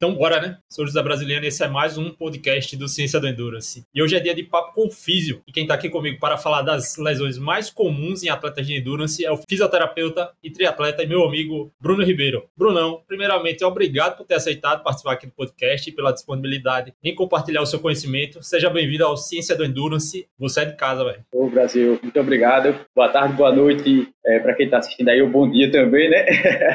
Então, 0.00 0.14
bora, 0.14 0.40
né? 0.40 0.58
Sou 0.70 0.86
José 0.86 1.02
Brasiliano 1.02 1.44
e 1.44 1.48
esse 1.48 1.64
é 1.64 1.66
mais 1.66 1.98
um 1.98 2.10
podcast 2.10 2.76
do 2.76 2.86
Ciência 2.86 3.18
do 3.18 3.26
Endurance. 3.26 3.84
E 3.92 4.00
hoje 4.00 4.14
é 4.14 4.20
dia 4.20 4.32
de 4.32 4.44
papo 4.44 4.72
com 4.72 4.86
o 4.86 4.90
físio. 4.92 5.42
E 5.44 5.50
quem 5.50 5.64
está 5.64 5.74
aqui 5.74 5.88
comigo 5.88 6.20
para 6.20 6.36
falar 6.36 6.62
das 6.62 6.96
lesões 6.96 7.36
mais 7.36 7.68
comuns 7.68 8.22
em 8.22 8.28
atletas 8.28 8.64
de 8.64 8.78
endurance 8.78 9.24
é 9.24 9.32
o 9.32 9.36
fisioterapeuta 9.36 10.30
e 10.40 10.52
triatleta 10.52 11.02
e 11.02 11.06
meu 11.08 11.24
amigo 11.24 11.72
Bruno 11.80 12.04
Ribeiro. 12.04 12.44
Brunão, 12.56 13.02
primeiramente, 13.08 13.64
obrigado 13.64 14.16
por 14.16 14.24
ter 14.24 14.36
aceitado 14.36 14.84
participar 14.84 15.14
aqui 15.14 15.26
do 15.26 15.32
podcast 15.32 15.90
e 15.90 15.92
pela 15.92 16.12
disponibilidade 16.12 16.94
em 17.02 17.12
compartilhar 17.12 17.62
o 17.62 17.66
seu 17.66 17.80
conhecimento. 17.80 18.40
Seja 18.40 18.70
bem-vindo 18.70 19.04
ao 19.04 19.16
Ciência 19.16 19.56
do 19.56 19.64
Endurance. 19.64 20.28
Você 20.38 20.60
é 20.60 20.64
de 20.66 20.76
casa, 20.76 21.02
velho. 21.02 21.24
Ô, 21.34 21.50
Brasil, 21.50 21.98
muito 22.00 22.20
obrigado. 22.20 22.72
Boa 22.94 23.08
tarde, 23.08 23.34
boa 23.34 23.52
noite 23.52 24.06
é, 24.28 24.38
para 24.38 24.54
quem 24.54 24.66
está 24.66 24.76
assistindo 24.76 25.08
aí, 25.08 25.22
um 25.22 25.30
bom 25.30 25.50
dia 25.50 25.70
também, 25.70 26.10
né? 26.10 26.26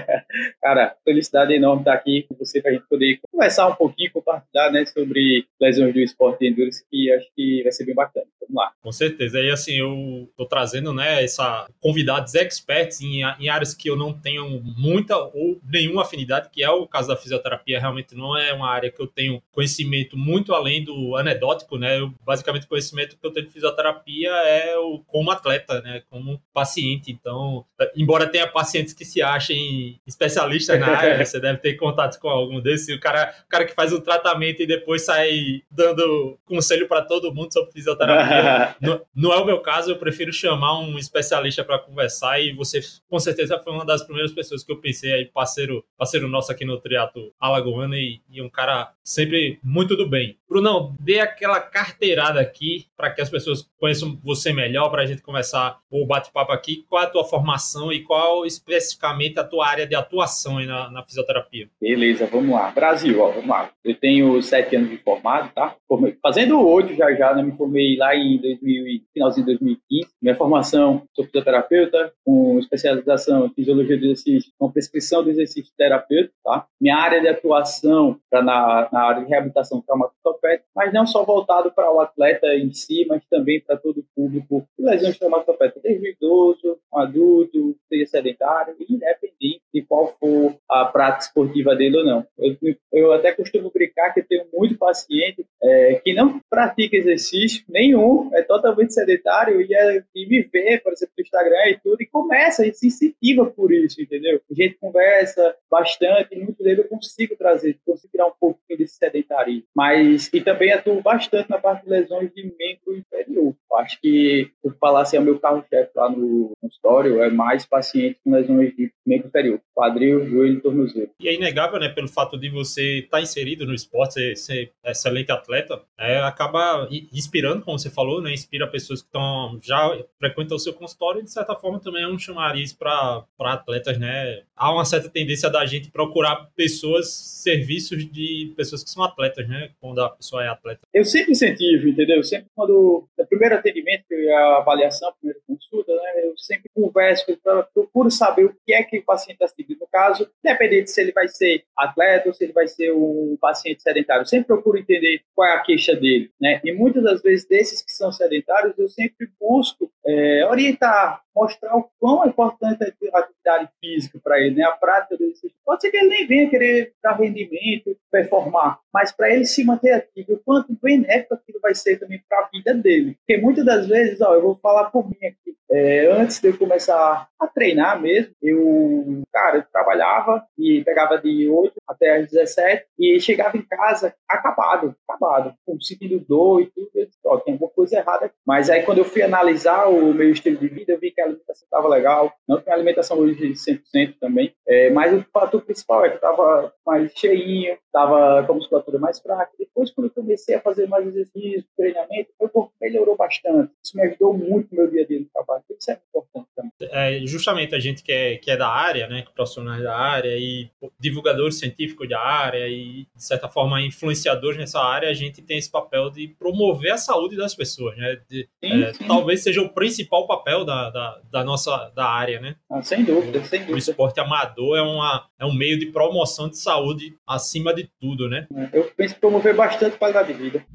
Cara, 0.59 0.95
felicidade 1.05 1.53
enorme 1.53 1.81
estar 1.81 1.93
aqui 1.93 2.25
com 2.27 2.35
você 2.35 2.59
para 2.59 2.71
a 2.71 2.73
gente 2.73 2.87
poder 2.89 3.12
conversar 3.31 3.67
um 3.67 3.75
pouquinho, 3.75 4.11
compartilhar 4.11 4.71
né, 4.71 4.85
sobre 4.85 5.45
lesões 5.59 5.93
do 5.93 5.99
esporte 5.99 6.39
de 6.39 6.49
endurance, 6.49 6.83
que 6.89 7.11
acho 7.11 7.27
que 7.35 7.61
vai 7.63 7.71
ser 7.71 7.85
bem 7.85 7.95
bacana. 7.95 8.25
Vamos 8.41 8.55
lá. 8.55 8.71
Com 8.81 8.91
certeza. 8.91 9.39
E 9.39 9.51
assim, 9.51 9.73
eu 9.73 10.27
estou 10.29 10.47
trazendo 10.47 10.93
né, 10.93 11.23
essa, 11.23 11.67
convidados 11.79 12.35
experts 12.35 13.01
em, 13.01 13.21
em 13.39 13.49
áreas 13.49 13.73
que 13.73 13.89
eu 13.89 13.95
não 13.95 14.13
tenho 14.13 14.61
muita 14.77 15.17
ou 15.17 15.59
nenhuma 15.63 16.03
afinidade, 16.03 16.49
que 16.51 16.63
é 16.63 16.69
o 16.69 16.87
caso 16.87 17.07
da 17.07 17.17
fisioterapia. 17.17 17.79
Realmente 17.79 18.15
não 18.15 18.37
é 18.37 18.53
uma 18.53 18.69
área 18.69 18.91
que 18.91 19.01
eu 19.01 19.07
tenho 19.07 19.41
conhecimento 19.51 20.17
muito 20.17 20.53
além 20.53 20.83
do 20.83 21.15
anedótico, 21.15 21.77
né? 21.77 21.99
Eu, 21.99 22.13
basicamente, 22.25 22.65
o 22.65 22.69
conhecimento 22.69 23.17
que 23.17 23.25
eu 23.25 23.31
tenho 23.31 23.45
de 23.45 23.53
fisioterapia 23.53 24.29
é 24.29 24.77
o, 24.77 24.99
como 25.07 25.31
atleta, 25.31 25.81
né? 25.81 26.03
Como 26.09 26.41
paciente. 26.53 27.11
Então, 27.11 27.33
então, 27.33 27.65
embora 27.95 28.27
tenha 28.27 28.47
pacientes 28.47 28.93
que 28.93 29.03
se 29.03 29.21
achem 29.21 29.99
especialistas 30.05 30.79
na 30.79 30.87
área, 30.87 31.23
você 31.25 31.39
deve 31.39 31.59
ter 31.59 31.73
contato 31.75 32.19
com 32.19 32.29
algum 32.29 32.61
desses. 32.61 32.99
O 33.03 33.11
cara, 33.11 33.35
o 33.45 33.49
cara 33.49 33.65
que 33.65 33.73
faz 33.73 33.91
o 33.91 33.99
tratamento 33.99 34.61
e 34.61 34.67
depois 34.67 35.03
sai 35.03 35.61
dando 35.69 36.39
conselho 36.45 36.87
para 36.87 37.01
todo 37.01 37.33
mundo 37.33 37.51
sobre 37.51 37.71
fisioterapia. 37.71 38.75
não, 38.81 39.01
não, 39.13 39.33
é 39.33 39.37
o 39.37 39.45
meu 39.45 39.59
caso, 39.59 39.91
eu 39.91 39.97
prefiro 39.97 40.31
chamar 40.31 40.79
um 40.79 40.97
especialista 40.97 41.63
para 41.63 41.79
conversar 41.79 42.39
e 42.39 42.53
você, 42.53 42.79
com 43.09 43.19
certeza, 43.19 43.59
foi 43.59 43.73
uma 43.73 43.85
das 43.85 44.03
primeiras 44.03 44.31
pessoas 44.31 44.63
que 44.63 44.71
eu 44.71 44.77
pensei 44.77 45.11
aí, 45.11 45.25
parceiro, 45.25 45.83
parceiro 45.97 46.27
nosso 46.29 46.51
aqui 46.51 46.63
no 46.63 46.79
Triato 46.79 47.33
Alagoano 47.39 47.95
e, 47.95 48.21
e 48.29 48.41
um 48.41 48.49
cara 48.49 48.93
sempre 49.03 49.59
muito 49.61 49.97
do 49.97 50.07
bem. 50.07 50.37
Brunão, 50.47 50.95
dê 50.99 51.19
aquela 51.19 51.59
carteirada 51.59 52.39
aqui 52.39 52.85
para 52.95 53.09
que 53.09 53.21
as 53.21 53.29
pessoas 53.29 53.67
conheçam 53.79 54.19
você 54.23 54.53
melhor, 54.53 54.89
para 54.89 55.01
a 55.01 55.05
gente 55.05 55.21
começar 55.21 55.79
o 55.89 56.05
bate-papo 56.05 56.51
aqui. 56.51 56.85
Qual 56.87 57.01
é 57.01 57.05
a 57.05 57.09
tua 57.09 57.25
formação 57.25 57.91
e 57.91 58.01
qual 58.03 58.45
especificamente 58.45 59.39
a 59.39 59.43
tua 59.43 59.67
área 59.67 59.87
de 59.87 59.95
atuação 59.95 60.59
na, 60.63 60.91
na, 60.91 61.03
fisioterapia? 61.03 61.69
Beleza, 61.81 62.27
vamos 62.27 62.53
lá. 62.53 62.69
Brasil, 62.69 62.92
ó, 63.19 63.31
vamos 63.31 63.47
lá. 63.47 63.71
Eu 63.83 63.95
tenho 63.95 64.41
sete 64.41 64.75
anos 64.75 64.89
de 64.89 64.97
formado, 64.97 65.51
tá? 65.53 65.75
Fazendo 66.21 66.65
oito 66.67 66.93
já 66.93 67.13
já, 67.13 67.33
né? 67.33 67.43
Me 67.43 67.51
formei 67.51 67.97
lá 67.97 68.15
em 68.15 68.37
2000, 68.37 69.01
finalzinho 69.13 69.45
de 69.45 69.53
2015. 69.53 70.09
Minha 70.21 70.35
formação, 70.35 71.03
sou 71.15 71.25
fisioterapeuta, 71.25 72.13
com 72.25 72.59
especialização 72.59 73.45
em 73.45 73.53
fisiologia 73.53 73.97
do 73.97 74.05
exercício, 74.05 74.51
com 74.57 74.71
prescrição 74.71 75.23
do 75.23 75.29
exercício 75.29 75.71
terapêutico, 75.77 76.33
tá? 76.43 76.65
Minha 76.79 76.97
área 76.97 77.21
de 77.21 77.27
atuação 77.27 78.19
está 78.23 78.41
na, 78.41 78.89
na 78.91 79.01
área 79.01 79.23
de 79.23 79.29
reabilitação 79.29 79.81
traumatopédica, 79.81 80.65
mas 80.75 80.93
não 80.93 81.05
só 81.05 81.23
voltado 81.23 81.71
para 81.71 81.91
o 81.91 81.99
atleta 81.99 82.47
em 82.55 82.71
si, 82.73 83.05
mas 83.07 83.23
também 83.29 83.61
para 83.61 83.77
todo 83.77 83.99
o 83.99 84.05
público 84.15 84.65
de 84.77 84.85
lesões 84.85 85.17
traumatopédicas, 85.17 85.81
desde 85.83 86.07
o 86.07 86.11
idoso, 86.11 86.77
o 86.91 86.99
adulto, 86.99 87.75
seja 87.89 88.05
sedentário, 88.05 88.75
independente 88.89 89.61
de 89.73 89.81
qual 89.81 90.15
for 90.19 90.55
a 90.69 90.85
prática 90.85 91.25
esportiva 91.25 91.75
dele 91.75 91.97
ou 91.97 92.05
não. 92.05 92.25
Eu, 92.37 92.55
eu 92.93 93.11
até 93.11 93.33
costumo 93.33 93.71
brincar 93.73 94.13
que 94.13 94.19
eu 94.19 94.25
tenho 94.25 94.45
muito 94.53 94.77
paciente 94.77 95.43
é, 95.61 95.95
que 95.95 96.13
não 96.13 96.39
pratica 96.49 96.95
exercício 96.95 97.65
nenhum, 97.67 98.29
é 98.33 98.43
totalmente 98.43 98.93
sedentário 98.93 99.59
e, 99.61 99.73
é, 99.73 100.03
e 100.15 100.27
me 100.27 100.43
vê, 100.43 100.77
por 100.77 100.93
exemplo, 100.93 101.13
no 101.17 101.23
Instagram 101.23 101.69
e 101.69 101.79
tudo, 101.83 102.01
e 102.01 102.05
começa, 102.05 102.65
e 102.65 102.73
se 102.73 102.87
incentiva 102.87 103.45
por 103.45 103.73
isso, 103.73 103.99
entendeu? 103.99 104.39
A 104.49 104.53
gente 104.53 104.75
conversa 104.75 105.55
bastante, 105.71 106.35
e 106.35 106.39
muito 106.39 106.63
dele 106.63 106.81
eu 106.81 106.87
consigo 106.87 107.35
trazer, 107.35 107.77
consigo 107.85 108.11
tirar 108.11 108.27
um 108.27 108.33
pouco 108.39 108.59
desse 108.77 108.95
sedentarismo. 108.95 109.63
Mas, 109.75 110.29
e 110.31 110.41
também 110.41 110.71
atuo 110.71 111.01
bastante 111.01 111.49
na 111.49 111.57
parte 111.57 111.83
de 111.83 111.89
lesões 111.89 112.31
de 112.31 112.43
membro 112.43 112.97
inferior. 112.97 113.55
Acho 113.75 113.99
que, 113.99 114.51
por 114.61 114.75
falar 114.77 115.01
assim, 115.01 115.17
é 115.17 115.19
o 115.19 115.23
meu 115.23 115.39
carro-chefe 115.39 115.91
lá 115.95 116.09
no 116.09 116.51
consultório, 116.61 117.21
é 117.21 117.29
mais 117.29 117.65
paciente 117.65 118.19
com 118.23 118.31
lesões 118.31 118.75
de 118.75 118.91
membro 119.05 119.27
inferior, 119.27 119.59
quadril, 119.73 120.25
joelho 120.27 120.57
e 120.57 120.61
tornozelo. 120.61 121.09
E 121.19 121.27
é 121.27 121.33
inegável, 121.33 121.79
né, 121.79 121.89
pelo 121.89 122.07
fato 122.07 122.37
de 122.37 122.49
você 122.49 122.82
estar 122.83 123.17
tá 123.17 123.21
inserido 123.21 123.65
no 123.65 123.73
esporte, 123.73 124.13
ser, 124.13 124.35
ser 124.35 124.71
excelente 124.85 125.31
atleta, 125.31 125.81
é, 125.97 126.19
acaba 126.19 126.87
inspirando, 127.11 127.63
como 127.63 127.79
você 127.79 127.89
falou, 127.89 128.21
né, 128.21 128.33
inspira 128.33 128.67
pessoas 128.67 129.01
que 129.01 129.07
estão 129.07 129.59
já 129.61 129.97
frequentam 130.19 130.57
o 130.57 130.59
seu 130.59 130.73
consultório 130.73 131.21
e, 131.21 131.23
de 131.23 131.31
certa 131.31 131.55
forma, 131.55 131.79
também 131.79 132.03
é 132.03 132.07
um 132.07 132.19
chamariz 132.19 132.73
para 132.73 133.25
atletas, 133.39 133.97
né. 133.97 134.43
Há 134.55 134.73
uma 134.73 134.85
certa 134.85 135.09
tendência 135.09 135.49
da 135.49 135.65
gente 135.65 135.91
procurar 135.91 136.49
pessoas, 136.55 137.09
serviços 137.09 138.09
de 138.11 138.53
pessoas 138.55 138.83
que 138.83 138.89
são 138.89 139.03
atletas, 139.03 139.47
né, 139.47 139.71
quando 139.79 140.01
a 140.01 140.09
pessoa 140.09 140.43
é 140.43 140.47
atleta. 140.47 140.81
Eu 140.93 141.05
sempre 141.05 141.31
incentivo, 141.31 141.87
entendeu? 141.87 142.23
Sempre 142.23 142.47
quando, 142.55 143.07
no 143.17 143.27
primeiro 143.27 143.55
atendimento, 143.55 144.05
a 144.35 144.57
avaliação, 144.57 145.09
a 145.09 145.13
primeira 145.13 145.39
consulta, 145.47 145.93
né, 145.93 146.25
eu 146.25 146.37
sempre 146.37 146.69
converso 146.73 147.03
converso 147.03 147.25
procuro 147.73 148.09
saber 148.09 148.45
o 148.45 148.55
que 148.65 148.73
é 148.73 148.83
que 148.83 148.99
o 148.99 149.03
paciente 149.03 149.41
está 149.41 149.47
sentindo. 149.47 149.79
No 149.79 149.87
caso, 149.87 150.29
independente 150.43 150.91
se 150.91 151.01
ele 151.01 151.11
vai 151.11 151.27
ser 151.27 151.63
atleta 151.77 152.29
ou 152.29 152.33
se 152.33 152.43
ele 152.43 152.53
vai 152.53 152.67
ser 152.73 152.91
um 152.91 153.37
paciente 153.39 153.81
sedentário, 153.81 154.21
eu 154.21 154.25
sempre 154.25 154.47
procuro 154.47 154.77
entender 154.77 155.21
qual 155.35 155.47
é 155.47 155.53
a 155.53 155.61
queixa 155.61 155.95
dele, 155.95 156.31
né? 156.39 156.59
E 156.63 156.73
muitas 156.73 157.03
das 157.03 157.21
vezes 157.21 157.47
desses 157.47 157.81
que 157.81 157.91
são 157.91 158.11
sedentários, 158.11 158.77
eu 158.77 158.89
sempre 158.89 159.27
busco 159.39 159.91
é, 160.05 160.45
orientar, 160.47 161.21
mostrar 161.35 161.75
o 161.75 161.89
quão 161.99 162.23
é 162.23 162.27
importante 162.27 162.83
a 162.83 163.19
atividade 163.19 163.69
física 163.79 164.19
para 164.23 164.39
ele, 164.39 164.55
né? 164.55 164.63
A 164.63 164.71
prática 164.71 165.17
do 165.17 165.23
exercício. 165.23 165.55
Pode 165.65 165.81
ser 165.81 165.91
que 165.91 165.97
ele 165.97 166.09
nem 166.09 166.27
venha 166.27 166.49
querer 166.49 166.93
dar 167.01 167.13
rendimento, 167.13 167.97
performar, 168.11 168.79
mas 168.93 169.11
para 169.11 169.31
ele 169.31 169.45
se 169.45 169.63
manter 169.63 169.93
ativo, 169.93 170.33
o 170.33 170.39
quanto 170.39 170.77
benéfico 170.81 171.33
aquilo 171.33 171.59
vai 171.61 171.73
ser 171.73 171.99
também 171.99 172.21
para 172.27 172.39
a 172.39 172.49
vida 172.49 172.73
dele. 172.73 173.15
Porque 173.15 173.41
muitas 173.41 173.65
das 173.65 173.87
vezes, 173.87 174.21
ó, 174.21 174.33
eu 174.33 174.41
vou 174.41 174.55
falar 174.55 174.91
por 174.91 175.07
mim 175.07 175.25
aqui, 175.25 175.53
é, 175.73 176.05
antes 176.05 176.39
de 176.39 176.49
eu 176.49 176.57
começar 176.57 177.27
a 177.39 177.47
treinar 177.47 177.99
mesmo, 177.99 178.31
eu, 178.39 179.23
cara, 179.33 179.57
eu 179.57 179.63
trabalhava 179.71 180.45
e 180.55 180.83
pegava 180.83 181.17
de 181.17 181.49
8 181.49 181.73
até 181.87 182.17
as 182.17 182.29
17 182.29 182.85
e 182.99 183.19
chegava 183.19 183.57
em 183.57 183.63
casa 183.63 184.13
acabado, 184.29 184.95
acabado, 185.07 185.55
com 185.65 185.81
sentindo 185.81 186.19
dor 186.19 186.61
e 186.61 186.67
tudo, 186.67 186.91
eu 186.93 187.07
disse, 187.07 187.17
ó, 187.25 187.37
tem 187.37 187.53
alguma 187.53 187.71
coisa 187.71 187.97
errada. 187.97 188.31
Mas 188.45 188.69
aí 188.69 188.83
quando 188.83 188.99
eu 188.99 189.05
fui 189.05 189.23
analisar 189.23 189.87
o 189.87 190.13
meu 190.13 190.29
estilo 190.29 190.57
de 190.57 190.67
vida, 190.67 190.93
eu 190.93 190.99
vi 190.99 191.09
que 191.09 191.21
a 191.23 191.25
alimentação 191.27 191.65
estava 191.65 191.87
legal, 191.87 192.33
não 192.47 192.61
tem 192.61 192.73
alimentação 192.73 193.17
hoje 193.17 193.35
de 193.35 193.53
100% 193.53 194.15
também, 194.19 194.53
é, 194.67 194.89
mas 194.89 195.13
o 195.13 195.25
fator 195.31 195.61
principal 195.61 196.05
é 196.05 196.09
que 196.09 196.15
estava 196.15 196.73
mais 196.85 197.11
cheinho, 197.15 197.77
estava 197.85 198.43
com 198.45 198.53
a 198.53 198.55
musculatura 198.55 198.99
mais 198.99 199.19
fraca. 199.19 199.51
Depois, 199.57 199.91
quando 199.91 200.07
eu 200.07 200.13
comecei 200.13 200.55
a 200.55 200.61
fazer 200.61 200.87
mais 200.87 201.07
exercício, 201.07 201.65
treinamento, 201.77 202.29
meu 202.39 202.49
corpo 202.49 202.73
melhorou 202.81 203.15
bastante. 203.15 203.71
Isso 203.83 203.95
me 203.95 204.03
ajudou 204.03 204.33
muito 204.33 204.69
no 204.71 204.81
meu 204.81 204.91
dia 204.91 205.03
a 205.03 205.07
dia 205.07 205.19
de 205.19 205.25
trabalho 205.25 205.63
isso 205.83 205.91
é 205.91 205.99
importante 206.09 206.47
também. 206.55 206.71
É, 206.81 207.25
justamente 207.25 207.75
a 207.75 207.79
gente 207.79 208.03
que 208.03 208.11
é, 208.11 208.37
que 208.37 208.51
é 208.51 208.57
da 208.57 208.69
área, 208.69 209.07
né, 209.07 209.23
profissionais 209.33 209.83
da 209.83 209.95
área 209.95 210.35
e 210.37 210.69
divulgadores 210.99 211.59
científicos 211.59 212.07
da 212.07 212.19
área 212.19 212.67
e, 212.67 213.07
de 213.15 213.23
certa 213.23 213.49
forma, 213.49 213.81
influenciadores 213.81 214.57
nessa 214.57 214.79
área, 214.79 215.09
a 215.09 215.13
gente 215.13 215.41
tem 215.41 215.57
esse 215.57 215.69
papel 215.71 216.09
de 216.09 216.27
promover 216.39 216.93
a 216.93 216.97
saúde 216.97 217.35
das 217.35 217.55
pessoas, 217.55 217.97
né? 217.97 218.21
De, 218.29 218.47
sim, 218.63 218.83
é, 218.83 218.93
sim. 218.93 219.07
Talvez 219.07 219.43
seja 219.43 219.61
o 219.61 219.73
principal 219.73 220.27
papel 220.27 220.63
da, 220.65 220.89
da, 220.89 221.12
da 221.31 221.43
nossa 221.43 221.91
da 221.95 222.05
área, 222.05 222.39
né? 222.39 222.55
Ah, 222.69 222.81
sem 222.81 223.03
dúvida, 223.03 223.43
sem 223.43 223.59
dúvida. 223.59 223.75
O 223.75 223.77
esporte 223.77 224.19
amador 224.19 224.77
é, 224.77 224.81
uma, 224.81 225.25
é 225.39 225.45
um 225.45 225.53
meio 225.53 225.79
de 225.79 225.87
promoção 225.87 226.49
de 226.49 226.57
saúde 226.57 227.15
acima 227.27 227.73
de 227.73 227.89
tudo, 227.99 228.29
né? 228.29 228.47
Eu 228.71 228.91
penso 228.95 229.15
em 229.15 229.19
promover 229.19 229.55
bastante 229.55 229.97
qualidade 229.97 230.33
de 230.33 230.39
vida. 230.39 230.65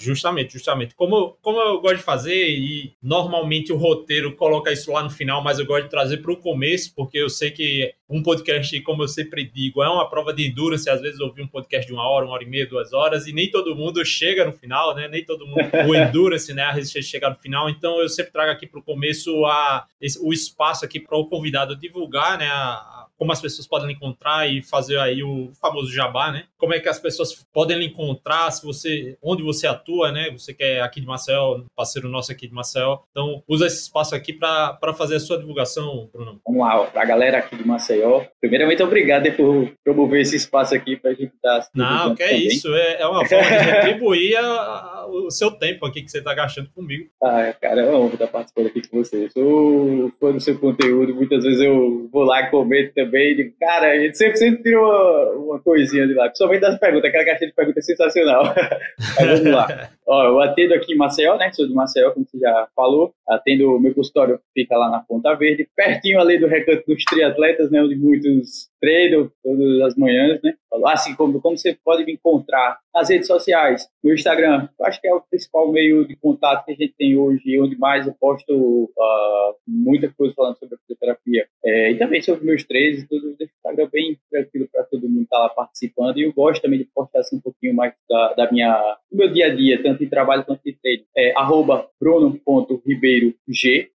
Justamente, 0.00 0.52
justamente. 0.52 0.94
Como, 0.94 1.36
como 1.42 1.60
eu 1.60 1.80
gosto 1.80 1.96
de 1.96 2.02
fazer, 2.04 2.48
e 2.48 2.94
normalmente 3.02 3.72
o 3.72 3.76
roteiro 3.76 4.36
coloca 4.36 4.72
isso 4.72 4.92
lá 4.92 5.02
no 5.02 5.10
final, 5.10 5.42
mas 5.42 5.58
eu 5.58 5.66
gosto 5.66 5.84
de 5.84 5.90
trazer 5.90 6.18
para 6.18 6.30
o 6.30 6.36
começo, 6.36 6.94
porque 6.94 7.18
eu 7.18 7.28
sei 7.28 7.50
que 7.50 7.92
um 8.08 8.22
podcast, 8.22 8.80
como 8.82 9.02
eu 9.02 9.08
sempre 9.08 9.44
digo, 9.44 9.82
é 9.82 9.88
uma 9.88 10.08
prova 10.08 10.32
de 10.32 10.46
endurance. 10.46 10.88
Às 10.88 11.00
vezes 11.00 11.18
ouvir 11.18 11.42
um 11.42 11.48
podcast 11.48 11.84
de 11.84 11.92
uma 11.92 12.08
hora, 12.08 12.24
uma 12.24 12.34
hora 12.34 12.44
e 12.44 12.46
meia, 12.46 12.64
duas 12.64 12.92
horas, 12.92 13.26
e 13.26 13.32
nem 13.32 13.50
todo 13.50 13.74
mundo 13.74 14.04
chega 14.04 14.44
no 14.44 14.52
final, 14.52 14.94
né? 14.94 15.08
Nem 15.08 15.24
todo 15.24 15.44
mundo, 15.44 15.68
o 15.88 15.94
endurance, 15.94 16.54
né? 16.54 16.62
A 16.62 16.72
resistência 16.72 17.10
chega 17.10 17.30
no 17.30 17.36
final. 17.36 17.68
Então 17.68 18.00
eu 18.00 18.08
sempre 18.08 18.30
trago 18.30 18.52
aqui 18.52 18.68
para 18.68 18.78
o 18.78 18.82
começo 18.82 19.44
a, 19.46 19.84
o 20.20 20.32
espaço 20.32 20.84
aqui 20.84 21.00
para 21.00 21.18
o 21.18 21.26
convidado 21.26 21.74
divulgar, 21.74 22.38
né? 22.38 22.46
A, 22.46 23.07
como 23.18 23.32
as 23.32 23.40
pessoas 23.40 23.66
podem 23.66 23.90
encontrar 23.90 24.48
e 24.48 24.62
fazer 24.62 24.98
aí 24.98 25.22
o 25.22 25.50
famoso 25.60 25.92
jabá, 25.92 26.30
né? 26.30 26.44
Como 26.56 26.72
é 26.72 26.80
que 26.80 26.88
as 26.88 26.98
pessoas 26.98 27.46
podem 27.52 27.84
encontrar, 27.84 28.50
se 28.50 28.64
você, 28.64 29.16
onde 29.22 29.42
você 29.42 29.66
atua, 29.66 30.12
né? 30.12 30.30
Você 30.30 30.54
que 30.54 30.62
é 30.62 30.80
aqui 30.80 31.00
de 31.00 31.06
Marcel, 31.06 31.64
parceiro 31.76 32.08
nosso 32.08 32.30
aqui 32.32 32.46
de 32.46 32.54
Marcel. 32.54 33.02
Então, 33.10 33.42
usa 33.48 33.66
esse 33.66 33.82
espaço 33.82 34.14
aqui 34.14 34.32
para 34.32 34.94
fazer 34.96 35.16
a 35.16 35.20
sua 35.20 35.38
divulgação, 35.38 36.08
Bruno. 36.12 36.40
Vamos 36.46 36.60
lá, 36.60 36.84
para 36.84 37.02
a 37.02 37.04
galera 37.04 37.38
aqui 37.38 37.56
de 37.56 37.66
Maceió. 37.66 38.24
Primeiramente, 38.40 38.82
obrigado 38.82 39.30
por 39.32 39.72
promover 39.84 40.20
esse 40.22 40.36
espaço 40.36 40.74
aqui 40.74 40.96
para 40.96 41.10
a 41.10 41.14
gente 41.14 41.34
estar. 41.34 41.60
Tá 41.60 41.68
Não, 41.74 42.14
que 42.14 42.22
é 42.22 42.28
também. 42.28 42.46
isso. 42.46 42.72
É, 42.74 43.02
é 43.02 43.06
uma 43.06 43.26
forma 43.26 43.48
de 43.48 43.64
retribuir 43.64 44.36
a, 44.36 44.42
a, 44.42 45.06
o 45.06 45.30
seu 45.30 45.50
tempo 45.50 45.84
aqui 45.86 46.02
que 46.02 46.10
você 46.10 46.18
está 46.18 46.34
gastando 46.34 46.70
comigo. 46.70 47.08
Ah, 47.28 47.52
cara, 47.60 47.82
é 47.82 47.90
uma 47.90 47.98
honra 47.98 48.14
estar 48.14 48.26
participando 48.28 48.68
aqui 48.68 48.88
com 48.88 49.02
você. 49.02 49.24
Eu 49.24 49.30
sou 49.30 50.10
fã 50.18 50.32
do 50.32 50.40
seu 50.40 50.58
conteúdo. 50.58 51.14
Muitas 51.14 51.44
vezes 51.44 51.60
eu 51.60 52.08
vou 52.10 52.22
lá 52.22 52.42
e 52.42 52.50
comento 52.50 52.94
também. 52.94 53.07
Digo, 53.08 53.54
cara, 53.58 53.92
a 53.92 53.98
gente 53.98 54.16
sempre, 54.16 54.36
sempre 54.36 54.76
uma, 54.76 55.30
uma 55.32 55.60
coisinha 55.60 56.06
de 56.06 56.14
lá. 56.14 56.24
Principalmente 56.24 56.60
das 56.60 56.78
perguntas. 56.78 57.08
Aquela 57.08 57.24
caixinha 57.24 57.48
de 57.48 57.54
perguntas 57.54 57.84
é 57.84 57.86
sensacional. 57.86 58.54
Mas 59.16 59.38
vamos 59.38 59.52
lá. 59.52 59.90
Ó, 60.06 60.24
eu 60.24 60.40
atendo 60.40 60.74
aqui 60.74 60.94
em 60.94 60.96
Maceió, 60.96 61.36
né? 61.36 61.52
Sou 61.52 61.66
de 61.66 61.74
Maceió, 61.74 62.10
como 62.12 62.26
você 62.26 62.38
já 62.38 62.68
falou. 62.74 63.12
Atendo 63.28 63.76
o 63.76 63.80
meu 63.80 63.94
consultório, 63.94 64.40
fica 64.54 64.76
lá 64.76 64.90
na 64.90 65.00
Ponta 65.00 65.34
Verde, 65.34 65.68
pertinho 65.76 66.20
ali 66.20 66.38
do 66.38 66.46
recanto 66.46 66.84
dos 66.86 67.04
triatletas, 67.04 67.70
né? 67.70 67.82
Onde 67.82 67.96
muitos 67.96 68.68
treinam 68.80 69.30
todas 69.42 69.80
as 69.82 69.96
manhãs, 69.96 70.40
né? 70.42 70.54
Assim 70.86 71.14
como, 71.14 71.40
como 71.40 71.56
você 71.56 71.76
pode 71.84 72.04
me 72.04 72.12
encontrar 72.12 72.78
nas 72.94 73.08
redes 73.10 73.26
sociais, 73.26 73.88
no 74.02 74.12
Instagram, 74.12 74.68
eu 74.78 74.86
acho 74.86 75.00
que 75.00 75.08
é 75.08 75.14
o 75.14 75.20
principal 75.20 75.70
meio 75.70 76.06
de 76.06 76.16
contato 76.16 76.64
que 76.64 76.72
a 76.72 76.74
gente 76.74 76.94
tem 76.96 77.16
hoje, 77.16 77.60
onde 77.60 77.76
mais 77.78 78.06
eu 78.06 78.14
posto 78.18 78.52
uh, 78.52 79.54
muita 79.66 80.08
coisa 80.16 80.34
falando 80.34 80.58
sobre 80.58 80.74
a 80.74 80.78
fisioterapia. 80.78 81.46
É, 81.64 81.92
e 81.92 81.98
também 81.98 82.22
sobre 82.22 82.44
meus 82.44 82.64
treinos 82.64 82.97
tudo, 83.06 83.28
o 83.28 83.42
Instagram 83.42 83.88
bem 83.92 84.18
tranquilo 84.30 84.68
para 84.72 84.84
todo 84.84 85.08
mundo 85.08 85.22
estar 85.22 85.36
tá 85.36 85.42
lá 85.42 85.48
participando. 85.50 86.18
E 86.18 86.22
eu 86.22 86.32
gosto 86.32 86.62
também 86.62 86.78
de 86.78 86.84
postar 86.86 87.20
assim, 87.20 87.36
um 87.36 87.40
pouquinho 87.40 87.74
mais 87.74 87.92
da, 88.08 88.34
da 88.34 88.50
minha, 88.50 88.96
do 89.10 89.16
meu 89.16 89.32
dia 89.32 89.46
a 89.46 89.54
dia, 89.54 89.82
tanto 89.82 89.98
de 90.00 90.06
trabalho 90.06 90.44
quanto 90.44 90.62
de 90.64 90.72
treino. 90.74 91.04
É 91.16 91.32
arroba 91.36 91.88
bruno.ribeirog, 92.00 93.34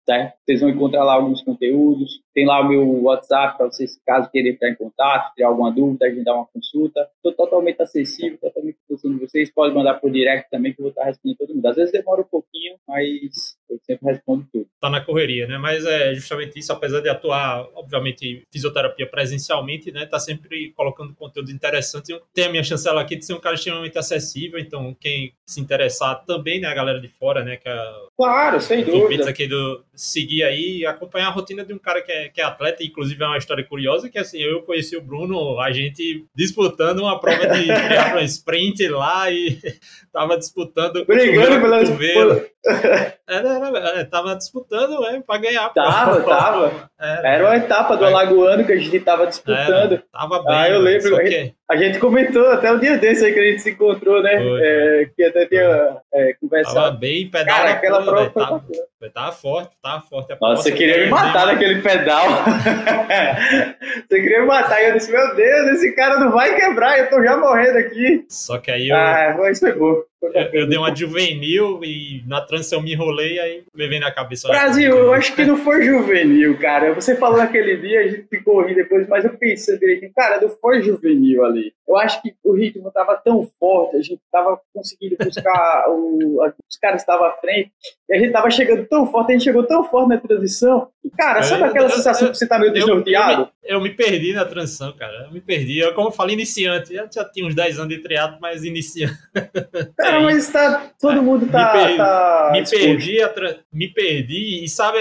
tá? 0.06 0.32
Vocês 0.44 0.60
vão 0.60 0.70
encontrar 0.70 1.04
lá 1.04 1.14
alguns 1.14 1.42
conteúdos. 1.42 2.20
Tem 2.34 2.46
lá 2.46 2.60
o 2.60 2.68
meu 2.68 3.02
WhatsApp 3.02 3.58
para 3.58 3.66
vocês, 3.66 4.00
caso 4.06 4.30
queiram 4.30 4.50
entrar 4.50 4.70
em 4.70 4.74
contato, 4.74 5.34
ter 5.34 5.42
alguma 5.42 5.70
dúvida, 5.70 6.06
agendar 6.06 6.34
uma 6.34 6.46
consulta. 6.46 7.06
Estou 7.16 7.32
totalmente 7.32 7.80
acessível, 7.82 8.38
totalmente 8.38 8.78
funcionando 8.88 9.20
vocês. 9.20 9.52
Pode 9.52 9.74
mandar 9.74 9.94
por 9.94 10.10
direct 10.10 10.48
também, 10.50 10.72
que 10.72 10.80
eu 10.80 10.84
vou 10.84 10.90
estar 10.90 11.04
respondendo 11.04 11.38
todo 11.38 11.54
mundo. 11.54 11.66
Às 11.66 11.76
vezes 11.76 11.92
demora 11.92 12.22
um 12.22 12.24
pouquinho, 12.24 12.76
mas 12.88 13.56
eu 13.68 13.78
sempre 13.84 14.06
respondo 14.06 14.46
tudo. 14.52 14.66
Tá 14.80 14.88
na 14.88 15.04
correria, 15.04 15.46
né? 15.46 15.58
Mas 15.58 15.84
é 15.84 16.14
justamente 16.14 16.58
isso, 16.58 16.72
apesar 16.72 17.00
de 17.00 17.08
atuar, 17.08 17.68
obviamente, 17.74 18.42
fisioterapia 18.92 19.06
presencialmente, 19.06 19.90
né? 19.90 20.06
Tá 20.06 20.18
sempre 20.18 20.72
colocando 20.76 21.14
conteúdo 21.14 21.50
interessante. 21.50 22.18
Tem 22.32 22.44
a 22.44 22.50
minha 22.50 22.62
chancela 22.62 23.00
aqui 23.00 23.16
de 23.16 23.24
ser 23.24 23.34
um 23.34 23.40
cara 23.40 23.54
extremamente 23.54 23.98
acessível, 23.98 24.58
então 24.58 24.94
quem 25.00 25.32
se 25.46 25.60
interessar 25.60 26.24
também, 26.24 26.60
né? 26.60 26.68
A 26.68 26.74
galera 26.74 27.00
de 27.00 27.08
fora, 27.08 27.42
né? 27.42 27.56
Que 27.56 27.68
é, 27.68 27.92
claro, 28.16 28.60
sem 28.60 28.84
dúvida. 28.84 29.28
aqui 29.28 29.46
do 29.46 29.82
seguir 29.94 30.42
aí 30.44 30.78
e 30.78 30.86
acompanhar 30.86 31.28
a 31.28 31.30
rotina 31.30 31.64
de 31.64 31.72
um 31.72 31.78
cara 31.78 32.02
que 32.02 32.12
é, 32.12 32.28
que 32.28 32.40
é 32.40 32.44
atleta, 32.44 32.84
inclusive 32.84 33.22
é 33.22 33.26
uma 33.26 33.38
história 33.38 33.64
curiosa, 33.64 34.08
que 34.08 34.18
assim, 34.18 34.38
eu 34.38 34.62
conheci 34.62 34.96
o 34.96 35.02
Bruno, 35.02 35.58
a 35.60 35.72
gente 35.72 36.24
disputando 36.34 37.00
uma 37.00 37.18
prova 37.18 37.46
de 37.48 37.64
triathlon 37.64 38.22
sprint 38.24 38.88
lá 38.88 39.30
e 39.30 39.58
tava 40.12 40.36
disputando 40.36 41.04
brigando 41.04 41.96
pela. 41.96 42.46
Era, 43.32 43.66
era, 43.66 44.00
é, 44.00 44.04
tava 44.04 44.36
disputando 44.36 45.04
é, 45.06 45.20
para 45.20 45.40
ganhar. 45.40 45.68
Tava, 45.70 46.20
pô. 46.20 46.28
tava. 46.30 46.90
Era, 47.00 47.28
era 47.28 47.44
uma 47.44 47.56
etapa 47.56 47.96
do 47.96 48.04
Alagoano 48.04 48.64
que 48.64 48.72
a 48.72 48.76
gente 48.76 49.00
tava 49.00 49.26
disputando. 49.26 49.92
Era, 49.94 50.04
tava 50.12 50.42
bem. 50.42 50.54
Ah, 50.54 50.68
eu 50.68 50.80
lembro. 50.80 51.18
Que... 51.18 51.54
A 51.70 51.76
gente 51.76 51.98
comentou 51.98 52.46
até 52.50 52.70
o 52.70 52.76
um 52.76 52.78
dia 52.78 52.98
desse 52.98 53.24
aí 53.24 53.32
que 53.32 53.40
a 53.40 53.50
gente 53.50 53.62
se 53.62 53.70
encontrou, 53.70 54.22
né? 54.22 54.34
É, 54.34 55.10
que 55.16 55.24
até 55.24 55.46
tinha 55.46 55.96
é, 56.12 56.34
conversado. 56.40 56.76
Tava 56.76 56.96
bem 56.96 57.30
pedal. 57.30 57.56
Cara, 57.56 57.70
aquela 57.70 58.02
prova 58.02 58.30
foi 58.30 58.42
tava, 58.42 58.64
tava 59.10 59.32
forte, 59.32 59.76
tava 59.82 60.02
forte. 60.02 60.36
Nossa, 60.40 60.62
você 60.62 60.72
queria 60.72 61.04
me 61.04 61.10
matar 61.10 61.46
naquele 61.46 61.80
pedal. 61.82 62.26
você 64.08 64.20
queria 64.20 64.40
me 64.40 64.46
matar. 64.46 64.80
E 64.82 64.88
eu 64.88 64.94
disse, 64.94 65.10
meu 65.10 65.34
Deus, 65.34 65.70
esse 65.70 65.92
cara 65.92 66.18
não 66.18 66.30
vai 66.32 66.54
quebrar, 66.54 66.98
eu 66.98 67.10
tô 67.10 67.22
já 67.22 67.36
morrendo 67.36 67.78
aqui. 67.78 68.24
Só 68.28 68.58
que 68.58 68.70
aí 68.70 68.88
eu... 68.88 68.96
Ah, 68.96 69.36
mas 69.38 69.58
foi 69.58 69.72
bom. 69.72 70.02
Eu, 70.22 70.30
eu, 70.52 70.68
dei 70.68 70.78
uma 70.78 70.94
juvenil 70.94 71.80
e 71.82 72.22
na 72.28 72.40
transição 72.40 72.80
me 72.80 72.92
enrolei 72.92 73.40
aí 73.40 73.64
levei 73.74 73.98
na 73.98 74.12
cabeça. 74.12 74.46
Brasil, 74.46 74.96
eu 74.96 75.12
acho 75.12 75.34
que 75.34 75.44
não 75.44 75.56
foi 75.56 75.82
juvenil, 75.82 76.56
cara. 76.58 76.94
Você 76.94 77.16
falou 77.16 77.38
naquele 77.38 77.76
dia, 77.78 78.00
a 78.00 78.08
gente 78.08 78.28
ficou 78.28 78.62
rindo 78.62 78.76
depois, 78.76 79.08
mas 79.08 79.24
eu 79.24 79.36
pensei 79.36 79.76
direitinho, 79.78 80.12
cara, 80.14 80.40
não 80.40 80.48
foi 80.48 80.80
juvenil 80.80 81.44
ali. 81.44 81.74
Eu 81.92 81.98
acho 81.98 82.22
que 82.22 82.34
o 82.42 82.52
ritmo 82.52 82.88
estava 82.88 83.16
tão 83.16 83.46
forte, 83.58 83.96
a 83.96 84.02
gente 84.02 84.20
estava 84.24 84.58
conseguindo 84.74 85.16
buscar, 85.22 85.84
o, 85.90 86.42
os 86.42 86.76
caras 86.80 87.02
estavam 87.02 87.26
à 87.26 87.32
frente, 87.32 87.70
e 88.08 88.14
a 88.14 88.18
gente 88.18 88.28
estava 88.28 88.50
chegando 88.50 88.86
tão 88.86 89.06
forte, 89.06 89.30
a 89.30 89.32
gente 89.32 89.44
chegou 89.44 89.64
tão 89.64 89.84
forte 89.84 90.08
na 90.08 90.18
transição. 90.18 90.88
E, 91.04 91.10
cara, 91.10 91.42
sabe 91.42 91.64
aquela 91.64 91.86
eu, 91.86 91.90
sensação 91.90 92.28
eu, 92.28 92.32
que 92.32 92.38
você 92.38 92.44
está 92.44 92.58
meio 92.58 92.72
desnorteado? 92.72 93.48
Eu, 93.62 93.80
me 93.80 93.90
perdi 93.90 94.32
na 94.32 94.44
transição, 94.44 94.92
cara. 94.92 95.24
Eu 95.26 95.32
me 95.32 95.40
perdi. 95.40 95.78
Eu, 95.78 95.94
como 95.94 96.08
eu 96.08 96.12
falei, 96.12 96.34
iniciante. 96.34 96.94
Eu 96.94 97.08
já 97.12 97.24
tinha 97.24 97.46
uns 97.46 97.54
10 97.54 97.78
anos 97.78 97.88
de 97.88 98.02
triatlo, 98.02 98.38
mas 98.40 98.62
iniciante. 98.64 99.18
Cara, 99.96 100.20
mas 100.20 100.48
tá, 100.48 100.92
todo 101.00 101.22
mundo 101.22 101.46
tá. 101.50 101.72
Me, 101.72 101.80
perdi, 101.80 101.96
tá 101.96 102.50
me 102.52 102.70
perdi, 102.70 103.28
tra... 103.28 103.56
me 103.72 103.88
perdi, 103.88 104.64
e 104.64 104.68
sabe, 104.68 104.98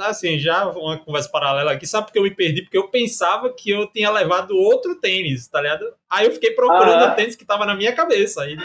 assim, 0.00 0.38
já 0.38 0.66
uma 0.68 0.98
conversa 0.98 1.30
paralela 1.30 1.72
aqui, 1.72 1.86
sabe 1.86 2.06
porque 2.06 2.18
eu 2.18 2.22
me 2.22 2.34
perdi? 2.34 2.62
Porque 2.62 2.78
eu 2.78 2.88
pensava 2.88 3.52
que 3.52 3.70
eu 3.70 3.86
tinha 3.86 4.10
levado 4.10 4.56
outro 4.56 4.96
tênis, 5.00 5.48
tá 5.48 5.60
ligado? 5.60 5.84
Aí 6.10 6.27
eu 6.28 6.32
fiquei 6.32 6.52
procurando 6.52 7.04
ah, 7.04 7.12
o 7.12 7.14
tênis 7.14 7.36
que 7.36 7.44
tava 7.44 7.66
na 7.66 7.74
minha 7.74 7.92
cabeça. 7.92 8.42
Aí, 8.42 8.56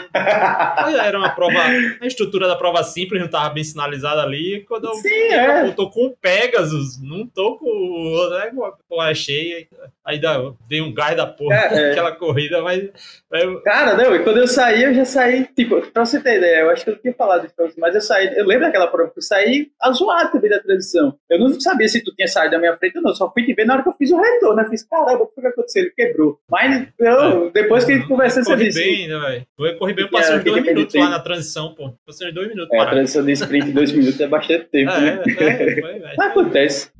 era 1.02 1.18
uma 1.18 1.30
prova, 1.30 1.58
a 2.00 2.06
estrutura 2.06 2.46
da 2.46 2.56
prova 2.56 2.82
simples, 2.82 3.20
não 3.20 3.28
tava 3.28 3.52
bem 3.52 3.64
sinalizada 3.64 4.22
ali. 4.22 4.64
Quando 4.68 4.86
eu, 4.86 4.94
Sim, 4.94 5.08
é. 5.08 5.66
eu 5.66 5.74
tô 5.74 5.90
com 5.90 6.06
o 6.06 6.16
Pegasus, 6.16 7.00
não 7.02 7.26
tô 7.26 7.56
com 7.56 7.66
o. 7.66 8.30
Né, 8.30 8.52
porra 8.88 9.14
cheia. 9.14 9.66
Aí 10.06 10.20
dei 10.68 10.82
um 10.82 10.92
gás 10.92 11.16
da 11.16 11.26
porra 11.26 11.54
é, 11.54 11.90
aquela 11.92 12.10
é. 12.10 12.14
corrida, 12.14 12.60
mas. 12.62 12.90
Eu... 13.32 13.62
Cara, 13.62 13.96
não, 13.96 14.14
e 14.14 14.22
quando 14.22 14.38
eu 14.38 14.46
saí, 14.46 14.82
eu 14.82 14.92
já 14.92 15.04
saí, 15.04 15.48
tipo, 15.56 15.80
pra 15.90 16.04
você 16.04 16.20
ter 16.20 16.36
ideia, 16.36 16.60
eu 16.60 16.70
acho 16.70 16.84
que 16.84 16.90
eu 16.90 16.94
não 16.94 17.00
tinha 17.00 17.14
falado 17.14 17.46
isso 17.46 17.54
mas 17.78 17.94
eu 17.94 18.00
saí, 18.00 18.32
eu 18.36 18.44
lembro 18.44 18.66
daquela 18.66 18.86
prova 18.86 19.10
que 19.10 19.18
eu 19.18 19.22
saí 19.22 19.68
azoado 19.80 20.32
também 20.32 20.50
da 20.50 20.60
transição. 20.60 21.16
Eu 21.30 21.38
não 21.38 21.48
sabia 21.58 21.88
se 21.88 22.04
tu 22.04 22.14
tinha 22.14 22.28
saído 22.28 22.52
da 22.52 22.58
minha 22.58 22.76
frente 22.76 22.98
ou 22.98 23.02
não, 23.02 23.14
só 23.14 23.32
fui 23.32 23.44
te 23.44 23.54
ver 23.54 23.64
na 23.64 23.74
hora 23.74 23.82
que 23.82 23.88
eu 23.88 23.94
fiz 23.94 24.10
o 24.10 24.20
retorno. 24.20 24.60
Eu 24.60 24.68
fiz, 24.68 24.84
caramba, 24.84 25.24
o 25.24 25.26
que 25.26 25.46
aconteceu? 25.46 25.82
Ele 25.82 25.92
quebrou. 25.96 26.38
Mas 26.50 26.88
não, 27.00 27.50
depois 27.50 27.84
que 27.84 27.92
a 27.92 27.96
gente 27.96 28.08
conversa, 28.08 28.42
você 28.42 28.56
disse. 28.56 28.78
Bem, 28.78 29.08
né, 29.08 29.18
velho? 29.18 29.46
Eu 29.58 29.78
corri 29.78 29.94
bem, 29.94 30.04
eu 30.04 30.10
passei 30.10 30.36
uns 30.36 30.44
dois 30.44 30.62
minutos 30.62 30.94
lá 30.94 31.08
na 31.08 31.20
transição, 31.20 31.74
pô. 31.74 31.94
Passei 32.06 32.28
uns 32.28 32.34
dois 32.34 32.48
minutos. 32.48 32.72
É, 32.72 32.78
a 32.78 32.90
transição 32.90 33.24
de 33.24 33.32
sprint 33.32 33.72
dois 33.72 33.92
minutos 33.92 34.20
é 34.20 34.26
bastante 34.26 34.66
tempo. 34.66 34.90
É, 34.92 35.00
né? 35.00 35.22
é, 35.26 35.80
foi, 35.80 35.98
velho. 35.98 36.20
Acontece. 36.20 36.90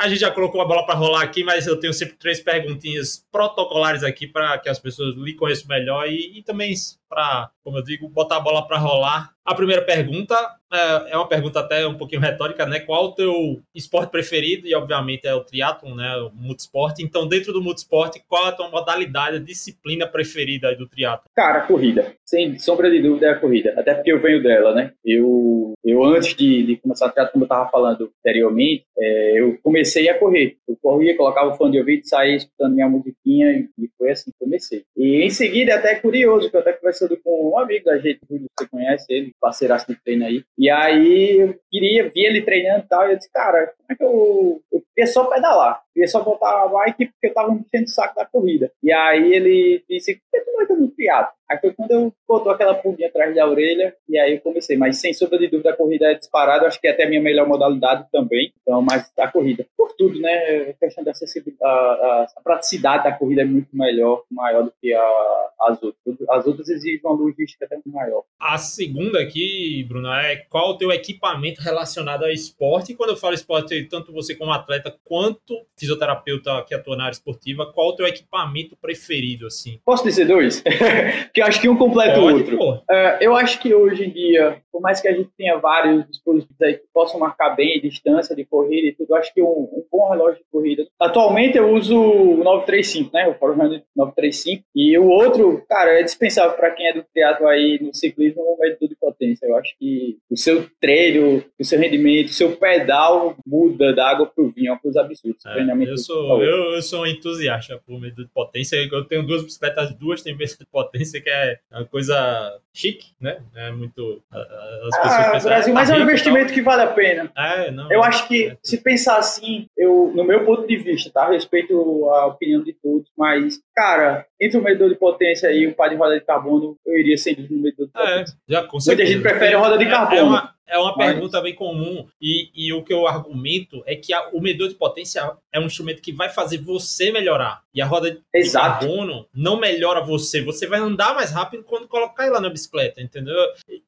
A 0.00 0.08
gente 0.08 0.20
já 0.20 0.30
colocou 0.30 0.62
a 0.62 0.64
bola 0.64 0.86
para 0.86 0.94
rolar 0.94 1.20
aqui, 1.20 1.44
mas 1.44 1.66
eu 1.66 1.78
tenho 1.78 1.92
sempre 1.92 2.16
três 2.16 2.40
perguntinhas 2.40 3.22
protocolares 3.30 4.02
aqui 4.02 4.26
para 4.26 4.58
que 4.58 4.70
as 4.70 4.78
pessoas 4.78 5.14
lhe 5.14 5.34
conheçam 5.34 5.68
melhor 5.68 6.08
e, 6.08 6.38
e 6.38 6.42
também 6.42 6.72
para, 7.10 7.50
como 7.64 7.76
eu 7.78 7.82
digo, 7.82 8.08
botar 8.08 8.36
a 8.36 8.40
bola 8.40 8.66
para 8.66 8.78
rolar. 8.78 9.32
A 9.44 9.54
primeira 9.54 9.82
pergunta 9.82 10.36
é, 10.72 11.12
é, 11.12 11.16
uma 11.16 11.28
pergunta 11.28 11.58
até 11.58 11.84
um 11.84 11.96
pouquinho 11.96 12.20
retórica, 12.20 12.64
né? 12.64 12.78
Qual 12.78 13.06
o 13.06 13.12
teu 13.12 13.60
esporte 13.74 14.10
preferido? 14.10 14.68
E 14.68 14.74
obviamente 14.74 15.26
é 15.26 15.34
o 15.34 15.42
triatlon, 15.42 15.96
né? 15.96 16.16
O 16.18 16.30
multisport. 16.32 17.00
Então, 17.00 17.26
dentro 17.26 17.52
do 17.52 17.60
multisport, 17.60 18.16
qual 18.28 18.46
a 18.46 18.52
tua 18.52 18.70
modalidade, 18.70 19.36
a 19.36 19.40
disciplina 19.40 20.06
preferida 20.06 20.74
do 20.76 20.88
triatlon? 20.88 21.26
Cara, 21.34 21.62
corrida. 21.62 22.14
Sem 22.24 22.56
sombra 22.58 22.88
de 22.88 23.02
dúvida 23.02 23.26
é 23.26 23.30
a 23.30 23.38
corrida. 23.38 23.74
Até 23.76 23.94
porque 23.94 24.12
eu 24.12 24.20
venho 24.20 24.40
dela, 24.40 24.72
né? 24.72 24.92
Eu, 25.04 25.72
eu 25.84 26.04
antes 26.04 26.36
de, 26.36 26.62
de 26.62 26.76
começar 26.76 27.06
a 27.06 27.10
triatlon, 27.10 27.32
como 27.32 27.44
eu 27.44 27.46
estava 27.46 27.68
falando 27.68 28.12
anteriormente, 28.20 28.84
é, 28.96 29.40
eu 29.40 29.58
comecei 29.62 30.08
a 30.08 30.18
correr. 30.18 30.56
Eu 30.68 30.76
corria, 30.80 31.16
colocava 31.16 31.50
o 31.50 31.56
fone 31.56 31.72
de 31.72 31.78
ouvido, 31.80 32.06
saía 32.06 32.36
escutando 32.36 32.74
minha 32.74 32.88
musiquinha 32.88 33.50
e, 33.50 33.68
e 33.76 33.90
foi 33.98 34.10
assim 34.10 34.30
que 34.30 34.38
comecei. 34.38 34.84
E 34.96 35.22
em 35.24 35.30
seguida, 35.30 35.72
é 35.72 35.74
até 35.74 35.96
curioso, 35.96 36.48
que 36.48 36.56
eu 36.56 36.60
até 36.60 36.72
conversando 37.00 37.16
com 37.22 37.50
um 37.52 37.58
amigo 37.58 37.84
da 37.84 37.98
gente, 37.98 38.20
você 38.28 38.68
conhece 38.68 39.06
ele, 39.08 39.34
parceiraço 39.40 39.86
de 39.86 39.96
treino 39.96 40.26
aí. 40.26 40.44
E 40.58 40.68
aí 40.68 41.38
eu 41.40 41.58
queria, 41.70 42.04
ver 42.10 42.20
ele 42.20 42.42
treinando 42.42 42.84
e 42.84 42.88
tal, 42.88 43.08
e 43.08 43.12
eu 43.12 43.16
disse, 43.16 43.30
cara, 43.32 43.72
como 43.76 43.86
é 43.90 43.94
que 43.94 44.04
eu. 44.04 44.62
Eu 44.72 44.82
queria 45.00 45.06
só 45.06 45.24
pedalar, 45.24 45.82
queria 45.94 46.08
só 46.08 46.22
botar 46.22 46.64
a 46.64 46.68
bike 46.68 47.06
porque 47.06 47.28
eu 47.28 47.34
tava 47.34 47.52
enchendo 47.52 47.84
o 47.84 47.88
saco 47.88 48.14
da 48.14 48.26
corrida. 48.26 48.70
E 48.82 48.92
aí 48.92 49.32
ele 49.32 49.82
disse, 49.88 50.14
por 50.14 50.22
que 50.30 50.44
tu 50.44 50.52
não 50.52 50.62
entra 50.62 50.76
no 50.76 50.88
triatlo? 50.88 51.40
Aí 51.50 51.58
foi 51.58 51.72
quando 51.72 51.90
eu 51.90 52.14
botou 52.28 52.52
aquela 52.52 52.74
pulguinha 52.74 53.08
atrás 53.08 53.34
da 53.34 53.44
orelha 53.44 53.92
e 54.08 54.16
aí 54.16 54.34
eu 54.34 54.40
comecei. 54.40 54.76
Mas 54.76 54.98
sem 54.98 55.12
sombra 55.12 55.36
de 55.36 55.48
dúvida 55.48 55.70
a 55.70 55.76
corrida 55.76 56.06
é 56.06 56.14
disparada, 56.14 56.66
acho 56.66 56.80
que 56.80 56.86
é 56.86 56.92
até 56.92 57.04
a 57.04 57.08
minha 57.08 57.20
melhor 57.20 57.48
modalidade 57.48 58.06
também. 58.12 58.52
Então, 58.62 58.80
mas 58.80 59.10
a 59.18 59.26
corrida, 59.26 59.66
por 59.76 59.92
tudo, 59.94 60.20
né? 60.20 60.70
A 60.70 60.72
questão 60.74 61.02
da 61.02 61.10
acessibilidade, 61.10 61.60
a, 61.60 61.68
a, 61.68 62.26
a 62.36 62.40
praticidade 62.40 63.02
da 63.02 63.12
corrida 63.12 63.42
é 63.42 63.44
muito 63.44 63.68
melhor, 63.72 64.22
maior 64.30 64.62
do 64.62 64.72
que 64.80 64.94
a, 64.94 65.48
as 65.62 65.82
outras. 65.82 66.16
As 66.30 66.46
outras 66.46 66.68
exigem 66.68 67.00
uma 67.02 67.14
logística 67.14 67.64
até 67.64 67.74
muito 67.74 67.90
maior. 67.90 68.22
A 68.38 68.56
segunda 68.56 69.20
aqui, 69.20 69.84
Bruno, 69.88 70.08
é 70.12 70.36
qual 70.48 70.70
o 70.70 70.78
teu 70.78 70.92
equipamento 70.92 71.60
relacionado 71.60 72.22
ao 72.22 72.30
esporte? 72.30 72.92
E 72.92 72.94
quando 72.94 73.10
eu 73.10 73.16
falo 73.16 73.34
esporte, 73.34 73.88
tanto 73.88 74.12
você 74.12 74.36
como 74.36 74.52
atleta 74.52 74.89
quanto 75.04 75.54
fisioterapeuta 75.78 76.64
que 76.66 76.74
atua 76.74 76.96
na 76.96 77.04
área 77.04 77.14
esportiva, 77.14 77.70
qual 77.72 77.88
o 77.88 77.96
teu 77.96 78.06
equipamento 78.06 78.76
preferido, 78.80 79.46
assim? 79.46 79.80
Posso 79.84 80.04
dizer 80.04 80.26
dois? 80.26 80.62
Porque 81.24 81.40
eu 81.40 81.46
acho 81.46 81.60
que 81.60 81.68
um 81.68 81.76
completa 81.76 82.20
o 82.20 82.24
outro. 82.24 82.58
Uh, 82.60 82.84
eu 83.20 83.34
acho 83.34 83.60
que 83.60 83.74
hoje 83.74 84.04
em 84.04 84.10
dia, 84.10 84.62
por 84.72 84.80
mais 84.80 85.00
que 85.00 85.08
a 85.08 85.12
gente 85.12 85.30
tenha 85.36 85.56
vários 85.58 86.06
dispositivos 86.06 86.60
aí 86.62 86.74
que 86.74 86.84
possam 86.92 87.18
marcar 87.18 87.50
bem 87.50 87.80
distância 87.80 88.34
de 88.34 88.44
corrida 88.44 88.88
e 88.88 88.92
tudo, 88.94 89.10
eu 89.10 89.16
acho 89.16 89.32
que 89.32 89.42
um, 89.42 89.46
um 89.46 89.84
bom 89.90 90.10
relógio 90.10 90.38
de 90.38 90.44
corrida. 90.50 90.86
Atualmente 90.98 91.56
eu 91.56 91.70
uso 91.72 91.96
o 91.98 92.36
935, 92.44 93.10
né? 93.12 93.28
O 93.28 93.34
Forerunner 93.34 93.82
935. 93.96 94.64
E 94.74 94.98
o 94.98 95.06
outro, 95.06 95.64
cara, 95.68 95.98
é 95.98 96.02
dispensável 96.02 96.56
para 96.56 96.70
quem 96.70 96.86
é 96.86 96.94
do 96.94 97.04
teatro 97.14 97.46
aí 97.46 97.78
no 97.80 97.94
ciclismo, 97.94 98.42
o 98.42 98.58
medidor 98.58 98.88
de 98.88 98.96
potência. 98.96 99.46
Eu 99.46 99.56
acho 99.56 99.74
que 99.78 100.18
o 100.30 100.36
seu 100.36 100.66
treino, 100.80 101.42
o 101.58 101.64
seu 101.64 101.78
rendimento, 101.78 102.28
o 102.28 102.34
seu 102.34 102.56
pedal 102.56 103.36
muda 103.46 103.94
da 103.94 104.10
água 104.10 104.26
pro 104.26 104.50
vinho, 104.50 104.72
uma 104.80 104.82
coisa 104.82 105.00
absurda. 105.02 105.38
É, 105.46 105.90
eu, 105.90 105.98
sou, 105.98 106.42
eu, 106.42 106.72
eu 106.74 106.82
sou 106.82 107.02
um 107.02 107.06
entusiasta 107.06 107.80
por 107.86 108.00
medidor 108.00 108.24
de 108.24 108.30
potência. 108.30 108.76
Eu 108.76 109.04
tenho 109.04 109.26
duas 109.26 109.42
bicicletas, 109.42 109.92
duas 109.94 110.22
têm 110.22 110.36
medidor 110.36 110.58
de 110.58 110.66
potência, 110.66 111.20
que 111.20 111.28
é 111.28 111.58
uma 111.72 111.84
coisa 111.84 112.58
chique, 112.72 113.12
né? 113.20 113.42
É 113.54 113.70
muito. 113.70 114.22
As 114.30 114.96
pessoas 114.96 115.12
ah, 115.12 115.30
pensam, 115.32 115.50
Brasil, 115.50 115.74
mas 115.74 115.90
é 115.90 115.94
um 115.94 116.02
investimento 116.02 116.52
que 116.52 116.62
vale 116.62 116.82
a 116.82 116.86
pena. 116.88 117.30
É, 117.36 117.70
não, 117.70 117.90
eu 117.92 118.02
acho 118.02 118.26
que, 118.26 118.48
é. 118.48 118.56
se 118.62 118.82
pensar 118.82 119.18
assim, 119.18 119.66
eu, 119.76 120.12
no 120.14 120.24
meu 120.24 120.44
ponto 120.44 120.66
de 120.66 120.76
vista, 120.76 121.10
tá? 121.10 121.28
Respeito 121.28 121.74
a 122.10 122.26
opinião 122.26 122.62
de 122.62 122.72
todos, 122.72 123.08
mas, 123.16 123.60
cara, 123.74 124.26
entre 124.40 124.58
o 124.58 124.62
medidor 124.62 124.88
de 124.88 124.94
potência 124.96 125.50
e 125.52 125.66
o 125.66 125.74
par 125.74 125.90
de 125.90 125.96
roda 125.96 126.18
de 126.18 126.24
carbono, 126.24 126.76
eu 126.86 126.98
iria 126.98 127.16
sem 127.16 127.34
dúvida 127.34 127.54
no 127.54 127.62
medidor 127.62 127.86
de 127.86 127.92
é, 127.94 128.12
potência. 128.12 128.36
Já, 128.48 128.62
com 128.64 128.78
Muita 128.84 129.06
gente 129.06 129.22
prefere 129.22 129.54
roda 129.56 129.78
de 129.78 129.88
carbono. 129.88 130.16
É, 130.16 130.20
é 130.20 130.22
uma, 130.22 130.54
é 130.70 130.78
uma 130.78 130.94
Mas... 130.96 131.12
pergunta 131.12 131.40
bem 131.40 131.54
comum 131.54 132.06
e, 132.20 132.50
e, 132.54 132.72
o 132.72 132.82
que 132.82 132.92
eu 132.92 133.06
argumento 133.06 133.82
é 133.86 133.96
que 133.96 134.12
a, 134.12 134.28
o 134.30 134.40
medidor 134.40 134.68
de 134.68 134.74
potência 134.74 135.32
é 135.52 135.60
um 135.60 135.66
instrumento 135.66 136.00
que 136.00 136.12
vai 136.12 136.28
fazer 136.28 136.58
você 136.58 137.10
melhorar. 137.12 137.62
E 137.74 137.80
a 137.80 137.86
roda 137.86 138.10
de 138.10 138.20
Exato. 138.34 138.86
carbono 138.86 139.26
não 139.34 139.58
melhora 139.58 140.04
você. 140.04 140.42
Você 140.42 140.66
vai 140.66 140.80
andar 140.80 141.14
mais 141.14 141.30
rápido 141.30 141.62
quando 141.62 141.86
colocar 141.86 142.26
ela 142.26 142.40
na 142.40 142.50
bicicleta, 142.50 143.00
entendeu? 143.00 143.34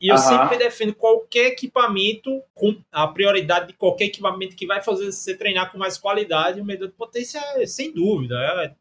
E 0.01 0.09
eu 0.09 0.19
sempre 0.19 0.57
defendo 0.57 0.95
qualquer 0.95 1.49
equipamento, 1.49 2.43
com 2.55 2.77
a 2.93 3.07
prioridade 3.09 3.69
de 3.69 3.73
qualquer 3.73 4.05
equipamento 4.05 4.55
que 4.55 4.67
vai 4.67 4.81
fazer 4.81 5.07
você 5.11 5.37
treinar 5.37 5.71
com 5.73 5.79
mais 5.79 5.99
qualidade, 5.99 6.61
o 6.61 6.65
medidor 6.65 6.89
de 6.89 6.95
potência 6.95 7.41
é, 7.57 7.67
sem 7.67 7.93
dúvida, 7.93 8.37
é, 8.37 8.73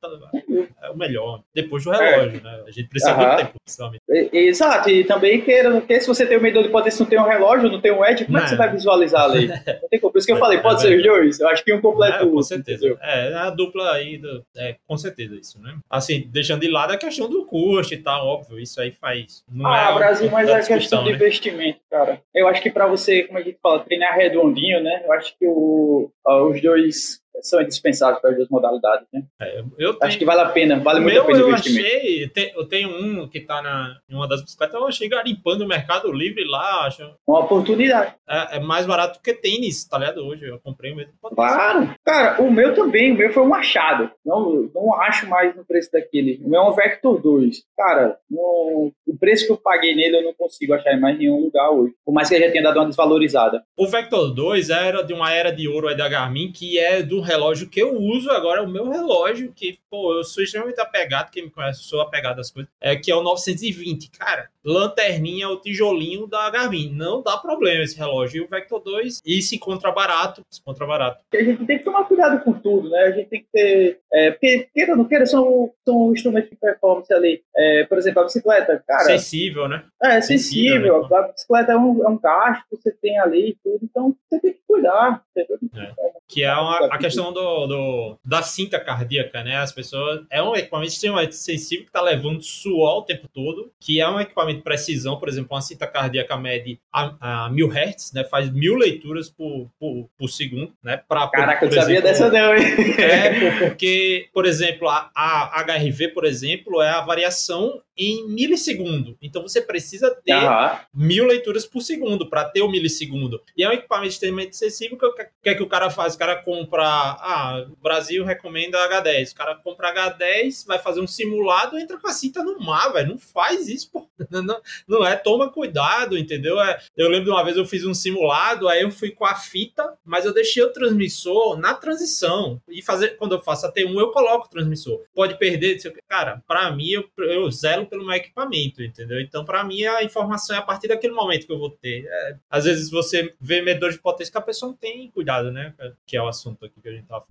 é, 0.84 0.89
o 0.89 0.98
melhor. 0.98 1.41
Depois 1.53 1.84
do 1.84 1.91
relógio, 1.91 2.39
é. 2.39 2.43
né? 2.43 2.63
A 2.67 2.72
gente 2.72 2.89
precisa 2.89 3.15
muito 3.15 3.38
tempo, 3.38 3.53
principalmente. 3.63 4.01
Exato, 4.31 4.89
e 4.89 5.03
também 5.03 5.41
queira, 5.41 5.84
se 6.00 6.08
você 6.08 6.25
tem 6.25 6.38
o 6.38 6.41
medidor 6.41 6.63
de 6.63 6.70
potência 6.70 7.03
não 7.03 7.10
tem 7.10 7.20
um 7.20 7.27
relógio, 7.27 7.72
não 7.72 7.81
tem 7.81 7.90
tem 7.91 8.00
um 8.00 8.05
Ed, 8.05 8.25
como 8.25 8.38
é 8.38 8.41
que 8.41 8.50
você 8.50 8.55
vai 8.55 8.71
visualizar 8.71 9.24
ali? 9.24 9.48
Não 9.48 9.89
tem 9.89 10.00
como. 10.00 10.12
Por 10.12 10.19
isso 10.19 10.27
que 10.27 10.33
eu 10.33 10.38
falei, 10.39 10.60
pode 10.60 10.81
ser 10.81 10.98
os 10.98 11.03
dois. 11.03 11.39
Eu 11.39 11.50
acho 11.50 11.63
que 11.63 11.74
um 11.74 11.81
completo 11.81 12.24
é, 12.24 12.29
Com 12.29 12.41
certeza. 12.41 12.98
É, 13.01 13.33
a 13.33 13.50
dupla 13.50 13.93
aí, 13.93 14.17
do, 14.17 14.43
é, 14.55 14.75
com 14.88 14.98
certeza 14.98 15.36
isso, 15.36 15.62
né? 15.62 15.77
Assim, 15.89 16.27
deixando 16.27 16.62
de 16.62 16.69
lado 16.69 16.93
a 16.93 16.98
questão 16.98 17.29
do 17.29 17.45
custo 17.45 17.93
e 17.93 17.98
tal, 17.98 18.25
óbvio, 18.25 18.60
isso 18.60 18.79
aí 18.81 18.91
faz. 18.91 19.43
Não 19.51 19.67
ah, 19.67 19.91
é 19.91 19.95
Brasil, 19.95 20.29
mas 20.31 20.50
é 20.50 20.62
questão 20.62 21.03
de 21.03 21.10
né? 21.10 21.15
investimento, 21.15 21.79
cara. 21.89 22.21
Eu 22.33 22.48
acho 22.48 22.62
que 22.62 22.71
para 22.71 22.88
você, 22.88 23.24
como 23.24 23.39
a 23.39 23.41
gente 23.41 23.57
fala, 23.62 23.79
treinar 23.79 24.15
redondinho, 24.15 24.81
né? 24.81 25.03
Eu 25.05 25.13
acho 25.13 25.36
que 25.38 25.48
o, 25.48 26.10
os 26.25 26.62
dois 26.62 27.20
são 27.41 27.61
indispensáveis 27.61 28.21
para 28.21 28.31
as 28.31 28.38
duas 28.38 28.50
modalidades, 28.50 29.07
né? 29.13 29.23
É, 29.39 29.59
eu 29.77 29.93
tenho... 29.93 29.97
Acho 30.01 30.17
que 30.17 30.25
vale 30.25 30.41
a 30.41 30.50
pena, 30.50 30.79
vale 30.79 31.00
muito 31.00 31.19
a 31.19 31.25
pena 31.25 31.45
o 31.45 31.50
investimento. 31.50 31.88
Achei, 31.88 32.31
eu 32.55 32.67
tenho 32.67 32.89
um 32.89 33.27
que 33.27 33.39
está 33.39 33.61
na, 33.61 33.97
em 34.09 34.15
uma 34.15 34.27
das 34.27 34.41
bicicletas, 34.41 34.79
eu 34.79 34.88
achei 34.88 35.09
garimpando 35.09 35.63
o 35.63 35.67
Mercado 35.67 36.11
Livre 36.11 36.43
lá, 36.45 36.85
acho. 36.85 37.03
Uma 37.27 37.39
oportunidade. 37.39 38.13
É, 38.27 38.57
é 38.57 38.59
mais 38.59 38.85
barato 38.85 39.19
que 39.21 39.33
tênis, 39.33 39.85
tá 39.85 39.97
ligado? 39.97 40.25
Hoje 40.25 40.45
eu 40.45 40.59
comprei 40.59 40.91
o 40.91 40.95
mesmo. 40.95 41.13
Claro. 41.33 41.93
Cara, 42.05 42.41
o 42.41 42.51
meu 42.51 42.73
também, 42.73 43.11
o 43.11 43.15
meu 43.15 43.31
foi 43.31 43.43
um 43.43 43.53
achado. 43.53 44.11
Não, 44.25 44.69
não 44.73 44.93
acho 45.01 45.27
mais 45.27 45.55
no 45.55 45.65
preço 45.65 45.91
daquele. 45.91 46.41
O 46.43 46.50
meu 46.50 46.61
é 46.61 46.69
um 46.69 46.73
Vector 46.73 47.21
2. 47.21 47.63
Cara, 47.77 48.17
no, 48.29 48.91
o 49.07 49.17
preço 49.17 49.45
que 49.45 49.51
eu 49.51 49.57
paguei 49.57 49.95
nele 49.95 50.17
eu 50.17 50.23
não 50.23 50.33
consigo 50.33 50.73
achar 50.73 50.93
em 50.93 51.00
mais 51.00 51.17
nenhum 51.17 51.39
lugar 51.39 51.69
hoje. 51.71 51.93
Por 52.05 52.13
mais 52.13 52.29
que 52.29 52.35
ele 52.35 52.45
já 52.45 52.51
tenha 52.51 52.63
dado 52.63 52.77
uma 52.77 52.88
desvalorizada. 52.88 53.63
O 53.77 53.88
Vector 53.88 54.33
2 54.33 54.69
era 54.69 55.01
de 55.01 55.13
uma 55.13 55.31
era 55.31 55.51
de 55.51 55.67
ouro 55.67 55.88
aí 55.88 55.95
da 55.95 56.09
Garmin, 56.09 56.51
que 56.51 56.77
é 56.77 57.01
do 57.01 57.20
relógio 57.21 57.69
que 57.69 57.81
eu 57.81 57.97
uso 57.97 58.29
agora, 58.31 58.63
o 58.63 58.69
meu 58.69 58.89
relógio, 58.89 59.53
que, 59.55 59.79
pô, 59.89 60.17
eu 60.17 60.23
sou 60.23 60.43
extremamente 60.43 60.79
apegado, 60.79 61.31
quem 61.31 61.43
me 61.43 61.51
conhece, 61.51 61.83
sou 61.83 62.01
apegado 62.01 62.39
às 62.39 62.51
coisas, 62.51 62.71
é 62.81 62.95
que 62.95 63.11
é 63.11 63.15
o 63.15 63.23
920. 63.23 64.11
Cara, 64.11 64.49
lanterninha, 64.63 65.49
o 65.49 65.59
tijolinho 65.59 66.27
da 66.27 66.49
Garmin. 66.49 66.91
Não 66.93 67.21
dá 67.21 67.37
problema 67.37 67.83
esse 67.83 67.97
relógio. 67.97 68.41
E 68.41 68.45
o 68.45 68.47
Vector 68.47 68.79
2, 68.79 69.21
e 69.25 69.41
se 69.41 69.55
encontra 69.55 69.91
barato, 69.91 70.43
se 70.49 70.61
encontra 70.61 70.85
barato. 70.85 71.23
A 71.33 71.43
gente 71.43 71.65
tem 71.65 71.77
que 71.77 71.83
tomar 71.83 72.05
cuidado 72.05 72.43
com 72.43 72.53
tudo, 72.53 72.89
né? 72.89 72.99
A 72.99 73.11
gente 73.11 73.29
tem 73.29 73.41
que 73.41 73.47
ter. 73.51 73.99
É, 74.11 74.31
porque, 74.31 74.67
queira 74.73 74.91
ou 74.91 74.97
não 74.97 75.05
queira, 75.05 75.25
são, 75.25 75.71
são 75.85 76.11
instrumentos 76.13 76.49
de 76.49 76.55
performance 76.55 77.11
ali. 77.13 77.41
É, 77.55 77.85
por 77.85 77.97
exemplo, 77.97 78.21
a 78.21 78.25
bicicleta, 78.25 78.83
cara. 78.87 79.05
Sensível, 79.05 79.67
né? 79.67 79.83
É, 80.01 80.21
sensível. 80.21 81.01
sensível 81.01 81.09
né? 81.09 81.17
A 81.17 81.31
bicicleta 81.31 81.71
é 81.71 81.77
um, 81.77 82.05
é 82.05 82.09
um 82.09 82.19
gasto 82.19 82.63
que 82.69 82.75
você 82.77 82.91
tem 82.91 83.19
ali 83.19 83.49
e 83.49 83.57
tudo. 83.63 83.79
Então, 83.83 84.15
você 84.29 84.39
tem 84.39 84.53
que 84.53 84.61
cuidar. 84.67 85.23
É. 85.37 85.91
Que 86.27 86.43
é 86.43 86.53
uma, 86.53 86.87
a 86.87 86.97
questão 86.97 87.10
do, 87.15 87.67
do, 87.67 88.17
da 88.23 88.41
cinta 88.41 88.79
cardíaca, 88.79 89.43
né? 89.43 89.57
As 89.57 89.71
pessoas. 89.71 90.21
É 90.29 90.41
um 90.41 90.55
equipamento 90.55 90.91
extremamente 90.91 91.35
sensível 91.35 91.85
que 91.85 91.89
está 91.89 92.01
levando 92.01 92.41
suor 92.41 92.99
o 92.99 93.01
tempo 93.03 93.27
todo, 93.27 93.71
que 93.79 93.99
é 93.99 94.07
um 94.07 94.19
equipamento 94.19 94.57
de 94.57 94.63
precisão, 94.63 95.17
por 95.17 95.29
exemplo, 95.29 95.55
uma 95.55 95.61
cinta 95.61 95.87
cardíaca 95.87 96.37
mede 96.37 96.79
a, 96.91 97.45
a 97.45 97.49
mil 97.49 97.67
hertz, 97.67 98.11
né? 98.13 98.23
Faz 98.23 98.51
mil 98.51 98.75
leituras 98.75 99.29
por, 99.29 99.69
por, 99.79 100.09
por 100.17 100.29
segundo, 100.29 100.73
né? 100.83 100.97
Pra, 101.07 101.27
Caraca, 101.27 101.67
por, 101.67 101.75
eu 101.75 101.81
sabia 101.81 102.01
dessa 102.01 102.29
não, 102.29 102.55
hein? 102.55 102.63
É, 102.97 103.59
porque, 103.59 104.29
por 104.33 104.45
exemplo, 104.45 104.87
a, 104.87 105.11
a 105.15 105.61
HRV, 105.63 106.09
por 106.09 106.25
exemplo, 106.25 106.81
é 106.81 106.89
a 106.89 107.01
variação 107.01 107.81
em 107.97 108.27
milissegundo. 108.27 109.17
Então 109.21 109.41
você 109.41 109.61
precisa 109.61 110.09
ter 110.23 110.33
uhum. 110.33 110.77
mil 110.93 111.25
leituras 111.25 111.65
por 111.65 111.81
segundo 111.81 112.27
para 112.27 112.45
ter 112.45 112.61
o 112.61 112.69
milissegundo. 112.69 113.41
E 113.55 113.63
é 113.63 113.69
um 113.69 113.73
equipamento 113.73 114.13
extremamente 114.13 114.49
acessível. 114.49 114.97
O 114.97 115.13
que, 115.13 115.25
que 115.43 115.49
é 115.49 115.55
que 115.55 115.63
o 115.63 115.67
cara 115.67 115.89
faz? 115.89 116.15
O 116.15 116.17
cara 116.17 116.35
compra. 116.35 116.81
Ah, 117.01 117.65
o 117.70 117.81
Brasil 117.81 118.24
recomenda 118.24 118.77
H10. 118.89 119.31
O 119.31 119.36
cara 119.36 119.55
compra 119.55 119.93
H10, 119.93 120.65
vai 120.65 120.79
fazer 120.79 121.01
um 121.01 121.08
simulado, 121.08 121.77
entra 121.77 121.98
com 121.98 122.08
a 122.08 122.13
cinta 122.13 122.43
no 122.43 122.60
mar, 122.60 122.91
velho. 122.93 123.10
Não 123.10 123.20
faz 123.20 123.67
isso, 123.67 123.91
pô. 123.91 124.10
Não, 124.29 124.62
não 124.88 125.05
é, 125.05 125.15
toma 125.15 125.51
cuidado, 125.51 126.17
entendeu? 126.17 126.60
É, 126.60 126.79
eu 126.96 127.10
lembro 127.10 127.25
de 127.25 127.31
uma 127.31 127.43
vez 127.43 127.58
eu 127.58 127.65
fiz 127.65 127.86
um 127.86 127.93
simulado, 127.93 128.67
aí 128.67 128.81
eu 128.81 128.91
fui 128.91 129.12
com 129.12 129.25
a 129.25 129.36
fita, 129.36 129.98
mas 130.05 130.25
eu 130.25 130.34
deixei 130.34 130.63
o 130.63 130.72
transmissor 130.72 131.58
na 131.58 131.74
transição. 131.74 132.62
E 132.70 132.81
fazer, 132.81 133.17
quando 133.17 133.34
eu 133.34 133.41
faço 133.41 133.65
a 133.65 133.74
T1, 133.74 133.93
eu 134.00 134.12
coloco 134.12 134.46
o 134.46 134.50
transmissor. 134.50 135.03
Pode 135.13 135.38
perder, 135.38 135.77
cara, 136.08 136.41
para 136.48 136.72
mim, 136.72 136.89
eu, 136.91 137.10
eu 137.17 137.50
zelo 137.51 137.88
pelo 137.88 138.05
meu 138.05 138.15
equipamento, 138.15 138.81
entendeu? 138.81 139.20
Então, 139.20 139.43
para 139.43 139.63
mim, 139.63 139.84
a 139.84 140.03
informação 140.03 140.55
é 140.55 140.60
a 140.60 140.63
partir 140.63 140.88
daquele 140.88 141.13
momento 141.13 141.46
que 141.46 141.51
eu 141.51 141.60
vou 141.60 141.72
ter. 141.72 142.05
É, 142.08 142.38
às 142.50 142.65
vezes 142.65 142.89
você 142.89 143.34
vê 143.39 143.62
medidor 143.62 143.91
de 143.91 144.00
potência 144.00 144.31
que 144.31 144.38
a 144.38 144.41
pessoa 144.41 144.72
não 144.72 144.77
tem 144.77 145.10
cuidado, 145.12 145.51
né? 145.51 145.74
Que 146.05 146.15
é 146.15 146.22
o 146.22 146.27
assunto 146.27 146.65
aqui 146.65 146.81
que 146.81 146.88
a 146.91 146.95
gente 146.95 147.07
falando. 147.07 147.27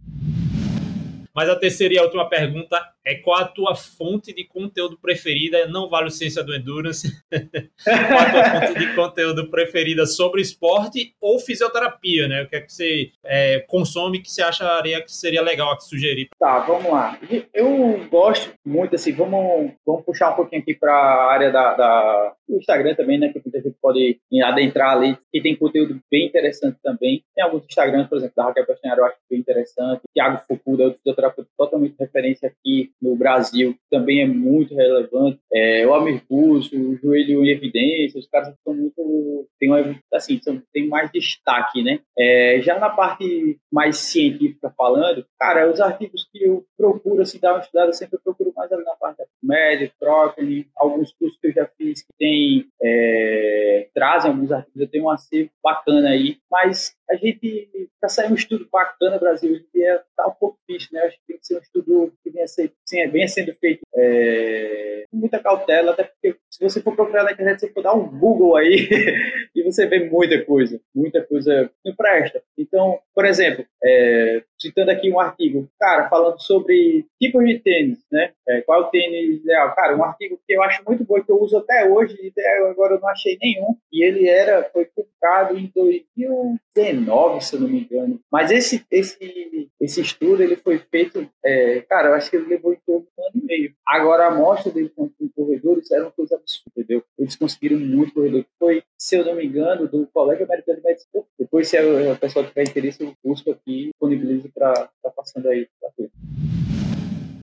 Mas 1.34 1.48
a 1.48 1.56
terceira 1.56 1.94
e 1.94 1.98
a 1.98 2.02
última 2.02 2.28
pergunta 2.28 2.92
é 3.04 3.14
qual 3.14 3.38
a 3.40 3.44
tua 3.44 3.74
fonte 3.74 4.32
de 4.34 4.44
conteúdo 4.44 4.98
preferida? 4.98 5.66
Não 5.66 5.88
vale 5.88 6.08
o 6.08 6.10
Ciência 6.10 6.42
do 6.42 6.54
Endurance. 6.54 7.08
qual 7.30 8.20
a 8.20 8.30
tua 8.30 8.44
fonte 8.44 8.78
de 8.78 8.94
conteúdo 8.94 9.50
preferida 9.50 10.06
sobre 10.06 10.42
esporte 10.42 11.14
ou 11.20 11.38
fisioterapia, 11.38 12.28
né? 12.28 12.42
O 12.42 12.48
que 12.48 12.56
é 12.56 12.60
que 12.60 12.72
você 12.72 13.10
é, 13.24 13.60
consome 13.60 14.20
que 14.20 14.30
você 14.30 14.42
acharia 14.42 15.02
que 15.02 15.12
seria 15.12 15.42
legal 15.42 15.72
aqui 15.72 15.84
sugerir? 15.84 16.28
Tá, 16.38 16.60
vamos 16.60 16.90
lá. 16.90 17.18
Eu 17.54 18.06
gosto 18.10 18.52
muito, 18.64 18.94
assim, 18.94 19.12
vamos, 19.12 19.72
vamos 19.86 20.04
puxar 20.04 20.32
um 20.32 20.36
pouquinho 20.36 20.62
aqui 20.62 20.74
para 20.74 20.92
a 20.92 21.32
área 21.32 21.50
da, 21.50 21.74
da, 21.74 22.34
do 22.48 22.56
Instagram 22.56 22.94
também, 22.94 23.18
né? 23.18 23.32
Que 23.32 23.40
muita 23.44 23.60
gente 23.60 23.76
pode 23.80 24.18
adentrar 24.44 24.96
ali, 24.96 25.16
que 25.32 25.40
tem 25.40 25.56
conteúdo 25.56 26.00
bem 26.10 26.26
interessante 26.26 26.78
também. 26.82 27.24
Tem 27.34 27.44
alguns 27.44 27.64
Instagrams, 27.64 28.08
por 28.08 28.18
exemplo, 28.18 28.34
da 28.36 28.44
Raquel 28.44 28.66
Castanharo, 28.66 29.00
eu 29.00 29.06
acho 29.06 29.16
bem 29.30 29.40
interessante. 29.40 30.02
Thiago 30.14 30.42
Fukuda, 30.46 30.84
outro 30.84 30.98
fisioterapeuta 30.98 31.50
totalmente 31.56 31.96
referência 31.98 32.48
aqui 32.48 32.90
no 33.00 33.16
Brasil, 33.16 33.74
também 33.90 34.22
é 34.22 34.26
muito 34.26 34.74
relevante. 34.74 35.40
É, 35.52 35.86
o 35.86 35.94
Amir 35.94 36.22
Bus, 36.28 36.70
o 36.72 36.96
Joelho 36.96 37.44
em 37.44 37.50
Evidência, 37.50 38.18
os 38.18 38.28
caras 38.28 38.54
são 38.62 38.74
muito. 38.74 39.48
Tem, 39.58 39.70
assim, 40.12 40.40
são, 40.42 40.62
tem 40.72 40.88
mais 40.88 41.10
destaque, 41.10 41.82
né? 41.82 42.00
É, 42.18 42.60
já 42.62 42.78
na 42.78 42.90
parte 42.90 43.58
mais 43.72 43.96
científica 43.98 44.72
falando, 44.76 45.24
cara, 45.38 45.70
os 45.70 45.80
artigos 45.80 46.28
que 46.32 46.44
eu 46.44 46.64
procuro 46.76 47.22
assim, 47.22 47.38
dar 47.38 47.54
uma 47.54 47.60
estudada, 47.60 47.92
sempre 47.92 48.16
eu 48.16 48.22
procuro 48.22 48.52
mais 48.56 48.70
ali 48.72 48.84
na 48.84 48.94
parte 48.96 49.18
da 49.18 49.24
média, 49.42 49.90
troca, 49.98 50.42
alguns 50.76 51.12
cursos 51.12 51.38
que 51.38 51.48
eu 51.48 51.52
já 51.52 51.66
fiz 51.76 52.02
que 52.02 52.12
tem, 52.18 52.66
é, 52.82 53.88
trazem 53.94 54.30
alguns 54.30 54.52
artigos, 54.52 54.80
eu 54.80 54.88
tenho 54.88 55.04
um 55.04 55.10
acervo 55.10 55.50
bacana 55.62 56.10
aí, 56.10 56.38
mas 56.50 56.94
a 57.10 57.16
gente, 57.16 57.70
para 58.00 58.08
sair 58.08 58.30
um 58.30 58.34
estudo 58.34 58.68
bacana 58.70 59.18
Brasil, 59.18 59.56
em 59.56 59.64
dia 59.74 60.02
tá 60.16 60.28
um 60.28 60.32
pouco 60.32 60.58
difícil, 60.68 60.90
né? 60.92 61.06
Acho 61.06 61.16
que 61.16 61.26
tem 61.26 61.38
que 61.38 61.46
ser 61.46 61.56
um 61.56 61.60
estudo 61.60 62.12
que 62.22 62.30
venha, 62.30 62.46
ser, 62.46 62.72
sim, 62.90 63.08
venha 63.08 63.28
sendo 63.28 63.54
feito 63.54 63.80
é, 63.94 65.04
com 65.10 65.16
muita 65.16 65.38
cautela, 65.38 65.92
até 65.92 66.04
porque 66.04 66.36
se 66.50 66.60
você 66.60 66.82
for 66.82 66.94
procurar 66.94 67.24
na 67.24 67.32
internet, 67.32 67.60
você 67.60 67.72
for 67.72 67.82
dar 67.82 67.94
um 67.94 68.06
Google 68.18 68.56
aí 68.56 68.88
e 69.54 69.62
você 69.62 69.86
vê 69.86 70.08
muita 70.10 70.44
coisa, 70.44 70.80
muita 70.94 71.22
coisa 71.22 71.70
que 71.84 71.94
presta. 71.94 72.42
Então, 72.58 72.98
por 73.14 73.24
exemplo, 73.24 73.64
é, 73.82 74.42
citando 74.60 74.90
aqui 74.90 75.10
um 75.10 75.18
artigo, 75.18 75.68
cara, 75.78 76.08
falando 76.08 76.40
sobre 76.40 77.06
tipos 77.20 77.44
de 77.44 77.58
tênis, 77.60 77.98
né? 78.10 78.32
É, 78.48 78.60
qual 78.62 78.82
é 78.82 78.86
o 78.86 78.90
tênis 78.90 79.40
ideal? 79.40 79.74
Cara, 79.74 79.96
um 79.96 80.04
artigo 80.04 80.38
que 80.46 80.54
eu 80.54 80.62
acho 80.62 80.82
muito 80.86 81.04
bom, 81.04 81.22
que 81.22 81.30
eu 81.30 81.40
uso 81.40 81.58
até 81.58 81.88
hoje, 81.88 82.16
e 82.22 82.28
até 82.28 82.58
agora 82.70 82.94
eu 82.94 83.00
não 83.00 83.08
achei 83.08 83.38
nenhum, 83.40 83.76
e 83.92 84.04
ele 84.04 84.28
era, 84.28 84.68
foi 84.72 84.84
publicado 84.86 85.58
em 85.58 85.70
2019, 85.74 87.40
se 87.44 87.54
eu 87.56 87.60
não 87.60 87.68
me 87.68 87.80
engano. 87.80 88.20
Mas 88.30 88.50
esse, 88.50 88.84
esse, 88.90 89.70
esse 89.80 90.00
estudo, 90.00 90.42
ele 90.42 90.56
foi 90.56 90.78
feito, 90.78 91.26
é, 91.44 91.80
cara, 91.88 92.08
eu 92.08 92.14
acho 92.14 92.30
que 92.30 92.36
ele 92.36 92.48
levou 92.48 92.72
em 92.72 92.78
torno 92.86 93.02
de 93.02 93.08
um 93.18 93.24
ano 93.24 93.32
e 93.42 93.46
meio. 93.46 93.74
Agora, 93.86 94.24
a 94.24 94.28
amostra 94.28 94.70
dele 94.70 94.90
com 94.90 95.10
corredores 95.34 95.90
era 95.90 96.04
uma 96.04 96.12
coisa 96.12 96.36
absurda, 96.36 96.70
entendeu? 96.76 97.02
Eles 97.18 97.36
conseguiram 97.36 97.78
muito 97.78 98.12
corredor. 98.12 98.44
Foi, 98.58 98.82
se 99.00 99.16
eu 99.16 99.24
não 99.24 99.34
me 99.34 99.46
engano, 99.46 99.88
do 99.88 100.06
Colégio 100.12 100.44
Americano 100.44 100.76
de 100.76 100.84
Medicina. 100.84 101.24
Depois, 101.38 101.66
se 101.66 101.78
a 101.78 102.14
pessoa 102.16 102.44
tiver 102.44 102.64
interesse, 102.64 103.02
eu 103.02 103.14
busco 103.24 103.50
aqui 103.50 103.84
e 103.84 103.86
disponibilizo 103.86 104.50
para 104.54 104.72
estar 104.72 104.90
tá 105.02 105.10
passando 105.10 105.48
aí 105.48 105.66
para 105.80 105.90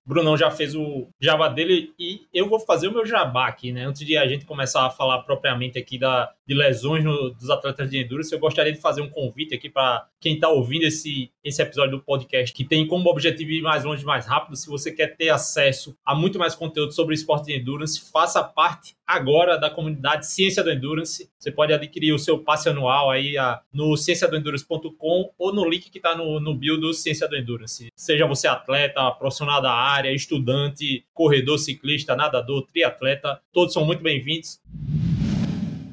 Brunão 0.06 0.38
já 0.38 0.50
fez 0.50 0.74
o 0.74 1.08
jabá 1.20 1.48
dele 1.48 1.92
e 1.98 2.26
eu 2.32 2.48
vou 2.48 2.58
fazer 2.60 2.88
o 2.88 2.92
meu 2.92 3.04
jabá 3.04 3.48
aqui, 3.48 3.72
né? 3.72 3.84
Antes 3.84 4.06
de 4.06 4.16
a 4.16 4.26
gente 4.26 4.46
começar 4.46 4.86
a 4.86 4.90
falar 4.90 5.18
propriamente 5.24 5.78
aqui 5.78 5.98
da, 5.98 6.32
de 6.48 6.54
lesões 6.54 7.04
no, 7.04 7.30
dos 7.30 7.50
atletas 7.50 7.90
de 7.90 7.98
endurance, 7.98 8.32
eu 8.32 8.38
gostaria 8.38 8.72
de 8.72 8.80
fazer 8.80 9.02
um 9.02 9.10
convite 9.10 9.54
aqui 9.54 9.68
para 9.68 10.08
quem 10.18 10.36
está 10.36 10.48
ouvindo 10.48 10.84
esse, 10.84 11.30
esse 11.44 11.60
episódio 11.60 11.98
do 11.98 12.02
podcast, 12.02 12.54
que 12.54 12.64
tem 12.64 12.86
como 12.86 13.10
objetivo 13.10 13.50
ir 13.50 13.60
mais 13.60 13.84
longe, 13.84 14.02
mais 14.02 14.24
rápido. 14.24 14.56
Se 14.56 14.66
você 14.66 14.90
quer 14.90 15.14
ter 15.14 15.28
acesso 15.28 15.94
a 16.02 16.14
muito 16.14 16.38
mais 16.38 16.54
conteúdo 16.54 16.92
sobre 16.92 17.14
esporte 17.14 17.46
de 17.46 17.56
endurance, 17.56 18.10
faça 18.10 18.42
parte 18.42 18.96
agora 19.06 19.58
da 19.58 19.68
comunidade 19.68 20.26
Ciência 20.26 20.64
do 20.64 20.70
Endurance. 20.70 21.30
Você 21.38 21.52
pode 21.52 21.74
adquirir 21.74 22.14
o 22.14 22.18
seu 22.18 22.38
passe 22.38 22.70
anual 22.70 23.10
aí 23.10 23.36
a, 23.36 23.60
no 23.70 23.94
cienciadoendurance.com 23.94 25.30
ou 25.38 25.54
no 25.54 25.68
link 25.68 25.90
que 25.90 25.98
está 25.98 26.16
no, 26.16 26.40
no 26.40 26.54
bio 26.54 26.78
do 26.78 26.94
Ciência 26.94 27.28
do 27.28 27.36
Endurance. 27.36 27.88
Seja 27.94 28.26
você 28.26 28.48
atleta, 28.48 29.10
profissional 29.12 29.60
da 29.60 29.72
área, 29.72 30.10
estudante, 30.14 31.04
corredor, 31.12 31.58
ciclista, 31.58 32.16
nadador, 32.16 32.66
triatleta, 32.66 33.38
todos 33.52 33.74
são 33.74 33.84
muito 33.84 34.02
bem-vindos. 34.02 34.58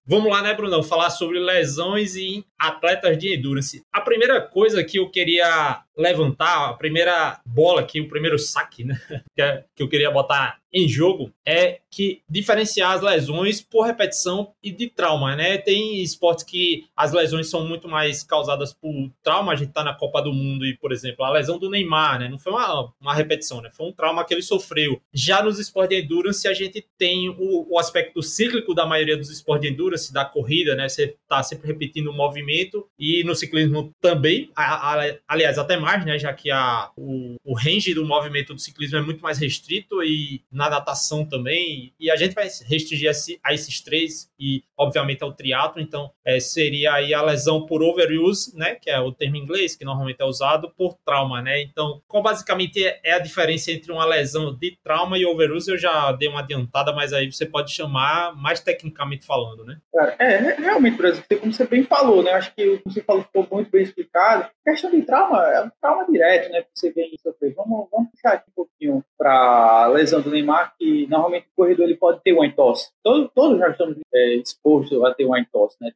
Vamos 0.07 0.29
lá, 0.29 0.41
né, 0.43 0.53
Brunão? 0.53 0.83
Falar 0.83 1.09
sobre 1.09 1.39
lesões 1.39 2.15
em 2.15 2.45
atletas 2.59 3.17
de 3.17 3.35
endurance. 3.35 3.83
A 3.91 4.01
primeira 4.01 4.39
coisa 4.39 4.83
que 4.83 4.99
eu 4.99 5.09
queria 5.09 5.81
levantar, 5.97 6.69
a 6.69 6.73
primeira 6.73 7.39
bola 7.43 7.81
aqui, 7.81 7.99
o 7.99 8.07
primeiro 8.07 8.37
saque, 8.37 8.83
né, 8.83 8.99
é, 9.39 9.63
que 9.75 9.81
eu 9.81 9.89
queria 9.89 10.11
botar 10.11 10.59
em 10.75 10.89
jogo 10.89 11.31
é 11.47 11.79
que 11.89 12.21
diferenciar 12.29 12.91
as 12.91 13.01
lesões 13.01 13.61
por 13.61 13.85
repetição 13.85 14.51
e 14.61 14.69
de 14.69 14.89
trauma, 14.89 15.33
né? 15.33 15.57
Tem 15.57 16.03
esportes 16.03 16.43
que 16.43 16.83
as 16.93 17.13
lesões 17.13 17.49
são 17.49 17.65
muito 17.65 17.87
mais 17.87 18.21
causadas 18.23 18.73
por 18.73 18.91
trauma. 19.23 19.53
A 19.53 19.55
gente 19.55 19.71
tá 19.71 19.81
na 19.81 19.93
Copa 19.93 20.21
do 20.21 20.33
Mundo 20.33 20.65
e, 20.65 20.75
por 20.75 20.91
exemplo, 20.91 21.23
a 21.23 21.31
lesão 21.31 21.57
do 21.57 21.69
Neymar, 21.69 22.19
né? 22.19 22.27
Não 22.27 22.37
foi 22.37 22.51
uma, 22.51 22.93
uma 22.99 23.13
repetição, 23.13 23.61
né? 23.61 23.71
Foi 23.73 23.87
um 23.87 23.93
trauma 23.93 24.25
que 24.25 24.33
ele 24.33 24.41
sofreu. 24.41 25.01
Já 25.13 25.41
nos 25.41 25.59
esportes 25.59 25.97
de 25.97 26.03
endurance, 26.03 26.45
a 26.45 26.53
gente 26.53 26.85
tem 26.97 27.29
o, 27.29 27.73
o 27.73 27.79
aspecto 27.79 28.21
cíclico 28.21 28.73
da 28.73 28.85
maioria 28.85 29.15
dos 29.15 29.29
esportes 29.29 29.65
de 29.69 29.73
endurance, 29.73 30.11
da 30.11 30.25
corrida, 30.25 30.75
né? 30.75 30.89
Você 30.89 31.15
tá 31.29 31.41
sempre 31.41 31.67
repetindo 31.67 32.07
o 32.07 32.13
movimento 32.13 32.85
e 32.99 33.23
no 33.23 33.33
ciclismo 33.33 33.91
também, 34.01 34.51
a, 34.53 34.93
a, 34.93 35.15
aliás, 35.25 35.57
até 35.57 35.77
mais, 35.77 36.05
né? 36.05 36.19
Já 36.19 36.33
que 36.33 36.51
a, 36.51 36.91
o, 36.97 37.35
o 37.45 37.55
range 37.55 37.93
do 37.93 38.03
movimento 38.03 38.53
do 38.53 38.59
ciclismo 38.59 38.97
é 38.97 39.01
muito 39.01 39.21
mais 39.21 39.37
restrito 39.37 40.03
e 40.03 40.41
na 40.51 40.64
na 40.69 40.77
natação 40.77 41.25
também, 41.25 41.93
e 41.99 42.11
a 42.11 42.15
gente 42.15 42.33
vai 42.33 42.47
restringir 42.65 43.11
a 43.43 43.53
esses 43.53 43.81
três 43.81 44.29
e, 44.39 44.63
obviamente, 44.77 45.23
ao 45.23 45.33
triatlo, 45.33 45.81
então 45.81 46.11
é, 46.23 46.39
seria 46.39 46.93
aí 46.93 47.13
a 47.13 47.21
lesão 47.21 47.65
por 47.65 47.81
overuse, 47.81 48.55
né, 48.55 48.75
que 48.75 48.89
é 48.89 48.99
o 48.99 49.11
termo 49.11 49.37
em 49.37 49.39
inglês 49.39 49.75
que 49.75 49.85
normalmente 49.85 50.21
é 50.21 50.25
usado, 50.25 50.71
por 50.77 50.95
trauma, 51.05 51.41
né, 51.41 51.61
então, 51.61 52.01
qual 52.07 52.23
basicamente 52.23 52.83
é 53.03 53.13
a 53.13 53.19
diferença 53.19 53.71
entre 53.71 53.91
uma 53.91 54.05
lesão 54.05 54.53
de 54.53 54.77
trauma 54.83 55.17
e 55.17 55.25
overuse, 55.25 55.69
eu 55.69 55.77
já 55.77 56.11
dei 56.11 56.27
uma 56.27 56.41
adiantada, 56.41 56.93
mas 56.93 57.13
aí 57.13 57.31
você 57.31 57.45
pode 57.45 57.71
chamar 57.71 58.35
mais 58.35 58.59
tecnicamente 58.59 59.25
falando, 59.25 59.63
né? 59.63 59.77
É, 60.19 60.55
realmente, 60.59 61.01
exemplo, 61.01 61.39
como 61.39 61.53
você 61.53 61.65
bem 61.65 61.83
falou, 61.83 62.23
né, 62.23 62.31
acho 62.31 62.53
que 62.53 62.67
o 62.67 62.77
que 62.79 62.91
você 62.91 63.01
falou 63.01 63.23
ficou 63.23 63.47
muito 63.51 63.71
bem 63.71 63.83
explicado, 63.83 64.43
a 64.43 64.71
questão 64.71 64.91
de 64.91 65.01
trauma 65.03 65.43
é 65.47 65.63
um 65.63 65.71
trauma 65.81 66.05
direto, 66.11 66.51
né, 66.51 66.61
que 66.61 66.69
você 66.73 66.91
vem 66.91 67.11
sofrer, 67.21 67.53
vamos, 67.53 67.87
vamos 67.91 68.09
puxar 68.11 68.33
aqui 68.33 68.49
um 68.49 68.53
pouquinho 68.53 69.03
para 69.17 69.87
lesão 69.87 70.21
do 70.21 70.29
Que 70.77 71.07
normalmente 71.07 71.47
o 71.47 71.55
corredor 71.55 71.85
ele 71.85 71.95
pode 71.95 72.21
ter 72.21 72.33
uma 72.33 72.45
entorse. 72.45 72.91
Todos, 73.03 73.29
todos 73.33 73.59
já 73.59 73.69
estamos 73.69 73.97
é, 74.13 74.35
expostos 74.35 75.03
a 75.03 75.13
ter 75.13 75.25
uma 75.25 75.39
entorse, 75.39 75.77
né? 75.81 75.91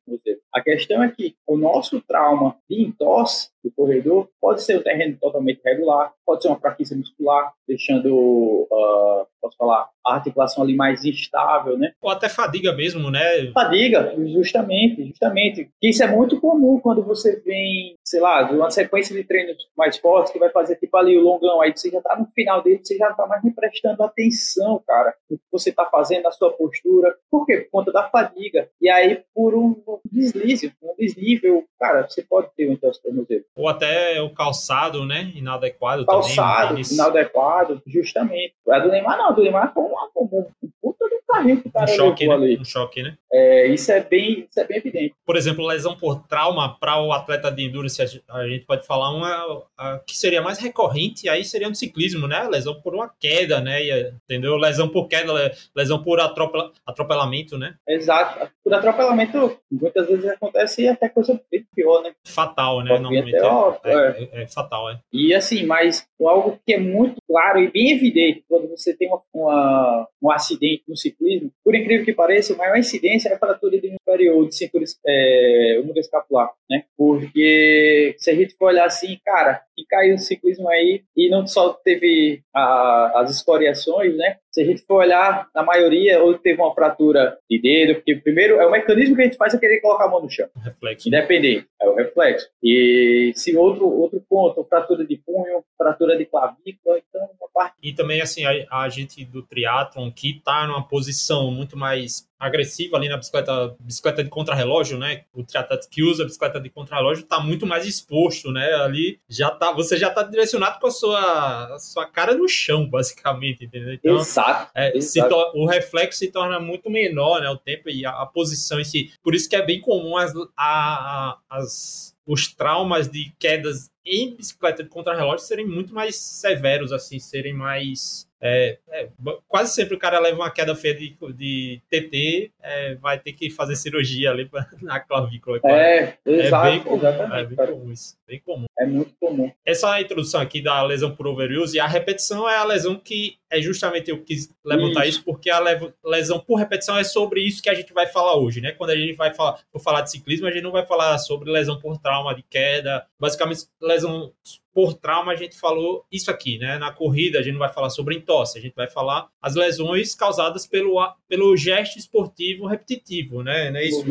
A 0.53 0.62
questão 0.62 1.03
é 1.03 1.12
que 1.12 1.35
o 1.47 1.57
nosso 1.57 2.01
trauma 2.01 2.55
de 2.69 2.81
entorse 2.81 3.49
do 3.63 3.71
corredor 3.71 4.29
pode 4.39 4.63
ser 4.63 4.77
o 4.77 4.83
terreno 4.83 5.17
totalmente 5.19 5.62
regular, 5.63 6.13
pode 6.29 6.43
ser 6.43 6.49
uma 6.49 6.59
fraqueza 6.59 6.95
muscular, 6.95 7.51
deixando, 7.67 8.07
uh, 8.13 9.25
posso 9.41 9.57
falar, 9.57 9.89
a 10.05 10.13
articulação 10.13 10.63
ali 10.63 10.75
mais 10.75 11.03
instável, 11.03 11.75
né? 11.75 11.91
Ou 11.99 12.11
até 12.11 12.29
fadiga 12.29 12.71
mesmo, 12.71 13.09
né? 13.09 13.51
Fadiga, 13.51 14.13
justamente, 14.27 15.07
justamente. 15.07 15.69
Isso 15.81 16.03
é 16.03 16.07
muito 16.07 16.39
comum 16.39 16.79
quando 16.79 17.03
você 17.03 17.39
vem, 17.39 17.95
sei 18.05 18.19
lá, 18.19 18.43
de 18.43 18.55
uma 18.55 18.69
sequência 18.69 19.15
de 19.15 19.23
treinos 19.23 19.57
mais 19.75 19.97
fortes, 19.97 20.31
que 20.31 20.37
vai 20.37 20.51
fazer 20.51 20.75
tipo 20.75 20.95
ali 20.97 21.17
o 21.17 21.21
longão, 21.21 21.61
aí 21.61 21.75
você 21.75 21.89
já 21.89 21.99
tá 21.99 22.15
no 22.15 22.27
final 22.27 22.61
dele, 22.61 22.79
você 22.83 22.95
já 22.95 23.11
tá 23.13 23.25
mais 23.25 23.43
me 23.43 23.51
prestando 23.51 24.03
atenção, 24.03 24.83
cara, 24.85 25.15
no 25.29 25.37
que 25.37 25.43
você 25.51 25.71
tá 25.71 25.85
fazendo, 25.85 26.23
na 26.23 26.31
sua 26.31 26.51
postura. 26.51 27.15
Por 27.31 27.43
quê? 27.47 27.57
Por 27.57 27.79
conta 27.79 27.91
da 27.91 28.03
fadiga. 28.03 28.69
E 28.79 28.87
aí, 28.87 29.23
por 29.33 29.55
um 29.55 29.75
deslize, 30.11 30.71
um 30.83 30.95
desnível, 30.95 31.63
cara, 31.79 32.07
você 32.07 32.21
pode 32.21 32.49
ter 32.55 32.69
um 32.69 32.73
entorse 32.73 33.01
tornozelo. 33.01 33.45
Ou 33.55 33.67
até 33.67 34.21
o 34.21 34.31
calçado, 34.31 35.05
né? 35.05 35.31
Inadequado 35.35 36.05
calçado. 36.21 36.75
Calçado, 36.75 36.93
inadequado, 36.93 37.82
justamente. 37.86 38.53
A 38.69 38.79
do 38.79 38.89
Neymar 38.89 39.17
não, 39.17 39.29
a 39.29 39.32
do 39.32 39.41
Neymar 39.41 39.73
foi 39.73 39.84
uma, 39.84 40.10
um, 40.15 40.45
um 40.63 40.69
puta 40.82 41.05
do 41.05 41.19
carrinho 41.27 41.62
que 41.62 41.67
o 41.67 41.71
cara 41.71 41.91
um 41.91 41.95
choque, 41.95 42.27
né? 42.27 42.34
ali. 42.34 42.58
Um 42.60 42.65
choque, 42.65 43.03
né? 43.03 43.17
É, 43.32 43.67
isso, 43.67 43.91
é 43.91 44.01
bem, 44.01 44.47
isso 44.49 44.60
é 44.60 44.63
bem 44.65 44.77
evidente. 44.77 45.15
Por 45.25 45.36
exemplo, 45.36 45.65
lesão 45.65 45.95
por 45.95 46.23
trauma 46.27 46.77
para 46.79 47.01
o 47.01 47.12
atleta 47.12 47.51
de 47.51 47.63
endurance, 47.63 48.01
a 48.01 48.47
gente 48.47 48.65
pode 48.65 48.86
falar 48.86 49.12
uma 49.12 49.63
a, 49.77 49.99
que 49.99 50.17
seria 50.17 50.41
mais 50.41 50.58
recorrente, 50.58 51.29
aí 51.29 51.43
seria 51.43 51.69
no 51.69 51.75
ciclismo, 51.75 52.27
né? 52.27 52.47
Lesão 52.49 52.82
por 52.82 52.93
uma 52.93 53.10
queda, 53.19 53.62
né? 53.62 53.79
Entendeu? 54.25 54.55
Lesão 54.58 54.89
por 54.89 55.08
queda, 55.08 55.53
lesão 55.75 56.03
por 56.03 56.19
atropel, 56.19 56.71
atropelamento, 56.86 57.58
né? 57.58 57.75
Exato. 57.88 58.49
Por 58.63 58.73
atropelamento, 58.73 59.58
muitas 59.71 60.08
vezes 60.08 60.25
acontece 60.25 60.88
até 60.88 61.10
coisa 61.10 61.39
bem 61.51 61.65
pior, 61.75 62.01
né? 62.01 62.13
Fatal, 62.25 62.84
né? 62.84 62.91
Normalmente 62.91 63.36
é, 63.36 63.39
é, 63.84 63.93
é, 63.93 64.43
é, 64.43 64.47
fatal, 64.47 64.89
é. 64.89 64.99
E 65.12 65.34
assim, 65.34 65.65
mas 65.65 66.08
algo 66.28 66.60
que 66.65 66.74
é 66.74 66.80
muito 66.80 67.22
claro 67.28 67.60
e 67.60 67.72
bem 67.72 67.91
evidente 67.91 68.43
quando 68.48 68.67
você 68.67 68.95
tem 68.95 69.08
uma, 69.08 69.22
uma, 69.34 70.08
um 70.22 70.32
acidente 70.32 70.84
no 70.88 70.98
ciclismo, 70.98 71.52
por 71.63 71.76
incrível 71.76 72.06
que 72.06 72.13
pareça, 72.13 72.54
a 72.54 72.58
maior 72.58 72.78
incidência 72.78 73.30
é 73.30 73.34
a 73.34 73.39
fratura 73.39 73.80
de 73.80 73.95
inferior 73.95 74.48
de 74.48 74.56
cintura 74.56 74.84
é, 75.08 75.82
escapular, 75.95 76.52
né? 76.69 76.84
Porque 76.98 78.15
se 78.17 78.30
a 78.30 78.36
gente 78.36 78.56
for 78.56 78.67
olhar 78.67 78.86
assim, 78.86 79.17
cara, 79.26 79.62
que 79.79 79.85
caiu 79.85 80.13
no 80.13 80.19
ciclismo 80.19 80.69
aí 80.69 81.03
e 81.15 81.29
não 81.29 81.47
só 81.47 81.73
teve 81.73 82.41
a, 82.53 83.21
as 83.21 83.31
escoriações, 83.31 84.15
né? 84.15 84.37
Se 84.51 84.61
a 84.61 84.65
gente 84.65 84.81
for 84.85 84.95
olhar, 84.95 85.47
na 85.55 85.63
maioria, 85.63 86.21
ou 86.21 86.37
teve 86.37 86.61
uma 86.61 86.73
fratura 86.73 87.37
de 87.49 87.61
dedo, 87.61 87.95
porque 87.95 88.15
primeiro 88.15 88.55
é 88.55 88.65
o 88.65 88.71
mecanismo 88.71 89.15
que 89.15 89.21
a 89.21 89.25
gente 89.25 89.37
faz 89.37 89.53
é 89.53 89.59
querer 89.59 89.79
colocar 89.79 90.05
a 90.05 90.09
mão 90.09 90.21
no 90.21 90.29
chão. 90.29 90.47
Reflexo. 90.55 91.07
Independente, 91.07 91.67
é 91.81 91.87
o 91.87 91.95
reflexo. 91.95 92.49
E 92.63 93.31
se 93.35 93.55
outro, 93.55 93.87
outro 93.87 94.21
ponto, 94.27 94.63
fratura 94.65 95.05
de 95.05 95.17
punho, 95.17 95.63
fratura 95.77 96.17
de 96.17 96.25
clavícula, 96.25 96.99
então 97.07 97.29
uma 97.39 97.49
parte. 97.53 97.75
E 97.81 97.93
também, 97.93 98.21
assim, 98.21 98.43
a, 98.45 98.83
a 98.83 98.89
gente 98.89 99.23
do 99.23 99.43
triatlon 99.43 100.11
que 100.11 100.37
está 100.37 100.67
numa 100.67 100.87
posição 100.87 101.51
muito 101.51 101.77
mais 101.77 102.28
agressiva 102.39 102.95
ali 102.95 103.10
na 103.10 103.17
bicicleta, 103.17 103.75
bicicleta 103.80 104.23
de 104.23 104.30
contrarrelógio, 104.30 104.97
né? 104.97 105.25
O 105.34 105.43
triatleta 105.43 105.88
que 105.89 106.02
usa 106.02 106.23
a 106.23 106.25
bicicleta 106.25 106.60
de 106.60 106.69
contrarrelógio 106.69 107.23
está 107.23 107.39
muito 107.39 107.67
mais 107.67 107.86
exposto, 107.86 108.52
né? 108.52 108.73
Ali 108.75 109.19
já 109.28 109.52
tá, 109.52 109.73
você 109.73 109.97
já 109.97 110.08
está 110.08 110.23
direcionado 110.23 110.80
com 110.80 110.88
a 110.88 110.91
sua, 110.91 111.75
a 111.75 111.80
sua 111.80 112.06
cara 112.06 112.34
no 112.34 112.47
chão, 112.47 112.88
basicamente, 112.89 113.65
entendeu? 113.65 113.93
Então, 113.93 114.17
exato. 114.17 114.71
É, 114.73 114.97
exato. 114.97 115.36
o 115.54 115.65
reflexo 115.65 116.19
se 116.19 116.32
torna 116.32 116.60
muito 116.60 116.89
menor, 116.89 117.41
né? 117.41 117.49
O 117.49 117.58
tempo 117.58 117.89
e 117.89 118.06
a, 118.06 118.12
a 118.12 118.25
posição 118.25 118.80
em 118.80 118.86
si. 118.86 119.12
Por 119.21 119.36
isso 119.36 119.49
que 119.49 119.56
é 119.56 119.62
bem 119.62 119.82
comum 119.82 120.15
as, 120.15 120.34
a, 120.56 121.38
as 121.49 122.17
os 122.30 122.54
traumas 122.54 123.10
de 123.10 123.34
quedas 123.39 123.89
em 124.06 124.36
bicicleta 124.36 124.84
de 124.84 124.89
contrarrelógio 124.89 125.47
serem 125.47 125.65
muito 125.65 125.95
mais 125.95 126.15
severos, 126.15 126.91
assim, 126.91 127.17
serem 127.17 127.54
mais 127.54 128.28
É, 128.41 128.78
é, 128.89 129.10
quase 129.47 129.73
sempre 129.73 129.95
o 129.95 129.99
cara 129.99 130.19
leva 130.19 130.38
uma 130.38 130.52
queda 130.52 130.73
feia 130.73 130.95
de, 130.95 131.17
de 131.34 131.82
TT, 131.89 132.52
é, 132.62 132.95
vai 132.95 133.19
ter 133.19 133.34
que 133.34 133.49
fazer 133.49 133.75
cirurgia 133.75 134.32
ali 134.32 134.45
pra, 134.45 134.65
na 134.82 134.99
clavícula. 134.99 135.60
É, 135.65 136.17
exato, 136.25 136.67
é 136.67 136.71
bem 136.71 136.80
comum, 136.80 137.08
é 137.08 137.45
bem 137.45 137.58
comum 137.58 137.91
isso, 137.91 138.17
bem 138.25 138.39
comum. 138.39 138.65
É 138.80 138.86
muito 138.86 139.13
comum. 139.19 139.52
Essa 139.65 139.99
introdução 139.99 140.39
aqui 140.39 140.62
da 140.62 140.82
lesão 140.84 141.13
por 141.13 141.28
overuse, 141.28 141.80
a 141.80 141.88
repetição 141.88 142.49
é 142.49 142.56
a 142.56 142.63
lesão 142.63 142.95
que 142.95 143.38
é 143.52 143.62
justamente 143.62 144.10
eu 144.10 144.23
quis 144.23 144.49
levantar 144.63 145.06
isso. 145.06 145.17
isso, 145.17 145.25
porque 145.25 145.49
a 145.49 145.60
lesão 146.06 146.39
por 146.39 146.56
repetição 146.56 146.97
é 146.97 147.04
sobre 147.04 147.41
isso 147.41 147.62
que 147.62 147.69
a 147.69 147.73
gente 147.73 147.91
vai 147.91 148.08
falar 148.08 148.36
hoje, 148.38 148.62
né? 148.62 148.71
Quando 148.71 148.91
a 148.91 148.95
gente 148.95 149.15
vai 149.15 149.34
falar, 149.34 149.60
falar 149.84 150.02
de 150.02 150.12
ciclismo, 150.12 150.47
a 150.47 150.52
gente 150.52 150.63
não 150.63 150.71
vai 150.71 150.86
falar 150.86 151.17
sobre 151.17 151.52
lesão 151.52 151.80
por 151.80 151.97
trauma 151.97 152.34
de 152.36 152.43
queda, 152.43 153.06
basicamente 153.19 153.65
lesão 153.82 154.32
por 154.79 154.93
trauma, 154.93 155.33
a 155.33 155.35
gente 155.35 155.59
falou 155.59 156.05
isso 156.09 156.31
aqui, 156.31 156.57
né? 156.57 156.77
Na 156.77 156.89
corrida, 156.89 157.37
a 157.37 157.41
gente 157.41 157.51
não 157.51 157.59
vai 157.59 157.67
falar 157.67 157.89
sobre 157.89 158.15
entorse, 158.15 158.57
a 158.57 158.61
gente 158.61 158.73
vai 158.73 158.89
falar 158.89 159.27
as 159.41 159.53
lesões 159.53 160.15
causadas 160.15 160.65
pelo, 160.65 160.95
pelo 161.27 161.57
gesto 161.57 161.99
esportivo 161.99 162.65
repetitivo, 162.65 163.43
né? 163.43 163.69
Não 163.71 163.77
é 163.77 163.83
isso? 163.83 164.05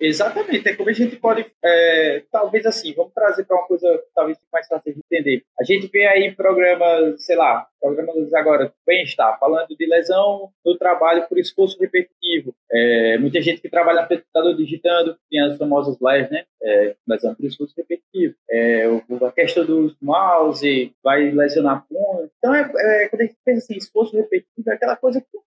Exatamente. 0.00 0.68
É 0.68 0.76
como 0.76 0.88
a 0.88 0.92
gente 0.92 1.16
pode, 1.16 1.46
é, 1.64 2.22
talvez 2.30 2.66
assim, 2.66 2.92
vamos 2.94 3.12
trazer 3.12 3.44
para 3.44 3.56
uma 3.56 3.66
coisa 3.66 4.02
talvez 4.14 4.38
mais 4.52 4.66
fácil 4.66 4.92
de 4.92 5.00
entender. 5.00 5.44
A 5.58 5.64
gente 5.64 5.86
vê 5.88 6.06
aí 6.06 6.32
programas, 6.34 7.24
sei 7.24 7.36
lá, 7.36 7.66
programas 7.80 8.32
agora, 8.34 8.72
bem-estar, 8.86 9.38
falando 9.38 9.68
de 9.68 9.86
lesão 9.86 10.50
no 10.64 10.76
trabalho 10.78 11.26
por 11.28 11.38
esforço 11.38 11.78
repetitivo. 11.80 12.54
É, 12.70 13.18
muita 13.18 13.42
gente 13.42 13.60
que 13.60 13.68
trabalha 13.68 14.02
no 14.02 14.08
computador 14.08 14.56
digitando, 14.56 15.16
tem 15.30 15.40
as 15.40 15.58
famosas 15.58 15.96
LES, 16.00 16.30
né? 16.30 16.44
É, 16.62 16.94
lesão 17.08 17.34
por 17.34 17.44
esforço 17.44 17.74
repetitivo. 17.76 18.34
É, 18.50 18.84
a 18.86 19.32
questão 19.32 19.64
do 19.64 19.94
mouse 20.00 20.94
vai 21.02 21.30
lesionar 21.30 21.78
a 21.78 21.80
punha. 21.80 22.30
Então, 22.38 22.54
é, 22.54 22.60
é, 22.60 23.08
quando 23.08 23.22
a 23.22 23.24
gente 23.24 23.36
pensa 23.44 23.58
assim, 23.58 23.76
esforço 23.76 24.16
repetitivo, 24.16 24.70
é 24.70 24.74
aquela 24.74 24.96
coisa 24.96 25.20
que 25.20 25.42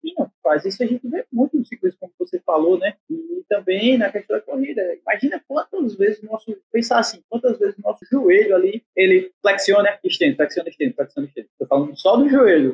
faz. 0.42 0.66
Isso 0.66 0.84
a 0.84 0.86
gente 0.86 1.08
vê 1.08 1.26
muito 1.32 1.58
no 1.58 1.66
ciclismo, 1.66 2.00
como 2.00 2.14
você 2.20 2.40
falou, 2.40 2.78
né? 2.78 2.96
E 3.10 3.44
também 3.50 3.98
na 3.98 4.12
questão 4.12 4.38
da 4.38 4.42
corrida. 4.42 4.82
Imagina 5.02 5.44
quantas 5.48 5.96
vezes 5.96 6.24
o 6.24 6.26
nosso, 6.26 6.56
pensar 6.72 7.00
assim, 7.00 7.22
quantas 7.30 7.60
vezes 7.60 7.78
o 7.78 7.82
nosso 7.82 8.06
joelho 8.10 8.56
ali, 8.56 8.84
ele 8.96 9.32
flexiona, 9.42 10.00
estende, 10.04 10.36
flexiona, 10.36 10.70
estende, 10.70 10.94
flexiona, 10.94 11.28
estende. 11.28 11.48
Estou 11.52 11.68
falando 11.68 11.98
só 11.98 12.16
do 12.16 12.30
joelho, 12.30 12.74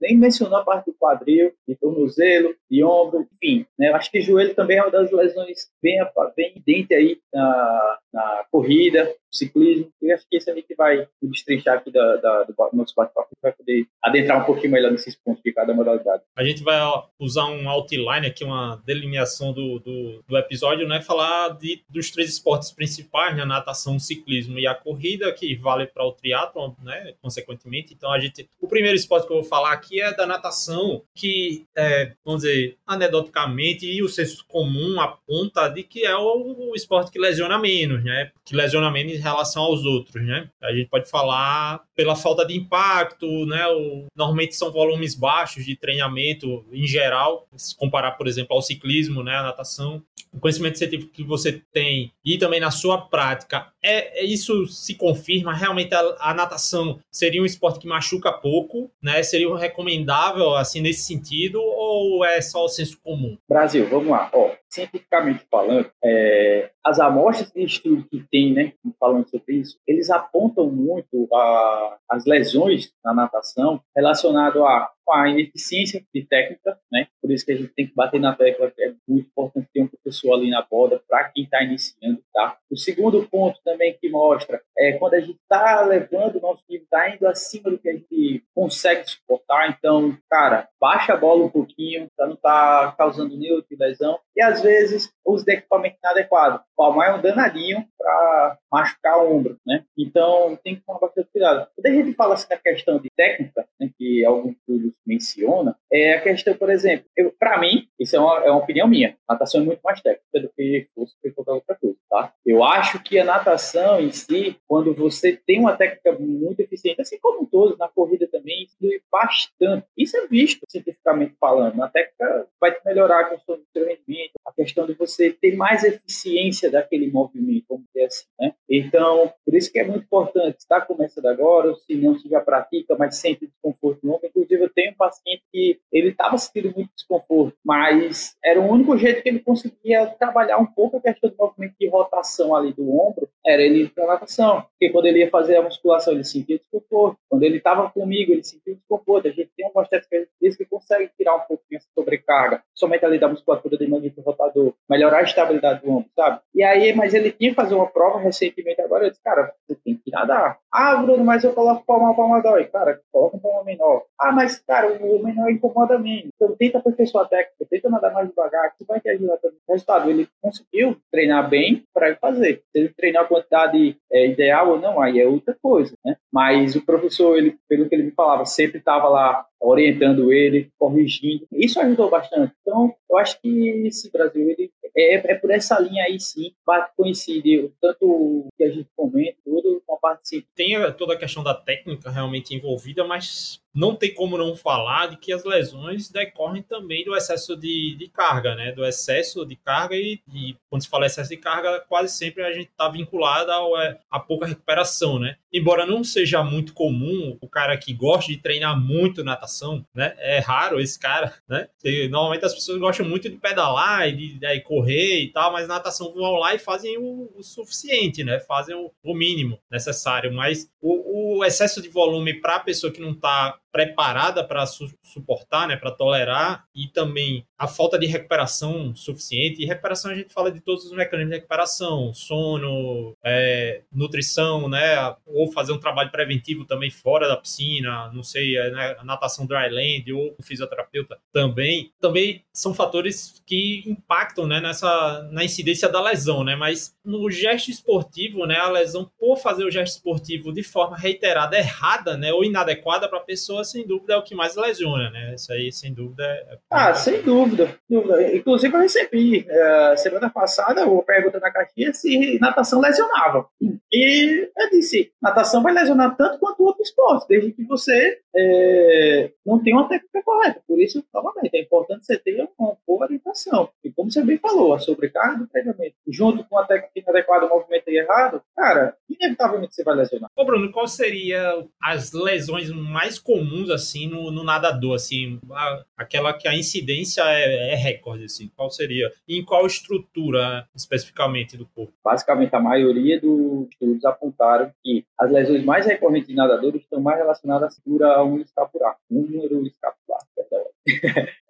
nem 0.00 0.16
mencionou 0.16 0.58
a 0.58 0.64
parte 0.64 0.86
do 0.86 0.94
quadril, 0.94 1.52
de 1.66 1.74
tornozelo, 1.76 2.54
de 2.70 2.84
ombro, 2.84 3.26
enfim. 3.34 3.66
Né? 3.78 3.88
Eu 3.88 3.96
acho 3.96 4.10
que 4.10 4.20
joelho 4.20 4.54
também 4.54 4.78
é 4.78 4.82
uma 4.82 4.90
das 4.90 5.10
lesões 5.10 5.70
bem, 5.82 5.98
bem 6.36 6.50
evidente 6.50 6.94
aí 6.94 7.18
na, 7.32 7.98
na 8.12 8.44
corrida, 8.50 9.14
ciclismo. 9.32 9.90
E 10.02 10.12
acho 10.12 10.26
que 10.28 10.36
esse 10.36 10.50
é 10.50 10.52
a 10.52 10.56
gente 10.56 10.74
vai 10.74 11.08
destrinchar 11.22 11.78
aqui 11.78 11.90
da, 11.90 12.16
da, 12.16 12.42
do 12.44 12.54
nosso 12.72 12.94
bate-papo, 12.94 13.28
vai 13.42 13.52
poder 13.52 13.86
adentrar 14.02 14.42
um 14.42 14.44
pouquinho 14.44 14.72
melhor 14.72 14.90
nesses 14.90 15.14
pontos 15.16 15.42
de 15.42 15.52
cada 15.52 15.72
modalidade. 15.74 16.22
A 16.36 16.44
gente 16.44 16.62
vai 16.62 16.78
usar 17.18 17.46
um 17.46 17.68
outline 17.68 18.26
aqui, 18.26 18.44
uma 18.44 18.82
delineação 18.84 19.52
do, 19.52 19.78
do, 19.78 20.24
do 20.26 20.36
episódio, 20.36 20.86
né? 20.86 21.00
Falar 21.00 21.50
de, 21.50 21.82
dos 21.88 22.10
três 22.10 22.30
esportes 22.30 22.70
principais, 22.70 23.36
né? 23.36 23.44
Natação, 23.44 23.98
ciclismo 23.98 24.58
e 24.58 24.66
a 24.66 24.74
corrida, 24.74 25.32
que 25.32 25.54
vale 25.56 25.86
para 25.86 26.04
o 26.04 26.12
triatlon, 26.12 26.72
né? 26.82 27.14
Consequentemente. 27.20 27.94
Então, 27.94 28.12
a 28.12 28.18
gente... 28.18 28.48
O 28.60 28.68
primeiro 28.68 28.96
esporte 28.96 29.26
que 29.26 29.32
eu 29.32 29.40
vou 29.40 29.48
falar 29.48 29.72
aqui 29.72 30.00
é 30.00 30.14
da 30.14 30.26
natação, 30.26 31.02
que, 31.14 31.64
é, 31.76 32.12
vamos 32.24 32.42
dizer, 32.42 32.76
anedoticamente, 32.86 33.86
e 33.86 34.02
o 34.02 34.08
senso 34.08 34.44
comum 34.46 35.00
aponta 35.00 35.68
de 35.68 35.82
que 35.82 36.04
é 36.04 36.16
o, 36.16 36.70
o 36.70 36.74
esporte 36.74 37.10
que 37.10 37.18
lesiona 37.18 37.58
menos, 37.58 38.04
né? 38.04 38.30
Que 38.44 38.54
lesiona 38.54 38.90
menos 38.90 39.12
em 39.12 39.18
relação 39.18 39.62
aos 39.62 39.84
outros, 39.84 40.24
né? 40.24 40.48
A 40.62 40.72
gente 40.72 40.88
pode 40.88 41.08
falar 41.10 41.82
pela 41.94 42.14
falta 42.14 42.46
de 42.46 42.56
impacto, 42.56 43.26
né? 43.46 43.66
O, 43.68 44.06
normalmente 44.16 44.54
são 44.54 44.70
volumes 44.70 45.14
baixos 45.14 45.64
de 45.64 45.76
treinamento 45.76 46.64
em 46.72 46.86
geral, 46.86 47.07
se 47.56 47.76
comparar, 47.76 48.12
por 48.12 48.26
exemplo, 48.26 48.54
ao 48.54 48.62
ciclismo, 48.62 49.22
né? 49.22 49.36
A 49.36 49.42
natação. 49.42 50.02
O 50.32 50.38
conhecimento 50.38 50.76
científico 50.76 51.12
que 51.12 51.24
você 51.24 51.62
tem 51.72 52.12
e 52.24 52.36
também 52.36 52.60
na 52.60 52.70
sua 52.70 52.98
prática, 52.98 53.68
é, 53.82 54.20
é 54.20 54.24
isso 54.24 54.66
se 54.66 54.94
confirma? 54.94 55.54
Realmente 55.54 55.94
a, 55.94 56.16
a, 56.20 56.34
natação 56.34 56.98
seria 57.10 57.40
um 57.42 57.46
esporte 57.46 57.78
que 57.78 57.88
machuca 57.88 58.30
pouco, 58.30 58.90
né? 59.02 59.22
Seria 59.22 59.56
recomendável, 59.56 60.54
assim, 60.54 60.80
nesse 60.80 61.02
sentido, 61.02 61.60
ou 61.62 62.24
é 62.24 62.40
só 62.42 62.64
o 62.64 62.68
senso 62.68 62.98
comum? 63.02 63.38
Brasil, 63.48 63.88
vamos 63.88 64.08
lá. 64.08 64.30
Ó, 64.34 64.50
cientificamente 64.70 65.46
falando, 65.50 65.90
é, 66.04 66.70
as 66.84 67.00
amostras 67.00 67.50
de 67.52 67.62
estudo 67.62 68.06
que 68.08 68.24
tem, 68.30 68.52
né, 68.52 68.72
falando 68.98 69.28
sobre 69.28 69.56
isso, 69.56 69.78
eles 69.86 70.10
apontam 70.10 70.70
muito 70.70 71.28
a, 71.34 71.98
as 72.08 72.24
lesões 72.24 72.92
na 73.04 73.14
natação 73.14 73.80
relacionado 73.94 74.64
a 74.64 74.90
a 75.10 75.28
ineficiência 75.28 76.02
de 76.14 76.24
técnica, 76.24 76.78
né? 76.92 77.06
Por 77.20 77.30
isso 77.30 77.44
que 77.44 77.52
a 77.52 77.56
gente 77.56 77.72
tem 77.74 77.86
que 77.86 77.94
bater 77.94 78.20
na 78.20 78.34
tecla 78.34 78.72
é 78.78 78.92
muito 79.08 79.26
importante 79.26 79.68
ter 79.72 79.82
um 79.82 79.88
professor 79.88 80.34
ali 80.34 80.50
na 80.50 80.62
borda 80.62 81.00
para 81.08 81.28
quem 81.30 81.44
está 81.44 81.62
iniciando, 81.62 82.22
tá? 82.32 82.56
O 82.70 82.76
segundo 82.76 83.26
ponto 83.28 83.58
também 83.64 83.96
que 84.00 84.08
mostra 84.08 84.60
é 84.76 84.92
quando 84.92 85.14
a 85.14 85.20
gente 85.20 85.38
está 85.40 85.82
levando 85.82 86.36
o 86.36 86.40
nosso 86.40 86.62
nível, 86.68 86.84
está 86.84 87.08
indo 87.14 87.26
acima 87.26 87.70
do 87.70 87.78
que 87.78 87.88
a 87.88 87.92
gente 87.92 88.44
consegue 88.54 89.08
suportar, 89.08 89.70
então, 89.70 90.16
cara, 90.30 90.68
baixa 90.80 91.14
a 91.14 91.16
bola 91.16 91.44
um 91.44 91.50
pouquinho 91.50 92.08
para 92.16 92.26
não 92.26 92.34
estar 92.34 92.90
tá 92.90 92.92
causando 92.96 93.36
nenhuma 93.36 93.64
lesão 93.70 94.18
e 94.36 94.42
às 94.42 94.57
vezes 94.62 95.10
uso 95.24 95.44
de 95.44 95.52
equipamento 95.52 95.96
inadequado. 96.02 96.62
O 96.72 96.76
palmar 96.76 97.10
é 97.10 97.14
um 97.14 97.20
danadinho 97.20 97.84
para 97.98 98.58
machucar 98.72 99.18
o 99.18 99.36
ombro, 99.36 99.58
né? 99.66 99.84
Então 99.96 100.58
tem 100.62 100.76
que 100.76 100.82
tomar 100.84 101.00
bastante 101.00 101.28
cuidado. 101.30 101.68
Quando 101.74 101.86
a 101.86 101.90
gente 101.90 102.14
fala 102.14 102.34
assim 102.34 102.46
na 102.50 102.56
questão 102.56 102.98
de 102.98 103.10
técnica, 103.16 103.66
né, 103.78 103.90
que 103.96 104.24
alguns 104.24 104.56
estudos 104.56 104.94
menciona, 105.06 105.76
é 105.92 106.14
a 106.14 106.22
questão, 106.22 106.54
por 106.54 106.70
exemplo, 106.70 107.06
para 107.38 107.58
mim, 107.58 107.88
isso 107.98 108.16
é 108.16 108.20
uma, 108.20 108.44
é 108.44 108.50
uma 108.50 108.60
opinião 108.60 108.88
minha, 108.88 109.16
natação 109.28 109.60
é 109.60 109.64
muito 109.64 109.80
mais 109.82 110.00
técnica 110.00 110.40
do 110.40 110.48
que 110.50 110.88
qualquer 111.34 111.52
outra 111.52 111.76
coisa, 111.76 111.96
tá? 112.08 112.32
Eu 112.44 112.64
acho 112.64 113.02
que 113.02 113.18
a 113.18 113.24
natação 113.24 114.00
em 114.00 114.10
si, 114.10 114.56
quando 114.66 114.94
você 114.94 115.36
tem 115.46 115.60
uma 115.60 115.76
técnica 115.76 116.12
muito 116.18 116.60
eficiente, 116.60 117.00
assim 117.00 117.18
como 117.20 117.46
todos, 117.46 117.78
na 117.78 117.88
corrida 117.88 118.26
também, 118.30 118.64
influi 118.64 119.00
bastante. 119.10 119.86
Isso 119.96 120.16
é 120.16 120.26
visto 120.26 120.64
cientificamente 120.68 121.34
falando. 121.40 121.76
Na 121.76 121.88
técnica 121.88 122.46
vai 122.60 122.76
melhorar 122.84 123.20
a 123.20 123.30
questão 123.30 123.56
do 123.56 123.64
seu 123.72 123.86
rendimento, 123.86 124.32
a 124.48 124.52
questão 124.52 124.86
de 124.86 124.94
você 124.94 125.30
ter 125.30 125.54
mais 125.54 125.84
eficiência 125.84 126.70
daquele 126.70 127.10
movimento, 127.10 127.66
vamos 127.68 127.84
dizer 127.86 128.06
assim, 128.06 128.26
né? 128.40 128.54
Então, 128.68 129.32
por 129.44 129.54
isso 129.54 129.70
que 129.70 129.78
é 129.78 129.84
muito 129.84 130.04
importante, 130.04 130.58
está 130.58 130.80
começando 130.80 131.26
agora, 131.26 131.74
se 131.74 131.94
não, 131.96 132.18
se 132.18 132.28
já 132.28 132.40
pratica, 132.40 132.96
mas 132.98 133.16
sente 133.16 133.46
desconforto 133.46 134.00
no 134.02 134.14
ombro. 134.14 134.26
Inclusive, 134.26 134.62
eu 134.62 134.70
tenho 134.70 134.92
um 134.92 134.96
paciente 134.96 135.42
que 135.52 135.78
ele 135.92 136.08
estava 136.08 136.38
sentindo 136.38 136.74
muito 136.74 136.90
desconforto, 136.94 137.56
mas 137.64 138.36
era 138.42 138.60
o 138.60 138.66
único 138.66 138.96
jeito 138.96 139.22
que 139.22 139.28
ele 139.28 139.40
conseguia 139.40 140.06
trabalhar 140.06 140.58
um 140.58 140.66
pouco 140.66 140.96
a 140.96 141.00
questão 141.00 141.30
do 141.30 141.36
movimento 141.36 141.74
de 141.78 141.88
rotação 141.88 142.54
ali 142.54 142.72
do 142.72 142.90
ombro, 142.90 143.28
era 143.46 143.62
ele 143.62 143.84
ir 143.84 143.90
para 143.90 144.06
natação. 144.06 144.62
Porque 144.62 144.90
quando 144.90 145.06
ele 145.06 145.20
ia 145.20 145.30
fazer 145.30 145.56
a 145.56 145.62
musculação, 145.62 146.12
ele 146.12 146.24
sentia 146.24 146.58
desconforto. 146.58 147.18
Quando 147.28 147.42
ele 147.42 147.58
estava 147.58 147.90
comigo, 147.90 148.32
ele 148.32 148.44
sentia 148.44 148.74
desconforto. 148.74 149.28
A 149.28 149.30
gente 149.30 149.50
tem 149.56 149.70
uma 149.70 149.82
estética 149.82 150.26
que 150.40 150.64
consegue 150.64 151.10
tirar 151.16 151.36
um 151.36 151.40
pouco 151.40 151.64
essa 151.72 151.86
sobrecarga, 151.94 152.62
somente 152.74 153.04
ali 153.04 153.18
da 153.18 153.28
musculatura 153.28 153.76
do 153.76 153.88
manguito 153.88 154.20
rotador, 154.38 154.72
melhorar 154.88 155.18
a 155.18 155.22
estabilidade 155.22 155.82
do 155.82 155.90
ombro, 155.90 156.08
sabe? 156.14 156.40
E 156.54 156.62
aí, 156.62 156.94
mas 156.94 157.14
ele 157.14 157.32
tinha 157.32 157.50
que 157.50 157.56
fazer 157.56 157.74
uma 157.74 157.86
prova 157.86 158.18
recentemente 158.18 158.80
agora, 158.80 159.04
eu 159.04 159.10
disse, 159.10 159.22
cara, 159.22 159.52
você 159.66 159.76
tem 159.84 159.94
que 159.94 160.10
nadar. 160.10 160.58
Ah, 160.72 160.96
Bruno, 160.96 161.24
mas 161.24 161.44
eu 161.44 161.52
coloco 161.52 161.84
palma, 161.84 162.14
palma 162.14 162.42
dói. 162.42 162.64
Cara, 162.66 163.00
coloca 163.12 163.36
um 163.36 163.40
palma 163.40 163.64
menor. 163.64 164.04
Ah, 164.18 164.32
mas, 164.32 164.58
cara, 164.60 164.92
o 164.92 165.24
menor 165.24 165.50
incomoda 165.50 165.98
menos. 165.98 166.30
Então, 166.34 166.54
tenta 166.56 166.78
aperfeiçoar 166.78 167.24
a 167.24 167.28
técnica, 167.28 167.66
tenta 167.68 167.88
nadar 167.88 168.12
mais 168.12 168.28
devagar, 168.28 168.74
que 168.76 168.84
vai 168.84 169.00
te 169.00 169.08
ajudar 169.08 169.38
também. 169.38 169.58
Resultado, 169.68 170.10
ele 170.10 170.28
conseguiu 170.42 170.96
treinar 171.10 171.48
bem 171.48 171.84
para 171.92 172.14
fazer. 172.16 172.62
Se 172.70 172.78
ele 172.78 172.88
treinar 172.90 173.24
a 173.24 173.28
quantidade 173.28 173.96
é, 174.12 174.26
ideal 174.26 174.70
ou 174.70 174.80
não, 174.80 175.00
aí 175.00 175.20
é 175.20 175.26
outra 175.26 175.56
coisa, 175.60 175.94
né? 176.04 176.16
Mas 176.32 176.76
o 176.76 176.84
professor, 176.84 177.36
ele, 177.36 177.56
pelo 177.68 177.88
que 177.88 177.94
ele 177.94 178.04
me 178.04 178.10
falava, 178.10 178.44
sempre 178.44 178.78
estava 178.78 179.08
lá 179.08 179.46
orientando 179.60 180.32
ele, 180.32 180.70
corrigindo. 180.78 181.46
Isso 181.52 181.80
ajudou 181.80 182.10
bastante. 182.10 182.52
Então, 182.62 182.94
eu 183.10 183.18
acho 183.18 183.40
que 183.40 183.68
esse 183.86 184.10
Brasil 184.10 184.48
ele 184.50 184.70
é, 184.96 185.32
é 185.32 185.34
por 185.34 185.50
essa 185.50 185.78
linha 185.78 186.04
aí 186.04 186.18
sim, 186.18 186.52
coincide 186.96 187.72
tanto 187.80 188.04
o 188.04 188.48
que 188.56 188.64
a 188.64 188.70
gente 188.70 188.88
comenta, 188.96 189.36
tudo 189.44 189.82
com 189.86 189.94
a 189.94 189.98
parte 189.98 190.46
Tem 190.54 190.74
toda 190.94 191.14
a 191.14 191.18
questão 191.18 191.42
da 191.42 191.54
técnica 191.54 192.10
realmente 192.10 192.54
envolvida, 192.54 193.04
mas 193.04 193.60
não 193.74 193.94
tem 193.94 194.12
como 194.12 194.36
não 194.36 194.56
falar 194.56 195.08
de 195.08 195.16
que 195.16 195.32
as 195.32 195.44
lesões 195.44 196.10
decorrem 196.10 196.62
também 196.62 197.04
do 197.04 197.14
excesso 197.14 197.56
de, 197.56 197.94
de 197.96 198.08
carga, 198.08 198.54
né? 198.54 198.72
Do 198.72 198.84
excesso 198.84 199.46
de 199.46 199.54
carga 199.54 199.94
e, 199.94 200.20
e, 200.34 200.56
quando 200.68 200.82
se 200.82 200.88
fala 200.88 201.06
excesso 201.06 201.30
de 201.30 201.36
carga, 201.36 201.80
quase 201.88 202.16
sempre 202.16 202.42
a 202.42 202.52
gente 202.52 202.68
está 202.68 202.88
vinculado 202.88 203.52
ao, 203.52 203.80
é, 203.80 203.98
a 204.10 204.18
pouca 204.18 204.46
recuperação, 204.46 205.18
né? 205.18 205.36
Embora 205.52 205.86
não 205.86 206.04
seja 206.04 206.42
muito 206.42 206.74
comum 206.74 207.36
o 207.40 207.48
cara 207.48 207.76
que 207.76 207.94
gosta 207.94 208.30
de 208.30 208.38
treinar 208.38 208.78
muito 208.78 209.24
natação, 209.24 209.84
né? 209.94 210.14
É 210.18 210.38
raro 210.40 210.78
esse 210.78 210.98
cara, 210.98 211.34
né? 211.48 211.68
Normalmente 212.10 212.44
as 212.44 212.54
pessoas 212.54 212.78
gostam 212.78 213.08
muito 213.08 213.30
de 213.30 213.36
pedalar 213.36 214.08
e 214.08 214.12
de, 214.12 214.34
de, 214.34 214.38
de, 214.38 214.60
correr 214.60 215.22
e 215.22 215.32
tal, 215.32 215.52
mas 215.52 215.66
natação 215.66 216.12
vão 216.12 216.34
lá 216.34 216.54
e 216.54 216.58
fazem 216.58 216.98
o, 216.98 217.30
o 217.34 217.42
suficiente, 217.42 218.22
né? 218.22 218.38
Fazem 218.40 218.74
o, 218.74 218.90
o, 219.02 219.14
mínimo 219.14 219.58
necessário, 219.70 220.32
mas 220.32 220.70
o, 220.80 221.38
o 221.38 221.44
excesso 221.44 221.80
de 221.80 221.88
volume 221.88 222.34
para 222.34 222.56
a 222.56 222.60
pessoa 222.60 222.92
que 222.92 223.00
não 223.00 223.12
está 223.12 223.58
preparada 223.78 224.42
para 224.42 224.66
su 224.66 224.88
suportar, 225.04 225.68
né, 225.68 225.76
para 225.76 225.92
tolerar, 225.92 226.64
e 226.74 226.88
também 226.88 227.46
a 227.56 227.68
falta 227.68 227.96
de 227.96 228.06
recuperação 228.06 228.94
suficiente. 228.96 229.62
E 229.62 229.66
recuperação 229.66 230.10
a 230.10 230.14
gente 230.16 230.32
fala 230.34 230.50
de 230.50 230.60
todos 230.60 230.84
os 230.84 230.92
mecanismos 230.92 231.30
de 231.30 231.36
recuperação, 231.36 232.12
sono, 232.12 233.16
é, 233.24 233.82
nutrição, 233.92 234.68
né, 234.68 235.14
ou 235.24 235.52
fazer 235.52 235.72
um 235.72 235.78
trabalho 235.78 236.10
preventivo 236.10 236.64
também 236.64 236.90
fora 236.90 237.28
da 237.28 237.36
piscina, 237.36 238.10
não 238.12 238.24
sei, 238.24 238.56
é, 238.56 238.70
né, 238.70 238.96
natação 239.04 239.46
dryland 239.46 240.12
ou 240.12 240.34
fisioterapeuta 240.42 241.16
também, 241.32 241.92
também 242.00 242.42
são 242.52 242.74
fatores 242.74 243.40
que 243.46 243.84
impactam, 243.86 244.44
né, 244.44 244.60
nessa 244.60 245.22
na 245.30 245.44
incidência 245.44 245.88
da 245.88 246.02
lesão, 246.02 246.42
né, 246.42 246.56
mas 246.56 246.96
no 247.04 247.30
gesto 247.30 247.70
esportivo, 247.70 248.44
né, 248.44 248.56
a 248.56 248.68
lesão 248.70 249.08
por 249.18 249.36
fazer 249.36 249.64
o 249.64 249.70
gesto 249.70 249.94
esportivo 249.94 250.52
de 250.52 250.64
forma 250.64 250.96
reiterada 250.96 251.56
errada, 251.56 252.16
né, 252.16 252.32
ou 252.32 252.44
inadequada 252.44 253.08
para 253.08 253.18
a 253.18 253.24
pessoa, 253.24 253.60
sem 253.70 253.86
dúvida 253.86 254.14
é 254.14 254.16
o 254.16 254.22
que 254.22 254.34
mais 254.34 254.56
lesiona, 254.56 255.10
né? 255.10 255.34
Isso 255.34 255.52
aí, 255.52 255.70
sem 255.72 255.92
dúvida. 255.92 256.24
É... 256.24 256.58
Ah, 256.70 256.94
sem 256.94 257.22
dúvida, 257.22 257.74
dúvida. 257.88 258.34
Inclusive 258.34 258.74
eu 258.74 258.80
recebi 258.80 259.46
uh, 259.48 259.96
semana 259.96 260.30
passada 260.30 260.86
uma 260.86 261.02
pergunta 261.02 261.38
na 261.38 261.50
caixinha 261.50 261.92
se 261.92 262.38
natação 262.40 262.80
lesionava. 262.80 263.46
E 263.92 264.50
eu 264.56 264.70
disse, 264.70 265.12
natação 265.20 265.62
vai 265.62 265.72
lesionar 265.72 266.16
tanto 266.16 266.38
quanto 266.38 266.62
outro 266.62 266.82
esporte, 266.82 267.26
desde 267.28 267.52
que 267.52 267.64
você 267.64 268.20
é, 268.36 269.30
não 269.44 269.62
tenha 269.62 269.76
uma 269.76 269.88
técnica 269.88 270.22
correta. 270.22 270.62
Por 270.66 270.80
isso, 270.80 271.04
novamente, 271.12 271.56
é 271.56 271.62
importante 271.62 272.04
você 272.04 272.18
ter 272.18 272.48
uma 272.58 272.76
boa 272.86 273.04
orientação. 273.04 273.70
E 273.82 273.90
como 273.90 274.10
você 274.10 274.22
bem 274.22 274.38
falou, 274.38 274.74
a 274.74 274.78
sobrecarga 274.78 275.38
do 275.38 275.46
treinamento, 275.46 275.96
junto 276.06 276.44
com 276.44 276.58
a 276.58 276.66
técnica 276.66 276.92
inadequada, 277.00 277.46
o 277.46 277.48
movimento 277.48 277.88
errado, 277.88 278.42
cara, 278.54 278.96
inevitavelmente 279.20 279.74
você 279.74 279.84
vai 279.84 279.96
lesionar. 279.96 280.30
Ô 280.36 280.44
Bruno, 280.44 280.70
qual 280.70 280.86
seria 280.86 281.64
as 281.82 282.12
lesões 282.12 282.70
mais 282.70 283.18
comuns, 283.18 283.70
assim, 283.70 284.08
no, 284.08 284.30
no 284.30 284.44
nadador, 284.44 284.94
assim, 284.94 285.38
a, 285.50 285.84
aquela 285.96 286.32
que 286.32 286.48
a 286.48 286.56
incidência 286.56 287.22
é, 287.24 287.72
é, 287.72 287.74
recorde, 287.74 288.24
assim, 288.24 288.50
qual 288.56 288.70
seria? 288.70 289.10
E 289.26 289.38
em 289.38 289.44
qual 289.44 289.66
estrutura, 289.66 290.66
especificamente, 290.74 291.56
do 291.56 291.66
corpo? 291.66 291.92
Basicamente, 292.04 292.54
a 292.54 292.60
maioria 292.60 293.20
dos 293.20 293.68
estudos 293.68 294.04
apontaram 294.04 294.70
que 294.82 295.04
as 295.18 295.30
lesões 295.30 295.64
mais 295.64 295.86
recorrentes 295.86 296.28
de 296.28 296.34
nadadores 296.34 296.82
estão 296.82 297.00
mais 297.00 297.18
relacionadas 297.18 297.72
à 297.72 297.82
figura 297.82 298.22
um 298.22 298.38
escapular, 298.40 298.96
um 299.10 299.22
número 299.22 299.66
escapular, 299.66 300.20
perdão. 300.34 300.64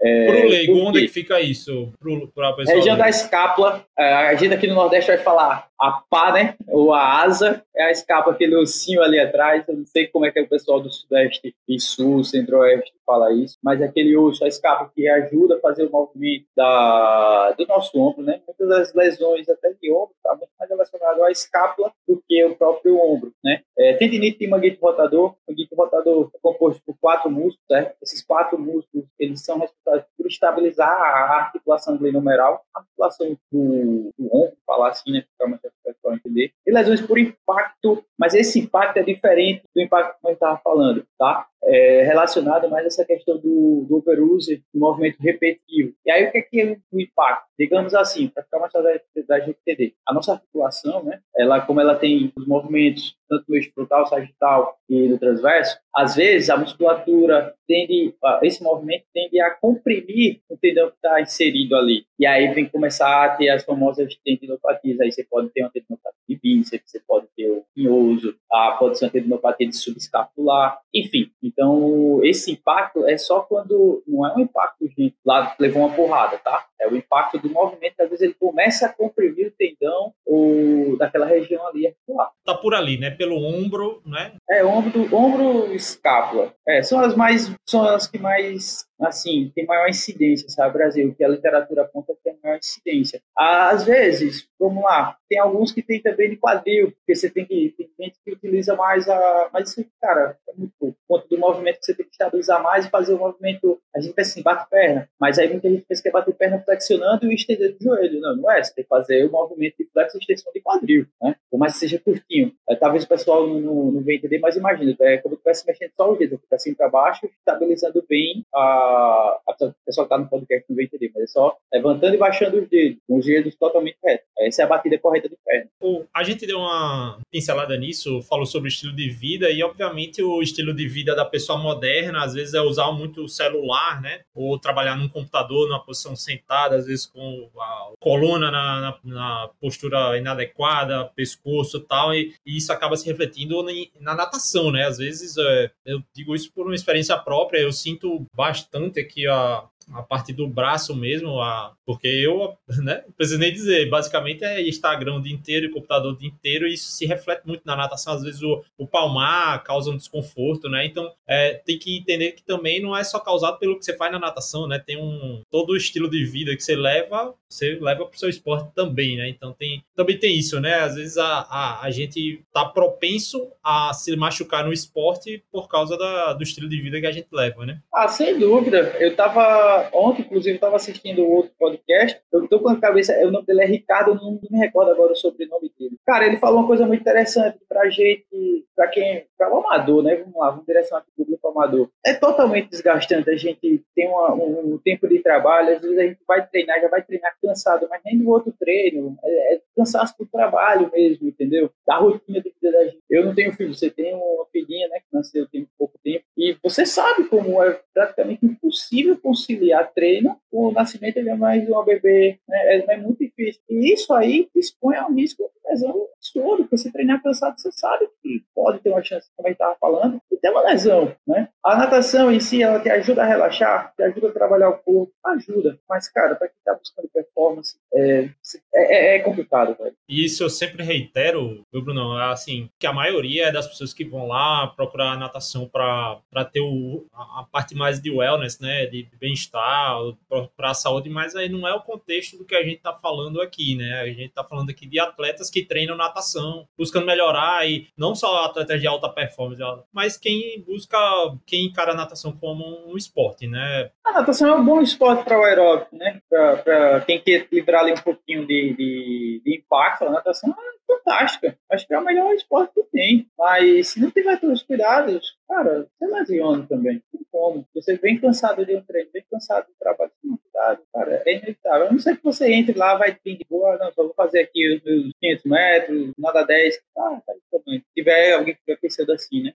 É, 0.01 0.27
Para 0.27 0.47
o 0.47 0.49
leigo, 0.49 0.79
onde 0.79 0.99
é 0.99 1.03
que 1.03 1.09
fica 1.09 1.41
isso? 1.41 1.93
Pro, 1.99 2.29
pra 2.29 2.53
pessoa 2.53 2.77
região 2.77 2.97
da 2.97 3.09
escápula, 3.09 3.85
é, 3.99 4.15
a 4.15 4.35
gente 4.37 4.55
aqui 4.55 4.67
no 4.67 4.75
Nordeste 4.75 5.11
vai 5.11 5.19
falar 5.19 5.69
a 5.81 6.03
pá, 6.09 6.33
né? 6.33 6.55
Ou 6.69 6.93
a 6.93 7.23
asa, 7.23 7.63
é 7.75 7.85
a 7.85 7.91
escápula, 7.91 8.35
aquele 8.35 8.57
ossinho 8.57 9.03
ali 9.03 9.19
atrás. 9.19 9.65
Eu 9.69 9.77
não 9.77 9.87
sei 9.87 10.07
como 10.07 10.25
é 10.27 10.31
que 10.31 10.39
é 10.39 10.43
o 10.43 10.49
pessoal 10.49 10.81
do 10.81 10.91
Sudeste 10.91 11.55
e 11.69 11.81
Sul, 11.81 12.23
Centro-Oeste 12.23 12.93
fala 13.09 13.33
isso, 13.33 13.57
mas 13.63 13.81
aquele 13.81 14.15
osso, 14.19 14.45
a 14.45 14.49
escápula 14.49 14.91
que 14.95 15.09
ajuda 15.09 15.57
a 15.57 15.61
fazer 15.61 15.87
o 15.87 15.91
movimento 15.91 16.45
da, 16.55 17.53
do 17.53 17.67
nosso 17.67 17.99
ombro, 17.99 18.23
né? 18.23 18.43
Muitas 18.47 18.69
das 18.69 18.95
lesões 18.95 19.49
até 19.49 19.73
de 19.81 19.91
ombro 19.91 20.13
está 20.15 20.37
muito 20.37 20.51
mais 20.59 20.71
relacionado 20.71 21.25
à 21.25 21.31
escápula 21.31 21.91
do 22.07 22.23
que 22.29 22.45
o 22.45 22.55
próprio 22.55 23.01
ombro, 23.01 23.33
né? 23.43 23.63
É, 23.79 23.95
tendinite 23.95 24.45
e 24.45 24.47
manguito 24.47 24.85
rotador. 24.85 25.31
O 25.31 25.51
manguito 25.51 25.75
rotador 25.75 26.31
é 26.35 26.39
composto 26.43 26.83
por 26.85 26.99
quatro 27.01 27.31
músculos, 27.31 27.65
né? 27.71 27.93
Esses 28.03 28.23
quatro 28.23 28.59
músculos, 28.59 29.07
eles 29.19 29.43
são 29.43 29.59
responsáveis 29.59 29.88
estabilizar 30.27 30.89
a 30.89 31.37
articulação 31.37 31.97
glenomeral, 31.97 32.65
a 32.75 32.81
articulação 32.81 33.37
do, 33.51 34.13
do 34.19 34.27
ombro, 34.35 34.57
falar 34.67 34.91
assim, 34.91 35.13
né? 35.13 35.23
Ficar 35.23 35.49
mais 35.49 35.65
para 36.03 36.15
entender. 36.15 36.53
E 36.67 36.73
lesões 36.73 37.01
por 37.01 37.19
impacto, 37.19 38.05
mas 38.19 38.35
esse 38.35 38.59
impacto 38.61 38.97
é 38.99 39.03
diferente 39.03 39.63
do 39.75 39.83
impacto 39.83 40.21
que 40.21 40.27
a 40.27 40.31
gente 40.31 40.37
estava 40.37 40.61
falando, 40.63 41.05
tá? 41.19 41.47
É 41.63 42.03
relacionado 42.05 42.69
mais 42.71 42.85
a 42.85 42.87
essa 42.87 43.05
questão 43.05 43.37
do, 43.37 43.85
do 43.89 43.97
overuse, 43.97 44.63
do 44.73 44.81
movimento 44.81 45.19
repetitivo. 45.21 45.93
E 46.07 46.11
aí, 46.11 46.27
o 46.27 46.33
que 46.33 46.39
é, 46.39 46.43
que 46.43 46.61
é 46.61 46.77
o 46.93 47.01
impacto? 47.01 47.47
Digamos 47.59 47.95
assim, 47.95 48.29
para 48.29 48.45
ficar 48.45 48.61
mais 48.61 48.73
fácil 48.73 49.01
da 49.27 49.41
gente 49.41 49.59
entender. 49.67 49.95
A 50.07 50.15
nossa 50.15 50.33
articulação, 50.35 51.03
né? 51.03 51.21
Ela, 51.37 51.61
como 51.61 51.81
ela 51.81 51.97
tem 51.97 52.33
os 52.37 52.47
movimentos 52.47 53.19
tanto 53.29 53.45
no 53.49 53.57
eixo 53.57 53.71
frontal, 53.75 54.07
sagital 54.07 54.79
e 54.89 55.07
no 55.07 55.19
transverso, 55.19 55.79
às 55.95 56.17
vezes 56.17 56.49
a 56.49 56.57
musculatura 56.57 57.55
tende, 57.67 58.15
esse 58.43 58.63
movimento 58.63 59.05
tende 59.13 59.39
a 59.41 59.51
comprimir 59.51 60.41
o 60.49 60.57
tendão 60.57 60.89
que 60.89 60.97
está 60.97 61.21
inserido 61.21 61.77
ali. 61.77 62.05
E 62.19 62.27
aí 62.27 62.49
vem 62.55 62.69
começar 62.69 63.25
a 63.25 63.37
ter 63.37 63.51
as 63.51 63.65
famosas 63.65 64.15
tendinopatias. 64.25 64.99
Aí 65.01 65.13
você 65.13 65.25
pode 65.25 65.51
ter 65.51 65.63
uma 65.63 65.71
tendinopatia 65.81 66.19
de 66.29 66.37
bíceps, 66.37 66.91
você 66.91 67.01
pode 67.07 67.27
ter 67.37 67.51
o 67.51 67.65
pinhoso, 67.75 68.35
ah, 68.53 68.77
pode 68.79 68.99
ser 68.99 69.07
uma 69.07 69.11
tendinopatia 69.11 69.69
de 69.69 69.77
subescapular, 69.77 70.81
enfim. 70.95 71.31
Então, 71.43 72.21
esse 72.23 72.53
impacto 72.53 73.07
é 73.07 73.17
só 73.17 73.41
quando, 73.41 74.03
não 74.07 74.27
é 74.27 74.35
um 74.35 74.41
impacto, 74.41 74.87
gente, 74.97 75.15
lá 75.25 75.55
levou 75.59 75.87
uma 75.87 75.95
porrada, 75.95 76.39
tá? 76.39 76.67
É 76.81 76.89
o 76.89 76.97
impacto 76.97 77.39
do 77.39 77.51
movimento, 77.51 78.01
às 78.01 78.09
vezes 78.09 78.23
ele 78.23 78.35
começa 78.35 78.87
a 78.87 78.93
comprimir 78.93 79.49
o 79.49 79.51
tendão 79.51 80.13
ou 80.25 80.97
daquela 80.97 81.27
região 81.27 81.67
ali 81.67 81.87
articular. 81.87 82.31
Tá 82.45 82.55
por 82.55 82.75
ali, 82.75 82.99
né? 82.99 83.11
Pelo 83.11 83.37
ombro, 83.37 84.03
né? 84.07 84.35
É, 84.49 84.65
ombro, 84.65 85.15
ombro 85.15 85.75
escápula. 85.75 86.55
É, 86.67 86.83
são 86.83 87.01
as 87.01 87.15
mais, 87.15 87.53
são 87.69 87.83
as 87.83 88.07
que 88.07 88.19
mais 88.19 88.88
assim, 89.01 89.53
tem 89.55 89.67
maior 89.67 89.89
incidência, 89.89 90.49
sabe, 90.49 90.75
Brasil, 90.75 91.15
que 91.15 91.25
a 91.25 91.29
literatura 91.29 91.83
aponta 91.83 92.15
que 92.15 92.23
tem 92.23 92.39
maior 92.43 92.59
incidência. 92.59 93.21
Às 93.37 93.85
vezes, 93.85 94.49
vamos 94.59 94.83
lá, 94.83 95.17
tem 95.29 95.39
alguns 95.39 95.73
que 95.73 95.83
tem 95.83 96.01
também 96.01 96.31
de 96.31 96.37
quadril, 96.37 96.93
porque 96.93 97.15
você 97.15 97.31
tem 97.31 97.45
que, 97.45 97.75
tem 97.77 97.89
gente 98.01 98.19
que 98.25 98.33
utiliza 98.33 98.75
mais 98.75 99.09
a, 99.09 99.51
mas 99.53 99.71
isso, 99.71 99.87
cara, 100.01 100.37
é 100.49 100.53
muito 100.57 100.73
pouco. 100.79 100.97
Conta 101.07 101.27
do 101.29 101.39
movimento 101.39 101.79
que 101.79 101.87
você 101.87 101.95
tem 101.95 102.07
que 102.07 102.13
estabilizar 102.13 102.63
mais 102.63 102.87
e 102.87 102.91
fazer 102.91 103.15
o 103.15 103.19
movimento, 103.19 103.81
a 103.95 104.01
gente 104.01 104.15
pensa 104.15 104.33
assim, 104.33 104.43
bate 104.43 104.69
perna, 104.69 105.09
mas 105.21 105.39
aí 105.39 105.49
muita 105.49 105.69
gente 105.69 105.85
pensa 105.87 106.03
que 106.03 106.09
é 106.09 106.13
bater 106.13 106.35
perna 106.35 106.59
flexionando 106.59 107.31
e 107.31 107.35
estender 107.35 107.77
o 107.79 107.85
joelho, 107.85 108.21
não, 108.21 108.37
não 108.37 108.51
é, 108.51 108.63
você 108.63 108.75
tem 108.75 108.85
que 108.85 108.89
fazer 108.89 109.25
o 109.27 109.31
movimento 109.31 109.77
de 109.79 109.87
flexo 109.93 110.17
e 110.17 110.21
extensão 110.21 110.53
de 110.53 110.61
quadril, 110.61 111.07
né, 111.23 111.37
por 111.51 111.59
mais 111.59 111.75
que 111.75 111.81
seja 111.81 111.99
curtinho. 111.99 112.53
É, 112.69 112.75
talvez 112.75 113.05
o 113.05 113.09
pessoal 113.09 113.47
não, 113.47 113.61
não, 113.61 113.93
não 113.93 114.03
venha 114.03 114.19
entender, 114.19 114.39
mas 114.39 114.57
imagina, 114.57 114.97
é 115.01 115.19
como 115.19 115.35
se 115.35 115.39
estivesse 115.39 115.67
mexendo 115.67 115.93
só 115.97 116.11
o 116.11 116.17
dedo, 116.17 116.39
fica 116.39 116.57
assim 116.57 116.75
para 116.75 116.89
baixo, 116.89 117.27
estabilizando 117.27 118.05
bem 118.09 118.45
a 118.55 118.88
a, 118.89 119.55
pessoa 119.85 120.07
que 120.07 120.15
está 120.15 120.19
no 120.19 120.29
podcast 120.29 120.65
não 120.69 120.77
vai 120.77 120.85
entender, 120.85 121.11
mas 121.15 121.25
é 121.25 121.27
só 121.27 121.57
levantando 121.73 122.15
e 122.15 122.19
baixando 122.19 122.59
os 122.59 122.69
dedos, 122.69 122.99
com 123.07 123.19
os 123.19 123.27
dedos 123.27 123.55
totalmente 123.57 123.99
retos. 124.05 124.27
Essa 124.39 124.63
é 124.63 124.65
a 124.65 124.69
batida 124.69 124.99
correta 124.99 125.29
de 125.29 125.37
perna. 125.45 125.69
A 126.15 126.23
gente 126.23 126.47
deu 126.47 126.59
uma 126.59 127.19
pincelada 127.31 127.77
nisso, 127.77 128.23
falou 128.23 128.47
sobre 128.47 128.69
o 128.69 128.71
estilo 128.71 128.95
de 128.95 129.09
vida, 129.11 129.51
e 129.51 129.63
obviamente 129.63 130.23
o 130.23 130.43
estilo 130.43 130.75
de 130.75 130.87
vida 130.89 131.15
da 131.15 131.25
pessoa 131.25 131.59
moderna, 131.59 132.25
às 132.25 132.35
vezes 132.35 132.55
é 132.55 132.61
usar 132.61 132.93
muito 132.93 133.23
o 133.23 133.29
celular, 133.29 134.01
né? 134.01 134.21
Ou 134.35 134.59
trabalhar 134.59 134.97
num 134.97 135.09
computador, 135.09 135.69
numa 135.69 135.85
posição 135.85 136.15
sentada, 136.17 136.77
às 136.77 136.87
vezes 136.87 137.07
com 137.07 137.49
a 137.59 137.93
coluna 138.01 138.51
na, 138.51 138.81
na, 138.81 138.99
na 139.05 139.51
postura 139.61 140.17
inadequada, 140.17 141.11
pescoço 141.17 141.81
tal, 141.81 142.15
e, 142.15 142.35
e, 142.47 142.57
isso 142.57 142.73
acaba 142.73 142.97
se 142.97 143.07
refletindo 143.07 143.63
na, 143.63 143.73
na 144.01 144.15
natação, 144.15 144.71
né? 144.71 144.85
Às 144.85 144.99
vezes, 144.99 145.37
é, 145.37 145.71
eu 145.85 146.03
digo 146.15 146.35
isso 146.35 146.53
por 146.53 146.67
uma 146.67 146.75
experiência 146.75 147.17
própria, 147.19 147.61
eu 147.61 147.73
sinto 147.73 148.25
bastante 148.35 148.78
bastante 148.79 149.01
aqui 149.01 149.27
a, 149.27 149.69
a 149.93 150.03
parte 150.03 150.33
do 150.33 150.47
braço 150.47 150.95
mesmo, 150.95 151.41
a, 151.41 151.73
porque 151.85 152.07
eu, 152.07 152.55
né, 152.83 153.03
não 153.07 153.13
preciso 153.13 153.39
nem 153.39 153.53
dizer, 153.53 153.89
basicamente 153.89 154.45
é 154.45 154.67
Instagram 154.67 155.17
o 155.17 155.23
dia 155.23 155.33
inteiro 155.33 155.67
e 155.67 155.71
computador 155.71 156.13
o 156.13 156.17
dia 156.17 156.29
inteiro, 156.29 156.67
e 156.67 156.75
isso 156.75 156.91
se 156.91 157.07
reflete 157.07 157.47
muito 157.47 157.63
na 157.65 157.77
natação, 157.77 158.13
às 158.13 158.23
vezes 158.23 158.43
o, 158.43 158.63
o 158.77 158.87
palmar 158.87 159.63
causa 159.63 159.91
um 159.91 159.97
desconforto, 159.97 160.69
né, 160.69 160.87
então 160.87 161.11
é, 161.27 161.55
tem 161.55 161.79
que 161.79 161.97
entender 161.97 162.33
que 162.33 162.43
também 162.43 162.81
não 162.81 162.97
é 162.97 163.03
só 163.05 163.19
causado 163.19 163.59
pelo 163.59 163.79
que 163.79 163.85
você 163.85 163.97
faz 163.97 164.13
na 164.13 164.19
natação, 164.19 164.67
né, 164.67 164.79
tem 164.79 164.97
um, 164.97 165.43
todo 165.51 165.71
o 165.71 165.77
estilo 165.77 166.09
de 166.11 166.25
vida 166.25 166.55
que 166.55 166.63
você 166.63 166.77
leva, 166.77 167.35
você 167.49 167.79
leva 167.81 168.05
para 168.05 168.15
o 168.15 168.19
seu 168.19 168.29
esporte 168.29 168.71
também, 168.75 169.17
né, 169.17 169.29
então 169.29 169.53
tem, 169.53 169.83
também 169.95 170.19
tem 170.19 170.37
isso, 170.37 170.61
né, 170.61 170.75
às 170.81 170.95
vezes 170.95 171.17
a, 171.17 171.41
a, 171.49 171.83
a 171.85 171.91
gente 171.91 172.43
tá 172.53 172.65
propenso 172.65 173.51
a 173.63 173.93
se 173.95 174.15
machucar 174.17 174.65
no 174.65 174.73
esporte 174.73 175.43
por 175.51 175.69
causa 175.69 175.97
da, 175.97 176.33
do 176.33 176.43
estilo 176.43 176.69
de 176.69 176.81
vida 176.81 177.01
que 177.01 177.07
a 177.07 177.13
gente 177.13 177.29
leva, 177.33 177.65
né. 177.65 177.81
Ah, 177.93 178.09
sem 178.09 178.39
dúvida, 178.39 178.97
eu 178.99 179.15
tava 179.17 179.78
ontem, 179.93 180.23
inclusive, 180.23 180.57
estava 180.57 180.77
assistindo 180.77 181.27
outro 181.27 181.53
podcast. 181.59 182.21
Eu 182.33 182.45
estou 182.45 182.61
com 182.61 182.69
a 182.69 182.81
cabeça, 182.81 183.15
o 183.27 183.31
nome 183.31 183.47
dele 183.47 183.63
é 183.63 183.67
Ricardo, 183.67 184.11
eu 184.11 184.15
não, 184.17 184.39
me 184.51 184.59
recordo 184.59 184.91
agora 184.91 185.13
o 185.13 185.17
sobrenome 185.17 185.73
dele. 185.79 185.97
Cara, 186.07 186.27
ele 186.27 186.37
falou 186.37 186.61
uma 186.61 186.67
coisa 186.67 186.87
muito 186.87 187.01
interessante 187.01 187.59
pra 187.69 187.89
gente, 187.89 188.65
pra 188.77 188.89
quem, 188.89 189.25
para 189.37 189.53
o 189.55 189.59
amador, 189.59 190.03
né? 190.03 190.17
Vamos 190.17 190.37
lá, 190.37 190.51
vamos 190.51 190.67
direcionar 190.67 191.03
para 191.03 191.11
o 191.11 191.25
público 191.25 191.49
amador. 191.49 191.91
É 192.05 192.15
totalmente 192.15 192.71
desgastante. 192.71 193.31
A 193.31 193.37
gente 193.37 193.85
tem 193.95 194.09
uma, 194.09 194.35
um, 194.35 194.75
um, 194.75 194.79
tempo 194.79 195.09
de 195.09 195.21
trabalho, 195.21 195.77
às 195.77 195.81
vezes 195.81 195.99
a 195.99 196.03
gente 196.03 196.21
vai 196.27 196.47
treinar, 196.47 196.81
já 196.81 196.89
vai 196.89 197.03
treinar 197.03 197.35
cansado, 197.43 197.87
mas 197.89 198.01
nem 198.05 198.17
no 198.17 198.31
outro 198.31 198.53
treino. 198.59 199.17
É, 199.25 199.55
é 199.55 199.61
cansaço 199.77 200.15
do 200.19 200.27
trabalho 200.27 200.91
mesmo, 200.93 201.29
entendeu? 201.29 201.71
Da 201.87 201.97
rotina 201.97 202.41
do 202.41 202.51
vida 202.61 202.73
da 202.73 202.85
gente. 202.85 203.03
Eu 203.09 203.25
não 203.25 203.35
tenho 203.35 203.53
filho, 203.53 203.75
você 203.75 203.91
tem 203.91 204.15
uma 204.15 204.47
filhinha, 204.53 204.89
né, 204.89 204.99
que 204.99 205.07
nasceu 205.13 205.49
tem 205.49 205.67
pouco 205.79 205.99
tempo, 206.03 206.25
e 206.37 206.57
você 206.63 206.85
sabe 206.85 207.25
como 207.25 207.63
é 207.63 207.81
praticamente 207.95 208.45
impossível 208.45 209.17
conciliar 209.19 209.68
treino 209.95 210.37
com 210.51 210.69
o 210.69 210.73
nascimento 210.73 211.23
de 211.23 211.35
mais 211.35 211.69
uma 211.69 211.85
bebê, 211.85 212.39
né? 212.49 212.59
É, 212.77 212.95
é 212.95 212.97
muito 212.97 213.19
difícil. 213.19 213.61
E 213.69 213.93
isso 213.93 214.13
aí 214.13 214.49
expõe 214.55 214.97
ao 214.97 215.13
risco 215.13 215.43
de 215.43 215.71
lesão 215.71 216.09
absurdo, 216.19 216.65
porque 216.65 216.79
se 216.79 216.93
treinar 216.93 217.23
cansado, 217.23 217.59
você 217.59 217.71
sabe 217.73 218.09
que 218.23 218.43
pode 218.55 218.81
ter 218.81 218.91
uma 218.91 219.03
chance, 219.03 219.29
como 219.37 219.47
a 219.47 219.51
gente 219.51 219.61
estava 219.61 219.77
falando, 219.81 220.21
de 220.31 220.39
ter 220.39 220.51
uma 220.51 220.63
lesão, 220.63 221.15
né? 221.27 221.49
A 221.65 221.77
natação 221.77 222.33
em 222.33 222.41
si, 222.41 222.63
ela 222.63 222.81
te 222.81 222.91
ajuda 222.91 223.23
a 223.23 223.27
relaxar, 223.27 223.93
te 223.97 224.03
ajuda 224.03 224.29
a 224.29 224.33
trabalhar 224.33 224.71
o 224.71 224.79
corpo, 224.79 225.13
ajuda. 225.27 225.79
Mas, 225.89 226.09
cara, 226.09 226.35
para 226.35 226.49
quem 226.49 226.57
está 226.59 226.75
buscando 226.75 227.09
performance, 227.13 227.77
é, 227.95 228.29
é, 228.75 229.17
é, 229.17 229.19
complicado, 229.21 229.77
velho. 229.77 229.95
E 230.09 230.25
isso 230.25 230.43
eu 230.43 230.51
sempre 230.51 230.83
reitero, 230.83 231.65
Bruno? 231.73 232.17
Assim, 232.17 232.69
que 232.79 232.87
a 232.87 232.93
maioria 232.93 233.47
é 233.47 233.53
das 233.53 233.67
pessoas 233.67 233.93
que 233.93 234.05
vão 234.05 234.27
lá 234.27 234.67
procurar 234.69 235.19
natação 235.19 235.69
para 235.69 236.45
ter 236.53 236.61
o, 236.61 237.07
a, 237.13 237.41
a, 237.41 237.47
parte 237.51 237.75
mais 237.75 238.01
de 238.01 238.11
wellness, 238.11 238.59
né? 238.61 238.87
De 238.87 239.09
bem-estar, 239.19 239.48
para 239.51 240.71
a 240.71 240.75
saúde, 240.75 241.09
mas 241.09 241.35
aí 241.35 241.49
não 241.49 241.67
é 241.67 241.75
o 241.75 241.83
contexto 241.83 242.37
do 242.37 242.45
que 242.45 242.55
a 242.55 242.63
gente 242.63 242.77
está 242.77 242.93
falando 242.93 243.41
aqui, 243.41 243.77
né? 243.77 244.01
A 244.01 244.07
gente 244.07 244.27
está 244.27 244.45
falando 244.45 244.71
aqui 244.71 244.87
de 244.87 244.99
atletas 244.99 245.51
que 245.51 245.65
treinam 245.65 245.97
natação, 245.97 246.67
buscando 246.77 247.07
melhorar 247.07 247.69
e 247.69 247.89
não 247.97 248.15
só 248.15 248.45
atletas 248.45 248.81
de 248.81 248.87
alta 248.87 249.09
performance, 249.09 249.63
mas 249.93 250.17
quem 250.17 250.63
busca, 250.63 250.99
quem 251.47 251.67
encara 251.67 251.93
a 251.93 251.97
natação 251.97 252.33
como 252.33 252.65
um 252.91 252.97
esporte, 252.97 253.47
né? 253.47 253.91
A 254.05 254.13
natação 254.13 254.49
é 254.49 254.55
um 254.55 254.65
bom 254.65 254.81
esporte 254.81 255.25
para 255.25 255.39
o 255.39 255.45
aeróbico, 255.45 255.97
né? 255.97 256.21
Para 256.29 257.01
quem 257.03 257.21
quer 257.21 257.49
livrar 257.53 257.83
ali 257.83 257.93
um 257.93 258.03
pouquinho 258.03 258.47
de, 258.47 258.75
de, 258.75 259.43
de 259.45 259.57
impacto, 259.57 260.05
a 260.05 260.11
natação 260.11 260.51
é 260.51 260.78
fantástica. 260.89 261.57
Acho 261.71 261.87
que 261.87 261.95
é 261.95 261.99
o 261.99 262.05
melhor 262.05 262.33
esporte 262.35 262.73
que 262.75 262.83
tem. 262.85 263.29
Mas 263.39 263.89
se 263.89 264.01
não 264.01 264.11
tiver 264.11 264.41
todos 264.41 264.61
os 264.61 264.67
cuidados, 264.67 265.37
cara, 265.47 265.87
você 265.99 266.07
lesiona 266.07 266.67
também. 266.67 266.95
Não 266.95 267.21
tem 267.21 267.27
como. 267.31 267.67
Você 267.75 267.97
vem 267.97 268.19
cansado 268.19 268.65
de 268.65 268.75
um 268.75 268.83
treino, 268.83 269.11
vem 269.13 269.25
cansado 269.31 269.67
do 269.67 269.75
trabalho, 269.79 270.11
cuidado, 270.23 270.83
cara, 270.93 271.23
é 271.27 271.37
inevitável. 271.37 271.87
A 271.87 271.93
não 271.93 271.99
ser 271.99 272.17
que 272.17 272.25
você 272.25 272.53
entre 272.53 272.77
lá, 272.77 272.97
vai 272.97 273.13
de 273.13 273.47
boa, 273.49 273.77
não, 273.77 273.93
só 273.93 274.03
vou 274.03 274.15
fazer 274.15 274.41
aqui 274.41 274.77
os 274.77 274.83
meus 274.83 275.13
500 275.21 275.45
metros, 275.45 276.13
nada 276.19 276.43
10. 276.45 276.81
Ah, 276.97 277.21
tá 277.27 277.35
também. 277.53 277.81
Se 277.81 277.87
tiver 277.95 278.35
alguém 278.35 278.55
que 278.55 278.61
estiver 278.61 278.81
pensando 278.81 279.13
assim, 279.13 279.43
né? 279.43 279.53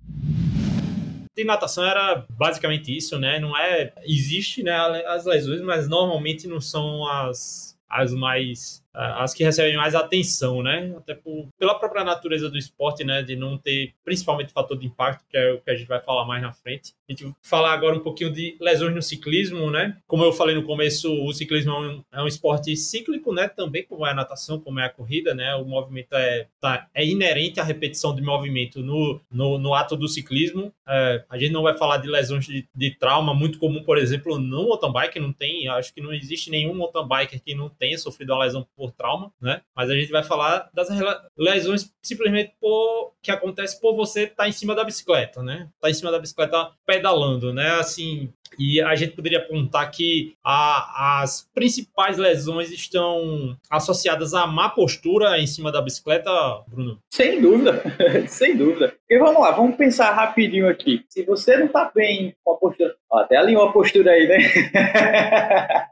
de 1.35 1.45
natação 1.45 1.85
era 1.85 2.25
basicamente 2.31 2.95
isso, 2.95 3.17
né? 3.17 3.39
Não 3.39 3.57
é. 3.57 3.93
Existe 4.03 4.61
né, 4.61 4.75
as 5.07 5.25
lesões, 5.25 5.61
mas 5.61 5.87
normalmente 5.87 6.47
não 6.47 6.59
são 6.59 7.07
as, 7.07 7.77
as 7.89 8.13
mais 8.13 8.83
as 8.99 9.33
que 9.33 9.43
recebem 9.43 9.77
mais 9.77 9.95
atenção, 9.95 10.61
né? 10.61 10.93
Até 10.97 11.13
por, 11.13 11.47
pela 11.57 11.75
própria 11.75 12.03
natureza 12.03 12.49
do 12.49 12.57
esporte, 12.57 13.03
né? 13.03 13.23
De 13.23 13.35
não 13.35 13.57
ter, 13.57 13.93
principalmente, 14.03 14.51
fator 14.51 14.77
de 14.77 14.87
impacto, 14.87 15.23
que 15.29 15.37
é 15.37 15.53
o 15.53 15.61
que 15.61 15.71
a 15.71 15.75
gente 15.75 15.87
vai 15.87 16.01
falar 16.01 16.25
mais 16.25 16.41
na 16.41 16.51
frente. 16.51 16.93
A 17.07 17.11
gente 17.11 17.23
vai 17.23 17.33
falar 17.41 17.73
agora 17.73 17.95
um 17.95 18.01
pouquinho 18.01 18.31
de 18.31 18.57
lesões 18.59 18.93
no 18.93 19.01
ciclismo, 19.01 19.71
né? 19.71 19.97
Como 20.07 20.23
eu 20.23 20.33
falei 20.33 20.55
no 20.55 20.63
começo, 20.63 21.11
o 21.23 21.33
ciclismo 21.33 21.71
é 21.71 21.79
um, 21.79 22.03
é 22.13 22.21
um 22.23 22.27
esporte 22.27 22.75
cíclico, 22.75 23.33
né? 23.33 23.47
Também 23.47 23.85
como 23.85 24.05
é 24.05 24.11
a 24.11 24.13
natação, 24.13 24.59
como 24.59 24.79
é 24.79 24.85
a 24.85 24.89
corrida, 24.89 25.33
né? 25.33 25.55
O 25.55 25.65
movimento 25.65 26.13
é, 26.13 26.47
tá, 26.59 26.87
é 26.93 27.05
inerente 27.05 27.59
à 27.59 27.63
repetição 27.63 28.13
de 28.13 28.21
movimento 28.21 28.81
no, 28.81 29.21
no, 29.31 29.57
no 29.57 29.73
ato 29.73 29.95
do 29.95 30.07
ciclismo. 30.07 30.73
É, 30.87 31.23
a 31.29 31.37
gente 31.37 31.51
não 31.51 31.63
vai 31.63 31.77
falar 31.77 31.97
de 31.97 32.07
lesões 32.07 32.45
de, 32.45 32.67
de 32.75 32.91
trauma, 32.91 33.33
muito 33.33 33.59
comum, 33.59 33.83
por 33.83 33.97
exemplo, 33.97 34.37
no 34.37 34.67
mountain 34.67 34.91
bike, 34.91 35.19
não 35.19 35.31
tem, 35.31 35.67
acho 35.69 35.93
que 35.93 36.01
não 36.01 36.13
existe 36.13 36.49
nenhum 36.49 36.73
mountain 36.73 37.07
biker 37.07 37.41
que 37.41 37.55
não 37.55 37.69
tenha 37.69 37.97
sofrido 37.97 38.33
uma 38.33 38.43
lesão 38.43 38.67
por 38.75 38.88
trauma, 38.91 39.31
né? 39.41 39.61
Mas 39.75 39.89
a 39.89 39.95
gente 39.95 40.11
vai 40.11 40.23
falar 40.23 40.69
das 40.73 40.89
lesões 41.37 41.93
simplesmente 42.01 42.53
por 42.59 43.13
que 43.21 43.31
acontece 43.31 43.79
por 43.79 43.95
você 43.95 44.23
estar 44.23 44.35
tá 44.43 44.49
em 44.49 44.51
cima 44.51 44.75
da 44.75 44.83
bicicleta, 44.83 45.41
né? 45.41 45.69
Tá 45.79 45.89
em 45.89 45.93
cima 45.93 46.11
da 46.11 46.19
bicicleta 46.19 46.71
pedalando, 46.85 47.53
né? 47.53 47.71
Assim, 47.71 48.33
e 48.57 48.81
a 48.81 48.95
gente 48.95 49.15
poderia 49.15 49.39
apontar 49.39 49.89
que 49.91 50.35
a, 50.43 51.21
as 51.21 51.49
principais 51.53 52.17
lesões 52.17 52.71
estão 52.71 53.57
associadas 53.69 54.33
à 54.33 54.47
má 54.47 54.69
postura 54.69 55.37
em 55.39 55.47
cima 55.47 55.71
da 55.71 55.81
bicicleta, 55.81 56.29
Bruno? 56.67 56.99
Sem 57.09 57.41
dúvida, 57.41 57.81
sem 58.27 58.55
dúvida. 58.57 58.93
E 59.09 59.17
vamos 59.17 59.41
lá, 59.41 59.51
vamos 59.51 59.75
pensar 59.75 60.11
rapidinho 60.11 60.67
aqui. 60.67 61.03
Se 61.09 61.23
você 61.23 61.57
não 61.57 61.67
está 61.67 61.91
bem 61.93 62.35
com 62.43 62.53
a 62.53 62.57
postura. 62.57 62.95
Ó, 63.11 63.19
até 63.19 63.37
alinhou 63.37 63.63
a 63.63 63.71
postura 63.71 64.11
aí, 64.11 64.27
né? 64.27 64.37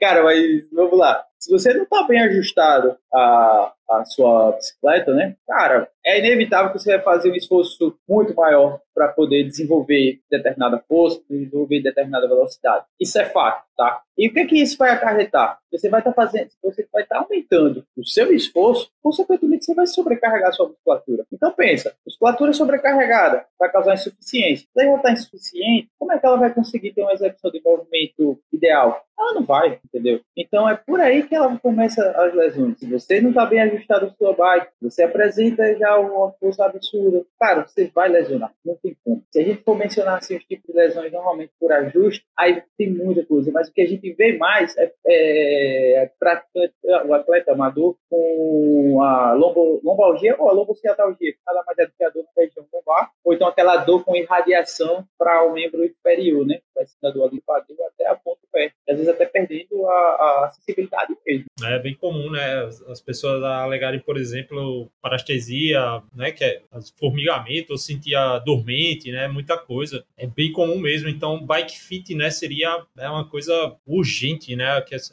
Cara, 0.00 0.22
mas 0.24 0.68
vamos 0.72 0.98
lá. 0.98 1.24
Se 1.38 1.50
você 1.50 1.72
não 1.72 1.84
está 1.84 2.02
bem 2.04 2.20
ajustado 2.20 2.96
a, 3.12 3.72
a 4.00 4.04
sua 4.04 4.52
bicicleta, 4.52 5.12
né? 5.14 5.36
Cara, 5.46 5.88
é 6.04 6.18
inevitável 6.18 6.72
que 6.72 6.78
você 6.78 6.96
vai 6.96 7.02
fazer 7.02 7.30
um 7.30 7.34
esforço 7.34 7.96
muito 8.08 8.34
maior 8.34 8.80
para 8.94 9.08
poder 9.08 9.44
desenvolver 9.44 10.20
determinada 10.30 10.82
força, 10.88 11.20
desenvolver 11.28 11.82
determinada 11.82 12.28
velocidade. 12.28 12.84
Isso 13.00 13.18
é 13.18 13.24
fato, 13.24 13.64
tá? 13.76 14.02
E 14.16 14.28
o 14.28 14.32
que 14.32 14.44
que 14.44 14.60
isso 14.60 14.76
vai 14.76 14.90
acarretar? 14.90 15.58
Você 15.70 15.88
vai 15.88 16.00
estar 16.00 16.12
tá 16.12 16.22
fazendo, 16.22 16.50
você 16.62 16.86
vai 16.92 17.02
estar 17.02 17.16
tá 17.16 17.22
aumentando 17.22 17.84
o 17.96 18.04
seu 18.04 18.32
esforço, 18.32 18.90
consequentemente 19.02 19.64
você 19.64 19.74
vai 19.74 19.86
sobrecarregar 19.86 20.50
a 20.50 20.52
sua 20.52 20.68
musculatura. 20.68 21.24
Então 21.32 21.50
pensa, 21.52 21.94
musculatura 22.06 22.52
sobrecarregada 22.52 23.46
vai 23.58 23.70
causar 23.72 23.94
insuficiência. 23.94 24.66
Se 24.70 24.84
ela 24.84 24.96
está 24.96 25.12
insuficiente, 25.12 25.88
como 25.98 26.12
é 26.12 26.18
que 26.18 26.26
ela 26.26 26.36
vai 26.36 26.52
conseguir 26.52 26.92
ter 26.92 27.02
uma 27.02 27.12
execução 27.12 27.50
de 27.50 27.62
movimento 27.64 28.38
ideal? 28.52 29.02
Ela 29.18 29.34
não 29.34 29.44
vai, 29.44 29.78
entendeu? 29.84 30.20
Então 30.36 30.68
é 30.68 30.74
por 30.74 31.00
aí 31.00 31.22
que 31.22 31.34
ela 31.34 31.56
começa 31.58 32.02
as 32.10 32.34
lesões. 32.34 32.78
Se 32.78 32.86
você 32.86 33.20
não 33.20 33.30
está 33.30 33.46
bem 33.46 33.60
ajustado 33.60 34.06
a 34.06 34.10
sua 34.10 34.34
bike, 34.34 34.72
você 34.80 35.04
apresenta 35.04 35.76
já 35.76 35.96
uma 35.98 36.32
força 36.32 36.64
absurda, 36.64 37.24
cara, 37.38 37.66
você 37.66 37.90
vai 37.94 38.08
lesionar. 38.08 38.52
Não 38.64 38.76
tem 38.82 38.96
como. 39.04 39.22
Se 39.30 39.40
a 39.40 39.44
gente 39.44 39.62
for 39.62 39.76
mencionar 39.76 40.18
assim, 40.18 40.36
os 40.36 40.44
tipos 40.44 40.66
de 40.66 40.72
lesões 40.72 41.12
normalmente 41.12 41.52
por 41.58 41.72
ajuste, 41.72 42.24
aí 42.36 42.62
tem 42.76 42.90
muita 42.90 43.24
coisa. 43.24 43.50
Mas 43.52 43.61
o 43.68 43.72
que 43.72 43.82
a 43.82 43.86
gente 43.86 44.12
vê 44.12 44.36
mais 44.36 44.76
é, 44.76 44.92
é, 45.06 46.04
é 46.04 47.04
o 47.04 47.14
atleta 47.14 47.52
amador 47.52 47.96
com 48.08 49.00
a 49.02 49.32
lombo, 49.34 49.80
lombalgia 49.82 50.36
ou 50.38 50.48
a 50.48 50.52
lombociatalgia, 50.52 51.34
nada 51.46 51.62
mais 51.66 51.78
é 51.78 51.86
do 51.86 51.92
que 51.96 52.04
a 52.04 52.10
dor 52.10 52.24
na 52.24 52.42
região 52.42 52.66
lombar, 52.72 53.10
ou 53.24 53.32
então 53.32 53.48
aquela 53.48 53.76
dor 53.78 54.04
com 54.04 54.16
irradiação 54.16 55.06
para 55.18 55.44
o 55.44 55.52
membro 55.52 55.84
inferior, 55.84 56.46
né? 56.46 56.60
Vai 56.74 56.86
ser 56.86 56.96
da 57.02 57.10
dor 57.10 57.28
ali 57.28 57.42
até 57.86 58.06
a 58.06 58.14
ponta 58.14 58.40
do 58.42 58.48
pé. 58.50 58.72
Às 58.88 58.96
vezes 58.96 59.08
até 59.08 59.26
perdendo 59.26 59.86
a, 59.86 59.92
a 60.46 60.50
sensibilidade 60.54 61.16
mesmo. 61.26 61.46
É 61.64 61.78
bem 61.78 61.94
comum, 61.94 62.30
né? 62.30 62.64
As, 62.64 62.82
as 62.82 63.00
pessoas 63.00 63.42
alegarem, 63.42 64.00
por 64.00 64.16
exemplo, 64.16 64.90
parestesia, 65.00 66.02
né? 66.14 66.32
Que 66.32 66.44
é 66.44 66.62
formigamento, 66.98 67.72
ou 67.72 67.78
sentia 67.78 68.38
dormente, 68.38 69.10
né? 69.10 69.28
Muita 69.28 69.56
coisa. 69.56 70.04
É 70.16 70.26
bem 70.26 70.52
comum 70.52 70.78
mesmo. 70.78 71.08
Então, 71.08 71.44
bike 71.44 71.78
fit, 71.78 72.14
né? 72.14 72.30
Seria 72.30 72.84
é 72.98 73.08
uma 73.08 73.28
coisa 73.28 73.51
urgente, 73.86 74.54
né? 74.56 74.80
Que 74.82 74.94
as, 74.94 75.12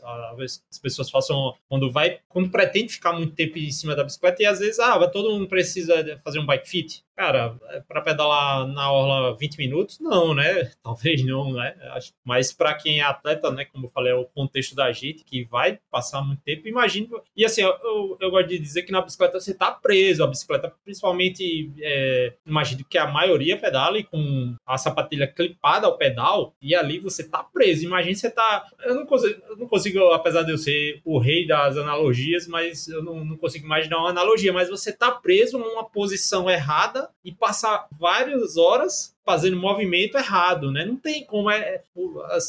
as 0.69 0.79
pessoas 0.79 1.09
façam 1.09 1.53
quando 1.67 1.91
vai, 1.91 2.19
quando 2.27 2.49
pretende 2.49 2.93
ficar 2.93 3.13
muito 3.13 3.35
tempo 3.35 3.57
em 3.57 3.71
cima 3.71 3.95
da 3.95 4.03
bicicleta 4.03 4.43
e 4.43 4.45
às 4.45 4.59
vezes, 4.59 4.79
ah, 4.79 5.07
todo 5.07 5.31
mundo 5.31 5.47
precisa 5.47 6.19
fazer 6.23 6.39
um 6.39 6.45
bike 6.45 6.69
fit. 6.69 7.03
Cara, 7.19 7.59
é 7.71 7.81
para 7.81 7.99
pedalar 7.99 8.65
na 8.65 8.89
orla 8.89 9.35
20 9.35 9.57
minutos, 9.57 9.99
não, 9.99 10.33
né? 10.33 10.71
Talvez 10.81 11.21
não, 11.25 11.51
né? 11.51 11.75
Mas 12.23 12.53
para 12.53 12.73
quem 12.75 13.01
é 13.01 13.03
atleta, 13.03 13.51
né? 13.51 13.65
Como 13.65 13.87
eu 13.87 13.89
falei, 13.89 14.13
é 14.13 14.15
o 14.15 14.23
contexto 14.23 14.73
da 14.73 14.89
gente 14.93 15.25
que 15.25 15.43
vai 15.43 15.81
passar 15.91 16.21
muito 16.21 16.41
tempo. 16.43 16.65
Imagina. 16.69 17.09
E 17.35 17.43
assim, 17.43 17.61
eu, 17.61 18.17
eu, 18.21 18.31
gosto 18.31 18.47
de 18.47 18.57
dizer 18.57 18.83
que 18.83 18.93
na 18.93 19.01
bicicleta 19.01 19.37
você 19.37 19.53
tá 19.53 19.69
preso. 19.69 20.23
A 20.23 20.27
bicicleta, 20.27 20.73
principalmente, 20.85 21.69
é, 21.81 22.35
imagino 22.47 22.85
que 22.85 22.97
a 22.97 23.05
maioria 23.05 23.57
pedala 23.57 24.01
com 24.01 24.55
a 24.65 24.77
sapatilha 24.77 25.27
clipada 25.27 25.87
ao 25.87 25.97
pedal 25.97 26.53
e 26.61 26.73
ali 26.73 26.99
você 26.99 27.27
tá 27.27 27.43
preso. 27.43 27.83
Imagina 27.83 28.15
você 28.15 28.28
tá. 28.29 28.65
Eu 28.83 28.95
não 28.95 29.05
consigo, 29.05 29.41
eu 29.49 29.57
não 29.57 29.67
consigo 29.67 29.99
apesar 30.11 30.43
de 30.43 30.51
eu 30.51 30.57
ser 30.57 31.01
o 31.05 31.19
rei 31.19 31.47
das 31.47 31.77
analogias, 31.77 32.47
mas 32.47 32.87
eu 32.87 33.03
não, 33.03 33.23
não 33.23 33.37
consigo 33.37 33.65
imaginar 33.65 33.97
uma 33.97 34.09
analogia. 34.09 34.53
Mas 34.53 34.69
você 34.69 34.91
tá 34.91 35.11
preso 35.11 35.57
numa 35.57 35.83
posição 35.83 36.49
errada 36.49 37.09
e 37.23 37.31
passar 37.31 37.87
várias 37.99 38.57
horas 38.57 39.15
fazendo 39.29 39.57
movimento 39.57 40.17
errado, 40.17 40.71
né? 40.71 40.83
Não 40.83 40.95
tem 40.95 41.23
como, 41.23 41.51
é, 41.51 41.59
é, 41.59 41.81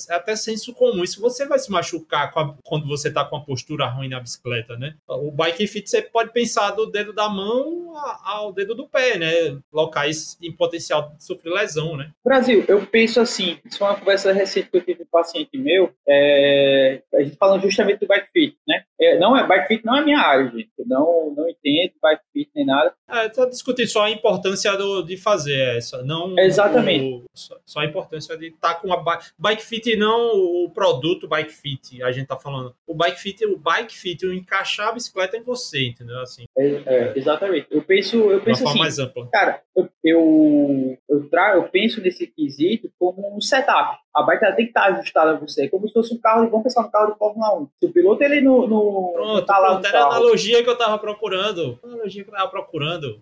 é 0.08 0.14
até 0.14 0.34
senso 0.34 0.72
comum. 0.72 1.04
Isso 1.04 1.20
você 1.20 1.44
vai 1.44 1.58
se 1.58 1.70
machucar 1.70 2.32
a, 2.34 2.54
quando 2.64 2.88
você 2.88 3.08
está 3.08 3.22
com 3.22 3.36
a 3.36 3.42
postura 3.42 3.86
ruim 3.86 4.08
na 4.08 4.18
bicicleta, 4.18 4.78
né? 4.78 4.94
O 5.06 5.30
bike 5.30 5.66
fit 5.66 5.90
você 5.90 6.00
pode 6.00 6.32
pensar 6.32 6.70
do 6.70 6.86
dedo 6.86 7.12
da 7.12 7.28
mão 7.28 7.92
ao 8.24 8.50
dedo 8.50 8.74
do 8.74 8.88
pé, 8.88 9.18
né? 9.18 9.58
Locais 9.70 10.38
em 10.40 10.50
potencial 10.50 11.12
de 11.14 11.22
sofrer 11.22 11.52
lesão, 11.52 11.98
né? 11.98 12.12
Brasil, 12.24 12.64
eu 12.66 12.86
penso 12.86 13.20
assim, 13.20 13.58
isso 13.62 13.76
foi 13.76 13.88
uma 13.88 13.98
conversa 13.98 14.32
recente 14.32 14.70
que 14.70 14.78
eu 14.78 14.80
tive 14.80 15.00
com 15.00 15.04
um 15.04 15.20
paciente 15.20 15.58
meu, 15.58 15.92
é, 16.08 17.02
a 17.12 17.22
gente 17.22 17.36
falando 17.36 17.60
justamente 17.60 18.00
do 18.00 18.06
bike 18.06 18.28
fit, 18.32 18.56
né? 18.66 18.84
É, 18.98 19.18
não 19.18 19.36
é, 19.36 19.46
bike 19.46 19.68
fit 19.68 19.84
não 19.84 19.98
é 19.98 20.02
minha 20.02 20.20
área, 20.20 20.46
gente. 20.46 20.70
Eu 20.78 20.86
não, 20.86 21.34
não 21.36 21.46
entendo 21.46 21.92
bike 22.00 22.22
fit 22.32 22.50
nem 22.56 22.64
nada. 22.64 22.94
É, 23.06 23.28
tô 23.28 23.44
discutindo 23.44 23.88
só 23.88 24.04
a 24.04 24.10
importância 24.10 24.74
do, 24.78 25.02
de 25.02 25.18
fazer 25.18 25.76
essa, 25.76 26.02
não... 26.02 26.38
Exatamente 26.38 26.69
Exatamente. 26.70 27.14
O, 27.14 27.24
só, 27.34 27.80
a 27.80 27.84
importância 27.84 28.36
de 28.36 28.48
estar 28.48 28.74
tá 28.74 28.80
com 28.80 28.92
a 28.92 28.96
bike, 28.96 29.24
bike 29.38 29.64
fit 29.64 29.96
não 29.96 30.64
o 30.64 30.70
produto 30.70 31.28
bike 31.28 31.52
fit, 31.52 32.02
a 32.02 32.12
gente 32.12 32.26
tá 32.26 32.36
falando. 32.36 32.74
O 32.86 32.94
bike 32.94 33.20
fit, 33.20 33.44
o 33.44 33.56
bike 33.56 33.96
fit, 33.96 34.24
o 34.26 34.32
encaixar 34.32 34.88
a 34.88 34.92
bicicleta 34.92 35.36
em 35.36 35.42
você, 35.42 35.88
entendeu? 35.88 36.20
Assim. 36.20 36.44
É, 36.56 36.66
é, 36.86 37.12
exatamente. 37.16 37.66
Eu 37.70 37.82
penso, 37.82 38.16
eu 38.30 38.40
penso 38.40 38.66
assim, 38.66 38.78
mais 38.78 38.98
ampla. 38.98 39.28
cara, 39.30 39.62
eu, 39.76 39.88
eu, 40.04 40.98
eu, 41.08 41.28
tra 41.28 41.54
eu 41.54 41.64
penso 41.64 42.00
nesse 42.00 42.26
quesito 42.26 42.90
como 42.98 43.36
um 43.36 43.40
setup. 43.40 43.98
A 44.14 44.22
bike 44.24 44.44
ela 44.44 44.56
tem 44.56 44.64
que 44.64 44.70
estar 44.70 44.86
ajustada 44.86 45.30
a 45.30 45.38
você, 45.38 45.68
como 45.68 45.86
se 45.86 45.94
fosse 45.94 46.12
um 46.12 46.18
carro, 46.18 46.50
vamos 46.50 46.64
pensar 46.64 46.82
no 46.82 46.90
carro 46.90 47.12
de 47.12 47.18
Fórmula 47.18 47.60
1. 47.60 47.68
Se 47.80 47.86
o 47.86 47.92
piloto 47.92 48.22
ele 48.24 48.40
no, 48.40 48.66
no 48.66 49.12
pronto, 49.12 49.46
tá 49.46 49.58
lá 49.58 49.70
pronto, 49.70 49.86
era 49.86 50.02
a 50.02 50.06
analogia 50.06 50.64
que 50.64 50.68
eu 50.68 50.76
tava 50.76 50.98
procurando. 50.98 51.78
A 51.82 51.86
analogia 51.86 52.24
que 52.24 52.30
eu 52.30 52.34
tava 52.34 52.50
procurando. 52.50 53.20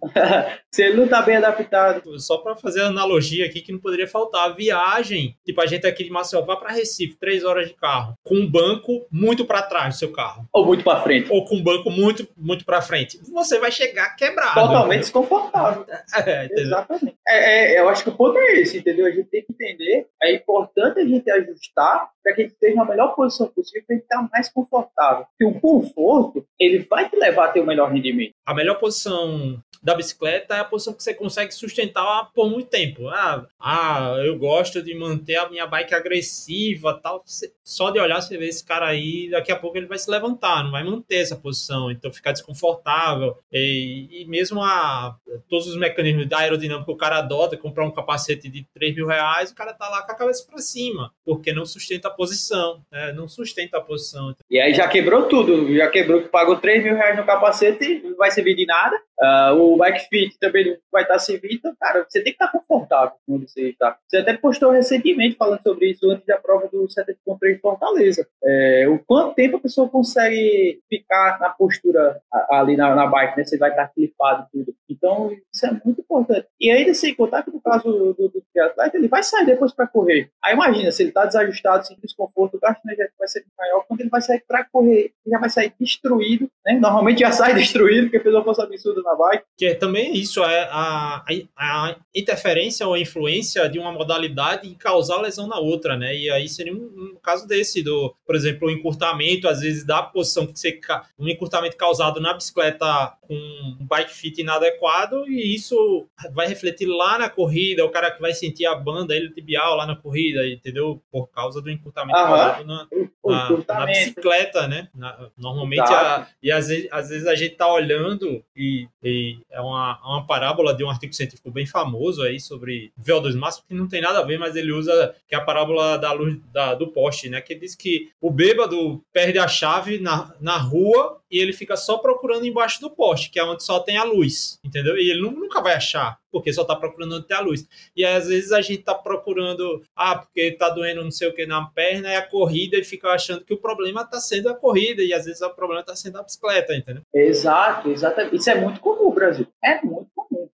se 0.72 0.82
ele 0.82 0.96
não 0.96 1.06
tá 1.06 1.20
bem 1.20 1.36
adaptado. 1.36 2.18
Só 2.18 2.38
para 2.38 2.56
fazer 2.56 2.82
a 2.82 2.86
analogia 3.28 3.46
aqui 3.46 3.60
que 3.60 3.72
não 3.72 3.78
poderia 3.78 4.06
faltar, 4.06 4.46
a 4.46 4.54
viagem, 4.54 5.36
tipo 5.44 5.60
a 5.60 5.66
gente 5.66 5.86
aqui 5.86 6.04
de 6.04 6.10
Maceió 6.10 6.42
vai 6.42 6.56
para 6.56 6.72
Recife, 6.72 7.18
três 7.18 7.44
horas 7.44 7.68
de 7.68 7.74
carro, 7.74 8.14
com 8.24 8.36
um 8.36 8.50
banco 8.50 9.06
muito 9.10 9.44
para 9.44 9.62
trás 9.62 9.94
do 9.94 9.98
seu 9.98 10.12
carro. 10.12 10.46
Ou 10.52 10.64
muito 10.64 10.82
para 10.82 11.02
frente. 11.02 11.30
Ou 11.30 11.44
com 11.44 11.56
um 11.56 11.62
banco 11.62 11.90
muito 11.90 12.26
muito 12.36 12.64
para 12.64 12.80
frente. 12.80 13.18
Você 13.32 13.58
vai 13.58 13.70
chegar 13.70 14.16
quebrado. 14.16 14.54
Totalmente 14.54 15.00
desconfortável. 15.00 15.86
É, 16.26 16.48
Exatamente. 16.50 17.16
É, 17.26 17.74
é, 17.74 17.80
eu 17.80 17.88
acho 17.88 18.02
que 18.02 18.08
o 18.08 18.16
ponto 18.16 18.38
é 18.38 18.60
esse, 18.60 18.78
entendeu? 18.78 19.06
A 19.06 19.10
gente 19.10 19.28
tem 19.28 19.42
que 19.42 19.52
entender 19.52 20.06
importância 20.34 20.48
importante 20.48 21.00
a 21.00 21.04
gente 21.04 21.30
ajustar 21.30 22.10
para 22.22 22.34
que 22.34 22.42
a 22.42 22.44
gente 22.44 22.54
esteja 22.54 22.76
na 22.76 22.84
melhor 22.84 23.14
posição 23.14 23.46
possível 23.48 23.84
para 23.86 23.94
a 23.94 23.98
gente 23.98 24.04
estar 24.04 24.28
mais 24.30 24.48
confortável. 24.48 25.26
Porque 25.26 25.44
o 25.44 25.60
conforto, 25.60 26.44
ele 26.58 26.86
vai 26.88 27.08
te 27.08 27.16
levar 27.16 27.46
a 27.46 27.48
ter 27.48 27.60
o 27.60 27.66
melhor 27.66 27.90
rendimento. 27.90 28.32
A 28.46 28.54
melhor 28.54 28.78
posição 28.78 29.62
da 29.82 29.94
bicicleta 29.94 30.56
é 30.56 30.60
a 30.60 30.64
posição 30.64 30.92
que 30.92 31.02
você 31.02 31.14
consegue 31.14 31.52
sustentar 31.52 32.30
por 32.34 32.50
muito 32.50 32.68
tempo. 32.68 33.08
Ah, 33.18 33.46
ah 33.58 34.14
eu 34.24 34.38
gosto 34.38 34.80
de 34.80 34.94
manter 34.94 35.36
a 35.36 35.48
minha 35.48 35.66
bike 35.66 35.92
agressiva, 35.92 36.98
tal. 37.02 37.24
Só 37.64 37.90
de 37.90 37.98
olhar 37.98 38.20
você 38.20 38.38
vê 38.38 38.46
esse 38.46 38.64
cara 38.64 38.86
aí, 38.86 39.28
daqui 39.30 39.50
a 39.50 39.56
pouco 39.56 39.76
ele 39.76 39.86
vai 39.86 39.98
se 39.98 40.08
levantar, 40.08 40.62
não 40.62 40.70
vai 40.70 40.84
manter 40.84 41.16
essa 41.16 41.34
posição, 41.34 41.90
então 41.90 42.12
fica 42.12 42.32
desconfortável. 42.32 43.36
E, 43.52 44.22
e 44.22 44.24
mesmo 44.26 44.62
a, 44.62 45.16
todos 45.48 45.66
os 45.66 45.76
mecanismos 45.76 46.28
da 46.28 46.38
aerodinâmica 46.38 46.86
que 46.86 46.92
o 46.92 46.96
cara 46.96 47.18
adota, 47.18 47.56
comprar 47.56 47.84
um 47.84 47.90
capacete 47.90 48.48
de 48.48 48.64
3 48.72 48.94
mil 48.94 49.06
reais, 49.06 49.50
o 49.50 49.54
cara 49.54 49.74
tá 49.74 49.88
lá 49.88 50.02
com 50.02 50.12
a 50.12 50.16
cabeça 50.16 50.46
para 50.48 50.58
cima, 50.58 51.12
porque 51.24 51.52
não 51.52 51.66
sustenta 51.66 52.08
a 52.08 52.12
posição, 52.12 52.82
né? 52.90 53.12
não 53.12 53.26
sustenta 53.26 53.78
a 53.78 53.80
posição. 53.80 54.34
E 54.48 54.60
aí 54.60 54.72
já 54.72 54.86
quebrou 54.86 55.24
tudo, 55.24 55.74
já 55.74 55.88
quebrou 55.88 56.22
que 56.22 56.28
pagou 56.28 56.56
3 56.56 56.84
mil 56.84 56.94
reais 56.94 57.16
no 57.16 57.26
capacete, 57.26 58.00
não 58.04 58.16
vai 58.16 58.30
servir 58.30 58.54
de 58.54 58.64
nada. 58.64 58.96
Uh, 59.20 59.52
o 59.54 59.76
bike 59.76 60.08
fit 60.08 60.38
também 60.38 60.78
vai 60.92 61.02
estar 61.02 61.18
servindo, 61.18 61.54
então, 61.54 61.74
cara, 61.80 62.06
você 62.08 62.22
tem 62.22 62.32
que 62.32 62.42
estar 62.42 62.52
confortável 62.52 63.16
onde 63.28 63.50
você 63.50 63.70
está. 63.70 63.98
Você 64.06 64.18
até 64.18 64.36
postou 64.36 64.70
recentemente 64.70 65.36
falando 65.36 65.60
sobre 65.62 65.90
isso 65.90 66.08
antes 66.08 66.24
da 66.24 66.38
prova 66.38 66.68
do 66.68 66.86
70.3 66.86 67.54
de 67.54 67.60
Fortaleza. 67.60 68.26
É, 68.44 68.86
o 68.88 68.98
quanto 69.00 69.34
tempo 69.34 69.56
a 69.56 69.60
pessoa 69.60 69.88
consegue 69.88 70.80
ficar 70.88 71.40
na 71.40 71.50
postura 71.50 72.20
ali 72.50 72.76
na, 72.76 72.94
na 72.94 73.06
bike, 73.06 73.36
né? 73.36 73.44
Você 73.44 73.58
vai 73.58 73.70
estar 73.70 73.88
clipado 73.88 74.46
e 74.54 74.58
tudo. 74.58 74.74
Então, 74.88 75.36
isso 75.52 75.66
é 75.66 75.70
muito 75.84 76.00
importante. 76.00 76.46
E 76.60 76.70
ainda 76.70 76.94
sem 76.94 77.14
contar 77.14 77.42
que 77.42 77.50
no 77.50 77.60
caso 77.60 77.90
do, 77.90 78.14
do, 78.14 78.28
do 78.28 78.42
atleta, 78.62 78.96
ele 78.96 79.08
vai 79.08 79.22
sair 79.22 79.46
depois 79.46 79.72
para 79.72 79.86
correr. 79.86 80.30
Aí 80.44 80.54
imagina, 80.54 80.90
se 80.92 81.02
ele 81.02 81.10
está 81.10 81.24
desajustado, 81.26 81.86
sem 81.86 81.96
desconforto, 82.02 82.56
o 82.56 82.60
gasto 82.60 82.84
energético 82.84 83.16
vai 83.18 83.28
ser 83.28 83.44
maior. 83.58 83.84
Quando 83.86 84.00
ele 84.00 84.10
vai 84.10 84.20
sair 84.20 84.42
para 84.46 84.64
correr, 84.64 85.12
ele 85.24 85.32
já 85.32 85.38
vai 85.38 85.50
sair 85.50 85.72
destruído, 85.78 86.50
né? 86.64 86.78
Normalmente 86.80 87.20
já 87.20 87.32
sai 87.32 87.54
destruído, 87.54 88.04
porque 88.04 88.20
fez 88.20 88.34
uma 88.34 88.44
força 88.44 88.62
absurda 88.62 89.02
na 89.08 89.16
bike. 89.16 89.44
Que 89.56 89.66
é 89.66 89.74
também 89.74 90.14
isso, 90.14 90.42
é 90.44 90.68
a, 90.70 91.24
a, 91.56 91.96
interferência 92.14 92.86
ou 92.86 92.94
a 92.94 93.00
influência 93.00 93.68
de 93.68 93.78
uma 93.78 93.92
modalidade 93.92 94.68
em 94.68 94.74
causar 94.74 95.20
lesão 95.20 95.46
na 95.46 95.58
outra, 95.58 95.96
né? 95.96 96.14
E 96.14 96.30
aí 96.30 96.48
seria 96.48 96.74
um, 96.74 96.76
um 96.76 97.18
caso 97.22 97.46
desse, 97.46 97.82
do, 97.82 98.14
por 98.26 98.36
exemplo, 98.36 98.68
o 98.68 98.70
encurtamento, 98.70 99.48
às 99.48 99.60
vezes, 99.60 99.84
da 99.84 100.02
posição 100.02 100.46
que 100.46 100.58
você. 100.58 100.78
Um 101.18 101.28
encurtamento 101.28 101.76
causado 101.76 102.20
na 102.20 102.34
bicicleta 102.34 103.14
com 103.22 103.34
um 103.34 103.86
bike 103.86 104.14
fit 104.14 104.40
inadequado, 104.40 105.28
e 105.28 105.54
isso 105.54 106.06
vai 106.32 106.46
refletir 106.46 106.86
lá 106.86 107.18
na 107.18 107.28
corrida, 107.28 107.84
o 107.84 107.90
cara 107.90 108.10
que 108.10 108.20
vai 108.20 108.32
sentir 108.32 108.66
a 108.66 108.74
banda, 108.74 109.14
ele 109.14 109.30
tibial 109.30 109.76
lá 109.76 109.86
na 109.86 109.96
corrida, 109.96 110.46
entendeu? 110.46 111.02
Por 111.10 111.28
causa 111.28 111.60
do 111.60 111.70
encurtamento 111.70 112.18
Aham. 112.18 112.28
causado 112.28 112.64
na, 112.64 112.88
na, 113.24 113.80
na, 113.80 113.86
bicicleta, 113.86 114.68
né? 114.68 114.88
Na, 114.94 115.30
normalmente, 115.36 115.92
a, 115.92 116.26
e 116.42 116.50
às 116.50 116.68
vezes, 116.68 116.88
às 116.90 117.08
vezes 117.08 117.26
a 117.26 117.34
gente 117.34 117.56
tá 117.56 117.70
olhando 117.72 118.42
e, 118.56 118.88
e 119.02 119.38
é 119.50 119.60
uma, 119.60 119.98
uma 120.04 120.26
parábola 120.26 120.74
de 120.74 120.82
um 120.84 120.90
artigo 120.90 121.12
científico 121.12 121.50
bem 121.50 121.66
famoso 121.66 122.22
aí 122.22 122.40
sobre 122.40 122.92
VO2 123.00 123.36
máximo, 123.36 123.64
que 123.68 123.74
não 123.74 123.86
tem 123.86 124.00
nada 124.00 124.18
a 124.18 124.24
ver, 124.24 124.38
mas 124.38 124.56
ele 124.56 124.72
usa 124.72 125.14
que 125.28 125.34
é 125.34 125.38
a 125.38 125.44
parábola 125.44 125.96
da 125.96 126.12
luz 126.12 126.36
da, 126.52 126.74
do 126.74 126.88
poste, 126.88 127.28
né? 127.28 127.40
Que 127.40 127.54
diz 127.54 127.74
que 127.74 128.10
o 128.20 128.30
bêbado 128.30 129.02
perde 129.12 129.38
a 129.38 129.46
chave 129.46 129.98
na, 129.98 130.34
na 130.40 130.56
rua 130.56 131.20
e 131.30 131.38
ele 131.38 131.52
fica 131.52 131.76
só 131.76 131.98
procurando 131.98 132.46
embaixo 132.46 132.80
do 132.80 132.90
poste, 132.90 133.30
que 133.30 133.38
é 133.38 133.44
onde 133.44 133.64
só 133.64 133.80
tem 133.80 133.96
a 133.96 134.04
luz, 134.04 134.58
entendeu? 134.64 134.96
E 134.96 135.10
ele 135.10 135.20
nunca 135.20 135.60
vai 135.60 135.74
achar, 135.74 136.18
porque 136.30 136.52
só 136.52 136.64
tá 136.64 136.74
procurando 136.74 137.16
onde 137.16 137.26
tem 137.26 137.36
a 137.36 137.40
luz. 137.40 137.66
E 137.94 138.04
às 138.04 138.28
vezes 138.28 138.52
a 138.52 138.60
gente 138.60 138.82
tá 138.82 138.94
procurando, 138.94 139.82
ah, 139.94 140.16
porque 140.18 140.52
tá 140.52 140.68
doendo 140.70 141.04
não 141.04 141.10
sei 141.10 141.28
o 141.28 141.34
que 141.34 141.46
na 141.46 141.66
perna, 141.66 142.10
e 142.10 142.16
a 142.16 142.22
corrida, 142.22 142.76
e 142.76 142.84
fica 142.84 143.08
achando 143.10 143.44
que 143.44 143.54
o 143.54 143.58
problema 143.58 144.04
tá 144.04 144.20
sendo 144.20 144.48
a 144.48 144.54
corrida, 144.54 145.02
e 145.02 145.12
às 145.12 145.26
vezes 145.26 145.42
o 145.42 145.50
problema 145.50 145.82
tá 145.82 145.94
sendo 145.94 146.18
a 146.18 146.22
bicicleta, 146.22 146.74
entendeu? 146.74 147.02
Exato, 147.14 147.90
exatamente. 147.90 148.36
Isso 148.36 148.50
é 148.50 148.54
muito 148.54 148.80
comum, 148.80 149.10
Brasil. 149.10 149.46
É 149.62 149.82
muito. 149.84 150.08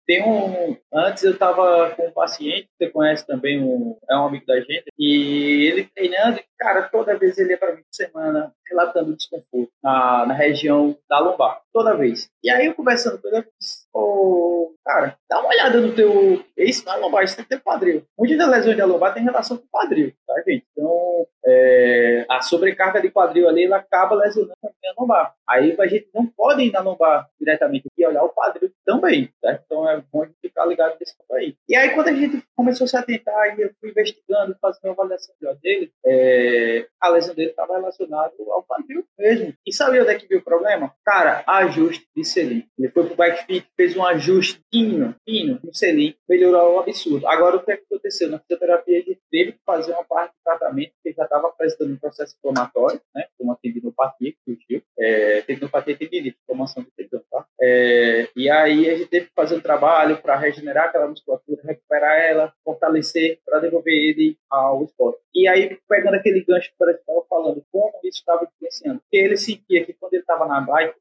Tem 0.06 0.24
um. 0.24 0.78
Antes 0.94 1.24
eu 1.24 1.38
tava 1.38 1.92
com 1.92 2.08
um 2.08 2.12
paciente, 2.12 2.70
você 2.78 2.90
conhece 2.90 3.26
também, 3.26 3.62
um, 3.62 3.98
é 4.10 4.16
um 4.16 4.26
amigo 4.26 4.46
da 4.46 4.60
gente, 4.60 4.86
e 4.98 5.70
ele 5.72 5.90
treinando, 5.96 6.40
cara, 6.58 6.84
toda 6.84 7.18
vez 7.18 7.38
ele 7.38 7.52
ia 7.52 7.58
para 7.58 7.74
mim 7.74 7.82
por 7.82 7.94
semana 7.94 8.54
relatando 8.70 9.16
desconforto 9.16 9.72
na, 9.84 10.26
na 10.26 10.34
região 10.34 10.98
da 11.10 11.20
lombar, 11.20 11.62
toda 11.72 11.96
vez. 11.96 12.30
E 12.44 12.50
aí 12.50 12.66
eu 12.66 12.74
conversando 12.74 13.22
com 13.22 13.28
ele, 13.28 13.38
eu 13.38 13.46
disse, 13.60 13.86
oh, 13.94 14.74
cara, 14.84 15.18
dá 15.30 15.40
uma 15.40 15.50
olhada 15.50 15.80
no 15.80 15.94
teu. 15.94 16.44
Isso 16.58 16.86
não 16.86 16.94
é 16.94 16.98
lombar, 16.98 17.24
isso 17.24 17.36
tem 17.36 17.46
que 17.46 17.50
ter 17.50 17.62
quadril. 17.62 18.04
Muitas 18.18 18.38
das 18.38 18.50
lesões 18.50 18.78
da 18.78 18.86
lombar 18.86 19.14
tem 19.14 19.24
relação 19.24 19.58
com 19.58 19.68
quadril, 19.72 20.12
tá, 20.28 20.36
gente? 20.48 20.66
Então, 20.72 21.28
é, 21.46 22.26
a 22.30 22.42
sobrecarga 22.42 23.02
de 23.02 23.12
quadril 23.12 23.48
ali, 23.48 23.66
ela 23.66 23.78
acaba 23.78 24.16
lesionando 24.16 24.54
a 24.64 25.02
lombar. 25.02 25.34
Aí 25.48 25.76
a 25.80 25.88
gente 25.88 26.10
não 26.14 26.26
pode 26.26 26.64
ir 26.64 26.72
na 26.72 26.82
lombar 26.82 27.30
diretamente 27.40 27.88
olhar 28.06 28.24
o 28.24 28.30
quadril 28.30 28.72
também, 28.86 29.30
tá? 29.41 29.60
Então 29.66 29.89
é 29.89 30.04
bom 30.12 30.26
ficar 30.41 30.66
ligado 30.66 30.97
nesse 30.99 31.16
ponto 31.18 31.34
aí. 31.36 31.56
E 31.68 31.76
aí, 31.76 31.93
quando 31.93 32.10
a 32.10 32.14
gente 32.14 32.43
começou 32.56 32.86
a 32.86 32.88
se 32.88 32.97
atentar 32.97 33.58
e 33.58 33.62
eu 33.62 33.72
fui 33.80 33.89
investigando, 33.89 34.56
fazendo 34.62 34.86
uma 34.86 34.93
avaliação 34.93 35.34
dele, 35.62 35.91
é, 36.06 36.88
a 37.01 37.10
lesão 37.10 37.36
dele 37.36 37.49
estava 37.49 37.76
relacionada 37.76 38.34
ao 38.39 38.64
quadril 38.64 39.04
mesmo. 39.18 39.54
E 39.66 39.74
sabe 39.74 39.99
onde 39.99 40.10
é 40.10 40.16
que 40.16 40.28
viu 40.28 40.39
o 40.39 40.43
problema? 40.43 40.93
Cara, 41.06 41.43
ajuste 41.47 42.08
de 42.16 42.24
selim. 42.24 42.66
Ele 42.78 42.89
foi 42.89 43.06
pro 43.06 43.16
bike 43.16 43.45
fit, 43.45 43.68
fez 43.76 43.95
um 43.95 44.04
ajuste 44.06 44.62
fino, 44.72 45.16
no 45.64 45.74
selim, 45.74 46.16
melhorou 46.28 46.76
o 46.76 46.80
absurdo. 46.80 47.28
Agora, 47.28 47.58
o 47.58 47.64
que, 47.64 47.72
é 47.72 47.78
que 47.78 47.84
aconteceu? 47.89 48.30
Na 48.30 48.39
fisioterapia, 48.39 48.97
ele 48.97 49.20
teve 49.32 49.54
que 49.54 49.60
fazer 49.66 49.93
uma 49.93 50.04
parte 50.04 50.32
do 50.32 50.43
tratamento, 50.43 50.91
porque 50.95 51.16
já 51.16 51.24
estava 51.24 51.47
apresentando 51.47 51.93
um 51.93 51.97
processo 51.97 52.36
inflamatório, 52.38 53.01
né? 53.16 53.26
Uma 53.39 53.58
tendinopatia 53.62 54.32
que 54.32 54.38
surgiu. 54.45 54.82
É, 54.97 55.41
tendinopatia 55.41 55.97
tendinite, 55.97 56.38
formação 56.45 56.84
de 56.84 56.89
tendão, 56.95 57.22
tá? 57.30 57.45
É, 57.62 57.93
e 58.36 58.50
aí 58.50 58.89
a 58.89 58.96
gente 58.96 59.10
teve 59.10 59.26
que 59.28 59.34
fazer 59.36 59.56
um 59.56 59.62
trabalho 59.62 60.22
para 60.22 60.36
regenerar 60.38 60.86
aquela 60.86 61.08
musculatura, 61.08 61.62
recuperar 61.64 62.20
ela, 62.20 62.54
fortalecer, 62.64 63.39
para 63.46 63.60
devolver 63.60 63.94
ele 63.94 64.38
ao 64.54 64.84
esporte. 64.84 65.20
E 65.34 65.47
aí, 65.47 65.80
pegando 65.89 66.14
aquele 66.14 66.43
gancho 66.45 66.70
que 66.70 66.76
você 66.78 66.91
estava 66.91 67.24
falando, 67.28 67.66
como 67.72 67.91
isso 68.04 68.20
estava 68.20 68.45
influenciando. 68.45 68.99
Porque 68.99 69.18
ele 69.18 69.36
sentia 69.36 69.84
que 69.84 69.93
quando 69.93 70.14
ele 70.14 70.22
estava 70.22 70.45
na 70.45 70.62
bike, 70.62 70.93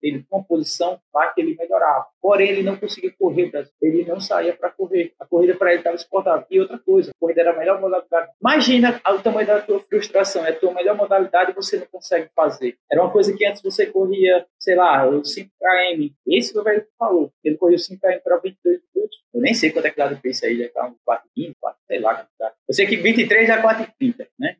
ele 0.00 0.24
com 0.30 0.38
uma 0.38 0.44
posição 0.44 1.00
lá 1.12 1.28
que 1.30 1.40
ele 1.40 1.56
melhorava. 1.58 2.06
Porém, 2.22 2.50
ele 2.50 2.62
não 2.62 2.76
conseguia 2.76 3.12
correr, 3.18 3.50
ele 3.82 4.04
não 4.04 4.20
saía 4.20 4.54
para 4.54 4.70
correr. 4.70 5.12
A 5.18 5.26
corrida 5.26 5.56
para 5.56 5.70
ele 5.70 5.80
estava 5.80 5.96
exportável. 5.96 6.46
E 6.48 6.60
outra 6.60 6.78
coisa, 6.78 7.10
a 7.10 7.18
corrida 7.18 7.40
era 7.40 7.50
a 7.50 7.58
melhor 7.58 7.80
modalidade. 7.80 8.30
Imagina 8.40 9.00
o 9.08 9.18
tamanho 9.18 9.46
da 9.46 9.60
tua 9.60 9.80
frustração, 9.80 10.46
é 10.46 10.50
a 10.50 10.56
tua 10.56 10.72
melhor 10.72 10.96
modalidade 10.96 11.50
e 11.50 11.54
você 11.54 11.78
não 11.78 11.86
consegue 11.86 12.30
fazer. 12.34 12.76
Era 12.90 13.02
uma 13.02 13.10
coisa 13.10 13.36
que 13.36 13.44
antes 13.44 13.60
você 13.60 13.86
corria, 13.86 14.46
sei 14.58 14.76
lá, 14.76 15.08
o 15.08 15.22
5km. 15.22 16.12
Esse 16.28 16.56
o 16.56 16.62
velho 16.62 16.86
falou. 16.96 17.32
Ele 17.42 17.56
correu 17.56 17.76
5km 17.76 18.22
para 18.22 18.38
22 18.38 18.80
minutos. 18.94 19.20
Eu 19.32 19.40
nem 19.40 19.54
sei 19.54 19.70
quanto 19.70 19.86
é 19.86 19.90
que 19.90 19.96
dá 19.96 20.08
do 20.08 20.20
pace 20.20 20.44
aí, 20.44 20.58
já 20.58 20.68
tá 20.68 20.86
um 20.86 20.94
4,15, 21.08 21.56
4, 21.60 21.80
sei 21.86 22.00
lá. 22.00 22.28
Eu 22.68 22.74
sei 22.74 22.86
que 22.86 22.96
23 23.00 23.48
já 23.48 23.56
é 23.56 23.62
4,30, 23.62 24.26
né? 24.38 24.56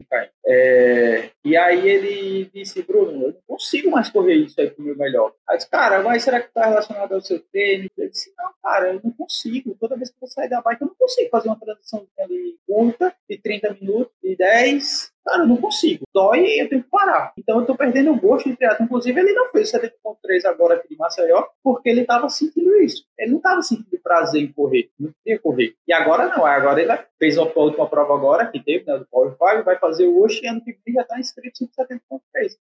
É, 0.46 1.30
e 1.44 1.56
aí 1.56 1.88
ele 1.88 2.50
disse, 2.52 2.82
Bruno, 2.82 3.22
eu 3.22 3.32
não 3.32 3.40
consigo 3.46 3.90
mais 3.90 4.10
correr 4.10 4.34
isso 4.34 4.60
aí 4.60 4.70
pro 4.70 4.84
meu 4.84 4.96
melhor. 4.96 5.32
Aí 5.48 5.54
eu 5.54 5.58
disse, 5.58 5.70
cara, 5.70 6.02
mas 6.02 6.22
será 6.24 6.40
que 6.40 6.48
está 6.48 6.66
relacionado 6.66 7.12
ao 7.12 7.20
seu 7.20 7.38
treino? 7.38 7.88
Ele 7.96 8.10
disse, 8.10 8.32
não, 8.36 8.50
cara, 8.62 8.92
eu 8.92 9.00
não 9.02 9.10
consigo. 9.12 9.76
Toda 9.78 9.96
vez 9.96 10.10
que 10.10 10.16
eu 10.22 10.28
sair 10.28 10.48
da 10.48 10.60
bike, 10.60 10.82
eu 10.82 10.88
não 10.88 10.94
consigo 10.94 11.30
fazer 11.30 11.48
uma 11.48 11.58
transição 11.58 12.06
ali 12.18 12.56
curta, 12.66 13.14
de 13.28 13.38
30 13.38 13.76
minutos, 13.80 14.12
de 14.22 14.36
10, 14.36 15.09
cara, 15.30 15.44
eu 15.44 15.48
não 15.48 15.56
consigo. 15.56 16.04
Dói 16.12 16.44
e 16.44 16.62
eu 16.62 16.68
tenho 16.68 16.82
que 16.82 16.90
parar. 16.90 17.32
Então 17.38 17.60
eu 17.60 17.66
tô 17.66 17.76
perdendo 17.76 18.10
o 18.10 18.20
gosto 18.20 18.48
de 18.48 18.56
triatlo. 18.56 18.84
Inclusive, 18.84 19.20
ele 19.20 19.32
não 19.32 19.50
fez 19.50 19.70
70.3 19.72 20.44
agora 20.46 20.74
aqui 20.74 20.88
de 20.88 20.96
Maceió, 20.96 21.44
porque 21.62 21.88
ele 21.88 22.04
tava 22.04 22.28
sentindo 22.28 22.80
isso. 22.82 23.04
Ele 23.18 23.32
não 23.32 23.40
tava 23.40 23.62
sentindo 23.62 24.00
prazer 24.02 24.42
em 24.42 24.52
correr, 24.52 24.90
não 24.98 25.12
queria 25.22 25.38
correr. 25.38 25.74
E 25.86 25.92
agora 25.92 26.28
não, 26.28 26.44
agora 26.44 26.82
ele 26.82 26.92
fez 27.18 27.38
a 27.38 27.42
última 27.42 27.86
prova 27.86 28.14
agora, 28.14 28.46
que 28.46 28.58
teve, 28.58 28.84
né, 28.86 28.98
do 28.98 29.06
5, 29.06 29.64
vai 29.64 29.78
fazer 29.78 30.06
hoje 30.06 30.40
e 30.42 30.48
ano 30.48 30.62
que 30.64 30.76
vem 30.84 30.94
já 30.94 31.04
tá 31.04 31.18
inscrito 31.18 31.62
em 31.62 31.68
70.3. 31.68 32.20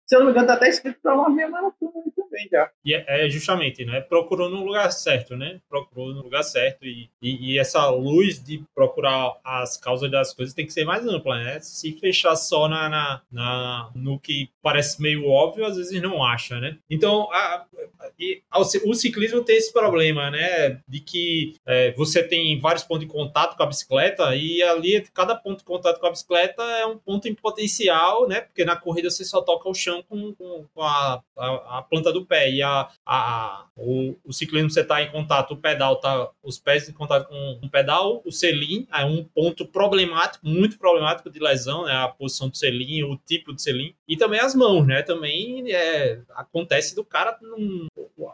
Se 0.06 0.16
eu 0.16 0.20
não 0.20 0.26
me 0.26 0.32
engano, 0.32 0.46
tá 0.46 0.54
até 0.54 0.68
inscrito 0.68 0.98
para 1.02 1.14
uma 1.14 1.28
meia 1.28 1.48
maratona 1.48 1.92
também 2.16 2.48
já. 2.50 2.70
E 2.84 2.94
é, 2.94 3.26
é 3.26 3.28
justamente, 3.28 3.84
né, 3.84 4.00
procurou 4.00 4.48
no 4.48 4.64
lugar 4.64 4.90
certo, 4.90 5.36
né, 5.36 5.60
procurou 5.68 6.14
no 6.14 6.22
lugar 6.22 6.42
certo 6.42 6.84
e, 6.84 7.10
e, 7.22 7.52
e 7.52 7.58
essa 7.58 7.88
luz 7.90 8.42
de 8.42 8.64
procurar 8.74 9.34
as 9.44 9.76
causas 9.76 10.10
das 10.10 10.34
coisas 10.34 10.54
tem 10.54 10.66
que 10.66 10.72
ser 10.72 10.84
mais 10.84 11.06
ampla, 11.06 11.36
né, 11.42 11.60
se 11.60 11.92
fechar 12.00 12.34
só 12.34 12.55
na, 12.68 12.88
na, 12.88 13.22
na 13.30 13.90
no 13.94 14.18
que 14.18 14.50
parece 14.62 15.00
meio 15.00 15.28
óbvio, 15.28 15.66
às 15.66 15.76
vezes 15.76 16.02
não 16.02 16.24
acha, 16.24 16.58
né. 16.58 16.78
Então, 16.90 17.30
a, 17.32 17.64
a, 18.50 18.60
o 18.60 18.94
ciclismo 18.94 19.42
tem 19.42 19.56
esse 19.56 19.72
problema, 19.72 20.30
né, 20.30 20.80
de 20.88 21.00
que 21.00 21.54
é, 21.66 21.92
você 21.92 22.22
tem 22.22 22.58
vários 22.58 22.82
pontos 22.82 23.06
de 23.06 23.12
contato 23.12 23.56
com 23.56 23.62
a 23.62 23.66
bicicleta 23.66 24.34
e 24.34 24.62
ali 24.62 25.00
cada 25.14 25.34
ponto 25.34 25.58
de 25.58 25.64
contato 25.64 26.00
com 26.00 26.06
a 26.06 26.10
bicicleta 26.10 26.62
é 26.62 26.86
um 26.86 26.98
ponto 26.98 27.28
em 27.28 27.34
potencial, 27.34 28.26
né, 28.26 28.40
porque 28.40 28.64
na 28.64 28.76
corrida 28.76 29.10
você 29.10 29.24
só 29.24 29.40
toca 29.40 29.68
o 29.68 29.74
chão 29.74 30.02
com, 30.08 30.34
com, 30.34 30.64
com 30.74 30.82
a, 30.82 31.22
a, 31.36 31.78
a, 31.78 31.82
planta 31.82 32.12
do 32.12 32.24
pé 32.24 32.50
e 32.50 32.62
a, 32.62 32.88
a, 33.04 33.66
o, 33.76 34.16
o 34.24 34.32
ciclismo 34.32 34.70
você 34.70 34.80
está 34.80 35.02
em 35.02 35.10
contato, 35.10 35.52
o 35.52 35.56
pedal 35.56 35.96
tá, 35.96 36.30
os 36.42 36.58
pés 36.58 36.88
em 36.88 36.92
contato 36.92 37.28
com 37.28 37.60
o 37.62 37.68
pedal, 37.68 38.22
o 38.24 38.32
selim 38.32 38.86
é 38.92 39.04
um 39.04 39.22
ponto 39.22 39.66
problemático, 39.66 40.46
muito 40.46 40.78
problemático 40.78 41.30
de 41.30 41.38
lesão, 41.38 41.84
né, 41.84 41.92
a 41.92 42.08
posição 42.36 42.48
do 42.48 42.56
selim, 42.56 43.02
o 43.02 43.16
tipo 43.16 43.54
de 43.54 43.62
selim 43.62 43.94
e 44.06 44.16
também 44.16 44.40
as 44.40 44.54
mãos, 44.54 44.86
né, 44.86 45.02
também 45.02 45.72
é, 45.72 46.20
acontece 46.34 46.94
do 46.94 47.04
cara 47.04 47.36
num, 47.40 47.86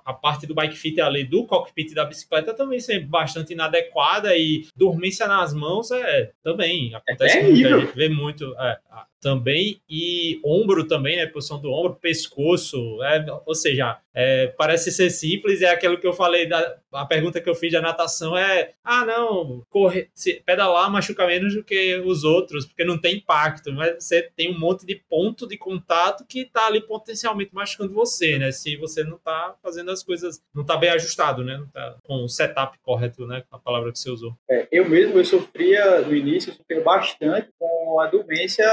a 0.04 0.12
parte 0.12 0.46
do 0.46 0.54
bike 0.54 0.76
fit 0.76 1.00
ali 1.00 1.24
do 1.24 1.46
cockpit 1.46 1.94
da 1.94 2.04
bicicleta 2.04 2.52
também 2.52 2.80
ser 2.80 3.00
bastante 3.00 3.52
inadequada 3.52 4.36
e 4.36 4.66
dormência 4.76 5.26
nas 5.26 5.54
mãos 5.54 5.90
é 5.90 6.32
também 6.42 6.94
acontece 6.94 7.38
é 7.38 7.42
muito, 7.42 7.66
a 7.66 7.80
gente 7.80 7.94
vê 7.94 8.08
muito 8.08 8.54
é, 8.58 8.78
também 9.22 9.80
e 9.88 10.40
ombro 10.44 10.86
também, 10.86 11.16
né? 11.16 11.26
Posição 11.26 11.60
do 11.60 11.70
ombro, 11.70 11.94
pescoço, 11.94 12.76
é, 13.04 13.24
ou 13.46 13.54
seja, 13.54 13.98
é, 14.12 14.48
parece 14.48 14.90
ser 14.90 15.08
simples, 15.10 15.62
é 15.62 15.70
aquilo 15.70 15.98
que 15.98 16.06
eu 16.06 16.12
falei 16.12 16.46
da 16.46 16.76
a 16.92 17.06
pergunta 17.06 17.40
que 17.40 17.48
eu 17.48 17.54
fiz 17.54 17.72
da 17.72 17.80
natação 17.80 18.36
é: 18.36 18.72
ah, 18.84 19.04
não, 19.04 19.64
correr, 19.70 20.10
se, 20.14 20.42
pedalar 20.44 20.90
machuca 20.90 21.26
menos 21.26 21.54
do 21.54 21.64
que 21.64 21.96
os 22.04 22.22
outros, 22.22 22.66
porque 22.66 22.84
não 22.84 22.98
tem 22.98 23.16
impacto, 23.16 23.72
mas 23.72 24.04
você 24.04 24.30
tem 24.36 24.54
um 24.54 24.58
monte 24.58 24.84
de 24.84 24.96
ponto 25.08 25.46
de 25.46 25.56
contato 25.56 26.24
que 26.26 26.40
está 26.40 26.66
ali 26.66 26.80
potencialmente 26.80 27.54
machucando 27.54 27.94
você, 27.94 28.38
né? 28.38 28.52
Se 28.52 28.76
você 28.76 29.02
não 29.02 29.16
está 29.16 29.54
fazendo 29.62 29.90
as 29.90 30.02
coisas, 30.02 30.42
não 30.54 30.62
está 30.62 30.76
bem 30.76 30.90
ajustado, 30.90 31.42
né? 31.42 31.56
Não 31.56 31.66
tá 31.68 31.96
com 32.02 32.24
o 32.24 32.28
setup 32.28 32.78
correto, 32.82 33.26
né? 33.26 33.42
A 33.50 33.58
palavra 33.58 33.90
que 33.90 33.98
você 33.98 34.10
usou. 34.10 34.36
É, 34.50 34.68
eu 34.70 34.88
mesmo, 34.88 35.18
eu 35.18 35.24
sofria 35.24 36.00
no 36.02 36.14
início, 36.14 36.50
eu 36.50 36.54
sofria 36.54 36.80
bastante 36.82 37.48
com 37.58 37.81
a 38.00 38.06
dormência 38.06 38.66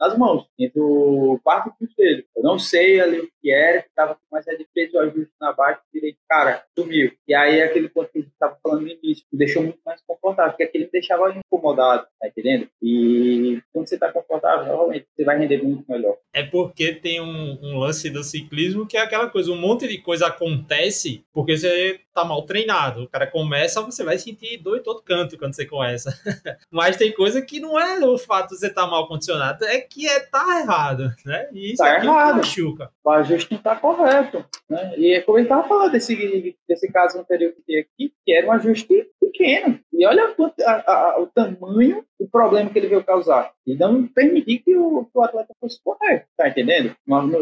nas 0.00 0.16
mãos, 0.16 0.46
entre 0.58 0.80
o 0.80 1.38
quarto 1.42 1.68
e 1.68 1.84
o 1.84 1.86
terceiro. 1.86 2.24
Eu 2.36 2.42
não 2.42 2.58
sei 2.58 3.00
ali 3.00 3.20
o 3.20 3.28
que 3.40 3.52
era, 3.52 3.82
que 3.82 3.88
estava 3.88 4.14
com 4.14 4.20
mais 4.30 4.44
de 4.44 4.66
fez 4.72 4.94
ajuste 4.94 5.32
na 5.40 5.52
base 5.52 5.80
direito, 5.92 6.18
cara, 6.28 6.64
sumiu. 6.76 7.12
E 7.26 7.34
aí 7.34 7.62
aquele 7.62 7.88
ponto 7.88 8.10
que 8.10 8.18
a 8.18 8.22
gente 8.22 8.32
estava 8.32 8.58
falando 8.62 8.82
no 8.82 8.88
início, 8.88 9.24
me 9.32 9.38
deixou 9.38 9.62
muito 9.62 9.78
mais 9.84 10.00
confortável, 10.06 10.52
porque 10.52 10.64
aquele 10.64 10.84
me 10.84 10.90
deixava 10.90 11.34
incomodado, 11.34 12.06
tá 12.20 12.28
entendendo? 12.28 12.68
E 12.82 13.60
quando 13.72 13.88
você 13.88 13.94
está 13.94 14.10
confortável, 14.12 14.66
normalmente 14.66 15.06
você 15.14 15.24
vai 15.24 15.38
render 15.38 15.62
muito 15.62 15.84
melhor. 15.90 16.16
É 16.34 16.42
porque 16.42 16.94
tem 16.94 17.20
um, 17.20 17.58
um, 17.62 17.78
lance 17.78 18.10
do 18.10 18.22
ciclismo 18.22 18.86
que 18.86 18.96
é 18.96 19.00
aquela 19.00 19.28
coisa, 19.28 19.52
um 19.52 19.60
monte 19.60 19.86
de 19.86 19.98
coisa 19.98 20.26
acontece 20.26 21.24
porque 21.32 21.56
você 21.56 22.00
tá 22.12 22.24
mal 22.24 22.42
treinado. 22.42 23.04
O 23.04 23.08
cara 23.08 23.26
começa, 23.26 23.80
você 23.80 24.04
vai 24.04 24.18
sentir 24.18 24.58
dor 24.58 24.78
em 24.78 24.82
todo 24.82 25.02
canto 25.02 25.38
quando 25.38 25.54
você 25.54 25.66
começa. 25.66 26.12
Mas 26.70 26.96
tem 26.96 27.12
coisa 27.12 27.42
que 27.42 27.60
não 27.60 27.78
é 27.78 27.98
o 28.04 28.18
fato 28.18 28.50
de 28.50 28.58
você 28.58 28.66
estar 28.68 28.82
tá 28.82 28.86
mal 28.88 29.08
condicionado, 29.08 29.64
é 29.64 29.80
que 29.80 30.06
é 30.06 30.20
tá 30.20 30.60
errado, 30.60 31.12
né? 31.24 31.48
E 31.52 31.72
isso 31.72 31.82
tá 31.82 31.96
errado. 31.96 32.36
machuca. 32.36 32.90
O 33.04 33.10
ajuste 33.10 33.52
não 33.52 33.60
tá 33.60 33.76
correto. 33.76 34.44
Né? 34.68 34.94
E 34.96 35.14
é 35.14 35.20
como 35.20 35.38
ele 35.38 35.46
estava 35.46 35.66
falando 35.66 35.92
desse, 35.92 36.56
desse 36.68 36.90
caso 36.92 37.18
anterior 37.18 37.52
que 37.52 37.62
tem 37.62 37.80
aqui, 37.80 38.12
que 38.24 38.34
era 38.34 38.46
um 38.46 38.52
ajuste 38.52 39.06
pequeno. 39.22 39.78
E 39.92 40.06
olha 40.06 40.34
a, 40.66 40.92
a, 40.92 41.20
o 41.20 41.26
tamanho 41.26 42.04
do 42.18 42.28
problema 42.28 42.70
que 42.70 42.78
ele 42.78 42.88
veio 42.88 43.04
causar. 43.04 43.52
E 43.66 43.76
não 43.76 44.06
permitir 44.06 44.58
que 44.58 44.76
o, 44.76 45.04
que 45.04 45.16
o 45.16 45.22
atleta 45.22 45.54
fosse 45.60 45.78
correr, 45.82 46.26
tá 46.36 46.48
entendendo? 46.48 46.94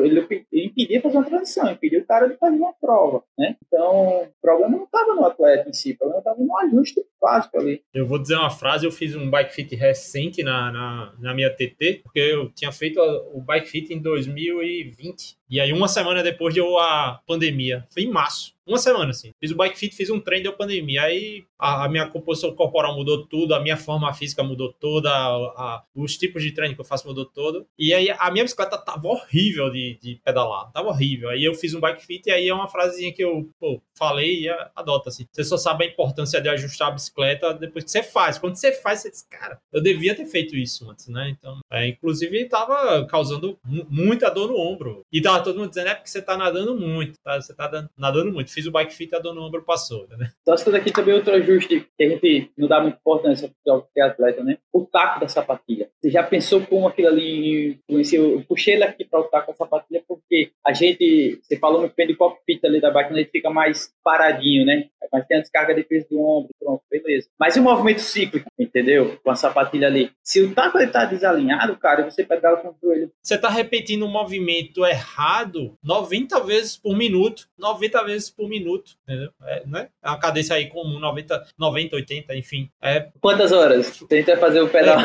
Ele, 0.03 0.45
ele 0.53 0.67
impedia 0.67 1.01
fazer 1.01 1.17
uma 1.17 1.25
transição, 1.25 1.71
impedia 1.71 2.01
o 2.01 2.07
cara 2.07 2.29
de 2.29 2.37
fazer 2.37 2.57
uma 2.57 2.73
prova, 2.75 3.23
né? 3.39 3.57
Então, 3.67 4.23
o 4.23 4.29
problema 4.43 4.77
não 4.77 4.85
estava 4.85 5.15
no 5.15 5.25
atleta 5.25 5.69
em 5.69 5.73
si, 5.73 5.93
o 5.93 5.99
problema 5.99 6.21
estava 6.21 6.41
no 6.41 6.57
ajuste 6.59 7.01
básico 7.21 7.59
ali. 7.59 7.83
Eu 7.95 8.07
vou 8.07 8.19
dizer 8.19 8.37
uma 8.37 8.51
frase, 8.51 8.85
eu 8.85 8.93
fiz 8.93 9.15
um 9.15 9.31
bike 9.31 9.55
fit 9.55 9.75
recente 9.75 10.43
na, 10.43 10.73
na, 10.73 11.15
na 11.19 11.35
minha 11.35 11.51
TT, 11.51 12.01
porque 12.03 12.19
eu 12.19 12.51
tinha 12.51 12.73
feito 12.73 13.01
o 13.33 13.41
bike 13.41 13.69
fit 13.69 13.95
em 13.95 14.01
2020. 14.01 15.39
E 15.49 15.61
aí, 15.61 15.73
uma 15.73 15.89
semana 15.89 16.23
depois 16.23 16.55
deu 16.55 16.79
a 16.79 17.21
pandemia. 17.27 17.87
Foi 17.93 18.03
em 18.03 18.11
março. 18.11 18.55
Uma 18.71 18.79
semana, 18.79 19.11
assim. 19.11 19.33
Fiz 19.41 19.51
o 19.51 19.57
bike 19.57 19.77
fit, 19.77 19.97
fiz 19.97 20.11
um 20.11 20.21
treino, 20.21 20.45
deu 20.45 20.53
pandemia. 20.53 21.03
Aí 21.03 21.45
a, 21.59 21.87
a, 21.87 21.89
minha 21.89 22.07
composição 22.07 22.55
corporal 22.55 22.95
mudou 22.95 23.27
tudo, 23.27 23.53
a 23.53 23.59
minha 23.59 23.77
forma 23.77 24.13
física 24.15 24.45
mudou 24.45 24.73
toda, 24.73 25.11
a, 25.11 25.83
os 25.93 26.17
tipos 26.17 26.41
de 26.41 26.53
treino 26.53 26.77
que 26.77 26.81
eu 26.81 26.85
faço 26.85 27.09
mudou 27.09 27.25
todo. 27.25 27.67
E 27.77 27.93
aí 27.93 28.09
a 28.17 28.31
minha 28.31 28.45
bicicleta 28.45 28.79
tava 28.79 29.09
horrível 29.09 29.71
de, 29.71 29.99
de 30.01 30.21
pedalar. 30.25 30.71
Tava 30.71 30.91
horrível. 30.91 31.31
Aí 31.31 31.43
eu 31.43 31.53
fiz 31.53 31.75
um 31.75 31.81
bike 31.81 32.07
fit 32.07 32.29
e 32.29 32.31
aí 32.31 32.49
é 32.49 32.55
uma 32.55 32.69
frasezinha 32.69 33.13
que 33.13 33.25
eu 33.25 33.51
pô, 33.59 33.83
falei 33.99 34.43
e 34.43 34.49
adota, 34.77 35.09
assim. 35.09 35.27
Você 35.33 35.43
só 35.43 35.57
sabe 35.57 35.85
a 35.85 35.89
importância 35.89 36.41
de 36.41 36.49
ajustar 36.49 36.89
a 36.89 36.93
bicicleta 36.93 37.53
depois 37.53 37.85
que 37.85 37.91
você 37.91 38.05
faz. 38.05 38.39
Quando 38.39 38.55
você 38.55 38.71
faz, 38.71 39.01
você 39.01 39.11
diz, 39.11 39.23
cara, 39.29 39.61
eu 39.73 39.83
devia 39.83 40.15
ter 40.15 40.27
feito 40.27 40.57
isso 40.57 40.89
antes, 40.89 41.09
né? 41.09 41.29
Então, 41.29 41.59
é, 41.73 41.89
inclusive, 41.89 42.49
tava 42.49 43.05
causando 43.07 43.59
muita 43.65 44.31
dor 44.31 44.47
no 44.47 44.57
ombro. 44.57 45.05
E 45.13 45.21
tava 45.21 45.43
todo 45.43 45.59
mundo 45.59 45.71
dizendo, 45.71 45.89
é 45.89 45.95
porque 45.95 46.09
você 46.09 46.23
tá 46.23 46.37
nadando 46.37 46.77
muito, 46.79 47.19
tá? 47.19 47.41
Você 47.41 47.53
tá 47.53 47.89
nadando 47.99 48.33
muito 48.33 48.51
fiz 48.61 48.67
o 48.67 48.71
bike 48.71 48.95
fit, 48.95 49.15
a 49.15 49.19
dor 49.19 49.35
no 49.35 49.43
ombro 49.43 49.63
passou, 49.63 50.07
né? 50.19 50.31
Então, 50.43 50.55
isso 50.55 50.77
aqui 50.77 50.93
também 50.93 51.15
é 51.15 51.17
outro 51.17 51.35
ajuste 51.35 51.87
que 51.97 52.05
a 52.05 52.09
gente 52.09 52.53
não 52.57 52.69
dá 52.69 52.81
muita 52.81 52.99
importância 52.99 53.51
para 53.65 53.83
é 53.97 54.03
atleta, 54.03 54.45
né? 54.45 54.59
O 54.73 54.85
taco 54.85 55.21
da 55.21 55.29
sapatilha. 55.29 55.89
Você 56.01 56.11
já 56.11 56.23
pensou 56.23 56.61
como 56.67 56.87
aquilo 56.87 57.09
ali 57.09 57.81
influenciou? 57.89 58.33
Eu 58.33 58.45
puxei 58.45 58.75
ele 58.75 58.85
aqui 58.85 59.05
para 59.05 59.21
o 59.21 59.25
taco 59.25 59.53
da 59.53 59.57
sapatilha 59.57 60.03
porque 60.07 60.53
a 60.67 60.73
gente, 60.73 61.41
você 61.43 61.57
falou 61.57 61.81
muito 61.81 61.95
bem 61.95 62.07
do 62.07 62.17
cockpit 62.17 62.65
ali 62.65 62.81
da 62.81 62.91
bike, 62.91 63.13
a 63.13 63.17
gente 63.17 63.31
fica 63.31 63.51
mais 63.51 63.93
paradinho, 64.05 64.67
né? 64.67 64.89
Mas 65.13 65.27
tem 65.27 65.39
a 65.39 65.41
descarga 65.41 65.75
de 65.75 65.83
peso 65.83 66.07
do 66.11 66.21
ombro, 66.21 66.51
pronto, 66.59 66.83
beleza. 66.91 67.29
Mas 67.39 67.57
e 67.57 67.61
o 67.61 67.63
movimento 67.63 68.01
cíclico, 68.01 68.49
entendeu? 68.59 69.19
Com 69.25 69.31
a 69.31 69.35
sapatilha 69.35 69.89
ali. 69.89 70.11
Se 70.23 70.41
o 70.41 70.55
taco 70.55 70.79
está 70.79 71.05
desalinhado, 71.05 71.77
cara, 71.77 72.09
você 72.09 72.23
pedala 72.23 72.59
com 72.59 72.69
o 72.69 72.77
joelho. 72.83 73.11
Você 73.23 73.35
está 73.35 73.49
repetindo 73.49 74.05
um 74.05 74.11
movimento 74.11 74.85
errado 74.87 75.77
90 75.83 76.41
vezes 76.45 76.77
por 76.77 76.97
minuto, 76.97 77.49
90 77.59 78.05
vezes 78.05 78.31
por 78.31 78.49
minuto, 78.51 78.93
entendeu? 79.05 79.31
É, 79.43 79.63
né? 79.67 79.89
é 80.03 80.09
uma 80.09 80.19
cadência 80.19 80.57
aí 80.57 80.67
comum, 80.67 80.99
90, 80.99 81.47
90 81.59 81.97
80, 81.97 82.37
enfim. 82.37 82.71
É... 82.83 83.09
Quantas 83.21 83.53
horas? 83.53 84.05
Tenta 84.09 84.37
fazer 84.37 84.61
o 84.61 84.69
pedal. 84.69 84.99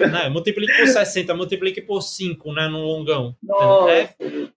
É, 0.00 0.06
né? 0.08 0.28
Multiplique 0.28 0.76
por 0.76 0.86
60, 0.86 1.34
multiplique 1.34 1.80
por 1.80 2.00
5, 2.00 2.52
né, 2.52 2.66
no 2.68 2.78
longão. 2.78 3.36
É, 3.88 4.08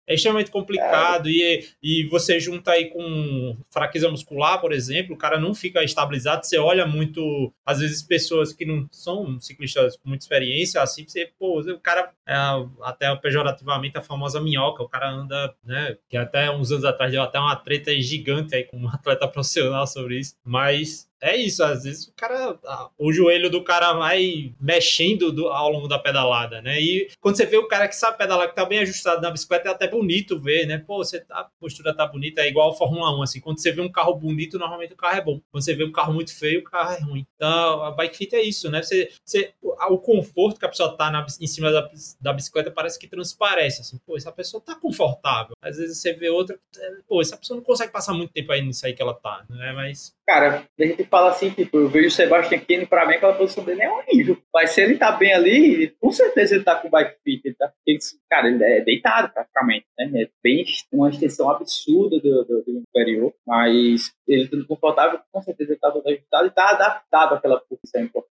é 0.07 0.13
extremamente 0.13 0.51
complicado 0.51 1.29
e, 1.29 1.67
e 1.83 2.07
você 2.07 2.39
junta 2.39 2.71
aí 2.71 2.85
com 2.85 3.57
fraqueza 3.69 4.09
muscular, 4.09 4.59
por 4.61 4.71
exemplo, 4.71 5.15
o 5.15 5.17
cara 5.17 5.39
não 5.39 5.53
fica 5.53 5.83
estabilizado, 5.83 6.45
você 6.45 6.57
olha 6.57 6.85
muito, 6.85 7.53
às 7.65 7.79
vezes, 7.79 8.01
pessoas 8.01 8.53
que 8.53 8.65
não 8.65 8.87
são 8.91 9.39
ciclistas 9.39 9.97
com 9.97 10.09
muita 10.09 10.23
experiência, 10.23 10.81
assim, 10.81 11.05
você, 11.07 11.29
pô, 11.37 11.59
o 11.59 11.79
cara, 11.79 12.11
é, 12.25 12.35
até 12.83 13.13
pejorativamente, 13.15 13.97
a 13.97 14.01
famosa 14.01 14.39
minhoca, 14.39 14.83
o 14.83 14.89
cara 14.89 15.09
anda, 15.09 15.53
né, 15.63 15.97
que 16.09 16.15
até 16.15 16.49
uns 16.49 16.71
anos 16.71 16.85
atrás 16.85 17.11
deu 17.11 17.21
até 17.21 17.39
uma 17.39 17.55
treta 17.55 17.86
gigante 18.01 18.55
aí 18.55 18.63
com 18.63 18.77
um 18.77 18.87
atleta 18.89 19.27
profissional 19.27 19.87
sobre 19.87 20.19
isso, 20.19 20.35
mas 20.43 21.09
é 21.21 21.35
isso, 21.35 21.63
às 21.63 21.83
vezes 21.83 22.07
o 22.07 22.13
cara, 22.13 22.59
o 22.97 23.11
joelho 23.11 23.49
do 23.49 23.63
cara 23.63 23.93
vai 23.93 24.53
mexendo 24.59 25.31
do, 25.31 25.47
ao 25.47 25.71
longo 25.71 25.87
da 25.87 25.97
pedalada, 25.97 26.61
né? 26.61 26.79
E 26.79 27.09
quando 27.19 27.37
você 27.37 27.45
vê 27.45 27.57
o 27.57 27.67
cara 27.67 27.87
que 27.87 27.95
sabe 27.95 28.17
pedalar, 28.17 28.49
que 28.49 28.55
tá 28.55 28.65
bem 28.65 28.79
ajustado 28.79 29.21
na 29.21 29.31
bicicleta, 29.31 29.69
é 29.69 29.71
até 29.71 29.87
bonito 29.87 30.39
ver, 30.39 30.65
né? 30.65 30.77
Pô, 30.77 30.97
você 30.97 31.19
tá, 31.19 31.39
a 31.39 31.43
postura 31.59 31.95
tá 31.95 32.05
bonita, 32.05 32.41
é 32.41 32.47
igual 32.47 32.71
a 32.71 32.75
Fórmula 32.75 33.17
1, 33.19 33.23
assim. 33.23 33.39
Quando 33.39 33.59
você 33.59 33.71
vê 33.71 33.81
um 33.81 33.91
carro 33.91 34.15
bonito, 34.15 34.59
normalmente 34.59 34.93
o 34.93 34.97
carro 34.97 35.17
é 35.17 35.21
bom. 35.21 35.41
Quando 35.51 35.63
você 35.63 35.73
vê 35.73 35.83
um 35.83 35.91
carro 35.91 36.13
muito 36.13 36.37
feio, 36.37 36.59
o 36.59 36.63
carro 36.63 36.93
é 36.93 36.99
ruim. 36.99 37.25
Então, 37.35 37.83
a 37.83 37.91
bike 37.91 38.17
fit 38.17 38.35
é 38.35 38.41
isso, 38.41 38.69
né? 38.69 38.81
Você, 38.81 39.09
você, 39.25 39.53
o 39.61 39.97
conforto 39.97 40.59
que 40.59 40.65
a 40.65 40.69
pessoa 40.69 40.95
tá 40.95 41.09
na, 41.09 41.25
em 41.41 41.47
cima 41.47 41.71
da, 41.71 41.89
da 42.21 42.33
bicicleta 42.33 42.71
parece 42.71 42.99
que 42.99 43.07
transparece, 43.07 43.81
assim. 43.81 43.99
Pô, 44.05 44.15
essa 44.15 44.31
pessoa 44.31 44.61
tá 44.61 44.75
confortável. 44.75 45.55
Às 45.61 45.77
vezes 45.77 45.97
você 45.99 46.13
vê 46.13 46.29
outra, 46.29 46.59
pô, 47.07 47.21
essa 47.21 47.37
pessoa 47.37 47.57
não 47.57 47.63
consegue 47.63 47.91
passar 47.91 48.13
muito 48.13 48.33
tempo 48.33 48.51
aí 48.51 48.61
nisso 48.61 48.85
aí 48.85 48.93
que 48.93 49.01
ela 49.01 49.13
tá, 49.13 49.45
né? 49.49 49.71
Mas... 49.73 50.15
Cara, 50.27 50.67
a 50.77 50.83
gente 50.83 51.06
fala 51.07 51.29
assim, 51.29 51.49
tipo, 51.49 51.77
eu 51.77 51.89
vejo 51.89 52.07
o 52.07 52.11
Sebastian 52.11 52.59
Kinney, 52.59 52.85
pra 52.85 53.05
mim 53.07 53.15
aquela 53.15 53.33
posição 53.33 53.63
dele 53.63 53.83
é 53.83 53.91
horrível. 53.91 54.37
Mas 54.53 54.71
se 54.71 54.81
ele 54.81 54.97
tá 54.97 55.11
bem 55.11 55.33
ali, 55.33 55.95
com 55.99 56.11
certeza 56.11 56.55
ele 56.55 56.63
tá 56.63 56.75
com 56.75 56.87
o 56.87 56.91
bike 56.91 57.17
fit. 57.23 57.41
Ele 57.45 57.55
tá, 57.55 57.71
ele, 57.85 57.99
cara, 58.29 58.47
ele 58.47 58.63
é 58.63 58.81
deitado 58.81 59.31
praticamente, 59.33 59.85
né? 59.97 60.23
É 60.23 60.29
bem 60.43 60.65
uma 60.91 61.09
extensão 61.09 61.49
absurda 61.49 62.19
do, 62.19 62.43
do, 62.43 62.63
do 62.63 62.83
inferior, 62.87 63.33
mas 63.45 64.11
ele 64.27 64.43
estando 64.43 64.67
confortável, 64.67 65.19
com 65.31 65.41
certeza 65.41 65.71
ele 65.71 65.79
tá 65.79 65.91
todo 65.91 66.07
ajustado 66.07 66.47
e 66.47 66.51
tá 66.51 66.69
adaptado 66.69 67.35
àquela 67.35 67.59
posição. 67.61 67.87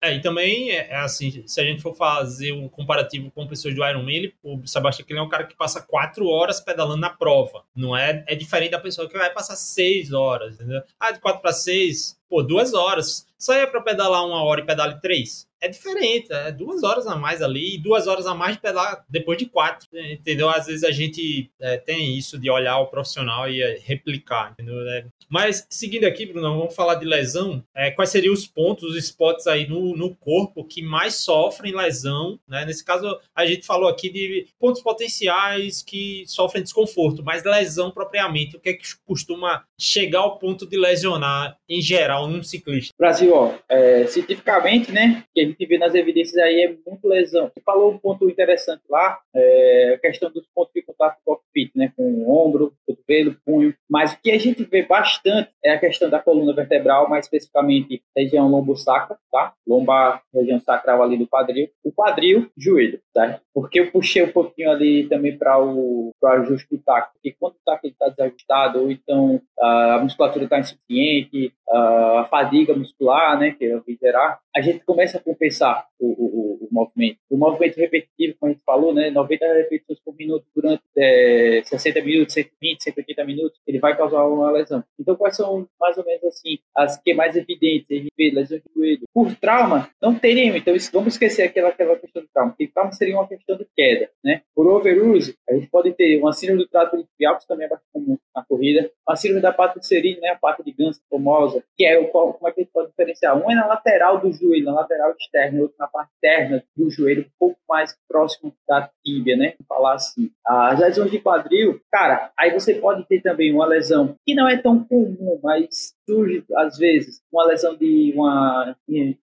É, 0.02 0.14
e 0.14 0.22
também, 0.22 0.72
é, 0.72 0.90
é 0.90 0.96
assim, 0.98 1.46
se 1.46 1.60
a 1.60 1.64
gente 1.64 1.82
for 1.82 1.94
fazer 1.94 2.54
um 2.54 2.70
comparativo 2.70 3.30
com 3.32 3.48
pessoas 3.48 3.76
do 3.76 3.86
Ironman, 3.86 4.16
ele, 4.16 4.34
o 4.44 4.66
Sebastian 4.66 5.06
Kinney 5.06 5.22
é 5.22 5.26
um 5.26 5.30
cara 5.30 5.46
que 5.46 5.58
passa 5.58 5.82
quatro 5.82 6.28
horas 6.28 6.62
pedalando 6.62 7.02
na 7.02 7.10
prova. 7.10 7.64
Não 7.76 7.96
é, 7.96 8.24
é 8.28 8.36
diferente 8.36 8.72
da 8.72 8.80
pessoa 8.80 9.10
que 9.10 9.18
vai 9.18 9.32
passar 9.34 9.56
seis 9.56 10.14
horas, 10.14 10.56
entendeu? 10.56 10.82
Ah, 11.00 11.12
de 11.12 11.20
quatro 11.20 11.42
para 11.42 11.52
seis, 11.52 12.19
pô, 12.30 12.44
duas 12.44 12.74
horas. 12.74 13.26
Saia 13.40 13.66
para 13.66 13.82
pedalar 13.82 14.26
uma 14.26 14.44
hora 14.44 14.60
e 14.60 14.66
pedale 14.66 15.00
três 15.00 15.50
é 15.62 15.68
diferente, 15.68 16.32
é 16.32 16.52
duas 16.52 16.84
horas 16.84 17.06
a 17.06 17.16
mais 17.16 17.42
ali 17.42 17.76
e 17.76 17.78
duas 17.78 18.08
horas 18.08 18.26
a 18.26 18.34
mais 18.34 18.56
de 18.56 18.62
pedalar 18.62 19.04
depois 19.10 19.38
de 19.38 19.46
quatro, 19.46 19.88
entendeu? 19.94 20.50
Às 20.50 20.68
vezes 20.68 20.84
a 20.84 20.92
gente 20.92 21.52
é, 21.60 21.78
tem 21.78 22.18
isso 22.18 22.40
de 22.40 22.50
olhar 22.50 22.78
o 22.80 22.88
profissional 22.88 23.50
e 23.50 23.62
é, 23.62 23.80
replicar, 23.84 24.54
entendeu? 24.54 24.80
É. 24.90 25.06
Mas 25.28 25.68
seguindo 25.70 26.06
aqui, 26.06 26.26
Bruno, 26.26 26.58
vamos 26.58 26.76
falar 26.76 26.96
de 26.96 27.06
lesão. 27.06 27.64
É, 27.76 27.92
quais 27.92 28.10
seriam 28.10 28.34
os 28.34 28.48
pontos, 28.48 28.92
os 28.92 28.98
spots 28.98 29.48
aí 29.48 29.68
no, 29.68 29.96
no 29.96 30.16
corpo 30.16 30.64
que 30.64 30.82
mais 30.82 31.16
sofrem 31.16 31.76
lesão, 31.76 32.40
né? 32.48 32.66
Nesse 32.66 32.84
caso, 32.84 33.20
a 33.36 33.46
gente 33.46 33.66
falou 33.66 33.90
aqui 33.90 34.10
de 34.10 34.48
pontos 34.58 34.82
potenciais 34.82 35.84
que 35.84 36.24
sofrem 36.26 36.64
desconforto, 36.64 37.24
mas 37.24 37.44
lesão 37.44 37.92
propriamente, 37.92 38.56
o 38.56 38.60
que 38.60 38.70
é 38.70 38.74
que 38.74 38.86
costuma 39.06 39.64
chegar 39.78 40.20
ao 40.20 40.40
ponto 40.40 40.66
de 40.66 40.78
lesionar 40.78 41.58
em 41.68 41.82
geral 41.82 42.28
num 42.28 42.42
ciclista? 42.42 42.94
Brasil, 42.98 43.29
ó, 43.32 43.54
é, 43.70 44.06
cientificamente, 44.08 44.92
né, 44.92 45.24
que 45.34 45.46
gente 45.46 45.66
vê 45.66 45.78
nas 45.78 45.96
evidências 45.96 46.38
aí 46.38 46.64
é 46.64 46.76
muito 46.90 47.08
lesão. 47.08 47.50
Você 47.54 47.62
falou 47.62 47.92
um 47.92 47.98
ponto 47.98 48.30
interessante 48.30 48.82
lá, 48.90 49.20
é, 49.36 49.94
a 49.96 50.00
questão 50.00 50.32
dos 50.32 50.46
pontos 50.54 50.74
de 50.74 50.82
contato 50.82 51.18
com 51.24 51.34
o 51.34 51.36
cockpit, 51.36 51.72
né, 51.76 51.92
com 51.96 52.04
o 52.04 52.46
ombro, 52.46 52.74
cotovelo, 52.88 53.36
punho, 53.46 53.74
mas 53.90 54.14
o 54.14 54.22
que 54.22 54.32
a 54.32 54.38
gente 54.38 54.64
vê 54.64 54.84
bastante 54.84 55.50
é 55.64 55.72
a 55.72 55.80
questão 55.80 56.10
da 56.10 56.20
coluna 56.20 56.54
vertebral, 56.54 57.10
mais 57.10 57.26
especificamente 57.26 58.02
região 58.16 58.48
lombo-sacra, 58.48 59.18
tá? 59.32 59.54
Lombar, 59.68 60.22
região 60.34 60.60
sacral 60.60 61.02
ali 61.04 61.18
do 61.18 61.28
quadril, 61.28 61.70
o 61.84 61.92
quadril, 61.92 62.50
joelho, 62.58 63.00
tá? 63.14 63.40
Porque 63.54 63.80
eu 63.80 63.92
puxei 63.92 64.24
um 64.24 64.32
pouquinho 64.32 64.72
ali 64.72 65.08
também 65.08 65.38
para 65.38 65.60
o 65.60 66.14
ajuste 66.24 66.68
do 66.70 66.82
taco, 66.82 67.14
porque 67.14 67.36
quando 67.40 67.54
o 67.54 67.62
taco 67.66 67.88
está 67.88 68.10
desajustado, 68.10 68.82
ou 68.82 68.92
então 68.92 69.42
a 69.60 70.00
musculatura 70.02 70.46
está 70.46 70.60
insuficiente, 70.60 71.54
a 71.70 72.28
fadiga 72.30 72.76
muscular, 72.76 73.19
né, 73.40 73.52
que 73.52 73.66
é 73.66 73.80
gerar, 74.02 74.40
a 74.56 74.62
gente 74.62 74.80
começa 74.86 75.18
a 75.18 75.22
compensar 75.22 75.88
o, 76.00 76.08
o, 76.08 76.66
o, 76.66 76.68
movimento. 76.72 77.18
O 77.30 77.38
movimento 77.38 77.78
repetitivo, 77.78 78.36
como 78.40 78.52
a 78.52 78.54
gente 78.54 78.64
falou, 78.64 78.94
né, 78.94 79.10
90 79.10 79.46
repetições 79.54 80.00
por 80.00 80.16
minuto 80.16 80.46
durante 80.56 80.84
é, 80.98 81.62
60 81.66 82.02
minutos, 82.02 82.34
120, 82.34 82.84
180 82.84 83.24
minutos, 83.26 83.60
ele 83.68 83.80
vai 83.80 83.96
causar 83.96 84.26
uma 84.28 84.52
lesão. 84.52 84.84
Então, 85.00 85.16
quais 85.16 85.36
são 85.36 85.68
mais 85.80 85.98
ou 85.98 86.06
menos 86.06 86.24
assim 86.26 86.60
as 86.76 87.02
que 87.02 87.12
é 87.12 87.16
mais 87.16 87.36
evidentes? 87.36 88.08
Vê 88.18 88.32
lesão 88.32 88.58
de 88.58 88.64
joelho. 88.76 89.04
Por 89.14 89.36
trauma, 89.36 89.90
não 90.02 90.16
teríamos. 90.16 90.62
Então, 90.62 90.76
isso, 90.76 90.92
vamos 90.92 91.14
esquecer 91.14 91.44
aquela, 91.44 91.70
aquela 91.70 91.98
questão 91.98 92.22
do 92.22 92.30
trauma, 92.34 92.52
porque 92.52 92.68
trauma 92.68 92.92
seria 92.94 93.16
uma 93.16 93.28
questão 93.28 93.58
de 93.58 93.68
queda, 93.76 94.10
né? 94.24 94.42
Por 94.56 94.68
overuse, 94.68 95.36
a 95.50 95.54
gente 95.54 95.68
pode 95.68 95.92
ter 95.94 96.18
uma 96.20 96.34
síndrome 96.34 96.64
do 96.64 96.70
trato 96.70 96.96
iliaco, 97.20 97.42
que 97.42 97.48
também 97.48 97.66
é 97.66 97.70
bastante 97.70 97.90
comum 97.92 98.18
na 98.40 98.46
corrida, 98.46 98.90
a 99.08 99.16
síndrome 99.16 99.42
da 99.42 99.52
pata 99.52 99.80
de 99.80 99.86
serina, 99.86 100.22
né, 100.22 100.30
a 100.30 100.36
pata 100.36 100.64
de 100.64 100.72
ganso 100.72 101.02
famosa, 101.10 101.64
que 101.78 101.86
é 101.86 102.00
o 102.00 102.08
como 102.08 102.48
é 102.48 102.52
que 102.52 102.62
a 102.62 102.64
gente 102.64 102.74
pode 102.74 102.90
diferenciar? 102.90 103.38
Um 103.38 103.52
é 103.52 103.56
na 103.56 103.68
lateral 103.68 104.20
do 104.20 104.32
joelho, 104.32 104.66
na 104.66 104.74
lateral 104.74 105.14
externa, 105.20 105.62
outro 105.62 105.76
na 105.80 105.88
parte 105.88 106.12
interna 106.18 106.64
do 106.76 106.90
joelho, 106.90 107.24
um 107.24 107.32
pouco 107.40 107.60
mais 107.68 107.96
próximo 108.08 108.54
da 108.68 108.90
tíbia, 109.04 109.36
né? 109.36 109.54
Vou 109.60 109.78
falar 109.78 109.96
assim. 109.96 110.32
As 110.46 110.80
lesões 110.80 111.12
de 111.12 111.20
quadril, 111.20 111.80
cara, 111.92 112.32
aí 112.38 112.52
você 112.52 112.76
pode 112.76 113.06
ter 113.06 113.22
também 113.22 113.54
uma 113.54 113.66
lesão 113.66 114.16
que 114.26 114.34
não 114.34 114.48
é 114.48 114.58
tão 114.58 114.84
comum, 114.84 115.40
mas 115.44 115.94
surge 116.10 116.44
às 116.56 116.78
vezes 116.78 117.22
uma 117.32 117.46
lesão 117.46 117.76
de 117.76 118.12
uma. 118.16 118.76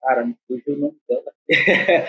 Cara, 0.02 0.26
me 0.26 0.36
fugiu 0.48 0.76
o 0.76 0.80
nome 0.80 0.98
dela. 1.08 1.24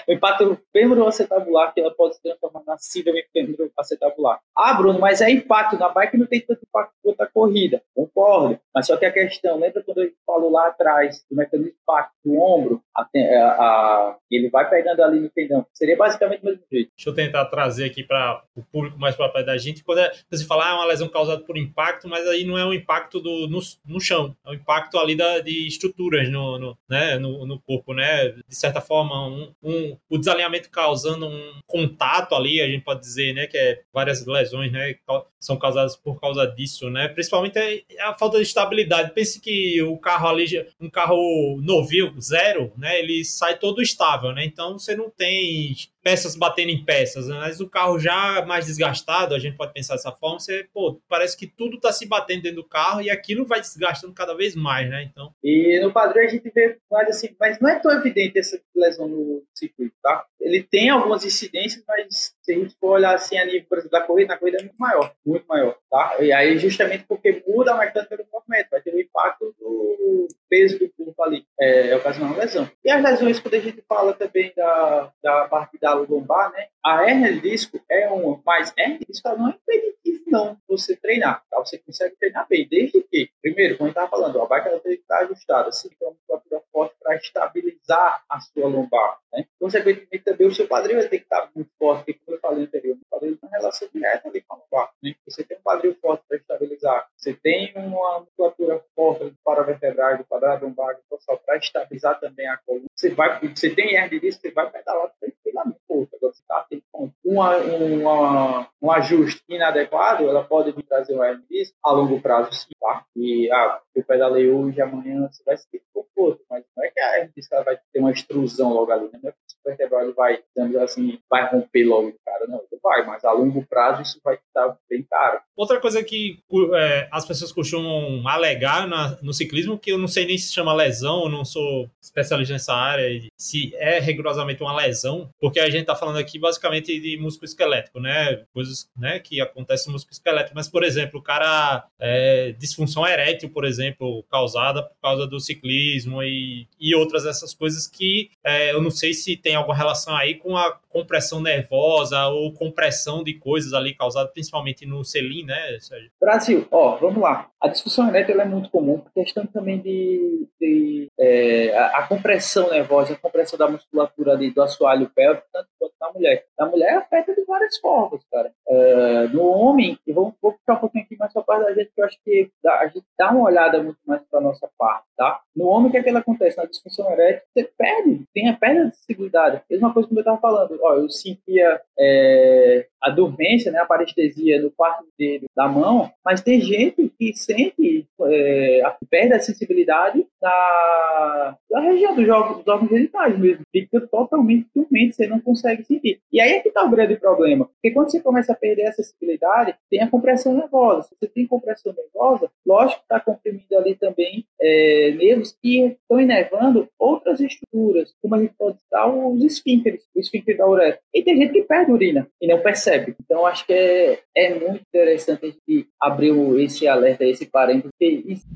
o 0.09 0.13
impacto 0.13 0.59
femoroacetabular, 0.73 1.75
que 1.75 1.81
ela 1.81 1.95
pode 1.95 2.17
se 2.17 2.23
transformar 2.23 2.63
na 2.67 2.79
síndrome 2.79 3.25
femoroacetabular. 3.33 4.41
Ah, 4.57 4.75
Bruno, 4.75 4.99
mas 4.99 5.21
é 5.21 5.31
impacto. 5.31 5.79
Na 5.79 5.91
bike 5.91 6.17
não 6.17 6.27
tem 6.27 6.41
tanto 6.41 6.63
impacto 6.67 6.95
quanto 7.03 7.21
a 7.21 7.27
corrida. 7.27 7.83
Concordo. 7.95 8.59
Mas 8.75 8.87
só 8.87 8.97
que 8.97 9.05
a 9.05 9.13
questão, 9.13 9.59
lembra 9.59 9.83
quando 9.83 10.01
a 10.01 10.05
gente 10.05 10.17
falou 10.27 10.51
lá 10.51 10.69
atrás 10.69 11.25
do 11.31 11.37
mecanismo 11.37 11.71
de 11.71 11.77
impacto 11.83 12.15
do 12.25 12.41
ombro? 12.41 12.83
A, 12.95 13.03
a, 13.03 13.07
a, 13.07 14.17
ele 14.31 14.51
vai 14.51 14.69
pegando 14.69 15.03
ali 15.03 15.21
no 15.21 15.29
tendão. 15.31 15.67
Seria 15.73 15.97
basicamente 15.97 16.43
o 16.43 16.47
mesmo 16.47 16.63
jeito. 16.71 16.91
Deixa 16.97 17.11
eu 17.11 17.15
tentar 17.15 17.45
trazer 17.47 17.85
aqui 17.85 18.03
para 18.03 18.43
o 18.55 18.63
público 18.63 18.99
mais 18.99 19.17
para 19.17 19.29
perto 19.29 19.47
da 19.47 19.57
gente. 19.57 19.83
Quando 19.83 19.99
é, 19.99 20.13
você 20.31 20.45
fala, 20.45 20.67
ah, 20.67 20.71
é 20.71 20.75
uma 20.75 20.87
lesão 20.87 21.09
causada 21.09 21.43
por 21.43 21.57
impacto, 21.57 22.09
mas 22.09 22.27
aí 22.27 22.45
não 22.45 22.59
é 22.59 22.65
um 22.65 22.73
impacto 22.73 23.21
do, 23.21 23.49
no, 23.49 23.61
no 23.87 24.01
chão. 24.01 24.37
É 24.45 24.51
um 24.51 24.55
impacto 24.55 24.99
ali 24.99 25.17
da, 25.17 25.41
de 25.41 25.67
estruturas 25.67 26.31
no, 26.31 26.59
no, 26.59 26.79
né, 26.89 27.19
no, 27.19 27.47
no 27.47 27.61
corpo, 27.61 27.95
né? 27.95 28.29
De 28.29 28.55
certa 28.55 28.81
forma, 28.81 29.27
um, 29.27 29.53
um, 29.63 29.97
o 30.09 30.19
desalinhamento 30.19 30.71
causando 30.71 31.27
um 31.27 31.61
contato 31.67 32.35
ali, 32.35 32.61
a 32.61 32.67
gente 32.67 32.85
pode 32.85 33.01
dizer, 33.01 33.35
né? 33.35 33.47
Que 33.47 33.57
é 33.57 33.81
várias 33.93 34.25
lesões, 34.27 34.71
né? 34.71 34.95
São 35.41 35.59
causadas 35.59 35.97
por 35.97 36.21
causa 36.21 36.47
disso, 36.47 36.91
né? 36.91 37.09
Principalmente 37.09 37.59
a 38.01 38.15
falta 38.15 38.37
de 38.37 38.45
estabilidade. 38.45 39.13
Pense 39.13 39.41
que 39.41 39.83
o 39.83 39.97
carro 39.99 40.29
ali, 40.29 40.67
um 40.81 40.91
carro 40.91 41.61
novinho, 41.63 42.15
zero, 42.21 42.73
né? 42.83 42.99
Ele 42.99 43.25
sai 43.25 43.59
todo 43.59 43.81
estável, 43.81 44.33
né? 44.33 44.45
Então 44.45 44.79
você 44.79 44.95
não 44.97 45.09
tem 45.09 45.75
peças 46.03 46.37
batendo 46.37 46.71
em 46.71 46.85
peças, 46.85 47.29
né? 47.29 47.37
mas 47.39 47.61
o 47.61 47.69
carro 47.69 47.99
já 47.99 48.45
mais 48.47 48.67
desgastado, 48.67 49.35
a 49.35 49.39
gente 49.39 49.57
pode 49.57 49.73
pensar 49.73 49.95
dessa 49.95 50.13
forma, 50.13 50.41
você, 50.41 50.67
pô, 50.73 51.01
parece 51.09 51.37
que 51.37 51.47
tudo 51.47 51.77
está 51.77 51.93
se 51.93 52.07
batendo 52.07 52.43
dentro 52.43 52.63
do 52.63 52.69
carro 52.69 53.01
e 53.01 53.11
aquilo 53.11 53.47
vai 53.47 53.61
desgastando 53.61 54.13
cada 54.13 54.35
vez 54.35 54.55
mais, 54.55 54.89
né? 54.89 55.03
Então. 55.05 55.33
E 55.43 55.79
no 55.81 55.93
padrão 55.93 56.25
a 56.25 56.29
gente 56.29 56.51
vê 56.55 56.79
mais 56.91 57.09
assim, 57.09 57.35
mas 57.39 57.59
não 57.61 57.69
é 57.69 57.79
tão 57.79 57.93
evidente 57.93 58.39
essa 58.39 58.61
lesão 58.75 59.07
no 59.07 59.43
circuito, 59.55 59.95
tá? 60.03 60.25
Ele 60.41 60.63
tem 60.63 60.91
algumas 60.91 61.25
incidências, 61.25 61.85
mas 61.87 62.35
se 62.43 62.53
a 62.53 62.59
gente 62.59 62.75
for 62.81 62.93
olhar 62.93 63.15
assim 63.15 63.39
a 63.39 63.45
nível, 63.45 63.65
por 63.69 63.79
exemplo, 63.79 63.99
da 63.99 64.05
corrida, 64.05 64.35
na 64.35 64.39
corrida 64.39 64.59
é 64.59 64.63
muito 64.63 64.77
maior, 64.77 65.15
muito 65.25 65.47
maior, 65.47 65.77
tá? 65.91 66.17
E 66.21 66.33
aí 66.33 66.59
justamente 66.59 67.05
porque 67.07 67.43
muda 67.47 67.73
a 67.73 67.79
mecânica 67.79 68.17
do 68.17 68.27
movimento, 68.33 68.69
vai 68.71 68.81
ter 68.81 68.95
o 68.95 69.01
impacto 69.01 69.55
do 69.59 70.29
peso 70.49 70.79
do 70.79 70.91
corpo 70.91 71.23
ali, 71.23 71.47
é, 71.59 71.95
ocasionando 71.97 72.39
lesão. 72.39 72.69
E 72.85 72.91
as 72.91 73.03
lesões, 73.03 73.41
quando 73.41 73.55
a 73.55 73.61
gente 73.61 73.83
fala 73.89 74.13
também 74.13 74.53
da, 74.55 75.13
da 75.23 75.49
parte 75.49 75.79
da 75.79 75.92
lombar, 75.95 76.53
né? 76.53 76.69
A 76.85 77.09
hernia 77.09 77.33
de 77.33 77.41
disco 77.41 77.81
é 77.91 78.09
uma, 78.09 78.41
mas 78.45 78.73
hernia 78.77 78.99
de 78.99 79.07
disco 79.07 79.29
não 79.37 79.49
é 79.49 79.53
impeditivo 79.53 80.03
não 80.33 80.57
você 80.67 80.97
treinar, 80.97 81.45
tá? 81.51 81.59
Você 81.59 81.77
consegue 81.79 82.17
treinar 82.17 82.47
bem, 82.49 82.67
desde 82.67 83.03
que, 83.03 83.31
primeiro, 83.43 83.77
como 83.77 83.87
a 83.87 83.89
gente 83.91 83.99
estava 83.99 84.11
falando, 84.11 84.41
a 84.41 84.47
bike 84.47 84.69
ela 84.69 84.81
tem 84.81 84.97
que 84.97 85.03
estar 85.03 85.19
ajustada, 85.19 85.69
assim, 85.69 85.91
tem 85.91 86.09
uma 86.09 86.15
musculatura 86.15 86.63
forte 86.73 86.97
para 86.99 87.17
estabilizar 87.17 88.25
a 88.29 88.41
sua 88.41 88.67
lombar, 88.67 89.19
né? 89.31 89.45
Consequentemente, 89.61 90.25
também 90.25 90.47
o 90.47 90.55
seu 90.55 90.67
quadril 90.67 90.99
tem 91.01 91.19
que 91.19 91.27
estar 91.27 91.51
muito 91.55 91.71
forte, 91.79 92.15
como 92.15 92.37
eu 92.37 92.41
falei 92.41 92.65
anteriormente, 92.65 93.05
o 93.05 93.11
quadril 93.15 93.37
tem 93.37 93.49
uma 93.49 93.59
relação 93.59 93.89
direta 93.93 94.29
ali 94.29 94.41
com 94.41 94.55
a 94.55 94.59
lombar, 94.59 94.93
né? 95.03 95.15
Você 95.27 95.45
tem 95.45 95.59
um 95.59 95.63
quadril 95.63 95.95
forte 96.01 96.25
para 96.27 96.39
estabilizar, 96.39 97.09
você 97.15 97.35
tem 97.35 97.73
uma 97.77 98.21
musculatura 98.21 98.83
forte 98.95 99.35
para 99.45 99.63
vertebral, 99.63 100.17
do 100.17 100.25
quadrado 100.25 100.65
lombar, 100.65 100.97
do 100.97 101.39
para 101.45 101.59
estabilizar 101.59 102.19
também 102.19 102.49
a 102.49 102.57
coluna, 102.57 102.87
você 102.97 103.11
vai, 103.11 103.39
você 103.49 103.71
tem 103.75 103.95
hernia 103.95 104.09
de 104.09 104.21
disco, 104.21 104.41
você 104.41 104.51
vai 104.51 104.71
pedalar 104.71 105.13
tranquilamente, 105.21 105.81
pô, 105.93 106.09
agora 106.17 106.67
tem 106.71 106.83
uma, 107.25 107.57
uma, 107.59 108.69
um 108.81 108.91
ajuste 108.91 109.43
inadequado, 109.49 110.29
ela 110.29 110.43
pode 110.43 110.73
vir 110.73 110.85
trazer 110.85 111.15
um 111.15 111.37
de 111.37 111.47
disco 111.49 111.77
a 111.85 111.93
longo 111.93 112.21
prazo, 112.21 112.53
sim, 112.55 112.71
tá? 112.81 113.05
E, 113.15 113.51
ah, 113.53 113.81
eu 113.95 114.03
pedalei 114.05 114.51
hoje, 114.51 114.81
amanhã 114.81 115.29
você 115.31 115.43
vai 115.45 115.57
sentir 115.57 115.83
conforto, 115.93 116.43
mas 116.49 116.65
não 116.77 116.85
é 116.85 116.91
que 116.91 117.01
a 117.01 117.19
hernia 117.19 117.33
de 117.37 117.47
ela 117.51 117.65
vai 117.65 117.79
ter 117.93 118.01
uma 118.01 118.13
extrusão 118.13 118.73
logo 118.73 118.91
ali, 118.91 119.05
né? 119.13 119.19
Não 119.23 119.31
é 119.31 119.33
que 119.33 119.39
o 119.39 119.69
vertebral 119.69 120.13
vai, 120.15 120.43
digamos 120.57 120.77
assim, 120.77 121.19
vai 121.31 121.49
romper 121.51 121.85
logo, 121.85 122.15
cara, 122.25 122.47
não, 122.47 122.63
vai, 122.83 123.07
mas 123.07 123.25
a 123.25 123.33
longo 123.33 123.65
prazo 123.65 124.03
isso 124.03 124.21
vai 124.25 124.35
estar 124.35 124.77
bem 124.91 125.07
caro. 125.09 125.41
Outra 125.57 125.81
coisa 125.81 126.03
que 126.03 126.39
é, 126.75 127.09
as 127.13 127.25
pessoas 127.25 127.53
costumam 127.53 128.27
alegar 128.27 128.89
na, 128.89 129.17
no 129.23 129.33
ciclismo, 129.33 129.79
que 129.79 129.93
eu 129.93 129.99
não 129.99 130.09
sei 130.09 130.27
nem 130.27 130.37
se 130.37 130.53
chama 130.53 130.75
lesão, 130.75 131.25
eu 131.25 131.29
não 131.29 131.45
sou 131.45 131.89
especialista 132.03 132.53
nessa 132.53 132.75
área, 132.75 133.09
se 133.43 133.75
é 133.77 133.99
rigorosamente 133.99 134.63
uma 134.63 134.75
lesão, 134.75 135.29
porque 135.41 135.59
a 135.59 135.69
gente 135.69 135.83
está 135.83 135.97
falando 135.97 136.19
aqui 136.19 136.39
basicamente 136.39 136.99
de 137.01 137.19
músculo 137.19 137.47
esquelético, 137.47 137.99
né? 137.99 138.45
Coisas 138.55 138.89
né, 138.97 139.19
que 139.19 139.41
acontecem 139.41 139.89
no 139.89 139.95
músculo 139.95 140.13
esquelético. 140.13 140.55
Mas, 140.55 140.69
por 140.69 140.85
exemplo, 140.85 141.19
o 141.19 141.23
cara 141.23 141.85
é, 141.99 142.53
disfunção 142.53 143.07
erétil, 143.07 143.51
por 143.51 143.65
exemplo, 143.65 144.25
causada 144.31 144.83
por 144.83 144.97
causa 145.03 145.27
do 145.27 145.41
ciclismo 145.41 146.23
e, 146.23 146.69
e 146.79 146.95
outras 146.95 147.25
dessas 147.25 147.53
coisas 147.53 147.87
que 147.87 148.31
é, 148.45 148.73
eu 148.73 148.81
não 148.81 148.91
sei 148.91 149.13
se 149.13 149.37
tem 149.37 149.57
alguma 149.57 149.77
relação 149.77 150.15
aí 150.15 150.37
com 150.37 150.57
a 150.57 150.79
compressão 150.93 151.41
nervosa 151.41 152.27
ou 152.29 152.53
compressão 152.53 153.25
de 153.25 153.35
coisas 153.35 153.73
ali 153.73 153.95
causada 153.95 154.29
principalmente 154.29 154.87
no 154.87 155.05
selim, 155.05 155.45
né, 155.45 155.79
Sérgio? 155.81 156.11
Brasil, 156.21 156.67
ó, 156.71 156.97
vamos 156.97 157.23
lá. 157.23 157.49
A 157.61 157.69
disfunção 157.69 158.09
erétil 158.09 158.41
é 158.41 158.45
muito 158.45 158.71
comum 158.71 158.99
por 158.99 159.13
questão 159.13 159.47
também 159.47 159.79
de, 159.79 160.49
de 160.61 161.09
é, 161.19 161.77
a, 161.77 161.99
a, 161.99 162.07
compressão 162.09 162.71
nervosa, 162.71 163.15
a 163.15 163.17
compressão 163.17 163.59
da 163.59 163.69
musculatura 163.69 164.33
ali 164.33 164.51
do 164.51 164.63
assoalho 164.63 165.09
pélvico, 165.15 165.47
tanto 165.53 165.69
quanto 165.79 165.95
na 166.01 166.13
mulher. 166.13 166.45
Na 166.59 166.67
mulher 166.67 166.95
afeta 166.97 167.33
de 167.35 167.45
várias 167.45 167.79
formas, 167.79 168.21
cara. 168.31 168.53
É, 168.69 169.29
no 169.29 169.47
homem, 169.47 169.97
e 170.07 170.13
vamos, 170.13 170.35
vou 170.43 170.53
ficar 170.53 170.75
um 170.75 170.81
pouquinho 170.81 171.05
aqui 171.05 171.17
mais 171.17 171.33
para 171.33 171.43
parte 171.43 171.65
da 171.65 171.75
gente, 171.75 171.93
que 171.95 172.01
eu 172.01 172.05
acho 172.05 172.19
que 172.25 172.51
dá, 172.63 172.81
a 172.81 172.87
gente 172.89 173.07
dá 173.17 173.31
uma 173.31 173.45
olhada 173.45 173.83
muito 173.83 173.99
mais 174.05 174.23
para 174.29 174.41
nossa 174.41 174.69
parte, 174.77 175.07
tá? 175.17 175.41
No 175.55 175.67
homem, 175.67 175.89
o 175.89 175.91
que 175.93 175.99
é 175.99 176.03
que 176.03 176.11
acontece? 176.11 176.57
Na 176.57 176.65
disfunção 176.65 177.11
erétil, 177.13 177.43
você 177.55 177.71
perde, 177.79 178.25
tem 178.35 178.49
a 178.49 178.57
perda 178.57 178.87
de 178.87 178.97
sensibilidade. 178.97 179.63
Mesma 179.71 179.93
coisa 179.93 180.09
que 180.09 180.15
eu 180.15 180.19
estava 180.19 180.39
falando. 180.39 180.82
Ó, 180.83 180.95
eu 180.95 181.09
sentia 181.09 181.81
é, 181.97 182.89
a 183.01 183.09
dormência, 183.09 183.71
né, 183.71 183.79
a 183.79 183.87
parestesia 183.87 184.61
no 184.61 184.71
quarto 184.71 185.07
dedo 185.17 185.47
da 185.55 185.69
mão, 185.69 186.11
mas 186.25 186.41
tem 186.41 186.61
gente 186.61 187.09
que 187.17 187.33
sente 187.35 188.07
é, 188.23 188.83
a 188.85 188.97
perda 189.09 189.39
de 189.39 189.47
sensibilidade 189.47 190.27
da, 190.41 191.57
da 191.73 191.81
região 191.81 192.15
dos 192.15 192.29
órgãos, 192.29 192.91
genitais 192.91 193.39
mesmo. 193.39 193.65
Fica 193.73 194.01
totalmente 194.03 194.69
dormente, 194.75 195.17
você 195.17 195.27
não 195.27 195.41
consegue 195.41 195.83
sentir. 195.85 196.21
E 196.31 196.39
aí 196.39 196.53
é 196.53 196.61
que 196.61 196.69
está 196.69 196.85
o 196.85 196.91
grande 196.91 197.17
problema. 197.17 197.65
Porque 197.65 197.91
quando 197.91 198.11
você 198.11 198.21
começa 198.21 198.53
a 198.53 198.57
perder 198.57 198.89
a 198.89 198.93
sensibilidade, 198.93 199.75
tem 199.91 200.03
a 200.03 200.11
compressão 200.11 200.55
nervosa. 200.55 201.09
Se 201.09 201.17
você 201.19 201.27
tem 201.29 201.47
compressão 201.47 201.95
nervosa, 201.95 202.51
lógico 202.67 203.01
que 203.01 203.05
está 203.05 203.19
comprimindo 203.19 203.75
ali 203.79 203.95
também 203.95 204.45
é, 204.61 205.15
nervos 205.17 205.57
que 205.63 205.87
estão 205.87 206.21
inervando 206.21 206.87
outras 206.99 207.41
estruturas, 207.41 208.13
como 208.21 208.35
a 208.35 208.39
gente 208.39 208.55
pode 208.59 208.79
citar 208.79 209.09
os 209.09 209.43
esfíncteres, 209.43 210.03
o 210.15 210.21
esfíncter 210.21 210.59
da 210.59 210.69
uretra. 210.69 211.01
E 211.15 211.23
tem 211.23 211.37
gente 211.37 211.55
que 211.55 211.63
perde 211.63 211.91
urina 211.91 212.29
e 212.41 212.47
não 212.47 212.61
percebe. 212.61 213.17
Então, 213.25 213.47
acho 213.47 213.67
que 213.67 213.73
é, 213.73 214.19
é 214.37 214.55
muito 214.55 214.83
interessante 214.83 215.47
a 215.47 215.49
gente 215.49 215.89
abrir 215.99 216.33
esse 216.61 216.87
alerta, 216.87 217.25
esse 217.25 217.47
parênteses, 217.47 217.91
porque 217.91 218.23
isso 218.27 218.47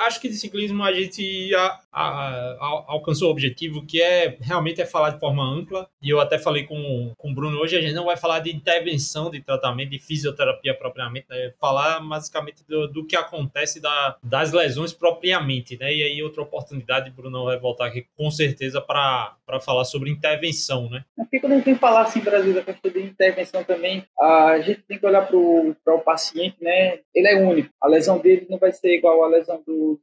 acho 0.00 0.20
que 0.20 0.28
de 0.28 0.34
ciclismo 0.34 0.82
a 0.82 0.92
gente 0.92 1.54
a, 1.54 1.80
a, 1.92 2.02
a, 2.02 2.84
alcançou 2.88 3.28
o 3.28 3.30
objetivo 3.30 3.84
que 3.86 4.00
é 4.02 4.36
realmente 4.40 4.80
é 4.80 4.86
falar 4.86 5.10
de 5.10 5.20
forma 5.20 5.42
ampla. 5.42 5.88
E 6.02 6.10
eu 6.10 6.20
até 6.20 6.38
falei 6.38 6.64
com, 6.64 7.12
com 7.16 7.30
o 7.30 7.34
Bruno 7.34 7.58
hoje, 7.58 7.76
a 7.76 7.80
gente 7.80 7.94
não 7.94 8.06
vai 8.06 8.16
falar 8.16 8.40
de 8.40 8.54
intervenção 8.54 9.30
de 9.30 9.40
tratamento, 9.40 9.90
de 9.90 9.98
fisioterapia 9.98 10.74
propriamente, 10.74 11.26
né? 11.28 11.52
falar 11.60 12.00
basicamente 12.00 12.64
do, 12.68 12.88
do 12.88 13.06
que 13.06 13.16
acontece 13.16 13.80
da, 13.80 14.16
das 14.22 14.52
lesões 14.52 14.92
propriamente. 14.92 15.78
Né? 15.78 15.94
E 15.94 16.02
aí, 16.02 16.22
outra 16.22 16.42
oportunidade, 16.42 17.10
Bruno 17.10 17.44
vai 17.44 17.58
voltar 17.58 17.86
aqui 17.86 18.06
com 18.16 18.30
certeza 18.30 18.80
para 18.80 19.36
falar 19.60 19.84
sobre 19.84 20.10
intervenção. 20.10 20.88
Né? 20.88 21.04
É 21.18 21.22
porque 21.22 21.40
quando 21.40 21.52
a 21.52 21.56
gente 21.56 21.74
falar 21.76 22.02
assim, 22.02 22.20
Brasil, 22.20 22.54
da 22.54 22.62
questão 22.62 22.90
de 22.90 23.02
intervenção 23.02 23.64
também, 23.64 24.04
a 24.20 24.58
gente 24.60 24.82
tem 24.82 24.98
que 24.98 25.06
olhar 25.06 25.26
para 25.26 25.36
o 25.36 26.00
paciente, 26.04 26.56
né? 26.60 27.00
Ele 27.14 27.28
é 27.28 27.36
único. 27.36 27.70
A 27.80 27.88
lesão 27.88 28.18
dele 28.18 28.46
não 28.48 28.58
vai 28.58 28.72
ser 28.72 28.94
igual 28.96 29.22
à 29.24 29.28
lesão 29.28 29.62
do 29.66 29.73
do 29.74 30.00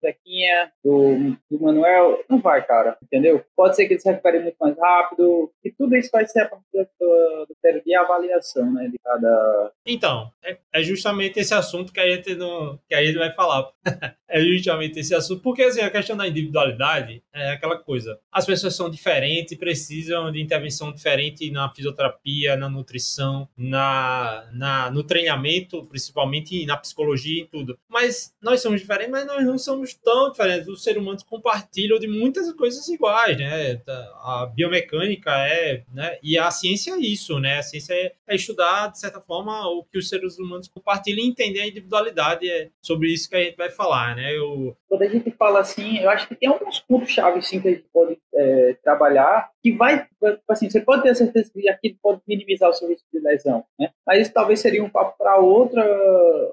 Zequinha, 0.00 0.72
do, 0.84 1.36
do 1.50 1.62
Manuel, 1.62 2.24
não 2.28 2.40
vai, 2.40 2.64
cara, 2.66 2.96
entendeu? 3.02 3.44
Pode 3.56 3.76
ser 3.76 3.86
que 3.86 3.94
ele 3.94 4.00
se 4.00 4.08
recupere 4.08 4.40
muito 4.40 4.56
mais 4.60 4.76
rápido, 4.78 5.52
e 5.64 5.70
tudo 5.70 5.96
isso 5.96 6.10
vai 6.12 6.26
ser 6.26 6.40
a 6.40 6.48
partir 6.48 6.88
do, 7.00 7.46
do 7.46 7.82
de 7.84 7.94
avaliação, 7.94 8.72
né, 8.72 8.88
de 8.88 8.98
cada... 9.04 9.72
Então, 9.86 10.30
é, 10.44 10.58
é, 10.72 10.82
justamente 10.82 11.38
esse 11.38 11.54
assunto 11.54 11.92
que 11.92 12.00
a 12.00 12.08
gente, 12.08 12.34
não, 12.34 12.78
que 12.88 12.94
a 12.94 13.04
gente 13.04 13.18
vai 13.18 13.32
falar. 13.32 13.70
é 14.28 14.40
justamente 14.40 14.98
esse 14.98 15.14
assunto, 15.14 15.42
porque 15.42 15.62
assim, 15.62 15.80
a 15.80 15.90
questão 15.90 16.16
da 16.16 16.26
individualidade 16.28 17.22
é 17.32 17.50
aquela 17.50 17.78
coisa, 17.78 18.18
as 18.32 18.44
pessoas 18.46 18.76
são 18.76 18.90
diferentes, 18.90 19.56
precisam 19.56 20.30
de 20.30 20.40
intervenção 20.40 20.92
diferente 20.92 21.50
na 21.50 21.72
fisioterapia, 21.72 22.56
na 22.56 22.68
nutrição, 22.68 23.48
na, 23.56 24.48
na, 24.52 24.90
no 24.90 25.02
treinamento, 25.02 25.84
principalmente 25.86 26.64
na 26.66 26.76
psicologia 26.76 27.42
e 27.42 27.46
tudo. 27.46 27.78
Mas 27.88 28.34
nós 28.42 28.60
somos 28.60 28.80
diferentes, 28.80 29.07
mas 29.08 29.26
nós 29.26 29.44
não 29.44 29.58
somos 29.58 29.94
tão 29.94 30.30
diferentes. 30.30 30.68
Os 30.68 30.82
seres 30.82 31.00
humanos 31.00 31.22
compartilham 31.22 31.98
de 31.98 32.06
muitas 32.06 32.52
coisas 32.52 32.86
iguais, 32.88 33.36
né? 33.38 33.80
A 34.22 34.50
biomecânica 34.54 35.30
é, 35.30 35.82
né? 35.92 36.18
E 36.22 36.38
a 36.38 36.50
ciência 36.50 36.92
é 36.92 36.98
isso, 36.98 37.38
né? 37.38 37.58
A 37.58 37.62
ciência 37.62 37.94
é, 37.94 38.12
é 38.26 38.34
estudar, 38.34 38.88
de 38.88 38.98
certa 38.98 39.20
forma, 39.20 39.66
o 39.68 39.84
que 39.84 39.98
os 39.98 40.08
seres 40.08 40.38
humanos 40.38 40.68
compartilham 40.68 41.24
e 41.24 41.28
entender 41.28 41.60
a 41.60 41.66
individualidade. 41.66 42.48
É 42.48 42.68
sobre 42.80 43.12
isso 43.12 43.28
que 43.28 43.36
a 43.36 43.40
gente 43.40 43.56
vai 43.56 43.70
falar, 43.70 44.16
né? 44.16 44.36
Eu... 44.36 44.76
Quando 44.88 45.02
a 45.02 45.08
gente 45.08 45.30
fala 45.32 45.60
assim, 45.60 45.98
eu 45.98 46.10
acho 46.10 46.28
que 46.28 46.34
tem 46.34 46.48
alguns 46.48 46.80
pontos-chave, 46.80 47.42
sim, 47.42 47.60
que 47.60 47.68
a 47.68 47.70
gente 47.72 47.84
pode 47.92 48.18
é, 48.34 48.76
trabalhar, 48.82 49.50
que 49.62 49.72
vai, 49.72 50.06
assim, 50.48 50.70
você 50.70 50.80
pode 50.80 51.02
ter 51.02 51.14
certeza 51.14 51.50
que 51.52 51.68
aquilo 51.68 51.96
pode 52.02 52.20
minimizar 52.26 52.70
o 52.70 52.72
seu 52.72 52.88
risco 52.88 53.06
de 53.12 53.20
lesão, 53.20 53.64
né? 53.78 53.90
Mas 54.06 54.22
isso 54.22 54.32
talvez 54.32 54.60
seria 54.60 54.82
um 54.82 54.88
papo 54.88 55.16
para 55.18 55.28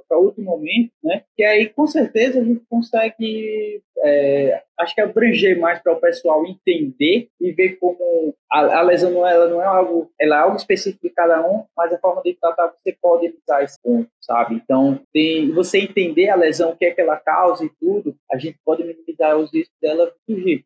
para 0.07 0.17
outro 0.17 0.43
momento, 0.43 0.91
né? 1.03 1.23
Que 1.35 1.43
aí, 1.43 1.69
com 1.69 1.87
certeza, 1.87 2.41
gente 2.45 2.63
consegue, 2.69 3.81
é, 4.03 4.61
acho 4.79 4.95
que 4.95 5.01
abranger 5.01 5.59
mais 5.59 5.79
para 5.81 5.93
o 5.93 5.99
pessoal 5.99 6.45
entender 6.45 7.29
e 7.39 7.51
ver 7.51 7.77
como 7.77 8.35
a, 8.51 8.79
a, 8.79 8.81
lesão 8.81 9.11
não 9.11 9.27
é, 9.27 9.33
ela 9.33 9.47
não 9.47 9.61
é 9.61 9.65
algo, 9.65 10.11
ela 10.19 10.37
é 10.37 10.39
algo 10.39 10.55
específico 10.55 11.07
de 11.07 11.13
cada 11.13 11.45
um, 11.45 11.63
mas 11.75 11.91
a 11.93 11.97
forma 11.97 12.21
de 12.21 12.35
tratar 12.35 12.67
você 12.67 12.95
pode 13.01 13.33
usar 13.43 13.63
esse 13.63 13.77
ponto, 13.81 14.09
sabe? 14.21 14.55
Então, 14.55 14.99
tem, 15.13 15.51
você 15.51 15.79
entender 15.79 16.29
a 16.29 16.35
lesão, 16.35 16.71
o 16.71 16.77
que 16.77 16.85
é 16.85 16.91
que 16.91 17.01
ela 17.01 17.17
causa 17.17 17.65
e 17.65 17.71
tudo, 17.79 18.15
a 18.31 18.37
gente 18.37 18.57
pode 18.63 18.83
minimizar 18.83 19.37
os 19.37 19.51
riscos 19.53 19.75
dela 19.81 20.11
surgir. 20.25 20.63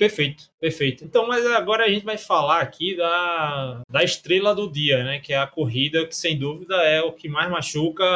Perfeito, 0.00 0.44
perfeito. 0.58 1.04
Então, 1.04 1.28
mas 1.28 1.44
agora 1.44 1.84
a 1.84 1.88
gente 1.90 2.06
vai 2.06 2.16
falar 2.16 2.62
aqui 2.62 2.96
da, 2.96 3.82
da 3.86 4.02
estrela 4.02 4.54
do 4.54 4.66
dia, 4.66 5.04
né? 5.04 5.18
Que 5.18 5.34
é 5.34 5.36
a 5.36 5.46
corrida, 5.46 6.06
que 6.06 6.16
sem 6.16 6.38
dúvida 6.38 6.74
é 6.76 7.02
o 7.02 7.12
que 7.12 7.28
mais 7.28 7.50
machuca 7.50 8.06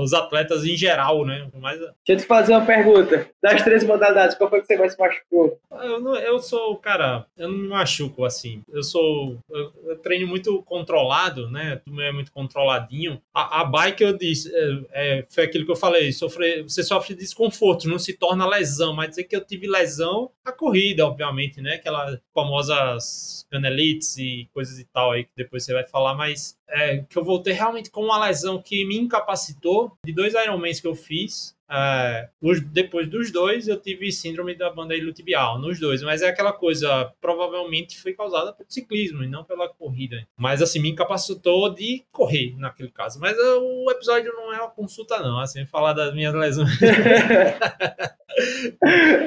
os 0.00 0.12
atletas 0.12 0.64
em 0.64 0.76
geral, 0.76 1.24
né? 1.24 1.48
Mais... 1.54 1.78
Deixa 1.78 1.94
eu 2.08 2.16
te 2.16 2.24
fazer 2.24 2.52
uma 2.52 2.66
pergunta. 2.66 3.30
Das 3.40 3.62
três 3.62 3.84
modalidades, 3.84 4.36
qual 4.36 4.50
foi 4.50 4.60
que 4.60 4.66
você 4.66 4.76
mais 4.76 4.92
se 4.94 4.98
machucou? 4.98 5.60
Eu, 5.70 6.00
não, 6.00 6.16
eu 6.16 6.40
sou, 6.40 6.76
cara, 6.78 7.26
eu 7.36 7.48
não 7.48 7.56
me 7.56 7.68
machuco 7.68 8.24
assim. 8.24 8.62
Eu 8.68 8.82
sou. 8.82 9.38
Eu, 9.48 9.72
eu 9.84 9.96
treino 9.98 10.26
muito 10.26 10.60
controlado, 10.64 11.48
né? 11.48 11.80
Tu 11.84 12.00
é 12.00 12.10
muito 12.10 12.32
controladinho. 12.32 13.22
A, 13.32 13.60
a 13.60 13.64
bike, 13.64 14.02
eu 14.02 14.18
disse, 14.18 14.50
é, 14.52 14.80
é, 14.90 15.26
foi 15.28 15.44
aquilo 15.44 15.64
que 15.64 15.70
eu 15.70 15.76
falei: 15.76 16.10
sofre, 16.10 16.64
você 16.64 16.82
sofre 16.82 17.14
desconforto, 17.14 17.88
não 17.88 18.00
se 18.00 18.14
torna 18.14 18.48
lesão, 18.48 18.92
mas 18.92 19.10
dizer 19.10 19.22
que 19.22 19.36
eu 19.36 19.44
tive 19.44 19.68
lesão, 19.68 20.32
a 20.44 20.50
corrida 20.50 20.87
corrida, 20.88 21.06
obviamente, 21.06 21.60
né? 21.60 21.74
Aquelas 21.74 22.18
famosas 22.32 23.46
canelites 23.50 24.16
e 24.18 24.48
coisas 24.52 24.78
e 24.78 24.84
tal 24.84 25.12
aí 25.12 25.24
que 25.24 25.30
depois 25.36 25.64
você 25.64 25.72
vai 25.72 25.84
falar, 25.84 26.14
mas 26.14 26.58
é, 26.68 26.98
que 26.98 27.16
eu 27.16 27.24
voltei 27.24 27.52
realmente 27.52 27.90
com 27.90 28.02
uma 28.02 28.26
lesão 28.26 28.60
que 28.60 28.84
me 28.84 28.96
incapacitou 28.96 29.92
de 30.04 30.12
dois 30.12 30.34
Ironmans 30.34 30.80
que 30.80 30.86
eu 30.86 30.94
fiz. 30.94 31.56
É, 31.70 32.30
os, 32.40 32.60
depois 32.60 33.08
dos 33.08 33.30
dois, 33.30 33.68
eu 33.68 33.78
tive 33.78 34.10
síndrome 34.10 34.54
da 34.54 34.70
banda 34.70 34.94
iliotibial, 34.94 35.58
nos 35.58 35.78
dois, 35.78 36.02
mas 36.02 36.22
é 36.22 36.28
aquela 36.28 36.52
coisa, 36.52 37.12
provavelmente 37.20 38.00
foi 38.00 38.14
causada 38.14 38.52
pelo 38.52 38.70
ciclismo 38.70 39.22
e 39.22 39.28
não 39.28 39.44
pela 39.44 39.68
corrida. 39.68 40.26
Mas 40.36 40.62
assim, 40.62 40.80
me 40.80 40.90
incapacitou 40.90 41.68
de 41.74 42.04
correr 42.10 42.54
naquele 42.56 42.90
caso. 42.90 43.20
Mas 43.20 43.36
uh, 43.36 43.60
o 43.60 43.90
episódio 43.90 44.32
não 44.32 44.52
é 44.52 44.58
uma 44.58 44.70
consulta, 44.70 45.20
não, 45.20 45.38
assim, 45.38 45.66
falar 45.66 45.92
das 45.92 46.14
minhas 46.14 46.34
lesões. 46.34 46.78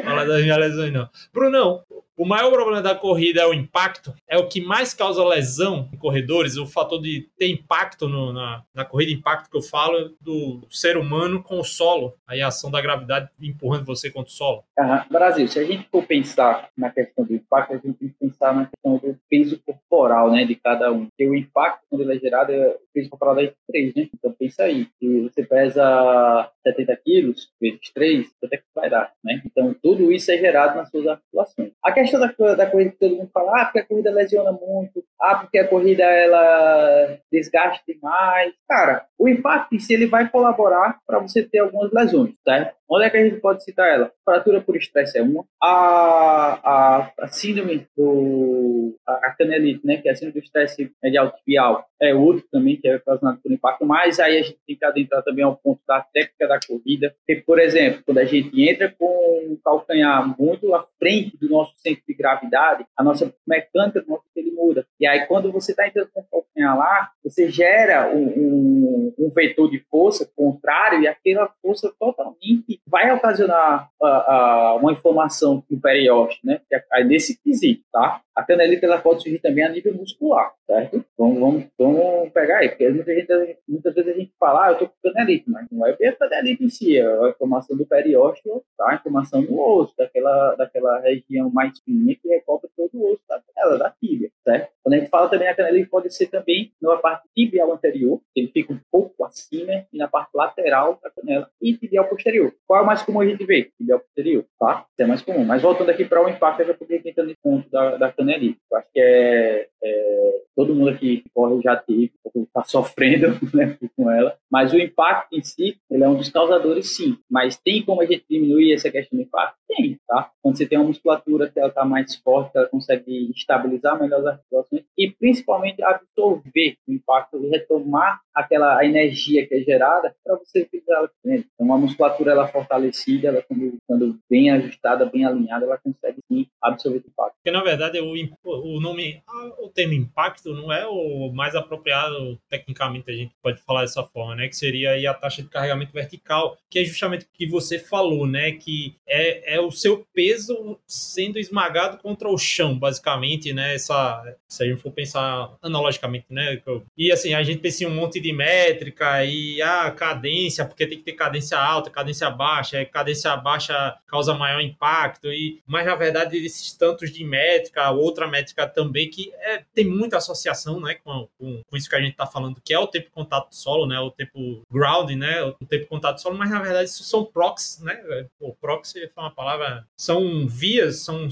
falar 0.03 0.25
das 0.25 0.41
minhas 0.41 0.57
lesões, 0.57 0.91
não. 0.91 1.07
Brunão, 1.33 1.83
o 2.18 2.26
maior 2.26 2.51
problema 2.51 2.82
da 2.82 2.95
corrida 2.95 3.41
é 3.41 3.45
o 3.45 3.53
impacto, 3.53 4.14
é 4.28 4.38
o 4.38 4.47
que 4.47 4.62
mais 4.62 4.93
causa 4.93 5.24
lesão 5.24 5.89
em 5.93 5.97
corredores, 5.97 6.57
o 6.57 6.66
fator 6.66 7.01
de 7.01 7.30
ter 7.38 7.49
impacto 7.49 8.07
no, 8.07 8.34
na, 8.34 8.64
na 8.74 8.86
corrida, 8.86 9.12
impacto 9.12 9.49
que 9.49 9.57
eu 9.57 9.62
falo 9.62 10.16
do 10.22 10.62
ser 10.70 10.97
humano 10.97 11.41
com 11.41 11.59
o 11.59 11.64
solo, 11.64 12.14
aí 12.28 12.41
a 12.41 12.47
ação 12.47 12.70
da 12.70 12.82
gravidade 12.82 13.30
empurrando 13.41 13.86
você 13.86 14.09
contra 14.09 14.30
o 14.30 14.34
solo. 14.34 14.64
Uhum. 14.78 14.99
Brasil, 15.09 15.47
se 15.47 15.59
a 15.59 15.64
gente 15.64 15.88
for 15.89 16.05
pensar 16.05 16.70
na 16.78 16.89
questão 16.89 17.26
do 17.26 17.34
impacto, 17.34 17.74
a 17.74 17.78
gente 17.78 17.93
tem 17.93 18.09
que 18.09 18.16
pensar 18.20 18.53
na 18.53 18.66
questão 18.66 18.97
do 18.97 19.18
peso 19.30 19.62
corporal, 19.66 20.32
né, 20.32 20.45
de 20.45 20.55
cada 20.55 20.91
um. 20.91 21.05
Porque 21.05 21.28
o 21.28 21.36
impacto, 21.36 21.82
quando 21.89 22.01
ele 22.01 22.16
é 22.16 22.20
gerado, 22.20 22.51
é, 22.51 22.68
o 22.70 22.80
peso 22.93 23.09
corporal 23.09 23.39
é 23.39 23.47
de 23.47 23.53
3, 23.68 23.95
né? 23.95 24.09
Então 24.14 24.34
pensa 24.34 24.64
aí, 24.64 24.88
se 24.99 25.22
você 25.22 25.43
pesa 25.43 26.51
70 26.64 26.95
quilos 26.97 27.51
vezes 27.59 27.80
3, 27.93 28.30
quanto 28.39 28.53
é 28.53 28.57
que 28.57 28.64
vai 28.74 28.89
dar, 28.89 29.14
né? 29.24 29.41
Então 29.45 29.76
tudo 29.82 30.12
isso 30.12 30.32
é 30.32 30.38
gerado 30.38 30.78
nas 30.78 30.89
suas 30.89 31.07
articulações. 31.07 31.72
A 31.84 31.91
questão 32.01 32.19
da, 32.19 32.55
da 32.55 32.69
corrida 32.69 32.91
que 32.91 32.97
todo 32.97 33.15
mundo 33.15 33.29
fala, 33.33 33.61
ah, 33.61 33.65
porque 33.65 33.79
a 33.79 33.85
corrida 33.85 34.11
lesiona 34.11 34.51
muito, 34.51 35.03
ah, 35.19 35.35
porque 35.35 35.57
a 35.57 35.67
corrida 35.67 36.03
ela 36.03 37.17
desgaste 37.31 37.83
demais. 37.87 38.53
Cara, 38.67 39.05
o 39.17 39.27
impacto 39.27 39.75
em 39.75 39.79
si 39.79 39.93
ele 39.93 40.07
vai 40.07 40.29
colaborar 40.29 40.99
para 41.05 41.19
você 41.19 41.43
ter 41.43 41.59
algumas 41.59 41.91
lesões, 41.91 42.33
certo? 42.43 42.75
Onde 42.93 43.05
é 43.05 43.09
que 43.09 43.15
a 43.15 43.23
gente 43.23 43.39
pode 43.39 43.63
citar 43.63 43.87
ela? 43.87 44.11
Fratura 44.25 44.59
por 44.59 44.75
estresse 44.75 45.17
é 45.17 45.21
uma. 45.21 45.45
A, 45.63 46.59
a, 46.61 47.13
a 47.21 47.27
síndrome 47.29 47.87
do. 47.95 48.97
A, 49.07 49.27
a 49.27 49.31
canelite, 49.31 49.87
né? 49.87 49.95
Que 49.95 50.09
é 50.09 50.11
a 50.11 50.15
síndrome 50.15 50.41
do 50.41 50.43
estresse 50.43 50.91
medial 51.01 51.31
tibial, 51.31 51.85
é 52.01 52.13
outro 52.13 52.43
também, 52.51 52.75
que 52.75 52.89
é 52.89 52.99
causado 52.99 53.39
por 53.41 53.49
impacto. 53.49 53.85
Mas 53.85 54.19
aí 54.19 54.37
a 54.37 54.41
gente 54.41 54.59
tem 54.67 54.75
que 54.75 54.83
adentrar 54.83 55.23
também 55.23 55.45
ao 55.45 55.55
ponto 55.55 55.79
da 55.87 56.01
técnica 56.01 56.49
da 56.49 56.59
corrida. 56.59 57.15
Porque, 57.19 57.41
por 57.41 57.59
exemplo, 57.59 58.01
quando 58.05 58.17
a 58.17 58.25
gente 58.25 58.61
entra 58.61 58.93
com 58.99 59.05
o 59.05 59.57
calcanhar 59.63 60.35
muito 60.37 60.75
à 60.75 60.85
frente 60.99 61.37
do 61.37 61.47
nosso 61.47 61.73
centro 61.77 62.03
de 62.05 62.13
gravidade, 62.13 62.85
a 62.97 63.01
nossa 63.01 63.33
mecânica 63.47 64.01
do 64.01 64.07
nosso 64.09 64.25
ele 64.35 64.51
muda. 64.51 64.85
E 64.99 65.07
aí, 65.07 65.25
quando 65.27 65.49
você 65.51 65.71
está 65.71 65.87
entrando 65.87 66.09
com 66.13 66.19
o 66.19 66.25
calcanhar 66.29 66.77
lá, 66.77 67.11
você 67.23 67.49
gera 67.49 68.13
um, 68.13 68.23
um, 68.25 69.13
um 69.17 69.29
vetor 69.29 69.69
de 69.69 69.79
força 69.89 70.29
contrário 70.35 71.01
e 71.01 71.07
aquela 71.07 71.47
força 71.61 71.93
totalmente 71.97 72.80
vai 72.88 73.11
ocasionar 73.11 73.89
uh, 74.01 74.05
uh, 74.05 74.77
uma 74.77 74.91
inflamação 74.93 75.63
no 75.69 75.79
periósteo, 75.79 76.39
né? 76.43 76.61
É 76.71 77.03
nesse 77.03 77.39
quesito, 77.41 77.84
tá? 77.91 78.21
A 78.36 78.43
canelite 78.43 78.86
ela 78.86 78.97
pode 78.97 79.21
surgir 79.23 79.39
também 79.39 79.63
a 79.63 79.69
nível 79.69 79.93
muscular, 79.93 80.53
certo? 80.65 81.03
Vamos, 81.17 81.39
vamos, 81.39 81.65
vamos 81.77 82.29
pegar 82.32 82.59
aí, 82.59 82.69
porque 82.69 82.91
gente, 82.91 83.57
muitas 83.67 83.93
vezes 83.93 84.15
a 84.15 84.17
gente 84.17 84.34
fala, 84.39 84.67
ah, 84.67 84.71
eu 84.71 84.77
tô 84.79 84.88
com 84.88 84.93
canelite, 85.03 85.49
mas 85.49 85.67
não 85.69 85.86
é 85.86 85.91
a 85.91 86.15
canelite 86.15 86.63
em 86.63 86.69
si, 86.69 86.97
é 86.97 87.05
a 87.05 87.29
inflamação 87.29 87.77
do 87.77 87.86
periósteo, 87.86 88.63
tá? 88.77 88.91
A 88.91 88.95
inflamação 88.95 89.41
no 89.41 89.59
osso, 89.59 89.93
daquela, 89.97 90.55
daquela 90.55 90.99
região 90.99 91.49
mais 91.51 91.77
fininha 91.79 92.15
que 92.15 92.27
recobre 92.29 92.69
todo 92.75 92.89
o 92.93 93.11
osso 93.11 93.21
da 93.27 93.41
canela, 93.41 93.77
da 93.77 93.89
tíbia, 93.91 94.29
certo? 94.43 94.71
Quando 94.84 94.93
a 94.93 94.97
gente 94.97 95.09
fala 95.09 95.29
também 95.29 95.47
a 95.47 95.55
canelite 95.55 95.89
pode 95.89 96.13
ser 96.13 96.27
também 96.27 96.71
na 96.82 96.97
parte 96.97 97.27
tibial 97.36 97.71
anterior, 97.71 98.21
ele 98.36 98.47
fica 98.47 98.73
um 98.73 98.79
pouco 98.91 99.23
acima, 99.25 99.86
e 99.91 99.97
na 99.97 100.07
parte 100.07 100.32
lateral 100.34 100.99
da 101.03 101.09
canela, 101.09 101.49
e 101.61 101.73
tibial 101.77 102.07
posterior. 102.07 102.53
Qual 102.72 102.80
é 102.80 102.84
o 102.84 102.88
mais 102.88 103.01
comum 103.01 103.19
a 103.19 103.26
gente 103.26 103.45
ver? 103.45 103.69
Tibial 103.78 103.99
posterior, 103.99 104.45
tá? 104.57 104.86
Isso 104.89 105.01
é 105.01 105.05
mais 105.05 105.22
comum. 105.22 105.43
Mas 105.43 105.61
voltando 105.61 105.89
aqui 105.89 106.05
para 106.05 106.24
o 106.24 106.30
impacto, 106.30 106.61
eu 106.61 106.67
já 106.67 106.74
podia 106.74 107.01
entrar 107.03 107.26
nesse 107.26 107.41
ponto 107.43 107.69
da, 107.69 107.97
da 107.97 108.13
canelite. 108.13 108.61
Eu 108.72 108.78
acho 108.78 108.88
que 108.93 108.99
é, 109.01 109.67
é 109.84 110.41
todo 110.55 110.74
mundo 110.74 110.89
aqui 110.89 111.17
que 111.17 111.30
corre 111.34 111.61
já 111.61 111.76
teve, 111.76 112.11
está 112.36 112.63
sofrendo 112.63 113.28
né, 113.53 113.78
com 113.95 114.09
ela, 114.11 114.38
mas 114.49 114.74
o 114.74 114.78
impacto 114.78 115.36
em 115.36 115.43
si, 115.43 115.78
ele 115.89 116.03
é 116.03 116.07
um 116.07 116.15
dos 116.15 116.30
causadores, 116.30 116.95
sim. 116.95 117.17
Mas 117.30 117.57
tem 117.57 117.84
como 117.84 118.01
a 118.01 118.05
gente 118.05 118.26
diminuir 118.30 118.74
essa 118.74 118.91
questão 118.91 119.17
do 119.17 119.24
impacto? 119.24 119.55
Tem, 119.67 119.97
tá? 120.07 120.30
Quando 120.41 120.57
você 120.57 120.65
tem 120.65 120.78
uma 120.78 120.88
musculatura 120.88 121.49
que 121.49 121.59
ela 121.59 121.69
está 121.69 121.86
mais 121.86 122.15
forte, 122.15 122.57
ela 122.57 122.67
consegue 122.67 123.32
estabilizar 123.32 123.99
melhor 123.99 124.19
as 124.19 124.26
articulações 124.28 124.84
e 124.97 125.09
principalmente 125.11 125.82
absorver 125.82 126.76
o 126.88 126.93
impacto 126.93 127.43
e 127.43 127.49
retomar 127.49 128.19
aquela 128.34 128.78
a 128.78 128.86
energia 128.86 129.47
que 129.47 129.55
é 129.55 129.59
gerada 129.59 130.13
para 130.24 130.36
você 130.36 130.61
utilizar 130.61 130.99
ela. 130.99 131.11
Então, 131.26 131.45
uma 131.59 131.78
musculatura 131.78 132.32
ela 132.32 132.47
fortalecida, 132.62 133.28
ela 133.28 133.41
quando, 133.41 133.78
quando 133.88 134.20
bem 134.30 134.51
ajustada, 134.51 135.05
bem 135.05 135.26
alinhada, 135.26 135.66
ela 135.66 135.78
consegue 135.78 136.20
sim 136.28 136.47
absorver 136.62 136.99
o 136.99 137.07
impacto. 137.07 137.36
Porque 137.36 137.51
na 137.51 137.64
verdade 137.64 137.99
o, 137.99 138.14
o 138.43 138.80
nome, 138.80 139.22
o 139.59 139.70
termo 139.70 139.93
impacto 139.93 140.53
não 140.53 140.72
é 140.72 140.86
o 140.88 141.32
mais 141.34 141.55
apropriado 141.55 142.39
tecnicamente 142.49 143.09
a 143.09 143.14
gente 143.14 143.34
pode 143.41 143.62
falar 143.62 143.82
dessa 143.82 144.03
forma, 144.03 144.36
né? 144.36 144.47
Que 144.47 144.55
seria 144.55 144.91
aí 144.91 145.07
a 145.07 145.14
taxa 145.14 145.41
de 145.41 145.49
carregamento 145.49 145.93
vertical, 145.93 146.57
que 146.70 146.80
é 146.80 146.84
justamente 146.84 147.26
o 147.26 147.28
que 147.34 147.47
você 147.47 147.80
falou, 147.80 148.28
né? 148.28 148.51
Que 148.51 148.95
é, 149.07 149.55
é 149.55 149.62
o 149.62 149.72
seu 149.72 150.05
peso 150.14 150.80
sendo 150.88 151.39
esmagado 151.39 151.97
contra 151.97 152.30
o 152.30 152.38
chão, 152.38 152.78
basicamente, 152.78 153.53
né? 153.53 153.76
Essa, 153.76 154.24
se 154.47 154.64
a 154.64 154.68
gente 154.68 154.82
for 154.82 154.91
pensar 154.91 155.55
analogicamente, 155.62 156.28
né? 156.30 156.62
E 156.97 157.12
assim, 157.12 157.34
a 157.34 157.43
gente 157.43 157.59
pensa 157.59 157.84
em 157.84 157.88
um 157.88 157.95
monte 157.95 158.20
de 158.20 158.34
métrica 158.34 159.24
e 159.26 159.62
a 159.62 159.88
ah, 159.88 159.91
cadência, 159.91 160.66
porque 160.66 160.88
tem 160.88 160.97
que 160.97 161.03
ter 161.03 161.14
cadência 161.14 161.57
alta, 161.57 161.89
cadência 161.89 162.30
baixa, 162.30 162.40
é 162.73 162.85
cadência 162.85 163.35
baixa 163.37 163.97
causa 164.07 164.33
maior 164.33 164.61
impacto, 164.61 165.27
e 165.31 165.61
mas 165.65 165.85
na 165.85 165.95
verdade 165.95 166.37
esses 166.37 166.73
tantos 166.73 167.11
de 167.11 167.23
métrica, 167.23 167.89
outra 167.91 168.27
métrica 168.27 168.67
também 168.67 169.09
que 169.09 169.31
é, 169.35 169.63
tem 169.73 169.85
muita 169.85 170.17
associação, 170.17 170.79
né? 170.79 170.95
Com, 170.95 171.27
com, 171.37 171.61
com 171.63 171.77
isso 171.77 171.89
que 171.89 171.95
a 171.95 172.01
gente 172.01 172.11
está 172.11 172.27
falando, 172.27 172.61
que 172.63 172.73
é 172.73 172.79
o 172.79 172.87
tempo 172.87 173.05
de 173.05 173.11
contato 173.11 173.55
solo, 173.55 173.85
né? 173.85 173.99
O 173.99 174.11
tempo 174.11 174.61
grounding, 174.71 175.17
né? 175.17 175.43
O 175.43 175.65
tempo 175.65 175.83
de 175.83 175.89
contato 175.89 176.21
solo, 176.21 176.37
mas 176.37 176.49
na 176.49 176.61
verdade 176.61 176.89
isso 176.89 177.03
são 177.03 177.25
proxies, 177.25 177.81
né? 177.81 178.27
O 178.39 178.53
proxy 178.53 178.99
é 179.03 179.09
uma 179.19 179.31
palavra, 179.31 179.87
são 179.97 180.47
vias, 180.47 181.03
são 181.03 181.27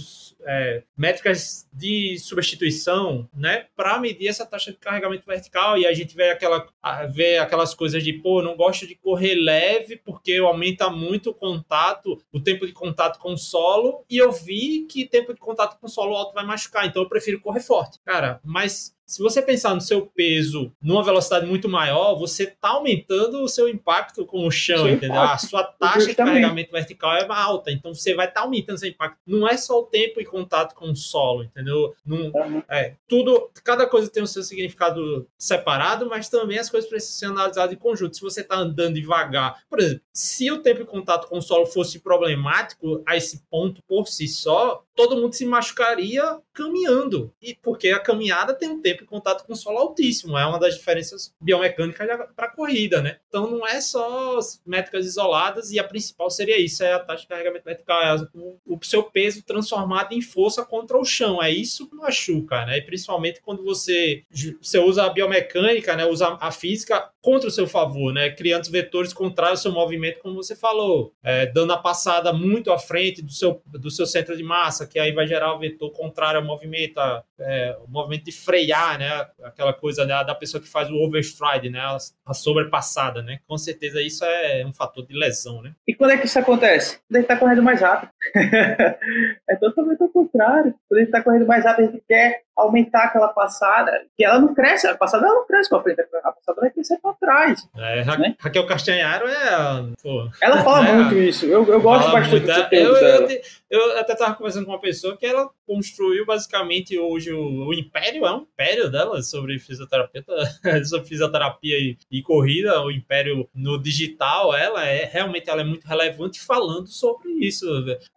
é, 0.46 0.84
métricas 0.98 1.68
de 1.74 2.18
substituição, 2.20 3.28
né? 3.34 3.66
Para 3.76 4.00
medir 4.00 4.28
essa 4.28 4.46
taxa 4.46 4.72
de 4.72 4.78
carregamento 4.78 5.26
vertical 5.26 5.78
e 5.78 5.86
a 5.86 5.94
gente 5.94 6.16
vê 6.16 6.32
aquela 6.32 6.68
vê 7.10 7.38
aquelas 7.38 7.74
coisas 7.74 8.04
de 8.04 8.14
pô, 8.14 8.42
não 8.42 8.56
gosto 8.56 8.88
de 8.88 8.96
correr 8.96 9.36
leve 9.36 9.98
porque 9.98 10.38
aumenta 10.38 10.90
muito 11.00 11.34
contato, 11.34 12.22
o 12.32 12.40
tempo 12.40 12.68
de 12.68 12.74
contato 12.74 13.20
com 13.20 13.34
o 13.34 13.38
solo 13.38 14.04
e 14.10 14.18
eu 14.18 14.32
vi 14.32 14.86
que 14.86 15.08
tempo 15.08 15.34
de 15.34 15.40
contato 15.40 15.80
com 15.80 15.88
o 15.88 15.90
solo 15.90 16.16
alto 16.16 16.34
vai 16.34 16.46
machucar, 16.46 16.86
então 16.86 17.02
eu 17.02 17.10
prefiro 17.10 17.40
correr 17.40 17.62
forte. 17.62 18.00
Cara, 18.06 18.40
mas 18.44 18.96
se 19.10 19.24
você 19.24 19.42
pensar 19.42 19.74
no 19.74 19.82
seu 19.82 20.06
peso 20.06 20.72
numa 20.80 21.04
velocidade 21.04 21.44
muito 21.48 21.68
maior, 21.68 22.14
você 22.14 22.44
está 22.44 22.70
aumentando 22.70 23.42
o 23.42 23.48
seu 23.48 23.68
impacto 23.68 24.24
com 24.24 24.46
o 24.46 24.52
chão, 24.52 24.86
seu 24.86 24.90
entendeu? 24.90 25.16
Impacto. 25.16 25.46
A 25.46 25.50
sua 25.50 25.64
taxa 25.64 26.06
de 26.06 26.14
carregamento 26.14 26.72
vertical 26.72 27.16
é 27.16 27.26
alta, 27.28 27.72
então 27.72 27.92
você 27.92 28.14
vai 28.14 28.28
estar 28.28 28.42
tá 28.42 28.46
aumentando 28.46 28.78
seu 28.78 28.88
impacto. 28.88 29.18
Não 29.26 29.48
é 29.48 29.58
só 29.58 29.80
o 29.80 29.86
tempo 29.86 30.22
e 30.22 30.26
contato 30.26 30.76
com 30.76 30.92
o 30.92 30.96
solo, 30.96 31.44
entendeu? 31.44 31.96
Não, 32.06 32.28
uhum. 32.28 32.62
é, 32.70 32.94
tudo, 33.08 33.50
cada 33.64 33.88
coisa 33.88 34.12
tem 34.12 34.22
o 34.22 34.28
seu 34.28 34.44
significado 34.44 35.28
separado, 35.40 36.08
mas 36.08 36.30
também 36.30 36.60
as 36.60 36.70
coisas 36.70 36.88
precisam 36.88 37.18
ser 37.18 37.26
analisadas 37.26 37.74
em 37.74 37.80
conjunto. 37.80 38.16
Se 38.16 38.22
você 38.22 38.42
está 38.42 38.58
andando 38.58 38.94
devagar, 38.94 39.64
por 39.68 39.80
exemplo, 39.80 40.04
se 40.14 40.52
o 40.52 40.62
tempo 40.62 40.82
de 40.82 40.86
contato 40.86 41.28
com 41.28 41.40
o 41.40 41.42
solo 41.42 41.66
fosse 41.66 42.00
problemático 42.00 43.02
a 43.08 43.18
esse 43.18 43.44
ponto 43.50 43.82
por 43.88 44.08
si 44.08 44.28
só, 44.28 44.84
todo 45.00 45.16
mundo 45.16 45.34
se 45.34 45.46
machucaria 45.46 46.42
caminhando. 46.52 47.34
E 47.42 47.56
porque 47.56 47.88
a 47.88 48.02
caminhada 48.02 48.54
tem 48.54 48.68
um 48.68 48.82
tempo 48.82 49.04
de 49.04 49.08
contato 49.08 49.46
com 49.46 49.54
o 49.54 49.56
solo 49.56 49.78
altíssimo, 49.78 50.38
é 50.38 50.46
uma 50.46 50.60
das 50.60 50.76
diferenças 50.76 51.34
biomecânicas 51.40 52.06
para 52.36 52.48
a 52.48 52.52
corrida, 52.52 53.02
né? 53.02 53.18
Então 53.30 53.50
não 53.50 53.66
é 53.66 53.80
só 53.80 54.38
métricas 54.66 55.06
isoladas 55.06 55.72
e 55.72 55.80
a 55.80 55.86
principal 55.86 56.30
seria 56.30 56.60
isso, 56.60 56.84
é 56.84 56.92
a 56.92 57.00
taxa 57.00 57.22
de 57.22 57.30
carregamento 57.30 57.64
vertical, 57.64 58.02
é 58.02 58.28
o, 58.66 58.78
seu 58.84 59.04
peso 59.04 59.42
transformado 59.42 60.12
em 60.12 60.22
força 60.22 60.66
contra 60.66 60.98
o 60.98 61.06
chão. 61.06 61.42
É 61.42 61.50
isso 61.50 61.88
que 61.88 61.96
machuca, 61.96 62.66
né? 62.66 62.80
E 62.80 62.82
principalmente 62.82 63.40
quando 63.42 63.64
você, 63.64 64.24
você 64.62 64.80
usa 64.80 65.06
a 65.06 65.10
biomecânica, 65.10 65.96
né? 65.96 66.06
Usa 66.06 66.38
a 66.42 66.52
física 66.52 67.10
contra 67.22 67.50
o 67.50 67.52
seu 67.52 67.68
favor, 67.68 68.14
né? 68.14 68.30
Criando 68.30 68.70
vetores 68.72 69.14
contrários 69.14 69.60
ao 69.60 69.64
seu 69.64 69.72
movimento, 69.72 70.20
como 70.20 70.36
você 70.36 70.56
falou, 70.56 71.14
é, 71.24 71.46
dando 71.46 71.74
a 71.74 71.78
passada 71.78 72.32
muito 72.32 72.72
à 72.72 72.80
frente 72.80 73.22
do 73.22 73.32
seu, 73.32 73.62
do 73.66 73.92
seu 73.92 74.06
centro 74.06 74.36
de 74.36 74.44
massa, 74.44 74.88
que 74.88 74.98
aí 74.98 75.12
vai 75.12 75.28
gerar 75.28 75.54
o 75.54 75.60
vetor 75.60 75.92
contrário 75.92 76.40
ao 76.40 76.46
movimento, 76.46 76.98
a, 76.98 77.24
é, 77.40 77.78
o 77.86 77.90
movimento 77.92 78.26
de 78.26 78.32
frear, 78.32 78.98
né? 78.98 79.28
Aquela 79.44 79.74
coisa 79.74 80.06
né, 80.06 80.24
da 80.24 80.36
pessoa 80.36 80.62
que 80.62 80.70
faz 80.70 80.90
o 80.90 80.96
overstride, 80.96 81.70
né? 81.70 81.80
A, 81.80 81.98
a, 82.26 82.34
sobrepassada, 82.34 83.22
né? 83.22 83.40
Com 83.48 83.58
certeza 83.58 84.02
isso 84.02 84.24
é 84.24 84.66
um 84.66 84.74
fator 84.74 85.06
de 85.06 85.18
lesão, 85.18 85.62
né? 85.62 85.74
E 85.88 85.94
quando 85.94 86.12
é 86.12 86.18
que 86.18 86.26
isso 86.26 86.40
acontece? 86.40 87.00
Quando 87.08 87.16
a 87.16 87.20
gente 87.20 87.32
está 87.32 87.38
correndo 87.38 87.64
mais 87.64 87.82
rápido. 87.82 88.12
é 88.36 89.56
totalmente 89.60 90.02
ao 90.02 90.10
contrário. 90.10 90.74
Quando 90.88 90.98
a 90.98 91.00
gente 91.00 91.10
está 91.10 91.24
correndo 91.24 91.46
mais 91.46 91.66
rápido, 91.66 91.90
a 91.90 91.92
gente 91.92 92.04
quer 92.08 92.44
aumentar 92.60 93.06
aquela 93.06 93.30
passada, 93.30 93.92
que 94.16 94.24
ela 94.24 94.40
não 94.40 94.54
cresce, 94.54 94.88
a 94.88 94.96
passada 94.96 95.26
ela 95.26 95.36
não 95.36 95.48
cresce 95.48 95.70
para 95.70 95.82
frente, 95.82 96.02
a 96.02 96.32
passada 96.32 96.62
vai 96.62 96.70
crescer 96.70 96.98
para 97.00 97.14
trás. 97.14 97.68
É, 97.78 98.02
Ra 98.02 98.18
né? 98.18 98.36
Raquel 98.40 98.66
Castanharo 98.66 99.28
é. 99.28 99.94
Pô, 100.02 100.30
ela 100.42 100.64
fala 100.64 100.88
é, 100.90 100.94
muito 100.94 101.16
isso. 101.16 101.46
Eu, 101.46 101.66
eu 101.66 101.82
gosto 101.82 102.12
bastante 102.12 102.46
do 102.46 102.76
eu, 102.76 102.96
eu, 102.96 103.42
eu, 103.70 104.00
até 104.00 104.14
estava 104.14 104.36
conversando 104.36 104.66
com 104.66 104.72
uma 104.72 104.82
pessoa 104.82 105.18
que 105.18 105.26
ela 105.26 105.50
construiu 105.66 106.26
basicamente 106.26 106.98
hoje 106.98 107.32
o, 107.32 107.68
o 107.68 107.74
império, 107.74 108.26
é 108.26 108.32
um 108.34 108.42
império 108.42 108.92
dela 108.92 109.22
sobre 109.22 109.60
fisioterapia, 109.60 110.24
sobre 110.86 111.08
fisioterapia 111.08 111.78
e, 111.78 111.98
e, 112.12 112.22
corrida, 112.22 112.82
o 112.82 112.92
império 112.92 113.48
no 113.54 113.82
digital, 113.82 114.56
ela 114.56 114.86
é 114.86 115.06
realmente 115.06 115.50
ela 115.50 115.62
é 115.62 115.66
muito 115.66 115.86
relevante 115.86 116.40
falando 116.42 116.88
sobre 116.88 117.30
isso. 117.34 117.68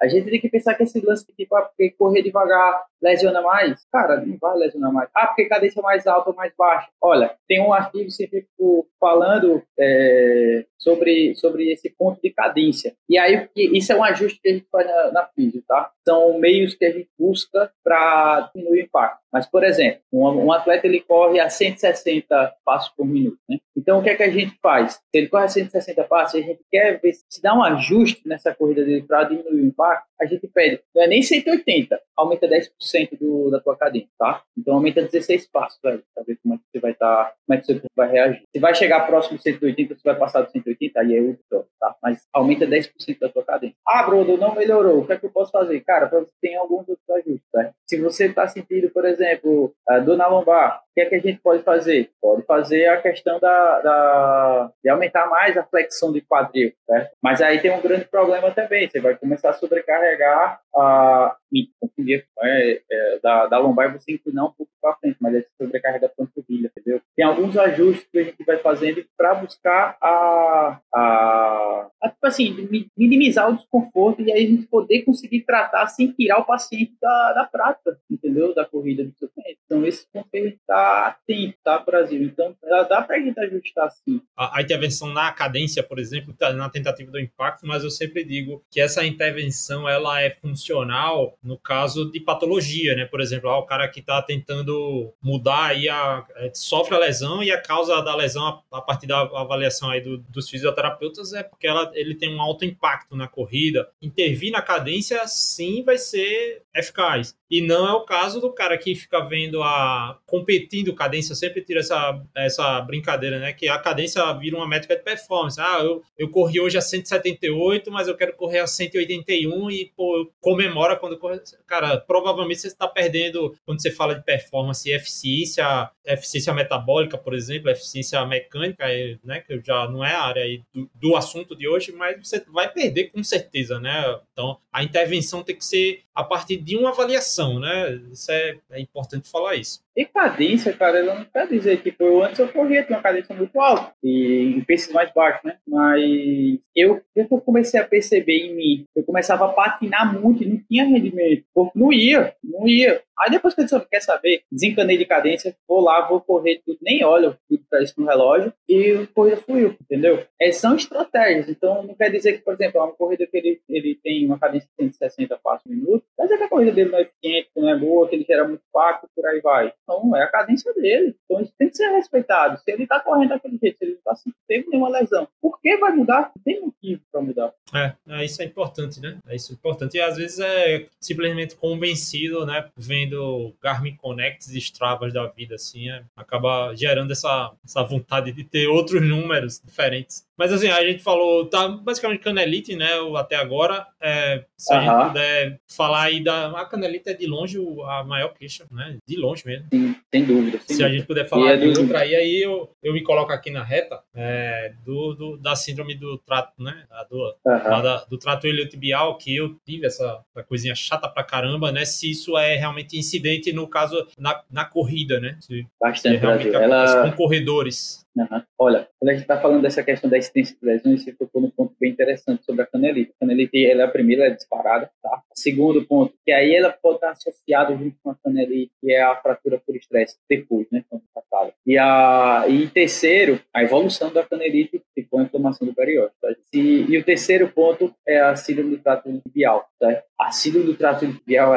A 0.00 0.08
gente 0.08 0.30
tem 0.30 0.40
que 0.40 0.48
pensar 0.48 0.74
que 0.74 0.82
esse 0.82 1.00
lance 1.04 1.26
de 1.26 1.32
tipo, 1.34 1.54
ah, 1.54 1.70
correr 1.98 2.22
devagar 2.22 2.82
lesiona 3.02 3.42
mais, 3.42 3.84
cara, 3.92 4.24
não 4.24 4.38
vai 4.40 4.56
lesionar 4.56 4.92
mais. 4.92 5.10
Ah, 5.14 5.26
porque 5.26 5.46
cadência 5.46 5.82
mais 5.82 6.06
alta 6.06 6.30
ou 6.30 6.36
mais 6.36 6.52
baixa. 6.56 6.88
Olha, 7.00 7.34
tem 7.48 7.60
um 7.60 7.72
artigo 7.72 8.10
científico 8.10 8.86
falando 9.00 9.62
é, 9.78 10.64
sobre, 10.78 11.34
sobre 11.34 11.72
esse 11.72 11.90
ponto 11.90 12.20
de 12.22 12.30
cadência. 12.30 12.94
E 13.08 13.18
aí, 13.18 13.48
isso 13.56 13.92
é 13.92 13.96
um 13.96 14.04
ajuste 14.04 14.40
que 14.40 14.48
a 14.48 14.52
gente 14.52 14.66
faz 14.70 14.86
na, 14.86 15.12
na 15.12 15.26
física, 15.26 15.64
tá? 15.66 15.90
São 16.06 16.38
meios 16.38 16.74
que 16.74 16.84
a 16.84 16.90
gente 16.90 17.08
busca 17.18 17.72
para 17.82 18.50
diminuir 18.54 18.82
o 18.82 18.84
impacto. 18.84 19.22
Mas, 19.32 19.46
por 19.46 19.64
exemplo, 19.64 20.00
um, 20.12 20.26
um, 20.26 20.52
atleta 20.52 20.86
ele 20.86 21.00
corre 21.00 21.40
a 21.40 21.48
160 21.48 22.54
passos 22.64 22.92
por 22.94 23.06
minuto, 23.06 23.38
né? 23.48 23.58
Então, 23.76 23.98
o 23.98 24.02
que 24.02 24.10
é 24.10 24.14
que 24.14 24.22
a 24.22 24.30
gente 24.30 24.56
faz? 24.60 24.94
Se 24.94 25.00
ele 25.14 25.28
corre 25.28 25.44
a 25.44 25.48
160 25.48 26.04
passos, 26.04 26.40
a 26.40 26.44
gente 26.44 26.60
quer 26.70 27.00
ver 27.00 27.14
se 27.14 27.40
dá 27.40 27.54
um 27.54 27.62
ajuste 27.62 28.22
nessa 28.26 28.54
corrida 28.54 28.84
dele 28.84 29.02
para 29.02 29.24
diminuir 29.24 29.62
o 29.62 29.66
impacto, 29.66 30.06
a 30.22 30.26
gente 30.26 30.46
pede, 30.46 30.80
não 30.94 31.02
é 31.02 31.06
nem 31.08 31.22
180, 31.22 32.00
aumenta 32.16 32.48
10% 32.48 33.18
do, 33.18 33.50
da 33.50 33.60
tua 33.60 33.76
cadência, 33.76 34.08
tá? 34.16 34.42
Então 34.56 34.74
aumenta 34.74 35.02
16 35.02 35.48
passos, 35.48 35.80
velho, 35.82 36.02
pra 36.14 36.22
ver 36.22 36.38
como 36.42 36.54
é 36.54 36.58
que 36.58 36.64
você 36.70 36.78
vai 36.78 36.92
estar, 36.92 37.24
tá, 37.24 37.34
como 37.52 37.54
é 37.54 37.58
que 37.58 37.66
você 37.66 37.82
vai 37.94 38.10
reagir. 38.10 38.42
Se 38.50 38.60
vai 38.60 38.74
chegar 38.74 39.06
próximo 39.06 39.36
de 39.36 39.42
180, 39.42 39.94
você 39.94 40.00
vai 40.04 40.16
passar 40.16 40.42
do 40.42 40.50
180, 40.50 41.00
aí 41.00 41.16
é 41.16 41.20
outro, 41.20 41.68
tá? 41.78 41.94
Mas 42.02 42.26
aumenta 42.32 42.66
10% 42.66 43.18
da 43.20 43.28
tua 43.28 43.44
cadência. 43.44 43.76
Ah, 43.86 44.02
Bruno, 44.04 44.36
não 44.36 44.54
melhorou, 44.54 45.00
o 45.00 45.06
que 45.06 45.12
é 45.12 45.18
que 45.18 45.26
eu 45.26 45.30
posso 45.30 45.52
fazer? 45.52 45.80
Cara, 45.80 46.08
você 46.08 46.32
tem 46.40 46.56
alguns 46.56 46.88
outros 46.88 47.10
ajustes, 47.10 47.50
tá? 47.52 47.70
Se 47.86 48.00
você 48.00 48.26
está 48.26 48.46
sentindo, 48.48 48.90
por 48.90 49.04
exemplo, 49.04 49.74
a 49.88 49.98
dor 49.98 50.16
na 50.16 50.26
lombar, 50.26 50.78
o 50.78 50.94
que 50.94 51.00
é 51.00 51.06
que 51.06 51.14
a 51.14 51.20
gente 51.20 51.40
pode 51.40 51.62
fazer? 51.62 52.10
Pode 52.20 52.42
fazer 52.42 52.86
a 52.88 53.00
questão 53.00 53.38
da, 53.38 53.80
da 53.80 54.70
de 54.82 54.90
aumentar 54.90 55.26
mais 55.28 55.56
a 55.56 55.64
flexão 55.64 56.12
de 56.12 56.20
quadril, 56.20 56.72
certo? 56.86 57.12
Mas 57.22 57.40
aí 57.42 57.60
tem 57.60 57.70
um 57.70 57.80
grande 57.80 58.04
problema 58.06 58.50
também, 58.50 58.88
você 58.88 59.00
vai 59.00 59.16
começar 59.16 59.50
a 59.50 59.54
sobrecarregar 59.54 60.60
a 60.74 61.36
confundir 61.80 62.24
é, 62.40 62.82
é, 62.90 63.18
da, 63.22 63.46
da 63.46 63.58
lombar 63.58 63.90
e 63.90 63.98
você 63.98 64.12
inclinar 64.12 64.46
um 64.46 64.52
pouco 64.52 64.72
para 64.80 64.94
frente, 64.96 65.16
mas 65.20 65.34
aí 65.34 65.42
você 65.42 65.48
sobrecarrega 65.60 66.06
a 66.06 66.08
panturrilha, 66.08 66.70
entendeu? 66.74 67.00
Tem 67.14 67.24
alguns 67.24 67.41
ajustes 67.56 68.06
que 68.10 68.18
a 68.18 68.24
gente 68.24 68.44
vai 68.44 68.58
fazendo 68.58 69.04
para 69.16 69.34
buscar 69.34 69.96
a, 70.00 70.80
a, 70.94 71.88
a, 72.02 72.08
tipo 72.08 72.26
assim, 72.26 72.86
minimizar 72.96 73.50
o 73.50 73.56
desconforto 73.56 74.22
e 74.22 74.32
aí 74.32 74.44
a 74.44 74.48
gente 74.48 74.66
poder 74.66 75.02
conseguir 75.02 75.42
tratar 75.42 75.86
sem 75.88 76.12
tirar 76.12 76.38
o 76.38 76.44
paciente 76.44 76.94
da, 77.00 77.32
da 77.32 77.44
prática, 77.44 77.98
entendeu? 78.10 78.54
Da 78.54 78.64
corrida 78.64 79.04
do 79.04 79.12
seu 79.18 79.28
cliente. 79.28 79.58
Então, 79.66 79.86
esse 79.86 80.06
gente 80.14 80.56
está 80.56 81.06
atento, 81.06 81.56
tá, 81.62 81.78
Brasil? 81.78 82.22
Então, 82.22 82.54
dá 82.88 83.02
para 83.02 83.16
a 83.16 83.20
gente 83.20 83.38
ajustar 83.40 83.90
sim. 83.90 84.20
A, 84.36 84.60
intervenção 84.60 85.12
na 85.12 85.32
cadência, 85.32 85.82
por 85.82 85.98
exemplo, 85.98 86.34
tá 86.34 86.52
na 86.52 86.68
tentativa 86.68 87.10
do 87.10 87.20
impacto, 87.20 87.66
mas 87.66 87.84
eu 87.84 87.90
sempre 87.90 88.24
digo 88.24 88.62
que 88.70 88.80
essa 88.80 89.04
intervenção, 89.04 89.88
ela 89.88 90.20
é 90.20 90.30
funcional 90.30 91.36
no 91.42 91.58
caso 91.58 92.10
de 92.10 92.20
patologia, 92.20 92.94
né? 92.94 93.04
Por 93.04 93.20
exemplo, 93.20 93.50
ó, 93.50 93.60
o 93.60 93.66
cara 93.66 93.88
que 93.88 94.00
está 94.00 94.20
tentando 94.22 95.12
mudar 95.22 95.66
aí, 95.66 95.88
a, 95.88 96.24
é, 96.36 96.50
sofre 96.54 96.94
a 96.94 96.98
lesão 96.98 97.21
e 97.42 97.50
a 97.50 97.60
causa 97.60 98.00
da 98.00 98.14
lesão, 98.16 98.46
a, 98.46 98.78
a 98.78 98.80
partir 98.80 99.06
da 99.06 99.20
avaliação 99.20 99.90
aí 99.90 100.00
do, 100.00 100.18
dos 100.18 100.48
fisioterapeutas, 100.48 101.32
é 101.32 101.42
porque 101.42 101.66
ela, 101.66 101.90
ele 101.94 102.14
tem 102.14 102.34
um 102.34 102.40
alto 102.40 102.64
impacto 102.64 103.14
na 103.14 103.28
corrida. 103.28 103.88
Intervir 104.00 104.50
na 104.50 104.62
cadência, 104.62 105.26
sim, 105.26 105.82
vai 105.84 105.98
ser 105.98 106.62
eficaz. 106.74 107.36
E 107.52 107.60
não 107.60 107.86
é 107.86 107.92
o 107.92 108.00
caso 108.00 108.40
do 108.40 108.50
cara 108.50 108.78
que 108.78 108.94
fica 108.94 109.20
vendo 109.20 109.62
a 109.62 110.18
competindo 110.24 110.94
cadência, 110.94 111.32
eu 111.32 111.36
sempre 111.36 111.60
tiro 111.60 111.80
essa, 111.80 112.18
essa 112.34 112.80
brincadeira, 112.80 113.38
né? 113.38 113.52
Que 113.52 113.68
a 113.68 113.78
cadência 113.78 114.32
vira 114.32 114.56
uma 114.56 114.66
métrica 114.66 114.96
de 114.96 115.02
performance. 115.02 115.60
Ah, 115.60 115.80
eu, 115.82 116.02
eu 116.16 116.30
corri 116.30 116.58
hoje 116.58 116.78
a 116.78 116.80
178, 116.80 117.92
mas 117.92 118.08
eu 118.08 118.16
quero 118.16 118.34
correr 118.36 118.60
a 118.60 118.66
181 118.66 119.70
e, 119.70 119.92
pô, 119.94 120.32
comemora 120.40 120.96
quando. 120.96 121.20
Cara, 121.66 121.98
provavelmente 121.98 122.62
você 122.62 122.68
está 122.68 122.88
perdendo 122.88 123.54
quando 123.66 123.82
você 123.82 123.90
fala 123.90 124.14
de 124.14 124.24
performance 124.24 124.88
e 124.88 124.94
eficiência, 124.94 125.90
eficiência 126.06 126.54
metabólica, 126.54 127.18
por 127.18 127.34
exemplo, 127.34 127.68
eficiência 127.68 128.24
mecânica, 128.24 128.86
né? 129.22 129.40
Que 129.40 129.60
já 129.62 129.86
não 129.90 130.02
é 130.02 130.14
a 130.14 130.22
área 130.22 130.44
do, 130.74 130.90
do 130.94 131.16
assunto 131.16 131.54
de 131.54 131.68
hoje, 131.68 131.92
mas 131.92 132.16
você 132.26 132.42
vai 132.48 132.72
perder 132.72 133.10
com 133.10 133.22
certeza, 133.22 133.78
né? 133.78 134.18
Então, 134.32 134.56
a 134.72 134.82
intervenção 134.82 135.42
tem 135.42 135.54
que 135.54 135.64
ser 135.66 136.02
a 136.14 136.22
partir 136.22 136.58
de 136.58 136.76
uma 136.76 136.90
avaliação, 136.90 137.41
né? 137.58 137.94
Isso 138.10 138.30
é, 138.30 138.58
é 138.70 138.80
importante 138.80 139.28
falar 139.28 139.56
isso. 139.56 139.82
E 139.96 140.06
cadência, 140.06 140.72
cara, 140.72 140.98
ela 140.98 141.14
não 141.14 141.24
quer 141.24 141.46
dizer 141.46 141.82
que 141.82 141.92
foi 141.92 142.22
antes 142.22 142.38
eu 142.38 142.48
corria 142.48 142.82
com 142.82 142.94
uma 142.94 143.02
cadência 143.02 143.34
muito 143.34 143.60
alta 143.60 143.92
e 144.02 144.54
em 144.56 144.64
pesos 144.64 144.92
mais 144.92 145.12
baixos, 145.12 145.44
né? 145.44 145.58
Mas 145.66 146.58
eu, 146.74 147.02
eu 147.14 147.28
comecei 147.40 147.78
a 147.78 147.84
perceber 147.84 148.46
em 148.46 148.54
mim, 148.54 148.84
eu 148.96 149.04
começava 149.04 149.44
a 149.44 149.52
patinar 149.52 150.18
muito 150.18 150.42
e 150.42 150.46
não 150.46 150.58
tinha 150.66 150.84
rendimento. 150.84 151.44
Não 151.74 151.92
ia, 151.92 152.34
não 152.42 152.66
ia. 152.66 153.02
Aí 153.18 153.30
depois 153.30 153.54
que 153.54 153.60
eu 153.60 153.64
disse, 153.64 153.88
quer 153.88 154.00
saber, 154.00 154.42
desencanei 154.50 154.96
de 154.96 155.04
cadência, 155.04 155.54
vou 155.68 155.80
lá, 155.80 156.08
vou 156.08 156.20
correr 156.20 156.60
tudo, 156.64 156.78
nem 156.82 157.04
olho 157.04 157.36
tudo 157.48 157.62
para 157.70 157.82
isso 157.82 157.94
no 157.98 158.06
relógio 158.06 158.52
e 158.68 158.92
a 158.92 159.06
corrida 159.14 159.36
fluiu, 159.36 159.76
entendeu? 159.80 160.24
É, 160.40 160.50
são 160.50 160.74
estratégias, 160.74 161.48
então 161.48 161.82
não 161.82 161.94
quer 161.94 162.10
dizer 162.10 162.32
que, 162.32 162.38
por 162.38 162.54
exemplo, 162.54 162.82
uma 162.82 162.92
corrida 162.92 163.26
que 163.26 163.36
ele, 163.36 163.60
ele 163.68 163.98
tem 164.02 164.26
uma 164.26 164.38
cadência 164.38 164.68
de 164.68 164.84
160 164.86 165.38
passos 165.42 165.62
por 165.62 165.70
minuto, 165.70 166.04
quer 166.16 166.24
dizer 166.24 166.38
que 166.38 166.44
a 166.44 166.48
corrida 166.48 166.72
dele 166.72 166.90
não 166.90 166.98
é 166.98 167.02
eficiente, 167.02 167.50
não 167.56 167.68
é 167.68 167.78
boa, 167.78 168.08
que 168.08 168.16
ele 168.16 168.24
gera 168.24 168.48
muito 168.48 168.62
impacto, 168.68 169.08
por 169.14 169.26
aí 169.26 169.40
vai. 169.40 169.72
Então 169.82 170.16
é 170.16 170.22
a 170.22 170.30
cadência 170.30 170.72
dele, 170.74 171.14
então 171.24 171.40
isso 171.40 171.52
tem 171.58 171.68
que 171.68 171.76
ser 171.76 171.90
respeitado. 171.90 172.58
Se 172.58 172.70
ele 172.70 172.84
está 172.84 173.00
correndo 173.00 173.30
daquele 173.30 173.58
jeito, 173.58 173.78
se 173.78 173.84
ele 173.84 173.98
não 174.04 174.12
está 174.12 174.30
tendo 174.48 174.70
nenhuma 174.70 174.88
lesão, 174.88 175.28
por 175.40 175.60
que 175.60 175.76
vai 175.76 175.92
mudar? 175.92 176.32
Tem 176.44 176.60
motivo 176.60 177.02
para 177.10 177.20
mudar. 177.20 177.52
É, 177.74 177.94
é, 178.08 178.24
isso 178.24 178.42
é 178.42 178.44
importante, 178.44 179.00
né? 179.00 179.18
É 179.26 179.34
isso 179.34 179.52
é 179.52 179.54
importante. 179.54 179.96
E 179.96 180.00
às 180.00 180.16
vezes 180.16 180.38
é 180.38 180.86
simplesmente 181.00 181.56
convencido, 181.56 182.46
né? 182.46 182.68
Vendo 182.76 183.54
Garmin 183.62 183.96
Connects 183.96 184.54
e 184.54 184.58
Stravas 184.58 185.12
da 185.12 185.26
vida, 185.26 185.54
assim, 185.56 185.90
é, 185.90 186.02
acaba 186.16 186.74
gerando 186.74 187.10
essa, 187.12 187.52
essa 187.64 187.82
vontade 187.82 188.32
de 188.32 188.44
ter 188.44 188.66
outros 188.68 189.02
números 189.02 189.60
diferentes. 189.60 190.26
Mas 190.42 190.52
assim, 190.52 190.66
a 190.66 190.84
gente 190.84 191.04
falou, 191.04 191.46
tá 191.46 191.68
basicamente 191.68 192.18
Canelite, 192.18 192.74
né? 192.74 192.88
Até 193.16 193.36
agora. 193.36 193.86
É, 194.00 194.44
se 194.58 194.74
a 194.74 194.80
gente 194.80 195.06
puder 195.06 195.60
falar 195.70 196.02
aí 196.02 196.20
da. 196.20 196.48
A 196.60 196.66
Canelite 196.66 197.10
é 197.10 197.14
de 197.14 197.28
longe 197.28 197.58
a 197.86 198.02
maior 198.02 198.34
queixa, 198.34 198.66
né? 198.68 198.96
De 199.06 199.16
longe 199.16 199.46
mesmo. 199.46 199.68
Sim, 199.72 199.94
sem 200.12 200.24
dúvida. 200.24 200.58
Sem 200.58 200.66
se 200.66 200.72
dúvida. 200.72 200.86
a 200.86 200.90
gente 200.90 201.06
puder 201.06 201.28
falar 201.28 201.52
é 201.52 201.56
de 201.58 201.68
outra 201.68 202.00
aí, 202.00 202.16
aí 202.16 202.42
eu, 202.42 202.68
eu 202.82 202.92
me 202.92 203.04
coloco 203.04 203.30
aqui 203.30 203.52
na 203.52 203.62
reta 203.62 204.00
é, 204.16 204.72
do, 204.84 205.14
do, 205.14 205.36
da 205.36 205.54
síndrome 205.54 205.94
do 205.94 206.18
trato, 206.18 206.60
né? 206.60 206.86
Do, 207.08 207.36
da, 207.44 208.04
do 208.06 208.18
trato 208.18 208.48
iliotibial, 208.48 209.16
que 209.16 209.36
eu 209.36 209.54
tive 209.64 209.86
essa, 209.86 210.24
essa 210.34 210.44
coisinha 210.44 210.74
chata 210.74 211.08
pra 211.08 211.22
caramba, 211.22 211.70
né? 211.70 211.84
Se 211.84 212.10
isso 212.10 212.36
é 212.36 212.56
realmente 212.56 212.98
incidente 212.98 213.52
no 213.52 213.68
caso 213.68 214.08
na, 214.18 214.42
na 214.50 214.64
corrida, 214.64 215.20
né? 215.20 215.36
Se, 215.40 215.64
Bastante, 215.80 216.16
se 216.16 216.20
realmente 216.20 216.52
Ela... 216.52 217.08
com 217.10 217.16
corredores. 217.16 218.02
Uhum. 218.14 218.42
Olha, 218.58 218.88
quando 218.98 219.08
a 219.08 219.12
gente 219.14 219.22
está 219.22 219.40
falando 219.40 219.62
dessa 219.62 219.82
questão 219.82 220.08
da 220.08 220.18
existência 220.18 220.56
de 220.60 220.66
lesões, 220.66 221.02
você 221.02 221.12
tocou 221.12 221.40
num 221.40 221.50
ponto 221.50 221.74
bem 221.80 221.90
interessante 221.90 222.44
sobre 222.44 222.62
a 222.62 222.66
canelite. 222.66 223.12
A 223.16 223.20
canelite, 223.20 223.66
ela 223.66 223.82
é 223.82 223.84
a 223.84 223.90
primeira, 223.90 224.24
ela 224.24 224.32
é 224.32 224.36
disparada, 224.36 224.90
tá? 225.02 225.22
Segundo 225.34 225.84
ponto, 225.86 226.14
que 226.24 226.30
aí 226.30 226.54
ela 226.54 226.70
pode 226.70 226.96
estar 226.96 227.10
associada 227.10 227.76
junto 227.76 227.96
com 228.02 228.10
a 228.10 228.16
canelite, 228.22 228.72
que 228.80 228.92
é 228.92 229.02
a 229.02 229.16
fratura 229.16 229.60
por 229.64 229.74
estresse, 229.74 230.16
depois, 230.28 230.66
né, 230.70 230.84
quando 230.88 231.02
tratada. 231.12 231.54
E, 231.66 231.78
a, 231.78 232.44
e 232.48 232.68
terceiro, 232.68 233.40
a 233.52 233.62
evolução 233.62 234.12
da 234.12 234.24
canelite, 234.24 234.82
que 234.94 235.04
foi 235.04 235.22
a 235.22 235.24
inflamação 235.24 235.66
do 235.66 235.74
periódico. 235.74 236.16
Tá? 236.20 236.34
E, 236.52 236.86
e 236.88 236.98
o 236.98 237.04
terceiro 237.04 237.48
ponto 237.48 237.94
é 238.06 238.20
a 238.20 238.36
síndrome 238.36 238.76
do 238.76 238.82
trato 238.82 239.10
tibial, 239.26 239.66
tá? 239.80 240.02
A 240.22 240.30
síndrome 240.30 240.66
do 240.66 240.74
trato 240.74 241.06
tibial, 241.06 241.52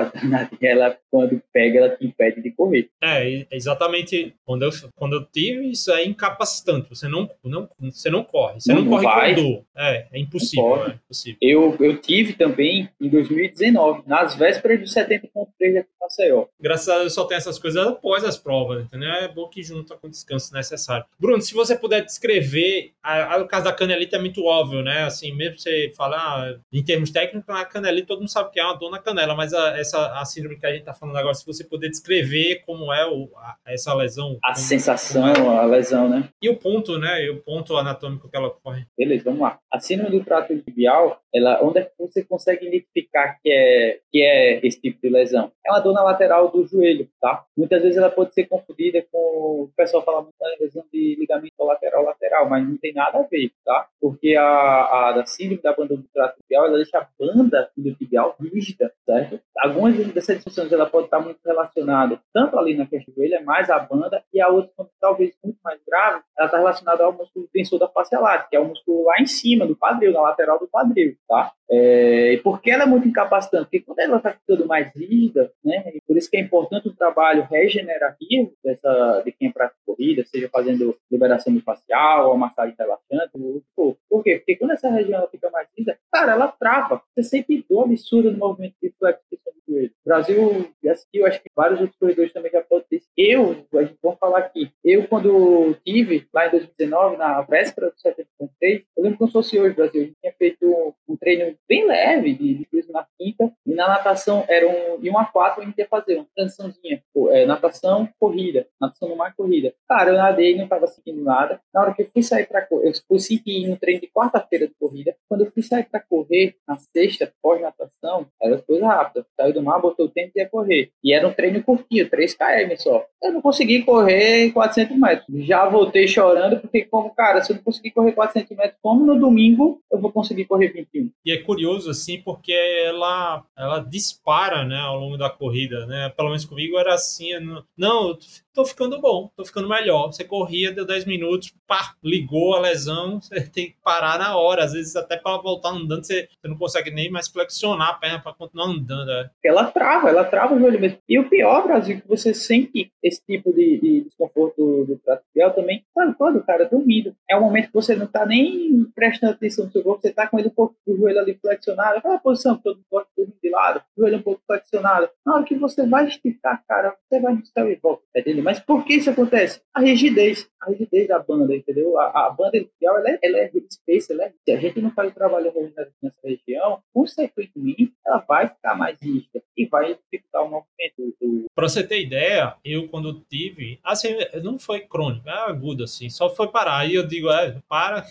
ela, 0.61 0.97
quando 1.11 1.41
pega, 1.53 1.79
ela 1.79 1.89
te 1.95 2.05
impede 2.05 2.41
de 2.41 2.51
correr. 2.51 2.89
É, 3.01 3.45
exatamente. 3.51 4.33
Quando 4.43 4.63
eu, 4.63 4.69
quando 4.95 5.13
eu 5.13 5.25
tive, 5.25 5.69
isso 5.69 5.91
é 5.91 6.03
incapacitante. 6.03 6.89
Você 6.89 7.07
não, 7.07 7.29
não, 7.43 7.69
você 7.79 8.09
não 8.09 8.23
corre. 8.23 8.59
Você 8.59 8.73
não, 8.73 8.81
não 8.81 8.91
corre 8.91 9.03
vai. 9.03 9.35
com 9.35 9.41
dor. 9.41 9.63
É, 9.77 10.07
é 10.11 10.19
impossível, 10.19 10.83
é 10.87 10.93
impossível. 10.93 11.37
Eu, 11.41 11.77
eu 11.79 12.01
tive 12.01 12.33
também 12.33 12.89
em 12.99 13.07
2019, 13.07 14.03
nas 14.07 14.35
vésperas 14.35 14.79
do 14.79 14.85
70.3 14.85 15.73
da 15.73 15.85
Maceió. 16.01 16.45
Graças 16.59 16.89
a 16.89 16.99
Deus 16.99 17.13
só 17.13 17.25
tem 17.25 17.37
essas 17.37 17.59
coisas 17.59 17.85
após 17.85 18.23
as 18.23 18.37
provas, 18.37 18.83
entendeu? 18.83 19.09
É 19.09 19.27
bom 19.27 19.47
que 19.47 19.61
junta 19.61 19.95
com 19.95 20.07
o 20.07 20.09
descanso 20.09 20.53
necessário. 20.53 21.05
Bruno, 21.19 21.41
se 21.41 21.53
você 21.53 21.77
puder 21.77 22.03
descrever, 22.03 22.93
a, 23.03 23.35
a, 23.35 23.37
o 23.41 23.47
caso 23.47 23.65
da 23.65 23.73
canelite 23.73 24.15
é 24.15 24.19
muito 24.19 24.43
óbvio, 24.43 24.81
né? 24.81 25.03
Assim, 25.03 25.31
mesmo 25.33 25.59
você 25.59 25.91
falar, 25.95 26.17
ah, 26.17 26.59
em 26.71 26.83
termos 26.83 27.11
técnicos, 27.11 27.53
a 27.53 27.65
canelite 27.65 28.07
todo 28.07 28.19
mundo 28.19 28.29
sabe 28.31 28.51
que 28.55 28.59
é 28.61 28.63
uma 28.63 28.77
dor 28.77 28.89
na 28.89 28.99
canela, 28.99 29.35
mas 29.35 29.53
a, 29.53 29.77
essa 29.77 30.17
a 30.17 30.23
síndrome 30.23 30.57
que 30.57 30.65
a 30.65 30.71
gente 30.71 30.85
tá 30.85 30.93
falando 30.93 31.17
agora, 31.17 31.33
se 31.33 31.45
você 31.45 31.61
puder 31.61 31.89
descrever 31.89 32.63
como 32.65 32.91
é 32.93 33.05
o, 33.05 33.29
a, 33.35 33.57
essa 33.67 33.93
lesão. 33.93 34.39
A 34.41 34.55
sensação, 34.55 35.27
é. 35.27 35.57
a 35.59 35.65
lesão, 35.65 36.07
né? 36.07 36.29
E 36.41 36.47
o 36.47 36.55
ponto, 36.55 36.97
né? 36.97 37.21
E 37.25 37.29
o 37.29 37.41
ponto 37.41 37.75
anatômico 37.75 38.29
que 38.29 38.37
ela 38.37 38.47
ocorre. 38.47 38.85
Beleza, 38.97 39.25
vamos 39.25 39.41
lá. 39.41 39.59
A 39.69 39.77
síndrome 39.77 40.17
do 40.17 40.23
trato 40.23 40.57
tibial, 40.57 41.19
ela, 41.33 41.61
onde 41.61 41.79
é 41.79 41.83
que 41.83 41.91
você 41.99 42.23
consegue 42.23 42.65
identificar 42.65 43.37
que 43.43 43.51
é, 43.51 43.99
que 44.09 44.21
é 44.21 44.65
esse 44.65 44.79
tipo 44.79 45.01
de 45.03 45.09
lesão? 45.09 45.51
É 45.65 45.71
uma 45.71 45.81
dor 45.81 45.93
na 45.93 46.03
lateral 46.03 46.49
do 46.49 46.65
joelho, 46.65 47.09
tá? 47.19 47.43
Muitas 47.57 47.81
vezes 47.81 47.97
ela 47.97 48.09
pode 48.09 48.33
ser 48.33 48.45
confundida 48.45 49.05
com 49.11 49.17
o 49.17 49.69
pessoal 49.75 50.01
fala 50.01 50.21
muito 50.21 50.35
da 50.39 50.47
lesão 50.61 50.85
de 50.93 51.17
ligamento 51.19 51.53
lateral 51.59 52.03
lateral, 52.03 52.49
mas 52.49 52.65
não 52.65 52.77
tem 52.77 52.93
nada 52.93 53.19
a 53.19 53.23
ver, 53.23 53.51
tá? 53.65 53.87
Porque 53.99 54.35
a, 54.35 55.09
a 55.09 55.11
da 55.11 55.25
síndrome 55.25 55.61
da 55.61 55.73
banda 55.73 55.97
do 55.97 56.03
trato 56.13 56.37
tibial, 56.41 56.67
ela 56.67 56.77
deixa 56.77 56.99
a 56.99 57.07
banda 57.19 57.69
do 57.75 57.93
tibial 57.95 58.35
rígida, 58.49 58.91
certo? 59.05 59.39
Algumas 59.57 59.95
dessas 60.13 60.37
disfunções 60.37 60.71
ela 60.71 60.85
pode 60.85 61.05
estar 61.05 61.19
muito 61.19 61.39
relacionada 61.45 62.19
tanto 62.33 62.57
ali 62.57 62.75
na 62.75 62.85
questão 62.85 63.13
do 63.13 63.17
joelho, 63.17 63.35
é 63.35 63.43
mais 63.43 63.69
a 63.69 63.79
banda 63.79 64.23
e 64.33 64.41
a 64.41 64.47
outra, 64.49 64.71
talvez 64.99 65.33
muito 65.43 65.57
mais 65.63 65.79
grave, 65.87 66.21
ela 66.37 66.47
está 66.47 66.57
relacionada 66.57 67.03
ao 67.03 67.13
músculo 67.13 67.47
tensor 67.51 67.79
da 67.79 67.87
face 67.87 68.15
látea, 68.15 68.47
que 68.49 68.55
é 68.55 68.59
o 68.59 68.67
músculo 68.67 69.05
lá 69.05 69.15
em 69.19 69.25
cima 69.25 69.65
do 69.65 69.75
quadril, 69.75 70.11
na 70.11 70.21
lateral 70.21 70.59
do 70.59 70.67
quadril, 70.67 71.15
tá? 71.27 71.51
É, 71.69 72.33
e 72.33 72.37
por 72.37 72.61
que 72.61 72.69
ela 72.69 72.83
é 72.83 72.85
muito 72.85 73.07
incapacitante? 73.07 73.63
Porque 73.63 73.79
quando 73.81 73.99
ela 73.99 74.17
está 74.17 74.31
ficando 74.31 74.67
mais 74.67 74.93
rígida, 74.95 75.51
né, 75.63 75.83
por 76.07 76.15
isso 76.15 76.29
que 76.29 76.37
é 76.37 76.39
importante 76.39 76.87
o 76.87 76.95
trabalho 76.95 77.47
regenerativo 77.49 78.53
dessa, 78.63 79.23
de 79.25 79.31
quem 79.31 79.51
pratica 79.51 79.79
corrida, 79.85 80.23
seja 80.25 80.49
fazendo 80.49 80.95
liberação 81.11 81.53
de 81.53 81.61
facial 81.61 82.29
ou 82.29 82.37
massagem 82.37 82.75
relaxante, 82.77 83.31
por, 83.75 83.97
por 84.09 84.23
quê? 84.23 84.37
Porque 84.37 84.55
quando 84.57 84.71
essa 84.71 84.89
região 84.89 85.27
fica 85.29 85.49
mais 85.49 85.67
rígida, 85.75 85.97
cara, 86.11 86.33
ela 86.33 86.47
trava. 86.47 87.01
Você 87.15 87.23
sente 87.23 87.65
dor 87.69 87.85
absurda 87.85 88.31
no 88.35 88.47
movimento 88.47 88.75
de 88.81 88.93
flexão 88.97 89.39
do 89.67 89.73
joelho. 89.73 89.91
O 90.05 90.09
Brasil 90.09 90.73
já 90.83 90.91
assistiu, 90.91 91.25
acho 91.25 91.41
que 91.41 91.49
vários 91.55 91.79
outros 91.79 91.97
corredores 91.97 92.33
também 92.33 92.51
já 92.51 92.61
podem 92.61 92.85
ter. 92.89 93.01
Eu, 93.17 93.65
a 93.73 93.83
gente 93.83 93.97
vamos 94.01 94.19
falar 94.19 94.39
aqui, 94.39 94.71
eu 94.83 95.07
quando 95.07 95.75
tive, 95.85 96.27
lá 96.33 96.47
em 96.47 96.51
2019, 96.51 97.17
na 97.17 97.41
véspera 97.41 97.89
do 97.89 97.99
73, 97.99 98.83
eu 98.95 99.03
lembro 99.03 99.17
como 99.17 99.29
se 99.29 99.33
fosse 99.33 99.59
hoje, 99.59 99.75
Brasil, 99.75 100.01
a 100.01 100.05
gente 100.05 100.17
tinha 100.19 100.33
feito 100.33 100.95
um 101.07 101.17
treino 101.17 101.57
bem 101.67 101.87
leve 101.87 102.33
de, 102.33 102.53
de 102.55 102.91
na 102.91 103.05
quinta, 103.17 103.51
e 103.65 103.73
na 103.73 103.87
natação 103.87 104.45
era 104.47 104.67
um, 104.67 104.99
de 104.99 105.09
1 105.09 105.17
a 105.17 105.25
4 105.25 105.61
a 105.61 105.65
gente 105.65 105.77
ia 105.77 105.87
fazer 105.87 106.15
uma 106.15 106.27
transiçãozinha, 106.35 107.03
é, 107.31 107.45
natação, 107.45 108.07
corrida, 108.19 108.67
natação 108.79 109.09
no 109.09 109.15
mar, 109.15 109.35
corrida. 109.35 109.73
Cara, 109.87 110.11
eu 110.11 110.15
nadei, 110.15 110.55
não 110.55 110.63
estava 110.63 110.87
sentindo 110.87 111.23
nada. 111.23 111.59
Na 111.73 111.81
hora 111.81 111.93
que 111.93 112.03
eu 112.03 112.09
fui 112.11 112.23
sair 112.23 112.47
para 112.47 112.65
correr, 112.65 112.89
eu 112.89 112.93
consegui 113.07 113.63
ir 113.63 113.67
no 113.67 113.77
treino 113.77 114.01
de 114.01 114.07
quarta-feira 114.07 114.67
de 114.67 114.73
corrida. 114.79 115.15
Quando 115.27 115.41
eu 115.41 115.51
fui 115.51 115.61
sair 115.61 115.85
para 115.85 115.99
correr, 115.99 116.55
na 116.67 116.77
sexta, 116.77 117.31
pós-natação, 117.41 118.14
era 118.41 118.57
coisa 118.61 118.87
rápida. 118.87 119.25
Saiu 119.35 119.53
do 119.53 119.63
mar, 119.63 119.81
botou 119.81 120.05
o 120.05 120.09
tempo 120.09 120.31
e 120.35 120.39
ia 120.39 120.49
correr. 120.49 120.91
E 121.03 121.13
era 121.13 121.27
um 121.27 121.33
treino 121.33 121.63
curtinho, 121.63 122.09
3 122.09 122.35
km 122.35 122.75
só. 122.77 123.05
Eu 123.21 123.33
não 123.33 123.41
consegui 123.41 123.83
correr 123.83 124.51
400 124.51 124.97
metros. 124.97 125.45
Já 125.45 125.67
voltei 125.67 126.07
chorando, 126.07 126.59
porque 126.59 126.85
como, 126.85 127.13
cara, 127.13 127.41
se 127.41 127.51
eu 127.51 127.55
não 127.55 127.63
conseguir 127.63 127.91
correr 127.91 128.11
400 128.11 128.55
metros, 128.55 128.79
como 128.81 129.05
no 129.05 129.19
domingo, 129.19 129.81
eu 129.91 129.99
vou 129.99 130.11
conseguir 130.11 130.45
correr 130.45 130.69
21. 130.69 131.09
E 131.25 131.31
é 131.31 131.37
curioso, 131.41 131.89
assim, 131.89 132.21
porque 132.21 132.53
ela, 132.85 133.43
ela 133.57 133.79
dispara, 133.79 134.63
né, 134.63 134.77
ao 134.77 134.99
longo 134.99 135.17
da 135.17 135.29
corrida, 135.29 135.85
né? 135.85 136.11
Pelo 136.15 136.29
menos 136.29 136.45
comigo 136.45 136.77
era 136.77 136.93
assim, 136.93 137.37
não, 137.39 137.63
não 137.77 138.17
tô 138.55 138.65
ficando 138.65 138.99
bom, 139.01 139.29
tô 139.35 139.45
ficando 139.45 139.67
melhor. 139.67 140.07
Você 140.07 140.23
corria, 140.23 140.71
deu 140.71 140.85
10 140.85 141.05
minutos, 141.05 141.53
pá, 141.67 141.93
ligou 142.03 142.55
a 142.55 142.59
lesão, 142.59 143.19
você 143.21 143.41
tem 143.41 143.67
que 143.67 143.75
parar 143.83 144.17
na 144.17 144.37
hora. 144.37 144.63
Às 144.63 144.73
vezes, 144.73 144.95
até 144.95 145.17
para 145.17 145.37
voltar 145.37 145.71
andando, 145.71 146.03
você, 146.03 146.29
você, 146.41 146.47
não 146.47 146.57
consegue 146.57 146.89
nem 146.89 147.11
mais 147.11 147.27
flexionar 147.27 147.99
perna 148.05 148.19
para 148.21 148.33
continuar 148.33 148.67
andando. 148.67 149.09
É. 149.11 149.29
Ela 149.43 149.71
trava, 149.71 150.09
ela 150.09 150.23
trava 150.23 150.53
o 150.53 150.59
joelho 150.59 150.79
mesmo. 150.79 150.99
E 151.09 151.17
o 151.19 151.27
pior, 151.27 151.65
Brasil, 151.65 151.99
que 151.99 152.07
você 152.07 152.33
sente 152.33 152.91
esse 153.01 153.21
tipo 153.25 153.51
de, 153.51 153.79
de 153.79 154.01
desconforto 154.01 154.55
do, 154.57 154.85
do 154.85 154.99
trato 154.99 155.23
também, 155.55 155.83
sabe 155.93 156.13
quando, 156.15 156.43
cara, 156.43 156.65
dormindo. 156.65 157.15
É 157.29 157.35
um 157.35 157.41
momento 157.41 157.67
que 157.67 157.73
você 157.73 157.95
não 157.95 158.07
tá 158.07 158.25
nem 158.25 158.85
prestando 158.95 159.33
atenção 159.33 159.65
no 159.65 159.71
seu 159.71 159.83
corpo, 159.83 160.01
você 160.01 160.13
tá 160.13 160.27
com 160.27 160.39
ele 160.39 160.47
um 160.47 160.51
pouco 160.51 160.75
o 160.87 160.95
joelho 160.95 161.19
ali 161.19 161.37
flexionado, 161.41 161.97
aquela 161.97 162.19
posição 162.19 162.57
que 162.57 162.63
todo 162.63 162.77
mundo 162.77 162.85
gosta 162.91 163.09
de 163.17 163.25
de 163.45 163.49
lado, 163.51 163.81
o 163.95 164.01
joelho 164.01 164.17
um 164.17 164.21
pouco 164.21 164.41
flexionado. 164.47 165.09
Na 165.25 165.35
hora 165.35 165.43
que 165.43 165.55
você 165.55 165.85
vai 165.85 166.07
esticar, 166.07 166.63
cara, 166.67 166.95
você 167.07 167.19
vai 167.19 167.33
no 167.33 167.45
céu 167.45 167.71
e 167.71 167.75
volta, 167.75 168.03
tá 168.13 168.19
entendendo? 168.19 168.43
Mas 168.43 168.59
por 168.59 168.83
que 168.83 168.95
isso 168.95 169.09
acontece? 169.09 169.61
A 169.73 169.81
rigidez, 169.81 170.49
a 170.61 170.71
rigidez 170.71 171.07
da 171.07 171.19
banda, 171.19 171.55
entendeu? 171.55 171.97
A, 171.99 172.27
a 172.27 172.29
banda 172.31 172.57
inicial, 172.57 172.97
ela 172.97 173.09
é, 173.09 173.19
ela 173.21 173.37
é 173.37 173.51
space, 173.71 174.11
ela 174.11 174.25
é, 174.25 174.33
se 174.43 174.51
a 174.51 174.57
gente 174.57 174.81
não 174.81 174.91
faz 174.91 175.11
o 175.11 175.15
trabalho 175.15 175.53
nessa 176.01 176.19
região, 176.23 176.81
consequentemente, 176.93 177.93
ela 178.05 178.23
vai 178.27 178.47
ficar 178.47 178.75
mais 178.75 178.99
rígida 179.01 179.41
e 179.57 179.65
vai 179.65 179.95
dificultar 179.95 180.43
o 180.43 180.49
movimento. 180.49 181.15
Do... 181.21 181.45
Para 181.55 181.67
você 181.67 181.83
ter 181.83 182.01
ideia, 182.01 182.55
eu 182.63 182.87
quando 182.87 183.21
tive, 183.29 183.79
assim, 183.83 184.09
não 184.43 184.59
foi 184.59 184.81
crônico, 184.81 185.27
é 185.27 185.33
agudo, 185.49 185.83
assim, 185.83 186.09
só 186.09 186.29
foi 186.29 186.47
parar. 186.49 186.85
E 186.85 186.95
eu 186.95 187.07
digo, 187.07 187.29
é, 187.29 187.57
para, 187.67 188.05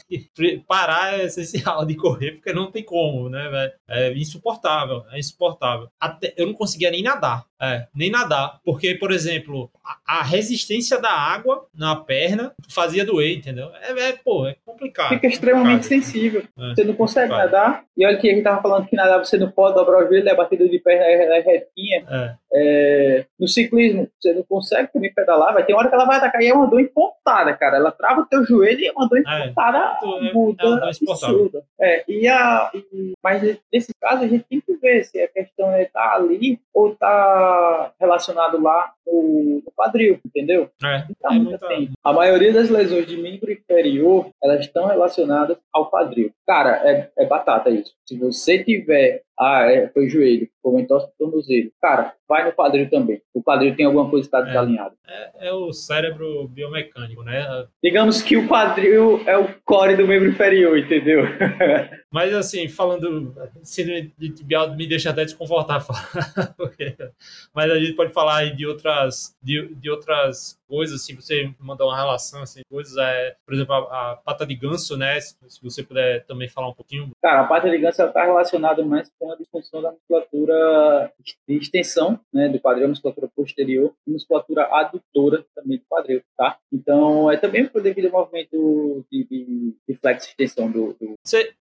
parar 0.67 1.21
é 1.21 1.25
essencial 1.25 1.85
de 1.87 1.95
correr, 1.95 2.33
porque 2.33 2.53
não 2.53 2.71
tem 2.71 2.83
como, 2.83 3.29
né, 3.29 3.73
É 3.89 4.13
insuportável, 4.13 5.05
é 5.11 5.19
insuportável. 5.19 5.89
Até, 6.01 6.35
eu 6.37 6.47
não 6.47 6.55
conseguia 6.55 6.91
nem 6.91 7.03
nadar, 7.03 7.47
é, 7.61 7.87
nem 7.95 8.11
nadar, 8.11 8.61
porque, 8.65 8.95
por 8.95 9.13
exemplo, 9.13 9.71
a, 9.85 10.21
a 10.21 10.23
resistência 10.23 11.01
da 11.01 11.11
água 11.11 11.67
na 11.75 11.97
perna 11.97 12.53
fazia 12.69 13.05
doer, 13.05 13.37
entendeu? 13.37 13.71
É, 13.81 14.09
é 14.09 14.13
pô, 14.13 14.47
é 14.47 14.57
complicado. 14.65 15.11
Fica 15.11 15.27
extremamente 15.27 15.83
complicado. 15.83 16.03
sensível. 16.03 16.43
É, 16.59 16.75
você 16.75 16.85
não 16.85 16.95
consegue 16.95 17.31
nadar. 17.31 17.85
E 17.97 18.05
olha 18.05 18.19
que 18.19 18.29
a 18.29 18.35
gente 18.35 18.43
tava 18.43 18.61
falando 18.61 18.87
que 18.87 18.97
nadar 18.97 19.19
você 19.19 19.37
não 19.37 19.51
pode 19.51 19.79
dobrar 19.85 20.05
o 20.05 20.09
joelho, 20.09 20.31
a 20.31 20.35
batida 20.35 20.69
de 20.69 20.79
perna 20.79 21.05
é, 21.05 21.39
é 21.39 21.41
retinha. 21.41 22.05
É. 22.09 22.35
É, 22.55 23.27
no 23.39 23.49
ciclismo, 23.49 24.09
você 24.21 24.33
não 24.33 24.45
consegue 24.45 24.93
também 24.93 25.13
pedalar, 25.13 25.53
vai 25.53 25.65
ter 25.65 25.75
hora 25.75 25.89
que 25.89 25.95
ela 25.95 26.05
vai 26.05 26.19
atacar 26.19 26.41
e 26.41 26.47
é 26.47 26.55
uma 26.55 26.69
dor 26.69 26.81
empontada, 26.81 27.53
cara. 27.55 27.77
Ela 27.77 27.91
trava 27.91 28.21
o 28.21 28.27
teu 28.27 28.45
joelho 28.45 28.81
e 28.81 28.87
é 28.87 28.93
uma 28.93 29.09
dor 29.09 29.19
empontada 29.19 29.99
é, 30.03 30.33
muda, 30.33 30.89
absurda. 30.89 31.65
É, 31.81 32.05
e 32.09 32.29
a, 32.29 32.71
e, 32.75 33.13
mas 33.23 33.43
nesse 33.73 33.93
caso 34.01 34.23
a 34.23 34.29
gente 34.29 34.45
tem 34.49 34.61
que 34.61 34.75
ver 34.77 35.05
se 35.05 35.21
a 35.21 35.29
questão 35.29 35.71
é 35.73 35.85
tá 35.87 36.15
ali 36.15 36.61
ou 36.73 36.95
tá 36.95 37.93
relacionado 37.99 38.63
lá 38.63 38.93
no, 39.05 39.63
no 39.65 39.73
quadril, 39.77 40.21
entendeu? 40.25 40.71
É, 40.83 41.05
então, 41.11 41.33
é 41.33 41.39
muita... 41.39 41.69
A 42.05 42.13
maioria 42.13 42.53
das 42.53 42.71
lesões 42.71 43.07
de 43.07 43.17
membro 43.17 43.51
inferior, 43.51 44.31
elas 44.43 44.61
estão 44.61 44.87
relacionadas 44.87 45.57
ao 45.73 45.91
quadril. 45.91 46.31
Cara, 46.47 46.81
é, 46.89 47.11
é 47.19 47.27
batata 47.27 47.71
isso. 47.71 47.93
Se 48.07 48.17
você 48.17 48.63
tiver 48.63 49.23
ah, 49.39 49.71
é, 49.71 49.89
foi 49.89 50.09
joelho, 50.09 50.49
foi 50.63 50.81
entorse 50.81 51.07
do 51.09 51.13
tornozelo. 51.19 51.71
Cara, 51.81 52.15
vai 52.29 52.45
no 52.45 52.53
quadril 52.53 52.89
também. 52.89 53.21
O 53.33 53.43
quadril 53.43 53.75
tem 53.77 53.87
alguma 53.87 54.09
coisa 54.09 54.29
que 54.29 54.37
está 54.37 54.41
é, 54.41 54.51
desalinhada. 54.51 54.95
É, 55.07 55.49
é, 55.49 55.53
o 55.53 55.73
cérebro 55.73 56.49
biomecânico, 56.49 57.23
né? 57.23 57.67
Digamos 57.83 58.23
que 58.23 58.37
o 58.37 58.49
quadril 58.49 59.23
é 59.27 59.37
o 59.37 59.49
core 59.65 59.97
do 59.97 60.07
membro 60.07 60.29
inferior, 60.29 60.79
entendeu? 60.79 61.25
Mas 62.15 62.33
assim, 62.33 62.69
falando, 62.69 63.35
síndrome 63.65 64.15
de 64.17 64.31
tibial 64.31 64.73
me 64.77 64.87
deixa 64.87 65.11
até 65.11 65.25
desconfortável. 65.25 65.89
Mas 67.53 67.69
a 67.73 67.77
gente 67.77 67.95
pode 67.95 68.13
falar 68.13 68.37
aí 68.37 68.55
de 68.55 68.65
outras, 68.65 69.37
de, 69.43 69.75
de 69.75 69.91
outras 69.91 70.57
coisas, 70.69 71.05
se 71.05 71.13
você 71.13 71.53
mandar 71.59 71.85
uma 71.85 71.97
relação, 71.97 72.43
assim, 72.43 72.63
coisas, 72.71 72.97
é, 72.97 73.37
por 73.45 73.55
exemplo, 73.55 73.75
a, 73.75 74.13
a 74.13 74.17
pata 74.17 74.47
de 74.47 74.55
ganso, 74.55 74.97
né? 74.97 75.21
Se, 75.21 75.35
se, 75.49 75.63
você 75.63 75.83
puder 75.83 76.25
também 76.27 76.49
falar 76.49 76.69
um 76.69 76.75
pouquinho. 76.75 77.11
Cara, 77.21 77.43
a 77.43 77.47
pata 77.47 77.69
de 77.69 77.79
ganso 77.79 78.03
está 78.03 78.25
relacionada 78.25 78.85
mais 78.85 79.11
com 79.19 79.33
a 79.33 79.37
disfunção 79.37 79.83
da 79.83 79.93
musculatura 79.93 81.13
de 81.49 81.57
extensão, 81.57 82.19
né, 82.33 82.49
do 82.49 82.61
quadril, 82.61 82.89
musculatura 82.89 83.29
posterior, 83.35 83.93
e 84.07 84.11
musculatura 84.11 84.69
adutora 84.71 85.45
também 85.55 85.79
do 85.79 85.85
quadril, 85.89 86.23
tá? 86.37 86.59
Então, 86.73 87.31
é 87.31 87.37
também 87.37 87.67
por 87.67 87.83
devido 87.83 88.07
ao 88.07 88.13
movimento 88.13 89.05
de, 89.11 89.25
de, 89.25 89.77
de 89.89 89.95
flex 89.97 90.27
extensão 90.27 90.71
do, 90.71 90.95
do... 90.95 91.15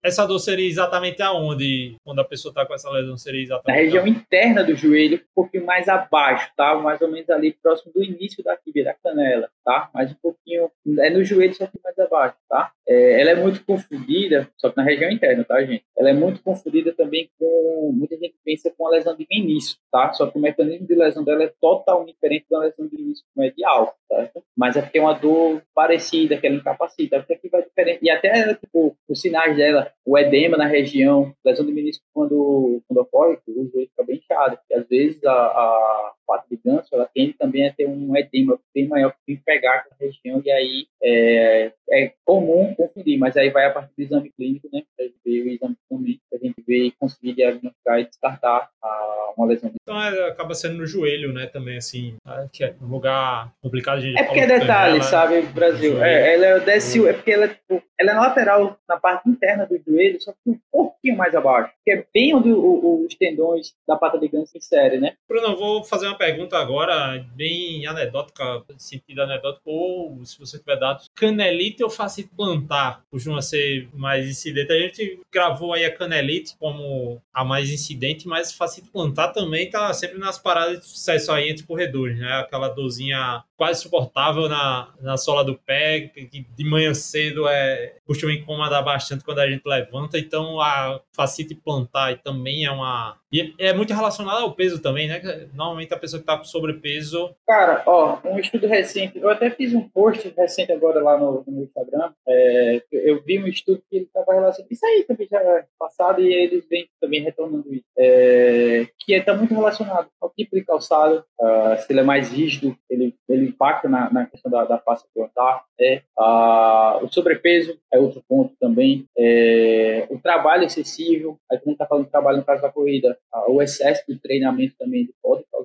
Essa 0.03 0.26
dor 0.26 0.38
seria 0.39 0.66
exatamente 0.66 1.22
aonde, 1.22 1.97
quando 2.05 2.20
a 2.20 2.24
pessoa 2.24 2.51
está 2.51 2.64
com 2.66 2.74
essa 2.74 2.91
lesão, 2.91 3.16
seria 3.16 3.43
exatamente 3.43 3.76
Na 3.76 3.84
região 3.84 4.05
aonde? 4.05 4.18
interna 4.18 4.64
do 4.64 4.74
joelho, 4.74 5.18
um 5.18 5.34
pouquinho 5.34 5.64
mais 5.66 5.89
abaixo, 5.89 6.51
tá? 6.57 6.74
Mais 6.76 7.01
ou 7.01 7.09
menos 7.09 7.28
ali 7.30 7.53
próximo 7.62 7.93
do 7.93 8.03
início 8.03 8.43
da 8.43 8.57
tibia, 8.57 8.84
da 8.84 8.95
canela, 8.95 9.49
tá? 9.64 9.91
Mais 9.93 10.11
um 10.11 10.16
pouquinho, 10.22 10.70
é 10.99 11.11
no 11.11 11.24
joelho, 11.24 11.55
só 11.55 11.66
que 11.66 11.78
mais 11.82 11.99
abaixo, 11.99 12.36
tá? 12.49 12.70
É, 12.86 13.20
ela 13.20 13.30
é 13.30 13.34
muito 13.34 13.62
confundida, 13.64 14.49
só 14.57 14.70
que 14.70 14.76
na 14.76 14.82
região 14.82 15.11
interna, 15.11 15.45
tá, 15.45 15.61
gente? 15.62 15.84
Ela 15.97 16.11
é 16.11 16.12
muito 16.12 16.43
confundida 16.43 16.93
também 16.95 17.28
com, 17.39 17.93
muita 17.95 18.16
gente 18.16 18.34
pensa 18.45 18.72
com 18.76 18.86
a 18.86 18.91
lesão 18.91 19.16
de 19.16 19.26
menisco, 19.30 19.80
tá? 19.93 20.12
Só 20.12 20.26
que 20.26 20.39
o 20.39 20.41
mecanismo 20.41 20.86
de 20.86 20.95
lesão 20.95 21.24
dela 21.24 21.45
é 21.45 21.53
totalmente 21.61 22.14
diferente 22.14 22.47
da 22.51 22.61
lesão 22.61 22.86
de 22.86 22.97
menisco 22.97 23.26
medial, 23.36 23.95
certo? 24.09 24.43
Mas 24.57 24.76
é 24.76 24.82
porque 24.82 24.99
é 24.99 25.03
uma 25.03 25.12
dor 25.14 25.62
parecida, 25.74 26.36
que 26.36 26.47
ela 26.47 26.57
incapacita, 26.57 27.18
porque 27.18 27.34
aqui 27.34 27.49
vai 27.49 27.62
diferente. 27.62 28.01
E 28.03 28.11
até, 28.11 28.55
tipo, 28.55 28.97
os 29.09 29.20
sinais 29.20 29.57
dela, 29.57 29.93
o 30.05 30.16
edema 30.18 30.28
na 30.57 30.66
região, 30.66 31.35
lesão 31.45 31.64
de 31.64 31.72
menisco 31.72 32.05
quando, 32.12 32.83
quando 32.87 32.99
ocorre, 32.99 33.39
o 33.47 33.70
joelho 33.70 33.89
fica 33.89 34.05
bem 34.05 34.16
inchado. 34.16 34.59
E 34.70 34.74
às 34.74 34.87
vezes 34.89 35.24
a, 35.24 35.33
a 35.33 36.12
pata 36.29 36.45
de 36.51 36.61
ganso, 36.62 36.89
ela 36.93 37.09
tende 37.12 37.33
também 37.33 37.66
a 37.66 37.72
ter 37.72 37.87
um 37.87 38.14
edema 38.14 38.59
bem 38.74 38.87
maior 38.87 39.14
que 39.26 39.39
pegar 39.39 39.87
a 39.91 39.95
região, 39.99 40.43
e 40.45 40.51
aí 40.51 40.87
é, 41.03 41.72
é 41.91 42.12
comum 42.24 42.74
confundir, 42.74 43.18
mas 43.18 43.37
aí 43.37 43.49
vai 43.51 43.64
a 43.64 43.70
partir 43.70 43.93
do 43.97 44.03
exame 44.03 44.31
clínico, 44.37 44.68
né? 44.70 44.83
Pra 44.95 45.07
gente 45.07 45.18
ver 45.24 45.43
o 45.43 45.49
exame 45.49 45.76
também, 45.89 46.20
pra 46.31 46.39
gente 46.39 46.62
ver 46.66 46.85
e 46.85 46.93
conseguir 46.93 47.33
diagnosticar 47.33 48.01
e 48.01 48.05
descartar 48.05 48.68
a, 48.83 49.33
uma 49.37 49.47
lesão. 49.47 49.72
Então 49.83 50.01
é, 50.01 50.29
acaba 50.29 50.55
sendo 50.55 50.76
no 50.76 50.87
joelho, 50.87 51.33
né? 51.33 51.47
Também, 51.47 51.79
assim, 51.79 52.16
tá? 52.22 52.47
que 52.53 52.64
é 52.64 52.74
um 52.83 52.89
lugar 52.89 53.53
complicado 53.62 54.01
de 54.01 54.16
É 54.18 54.24
porque 54.24 54.41
é 54.41 54.47
detalhe, 54.47 55.03
sabe, 55.03 55.43
Brasil? 55.43 56.03
É, 56.03 56.35
ela 56.35 56.61
desce, 56.61 57.07
é 57.07 57.12
porque 57.12 57.33
ela 57.33 57.47
é, 57.47 57.49
tipo, 57.49 57.83
ela 57.99 58.11
é 58.11 58.14
na 58.14 58.20
lateral, 58.20 58.79
na 58.89 58.99
parte 58.99 59.29
interna 59.29 59.66
do 59.66 59.79
joelho, 59.79 60.20
só 60.20 60.33
que 60.33 60.51
um 60.51 60.59
pouquinho 60.70 61.16
mais 61.16 61.35
abaixo, 61.35 61.72
que 61.85 61.93
é 61.93 62.05
bem 62.12 62.35
onde 62.35 62.51
o, 62.51 62.59
o, 62.59 63.07
os 63.07 63.14
tendões 63.14 63.74
da 63.87 63.97
pata 63.97 64.18
de 64.18 64.29
ganso 64.29 64.53
se 64.53 64.59
inserem, 64.59 65.01
né? 65.01 65.14
Bruno, 65.29 65.49
eu 65.49 65.57
vou 65.57 65.85
fazer 65.85 66.07
uma 66.07 66.17
pergunta 66.18 66.58
agora, 66.58 67.24
bem 67.34 67.86
anedótica, 67.86 68.64
sentido 68.76 69.22
anedótico, 69.22 69.70
ou 69.70 70.24
se 70.24 70.38
você 70.38 70.58
tiver 70.58 70.76
dados, 70.76 71.08
canelite 71.14 71.82
ou 71.82 71.88
facite 71.88 72.30
plantar 72.36 73.02
costuma 73.10 73.40
ser 73.40 73.88
mais 73.94 74.28
incidente? 74.28 74.72
A 74.72 74.78
gente 74.78 75.20
gravou 75.32 75.72
aí 75.72 75.84
a 75.84 75.94
canelite 75.94 76.56
como 76.58 77.22
a 77.32 77.44
mais 77.44 77.70
incidente, 77.70 78.26
mas 78.26 78.52
facite 78.52 78.90
plantar 78.90 79.28
também 79.28 79.66
está 79.66 79.92
sempre 79.94 80.18
nas 80.18 80.38
paradas 80.38 80.80
de 80.80 80.86
sucesso 80.86 81.32
aí 81.32 81.48
entre 81.48 81.64
corredores, 81.64 82.18
né? 82.18 82.32
Aquela 82.32 82.68
dorzinha 82.68 83.44
quase 83.56 83.82
suportável 83.82 84.48
na, 84.48 84.92
na 85.00 85.16
sola 85.16 85.44
do 85.44 85.56
pé, 85.56 86.00
que 86.00 86.46
de 86.56 86.64
manhã 86.64 86.94
cedo 86.94 87.48
é, 87.48 87.96
costuma 88.06 88.32
incomodar 88.32 88.84
bastante 88.84 89.24
quando 89.24 89.40
a 89.40 89.50
gente 89.50 89.62
levanta, 89.66 90.18
então 90.18 90.60
a 90.60 91.00
facite 91.12 91.54
plantar 91.54 92.18
também 92.18 92.64
é 92.64 92.70
uma 92.70 93.18
e 93.30 93.54
é 93.58 93.74
muito 93.74 93.92
relacionado 93.92 94.38
ao 94.38 94.54
peso 94.54 94.78
também, 94.78 95.06
né? 95.06 95.20
Normalmente 95.52 95.92
a 95.92 95.98
pessoa 95.98 96.07
que 96.16 96.22
está 96.22 96.36
com 96.36 96.44
sobrepeso. 96.44 97.34
Cara, 97.46 97.82
ó, 97.86 98.18
um 98.24 98.38
estudo 98.38 98.66
recente, 98.66 99.18
eu 99.18 99.28
até 99.28 99.50
fiz 99.50 99.74
um 99.74 99.88
post 99.88 100.32
recente 100.36 100.72
agora 100.72 101.02
lá 101.02 101.18
no, 101.18 101.44
no 101.46 101.62
Instagram. 101.62 102.12
É, 102.26 102.82
eu 102.92 103.22
vi 103.22 103.38
um 103.38 103.46
estudo 103.46 103.82
que 103.88 103.96
ele 103.96 104.04
estava 104.04 104.32
relacionado. 104.32 104.70
Isso 104.70 104.86
aí 104.86 105.04
também 105.04 105.28
já 105.30 105.40
é 105.40 105.64
passado 105.78 106.20
e 106.20 106.32
eles 106.32 106.66
vêm 106.68 106.88
também 107.00 107.22
retornando 107.22 107.72
isso. 107.72 107.84
É, 107.98 108.86
que 108.98 109.14
está 109.14 109.34
muito 109.34 109.54
relacionado 109.54 110.09
ao 110.20 110.30
tipo 110.30 110.56
de 110.56 110.64
calçado. 110.64 111.24
Uh, 111.40 111.76
se 111.78 111.92
ele 111.92 112.00
é 112.00 112.04
mais 112.04 112.30
rígido, 112.30 112.76
ele, 112.90 113.14
ele 113.28 113.46
impacta 113.46 113.88
na, 113.88 114.12
na 114.12 114.26
questão 114.26 114.50
da, 114.50 114.64
da 114.64 114.78
face 114.78 115.04
plantar. 115.14 115.64
É, 115.80 116.02
uh, 116.18 117.04
o 117.04 117.12
sobrepeso 117.12 117.78
é 117.92 117.98
outro 117.98 118.22
ponto 118.28 118.54
também. 118.61 119.06
É, 119.16 120.06
o 120.11 120.18
trabalho 120.18 120.64
excessivo, 120.64 121.38
aí 121.50 121.56
a 121.56 121.61
gente 121.61 121.72
está 121.72 121.86
falando 121.86 122.04
de 122.04 122.11
trabalho 122.11 122.38
no 122.38 122.44
caso 122.44 122.62
da 122.62 122.70
corrida, 122.70 123.16
o 123.48 123.62
excesso 123.62 124.02
de 124.09 124.18
treinamento 124.18 124.74
também 124.78 125.09
pode 125.22 125.44
causar 125.50 125.57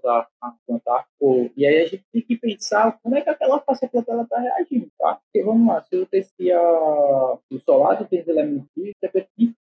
plantar. 0.66 1.06
E 1.56 1.66
aí 1.66 1.82
a 1.82 1.86
gente 1.86 2.04
tem 2.12 2.22
que 2.22 2.38
pensar 2.38 3.00
como 3.02 3.16
é 3.16 3.22
que 3.22 3.30
aquela 3.30 3.60
face 3.60 3.88
plantar 3.88 4.22
está 4.22 4.40
reagindo, 4.40 4.88
tá? 5.00 5.20
Porque 5.24 5.44
vamos 5.44 5.68
lá, 5.68 5.82
se 5.84 5.96
eu 5.96 6.06
testia 6.06 6.60
o 6.60 7.60
solado 7.66 8.06
tem 8.06 8.24
elementos 8.28 8.68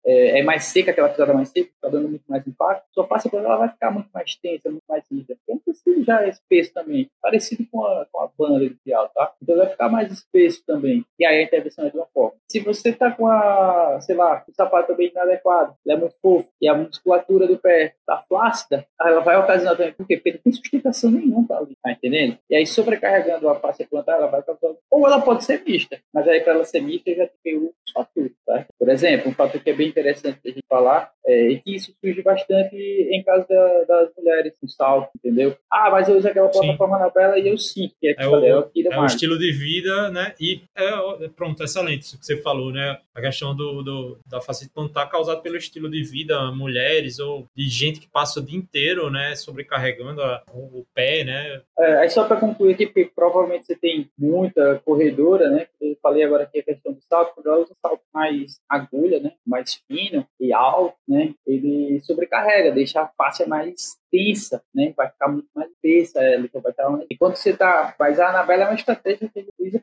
é, 0.06 0.40
é 0.40 0.44
mais 0.44 0.66
seca, 0.66 0.92
aquela 0.92 1.10
pisada 1.10 1.34
mais 1.34 1.50
seca, 1.50 1.70
está 1.74 1.90
dando 1.90 2.10
muito 2.10 2.24
mais 2.28 2.46
impacto, 2.48 2.86
sua 2.94 3.08
face 3.08 3.30
plantar 3.30 3.50
ela 3.50 3.58
vai 3.58 3.70
ficar 3.70 3.92
muito 3.92 4.10
mais 4.14 4.36
tensa, 4.36 4.70
muito 4.70 4.84
mais 4.90 5.04
rígida. 5.12 5.38
Então 5.44 5.61
precisa 5.72 6.04
já 6.04 6.24
é 6.24 6.30
espesso 6.30 6.74
também, 6.74 7.10
parecido 7.22 7.66
com 7.72 7.86
a, 7.86 8.06
com 8.12 8.22
a 8.22 8.30
banda 8.38 8.64
inicial, 8.64 9.10
tá? 9.10 9.34
Então 9.42 9.58
vai 9.58 9.68
ficar 9.68 9.90
mais 9.90 10.12
espesso 10.12 10.64
também. 10.66 11.06
E 11.20 11.26
aí 11.26 11.40
a 11.40 11.44
intervenção 11.44 11.86
é 11.86 11.90
de 11.90 11.98
uma 11.98 12.08
forma. 12.14 12.36
Se 12.50 12.60
você 12.60 12.90
está 12.90 13.12
com 13.12 13.28
a, 13.28 14.00
sei 14.02 14.16
lá, 14.16 14.44
o 14.48 14.54
sapato 14.54 14.88
também 14.88 15.10
inadequado, 15.10 15.76
ele 15.86 15.96
é 15.96 16.00
muito 16.00 16.16
fofo, 16.22 16.50
e 16.62 16.68
a 16.68 16.76
musculatura 16.76 17.48
do 17.48 17.58
pé 17.58 17.96
está 18.00 18.18
flácida, 18.28 18.86
ela 19.00 19.22
vai 19.22 19.38
ocasionar 19.38 19.78
também, 19.78 19.94
por 19.94 20.08
quê? 20.08 20.18
Porque 20.18 20.32
não 20.34 20.40
tem 20.40 20.54
sustentação 20.54 21.12
nenhuma 21.12 21.48
para 21.48 21.58
ali, 21.58 21.78
tá 21.82 21.92
entendendo? 21.92 22.38
E 22.50 22.56
aí, 22.56 22.66
sobrecarregando 22.66 23.48
a 23.50 23.56
face 23.56 23.86
plantar, 23.86 24.18
ela 24.18 24.28
vai 24.28 24.44
causar. 24.44 24.76
Ou 24.92 25.08
ela 25.08 25.22
pode 25.22 25.44
ser 25.44 25.64
mista, 25.66 26.00
mas 26.14 26.28
aí, 26.28 26.42
para 26.42 26.54
ela 26.54 26.64
ser 26.64 26.82
mista, 26.82 27.14
já 27.14 27.28
tem 27.44 27.58
o 27.58 27.74
fatores, 27.94 28.34
tá? 28.46 28.66
Por 28.78 28.90
exemplo, 28.90 29.30
um 29.30 29.34
fator 29.34 29.62
que 29.62 29.70
é 29.70 29.74
bem 29.74 29.90
interessante 29.90 30.40
a 30.46 30.50
gente 30.50 30.64
falar 30.68 31.12
é 31.26 31.56
que 31.56 31.76
isso 31.76 31.94
surge 32.00 32.22
bastante 32.22 32.76
em 32.76 33.24
caso 33.24 33.48
da, 33.48 33.84
das 33.84 34.10
mulheres 34.18 34.54
com 34.60 34.68
salto, 34.68 35.10
entendeu? 35.18 35.56
Ah, 35.72 35.90
mas 35.90 36.10
eu 36.10 36.18
uso 36.18 36.28
aquela 36.28 36.50
plataforma 36.50 36.98
Sim. 36.98 37.04
na 37.04 37.10
bela 37.10 37.40
e 37.40 37.48
eu 37.48 37.58
sinto 37.58 37.96
que 37.98 38.10
é, 38.10 38.16
é, 38.18 38.28
o, 38.28 38.36
é, 38.46 38.60
o, 38.60 38.72
é 38.76 39.00
o 39.00 39.06
estilo 39.06 39.40
de 39.40 39.54
vida, 39.54 40.10
né? 40.10 40.34
E 40.38 40.62
é, 40.76 41.30
pronto, 41.30 41.64
excelente 41.64 42.02
isso 42.02 42.20
que 42.20 42.26
você 42.26 42.36
falou, 42.42 42.74
né? 42.74 43.00
A 43.16 43.22
questão 43.22 43.56
do, 43.56 43.82
do 43.82 44.20
da 44.28 44.42
face 44.42 44.70
plantar 44.70 45.08
causada 45.08 45.40
pelo 45.40 45.56
estilo 45.56 45.90
de 45.90 46.04
vida, 46.04 46.52
mulheres 46.52 47.20
ou 47.20 47.48
de 47.56 47.70
gente 47.70 48.02
que 48.02 48.10
passa 48.10 48.42
o 48.42 48.44
dia 48.44 48.58
inteiro, 48.58 49.10
né, 49.10 49.34
sobrecarregando 49.36 50.22
a, 50.22 50.44
o, 50.54 50.80
o, 50.80 50.86
pé, 50.94 51.24
né? 51.24 51.62
É, 51.80 51.98
aí 52.00 52.10
só 52.10 52.26
para 52.26 52.40
concluir 52.40 52.74
aqui, 52.74 52.88
porque 52.88 53.10
provavelmente 53.16 53.66
você 53.66 53.76
tem 53.76 54.10
muita 54.18 54.82
corredora, 54.84 55.50
né? 55.50 55.68
Eu 55.80 55.96
falei 56.02 56.24
agora 56.24 56.44
aqui 56.44 56.60
a 56.60 56.64
questão 56.64 56.92
do 56.92 57.02
salto, 57.02 57.34
quando 57.34 57.48
ela 57.48 57.62
usa 57.62 57.74
salto 57.82 58.02
mais 58.14 58.60
agulha, 58.70 59.22
né, 59.22 59.32
mais 59.48 59.82
fino 59.88 60.26
e 60.40 60.52
alto, 60.52 60.98
né, 61.08 61.34
ele 61.48 62.02
sobrecarrega, 62.02 62.72
deixa 62.72 63.02
a 63.02 63.08
face 63.08 63.48
mais 63.48 64.01
tensa, 64.12 64.62
né? 64.76 64.94
Vai 64.96 65.10
ficar 65.10 65.30
muito 65.30 65.48
mais 65.56 65.70
tensa 65.82 66.22
ela, 66.22 66.46
então 66.46 66.62
vai 66.62 66.72
estar. 66.72 67.00
Enquanto 67.10 67.38
você 67.38 67.54
tá, 67.54 67.96
mas 67.98 68.20
a 68.20 68.30
Anabela 68.30 68.64
é 68.64 68.68
uma 68.68 68.76
estratégia 68.76 69.30
que 69.30 69.40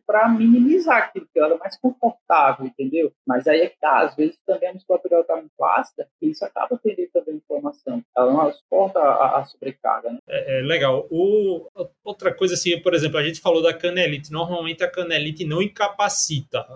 para 0.06 0.28
minimizar 0.28 0.98
aquilo, 0.98 1.26
que 1.32 1.38
ela 1.38 1.54
é 1.54 1.58
mais 1.58 1.78
confortável, 1.78 2.66
entendeu? 2.66 3.12
Mas 3.26 3.46
aí 3.46 3.60
é 3.60 3.68
que 3.68 3.78
tá, 3.78 4.00
às 4.00 4.16
vezes 4.16 4.38
também 4.46 4.68
a 4.68 4.74
musculatura 4.74 5.20
está 5.20 5.36
muito 5.36 5.52
flácida 5.56 6.08
e 6.20 6.30
isso 6.30 6.44
acaba 6.44 6.78
perdendo 6.78 7.10
também 7.12 7.36
informação. 7.36 8.02
Ela 8.16 8.32
não 8.32 8.52
suporta 8.52 8.98
a, 8.98 9.40
a 9.40 9.44
sobrecarga, 9.44 10.10
né? 10.10 10.18
É, 10.28 10.58
é, 10.58 10.62
legal. 10.62 11.06
O, 11.10 11.68
outra 12.04 12.32
coisa 12.34 12.54
assim, 12.54 12.78
por 12.80 12.94
exemplo, 12.94 13.18
a 13.18 13.22
gente 13.22 13.40
falou 13.40 13.62
da 13.62 13.74
canelite. 13.74 14.32
Normalmente 14.32 14.82
a 14.82 14.90
canelite 14.90 15.44
não 15.44 15.62
incapacita, 15.62 16.66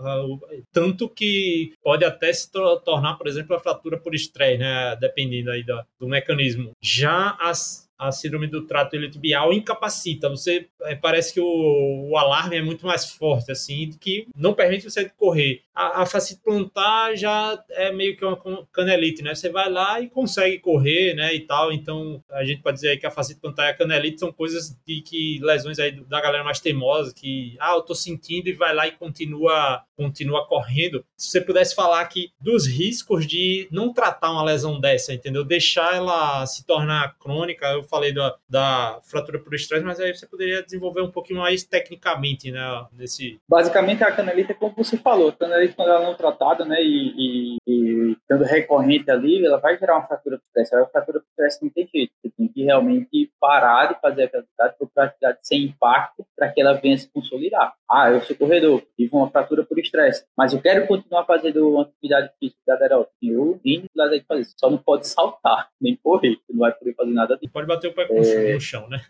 tanto 0.73 1.09
que 1.09 1.75
pode 1.83 2.05
até 2.05 2.33
se 2.33 2.51
tornar, 2.51 3.17
por 3.17 3.27
exemplo, 3.27 3.55
a 3.57 3.61
fratura 3.61 3.99
por 3.99 4.15
estresse, 4.15 4.59
né? 4.59 4.97
Dependendo 4.97 5.51
aí 5.51 5.63
do, 5.63 5.83
do 5.99 6.09
mecanismo. 6.09 6.73
Já 6.81 7.37
as 7.41 7.91
a 8.03 8.11
síndrome 8.11 8.49
do 8.49 8.67
trato 8.67 8.97
iliotibial 8.97 9.53
incapacita. 9.53 10.29
Você 10.29 10.69
parece 11.01 11.33
que 11.33 11.41
o, 11.41 12.11
o, 12.11 12.17
alarme 12.17 12.57
é 12.57 12.63
muito 12.63 12.87
mais 12.87 13.11
forte, 13.11 13.53
assim, 13.53 13.91
que 14.01 14.27
não 14.35 14.55
permite 14.55 14.85
você 14.85 15.09
correr. 15.09 15.63
A, 15.75 16.03
a 16.03 16.07
facite 16.07 16.41
plantar 16.43 17.17
já 17.17 17.63
é 17.71 17.93
meio 17.93 18.17
que 18.17 18.25
uma 18.25 18.39
canelite, 18.73 19.23
né? 19.23 19.35
Você 19.35 19.49
vai 19.49 19.71
lá 19.71 20.01
e 20.01 20.09
consegue 20.09 20.59
correr, 20.59 21.15
né, 21.15 21.35
e 21.35 21.41
tal. 21.41 21.73
Então, 21.73 22.23
a 22.31 22.45
gente 22.45 22.63
pode 22.63 22.77
dizer 22.77 22.91
aí 22.91 22.99
que 22.99 23.07
a 23.07 23.11
facite 23.11 23.41
plantar 23.41 23.67
e 23.67 23.71
a 23.71 23.75
canelite 23.75 24.21
são 24.21 24.33
coisas 24.33 24.77
de 24.87 25.01
que 25.01 25.39
lesões 25.43 25.79
aí 25.79 25.93
da 25.93 26.21
galera 26.21 26.45
mais 26.45 26.61
teimosa, 26.61 27.15
que, 27.15 27.57
ah, 27.61 27.75
eu 27.75 27.83
tô 27.83 27.95
sentindo 27.95 28.49
e 28.49 28.53
vai 28.53 28.75
lá 28.75 28.87
e 28.87 28.93
continua, 28.93 29.83
continua 29.97 30.47
correndo. 30.47 31.05
Se 31.17 31.31
você 31.31 31.41
pudesse 31.41 31.75
falar 31.75 32.01
aqui 32.01 32.31
dos 32.41 32.67
riscos 32.67 33.27
de 33.27 33.69
não 33.71 33.93
tratar 33.93 34.33
uma 34.33 34.45
lesão 34.45 34.81
dessa, 34.81 35.15
entendeu? 35.15 35.45
Deixar 35.45 35.95
ela 35.95 36.45
se 36.47 36.67
tornar 36.67 37.17
crônica, 37.19 37.67
eu 37.67 37.83
falei 37.83 38.13
da, 38.13 38.37
da 38.49 39.01
fratura 39.05 39.39
por 39.39 39.55
estresse, 39.55 39.85
mas 39.85 40.01
aí 40.01 40.15
você 40.15 40.27
poderia 40.27 40.63
desenvolver 40.73 41.03
um 41.03 41.11
pouquinho 41.11 41.41
mais 41.41 41.65
tecnicamente, 41.65 42.51
né, 42.51 42.87
nesse... 42.93 43.39
Basicamente, 43.49 44.03
a 44.03 44.11
canelite 44.11 44.53
é 44.53 44.55
como 44.55 44.75
você 44.77 44.97
falou, 44.97 45.29
a 45.29 45.33
canelite 45.33 45.75
quando 45.75 45.91
ela 45.91 46.03
não 46.03 46.13
é 46.13 46.17
tratada, 46.17 46.65
né, 46.65 46.77
e, 46.81 47.59
e, 47.67 48.13
estando 48.13 48.45
recorrente 48.45 49.11
ali, 49.11 49.45
ela 49.45 49.59
vai 49.59 49.79
gerar 49.79 49.97
uma 49.97 50.07
fratura 50.07 50.37
estresse. 50.37 50.75
A 50.75 50.87
fratura 50.87 51.23
estresse 51.29 51.63
não 51.63 51.71
tem 51.71 51.89
jeito, 51.93 52.13
você 52.23 52.31
tem 52.37 52.49
que 52.49 52.65
realmente 52.65 53.31
parar 53.41 53.93
de 53.93 54.01
fazer 54.01 54.23
a 54.23 54.27
atividade, 54.27 54.77
procurar 54.79 55.07
atividade 55.07 55.39
sem 55.43 55.65
impacto, 55.65 56.27
para 56.43 56.51
que 56.51 56.61
ela 56.61 56.73
venha 56.73 56.99
se 56.99 57.09
consolidar. 57.09 57.73
Ah, 57.89 58.11
eu 58.11 58.21
sou 58.23 58.35
corredor, 58.35 58.83
tive 58.97 59.15
uma 59.15 59.31
fratura 59.31 59.65
por 59.65 59.79
estresse, 59.79 60.25
mas 60.37 60.53
eu 60.53 60.61
quero 60.61 60.89
continuar 60.89 61.25
fazendo 61.25 61.69
uma 61.69 61.83
atividade 61.83 62.33
física 62.41 62.59
da 62.67 62.79
aeróbica. 62.81 63.13
Eu 63.23 63.61
tenho 63.63 63.83
de 63.83 64.25
fazer, 64.27 64.45
só 64.59 64.69
não 64.69 64.79
pode 64.79 65.07
saltar, 65.07 65.69
nem 65.81 65.97
correr, 66.03 66.31
você 66.31 66.53
não 66.53 66.61
vai 66.61 66.73
poder 66.73 66.95
fazer 66.95 67.13
nada 67.13 67.37
disso. 67.37 67.53
Pode 67.53 67.69
bater 67.69 67.89
o 67.89 67.95
pé 67.95 68.09
é... 68.11 68.55
no 68.55 68.61
chão, 68.61 68.89
né? 68.89 69.01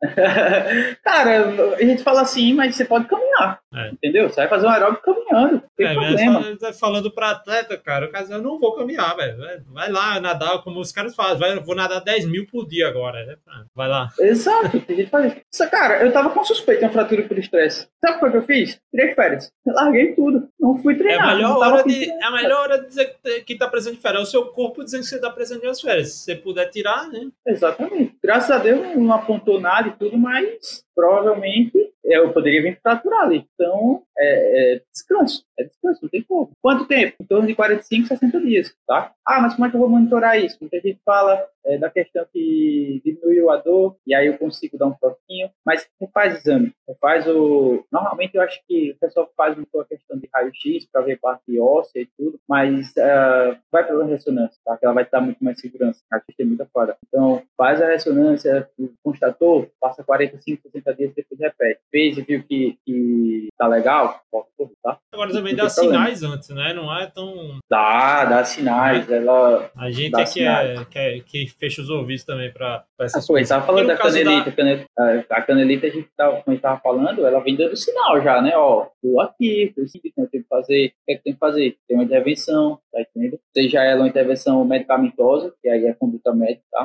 Cara, 1.02 1.74
a 1.74 1.82
gente 1.82 2.04
fala 2.04 2.20
assim, 2.20 2.54
mas 2.54 2.76
você 2.76 2.84
pode 2.84 3.08
caminhar, 3.08 3.58
é. 3.74 3.88
entendeu? 3.88 4.28
Você 4.28 4.36
vai 4.36 4.48
fazer 4.48 4.66
um 4.66 4.70
aeróbico 4.70 5.02
caminhando, 5.02 5.62
é, 5.80 5.94
problema. 5.94 6.56
Tá 6.56 6.72
falando 6.72 7.10
para 7.10 7.30
atleta, 7.30 7.76
cara, 7.76 8.06
o 8.06 8.12
caso 8.12 8.32
eu 8.32 8.42
não 8.42 8.60
vou 8.60 8.76
caminhar, 8.76 9.16
velho. 9.16 9.38
Vai 9.72 9.90
lá 9.90 10.20
nadar, 10.20 10.62
como 10.62 10.78
os 10.78 10.92
caras 10.92 11.16
fazem, 11.16 11.38
vai, 11.38 11.58
vou 11.58 11.74
nadar 11.74 12.00
10 12.00 12.26
mil 12.26 12.46
por 12.46 12.66
dia 12.68 12.86
agora, 12.86 13.24
né? 13.26 13.36
Vai 13.74 13.88
lá. 13.88 14.08
Exato, 14.20 14.78
tem 14.80 14.96
gente 14.96 15.06
que 15.06 15.10
faz 15.10 15.32
isso. 15.32 15.70
Cara, 15.70 16.02
eu 16.04 16.12
tava 16.12 16.30
com 16.30 16.44
suspeita 16.44 16.75
de 16.78 16.84
uma 16.84 16.92
fratura 16.92 17.22
por 17.22 17.38
estresse. 17.38 17.88
Sabe 18.04 18.24
o 18.24 18.30
que 18.30 18.36
eu 18.36 18.42
fiz? 18.42 18.80
Tirei 18.90 19.14
férias. 19.14 19.52
Eu 19.66 19.74
larguei 19.74 20.14
tudo. 20.14 20.48
Não 20.58 20.78
fui 20.78 20.94
treinar. 20.96 21.28
É 21.28 21.32
a 21.32 21.36
melhor, 21.36 21.58
hora 21.58 21.82
de, 21.84 22.10
é 22.10 22.24
a 22.24 22.30
melhor 22.30 22.62
hora 22.62 22.78
de 22.80 22.88
dizer 22.88 23.16
que 23.44 23.56
tá 23.56 23.68
precisando 23.68 23.96
de 23.96 24.02
férias. 24.02 24.20
É 24.20 24.22
o 24.22 24.26
seu 24.26 24.46
corpo 24.46 24.84
dizendo 24.84 25.02
que 25.02 25.08
você 25.08 25.20
tá 25.20 25.30
precisando 25.30 25.60
de 25.60 25.82
férias. 25.82 26.12
Se 26.12 26.24
você 26.24 26.34
puder 26.36 26.70
tirar, 26.70 27.08
né? 27.08 27.28
Exatamente. 27.46 28.16
Graças 28.22 28.50
a 28.50 28.58
Deus 28.58 28.96
não 28.96 29.12
apontou 29.12 29.60
nada 29.60 29.88
e 29.88 29.92
tudo, 29.92 30.16
mas 30.16 30.84
provavelmente 30.96 31.92
eu 32.02 32.32
poderia 32.32 32.62
vir 32.62 32.80
fraturar 32.80 33.24
ali. 33.24 33.44
Então, 33.54 34.02
é, 34.16 34.74
é, 34.76 34.82
descanso. 34.92 35.44
É 35.58 35.64
descanso, 35.64 36.00
não 36.02 36.08
tem 36.08 36.22
como. 36.22 36.50
Quanto 36.62 36.86
tempo? 36.86 37.16
Em 37.20 37.26
torno 37.26 37.46
de 37.46 37.54
45, 37.54 38.08
60 38.08 38.40
dias, 38.40 38.74
tá? 38.86 39.12
Ah, 39.26 39.40
mas 39.40 39.54
como 39.54 39.66
é 39.66 39.70
que 39.70 39.76
eu 39.76 39.80
vou 39.80 39.88
monitorar 39.88 40.38
isso? 40.38 40.56
Muita 40.60 40.80
gente 40.80 41.00
fala 41.04 41.44
é, 41.64 41.76
da 41.78 41.90
questão 41.90 42.24
que 42.32 43.02
diminuiu 43.04 43.50
a 43.50 43.56
dor 43.56 43.96
e 44.06 44.14
aí 44.14 44.28
eu 44.28 44.38
consigo 44.38 44.78
dar 44.78 44.86
um 44.86 44.94
toquinho, 44.94 45.50
mas 45.64 45.86
faz 46.14 46.38
exame. 46.38 46.72
Faz 47.00 47.26
o... 47.26 47.84
Normalmente 47.90 48.36
eu 48.36 48.42
acho 48.42 48.60
que 48.68 48.92
o 48.92 48.98
pessoal 48.98 49.28
faz 49.36 49.56
muito 49.56 49.80
a 49.80 49.84
questão 49.84 50.16
de 50.18 50.28
raio-x 50.32 50.86
para 50.90 51.02
ver 51.02 51.18
parte 51.18 51.58
óssea 51.58 52.00
e 52.00 52.08
tudo, 52.16 52.38
mas 52.48 52.90
uh, 52.90 53.58
vai 53.72 53.84
pela 53.84 54.06
ressonância, 54.06 54.58
tá? 54.64 54.76
Que 54.76 54.86
ela 54.86 54.94
vai 54.94 55.08
dar 55.10 55.20
muito 55.20 55.42
mais 55.42 55.60
segurança. 55.60 56.00
A 56.12 56.18
gente 56.18 56.36
tem 56.36 56.46
muita 56.46 56.66
fora. 56.66 56.96
Então, 57.08 57.42
faz 57.56 57.80
a 57.80 57.86
ressonância, 57.86 58.68
constatou, 59.02 59.70
passa 59.80 60.04
45, 60.04 60.62
60 60.70 60.94
dias, 60.94 61.12
depois 61.14 61.40
repete. 61.40 61.80
Fez 61.90 62.18
e 62.18 62.22
viu 62.22 62.42
que, 62.44 62.78
que 62.84 63.48
tá 63.58 63.66
legal, 63.66 64.20
volta 64.30 64.50
por 64.56 64.70
tá? 64.82 64.98
Agora 65.12 65.32
também 65.32 65.54
dá 65.54 65.68
sinais 65.68 66.22
antes, 66.22 66.50
né? 66.50 66.72
Não 66.74 66.94
é 66.94 67.06
tão. 67.06 67.58
Dá, 67.70 68.24
dá 68.24 68.44
sinais. 68.44 69.10
É. 69.10 69.16
Ela 69.16 69.70
a 69.74 69.90
gente 69.90 70.20
é 70.20 70.24
que, 70.24 70.44
é, 70.44 70.84
que, 70.84 70.98
é, 70.98 71.20
que 71.20 71.46
fecha 71.48 71.80
os 71.80 71.88
ouvidos 71.88 72.24
também 72.24 72.52
para 72.52 72.84
essas 73.00 73.24
ah, 73.24 73.26
coisas. 73.26 73.48
Tava 73.48 73.66
falando 73.66 73.86
da 73.86 73.96
canelita, 73.96 74.50
da... 74.50 74.56
canelita. 74.56 74.86
A 75.30 75.42
canelita, 75.42 75.86
a 75.86 75.90
gente 75.90 76.08
tava, 76.16 76.32
como 76.32 76.44
a 76.48 76.50
gente 76.50 76.62
tava 76.62 76.80
falando, 76.80 77.26
ela 77.26 77.40
vem 77.40 77.56
dando 77.56 77.76
sinal 77.76 78.20
já, 78.22 78.42
né? 78.42 78.56
Ó, 78.56 78.86
tô 79.02 79.20
aqui, 79.20 79.72
tô 79.74 79.86
sentindo, 79.86 80.28
tem 80.30 80.42
que 80.42 80.48
fazer, 80.48 80.88
o 80.88 81.06
que 81.06 81.12
é 81.12 81.16
que 81.16 81.22
tem 81.22 81.32
que 81.32 81.38
fazer? 81.38 81.76
Tem 81.88 81.96
uma 81.96 82.04
intervenção, 82.04 82.78
tá 82.92 83.00
entendendo? 83.00 83.40
Seja 83.54 83.82
ela 83.82 84.02
uma 84.02 84.08
intervenção 84.08 84.64
medicamentosa, 84.64 85.54
que 85.62 85.68
aí 85.68 85.86
é 85.86 85.94
conduta 85.94 86.34
médica, 86.34 86.62
tá? 86.70 86.84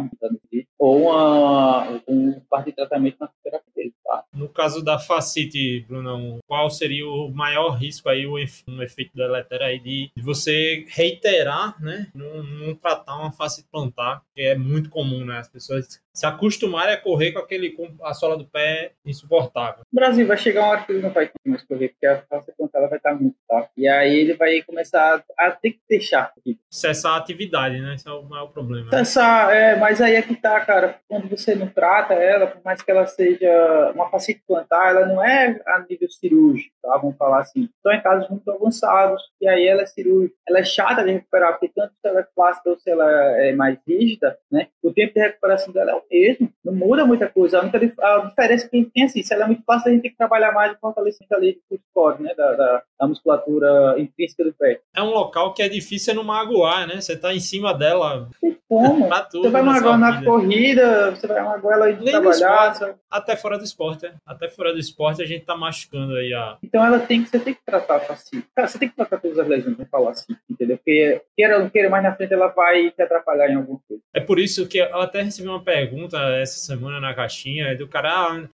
Ou 0.78 1.10
uma, 1.10 2.02
um 2.08 2.40
parte 2.50 2.68
de 2.68 2.76
tratamento 2.76 3.18
na 3.20 3.30
terapia, 3.44 3.92
tá? 4.04 4.24
No 4.34 4.50
caso 4.50 4.84
da 4.84 5.00
facite, 5.00 5.86
Bruno, 5.88 6.40
qual 6.48 6.70
seria 6.70 7.08
o 7.08 7.30
maior 7.30 7.72
risco 7.72 8.10
aí, 8.10 8.26
o 8.26 8.36
um 8.68 8.82
efeito 8.82 9.12
deletério 9.16 9.66
aí 9.66 9.80
de, 9.80 10.12
de 10.16 10.24
você 10.24 10.86
reiterar, 10.90 11.82
né? 11.82 12.08
Não, 12.14 12.44
não 12.44 12.76
tratar 12.76 13.18
uma 13.18 13.32
facite 13.32 13.68
plantar, 13.72 14.24
que 14.36 14.42
é 14.42 14.56
muito 14.56 14.90
comum, 14.90 15.26
né? 15.26 15.40
As 15.40 15.50
pessoas 15.50 16.02
se 16.14 16.26
acostumarem 16.26 16.94
a 16.94 16.98
correr 16.98 17.32
com 17.32 17.40
aquele 17.40 17.72
com 17.72 17.90
a 18.04 18.14
sola 18.14 18.38
do 18.38 18.46
pé 18.46 18.92
insuportável. 19.06 19.84
O 19.92 19.96
Brasil 19.96 20.28
vai 20.28 20.38
chegar 20.38 20.64
uma 20.64 20.72
hora 20.72 20.84
que 20.84 20.92
ele 20.92 21.02
não 21.02 21.10
vai 21.10 21.30
mais 21.46 21.64
correr, 21.64 21.90
porque 21.90 22.06
a 22.06 22.22
face 22.24 22.52
plantar 22.58 22.88
vai 22.88 22.98
estar 22.98 23.14
muito, 23.14 23.36
tá? 23.48 23.70
E 23.78 23.88
aí 23.88 24.20
ele 24.20 24.34
vai 24.34 24.62
começar 24.62 25.24
a 25.38 25.52
ter 25.52 25.72
que 25.72 25.80
deixar. 25.90 26.34
Cessar 26.70 27.14
a 27.14 27.18
atividade, 27.18 27.80
né? 27.80 27.96
Esse 27.96 28.08
é 28.08 28.12
o 28.12 28.24
maior 28.24 28.48
problema. 28.48 28.90
Cessar, 28.90 29.54
é, 29.54 29.76
mas 29.76 30.02
aí 30.02 30.16
é 30.16 30.22
que 30.22 30.36
tá, 30.36 30.60
cara. 30.62 31.00
Quando 31.08 31.30
você 31.30 31.56
não 31.56 31.68
trata 31.68 32.14
ela, 32.14 32.48
por 32.48 32.62
mais 32.64 32.82
que 32.82 32.92
ela 32.92 33.06
seja 33.06 33.92
uma 33.96 34.10
facite 34.10 34.44
plantar, 34.48 34.90
ela 34.90 35.06
não 35.06 35.24
é 35.24 35.60
a 35.66 35.86
nível 35.90 36.10
cirúrgico, 36.10 36.74
tá? 36.82 36.98
Vamos 36.98 37.18
falar 37.18 37.42
assim. 37.42 37.70
Só 37.82 37.92
em 37.92 38.02
casos 38.02 38.30
muito 38.30 38.50
avançados, 38.52 39.22
e 39.40 39.48
aí 39.48 39.68
ela 39.68 39.84
é 39.84 39.86
cirúrgica. 39.86 40.36
Ela 40.48 40.60
é 40.60 40.64
chata 40.64 41.04
de 41.04 41.12
recuperar, 41.12 41.54
porque 41.54 41.72
tanto 41.74 41.94
se 41.94 42.08
ela 42.08 42.20
é 42.20 42.28
flácida 42.36 42.70
ou 42.70 42.78
se 42.78 42.90
ela 42.90 43.10
é 43.38 43.54
mais 43.54 43.78
rígida, 43.88 44.38
né? 44.52 44.68
O 44.82 44.92
tempo 44.92 45.14
de 45.14 45.20
recuperação 45.20 45.74
dela 45.74 45.92
é 45.92 46.01
o 46.02 46.10
mesmo. 46.10 46.52
Não 46.64 46.74
muda 46.74 47.06
muita 47.06 47.28
coisa. 47.28 47.60
A, 47.60 47.62
única, 47.62 47.78
a 47.78 48.20
diferença 48.20 48.66
é 48.66 48.70
que 48.70 48.76
a 48.76 48.80
gente 48.80 48.92
tem 48.92 49.04
assim, 49.04 49.24
se 49.24 49.34
ela 49.34 49.44
é 49.44 49.48
muito 49.48 49.64
fácil, 49.64 49.90
a 49.90 49.94
gente 49.94 50.02
tem 50.02 50.12
que 50.12 50.18
trabalhar 50.18 50.52
mais 50.52 50.72
de 50.72 50.80
fortalecimento 50.80 51.34
ali 51.34 51.60
do 51.70 51.80
core, 51.94 52.22
né? 52.22 52.34
Da, 52.36 52.54
da, 52.54 52.84
da, 53.00 53.08
musculatura 53.08 53.96
intrínseca 53.98 54.44
do 54.44 54.54
pé. 54.54 54.80
É 54.96 55.02
um 55.02 55.10
local 55.10 55.54
que 55.54 55.62
é 55.62 55.70
difícil 55.70 56.14
não 56.14 56.24
magoar, 56.24 56.88
né? 56.88 57.02
Você 57.02 57.18
tá 57.18 57.34
em 57.34 57.40
cima 57.40 57.74
dela. 57.74 58.30
Tem 58.40 58.58
como? 58.68 59.10
Tudo, 59.32 59.44
você 59.44 59.50
vai 59.50 59.62
magoar 59.62 59.98
na 59.98 60.24
corrida, 60.24 61.12
você 61.12 61.28
vai 61.28 61.44
magoar 61.44 61.78
ela 61.78 61.94
de 61.94 62.12
trabalhar. 62.12 62.72
Esporte, 62.74 62.96
até 63.10 63.36
fora 63.36 63.58
do 63.58 63.64
esporte, 63.64 64.04
né? 64.04 64.16
Até 64.26 64.50
fora 64.50 64.74
do 64.74 64.80
esporte 64.80 65.22
a 65.22 65.26
gente 65.26 65.46
tá 65.46 65.56
machucando 65.56 66.16
aí 66.16 66.34
a. 66.34 66.58
Então 66.64 66.84
ela 66.84 67.00
tem 67.00 67.24
que, 67.24 67.30
você 67.30 67.40
tem 67.40 67.54
que 67.54 67.62
tratar 67.66 67.98
assim. 68.10 68.44
Cara, 68.56 68.68
você 68.68 68.80
tem 68.80 68.90
que 68.90 68.96
tratar 68.96 69.20
todas 69.20 69.40
as 69.40 69.48
lesões, 69.48 69.76
vamos 69.76 69.90
falar 69.90 70.12
assim, 70.12 70.36
entendeu? 70.50 70.78
Porque 70.78 71.22
queira 71.36 71.58
ou 71.58 71.64
não 71.64 71.70
queira, 71.70 71.90
mais 71.90 72.04
na 72.04 72.14
frente 72.14 72.34
ela 72.34 72.48
vai 72.48 72.92
te 72.92 73.02
atrapalhar 73.02 73.50
em 73.50 73.56
algum 73.56 73.78
coisa. 73.88 74.02
É 74.14 74.20
por 74.20 74.40
isso 74.40 74.68
que 74.68 74.80
eu 74.80 75.00
até 75.00 75.22
recebi 75.22 75.48
uma 75.48 75.64
pergunta 75.64 75.91
essa 76.40 76.60
semana 76.60 77.00
na 77.00 77.14
caixinha 77.14 77.76
do 77.76 77.88
cara, 77.88 78.28
ah, 78.28 78.48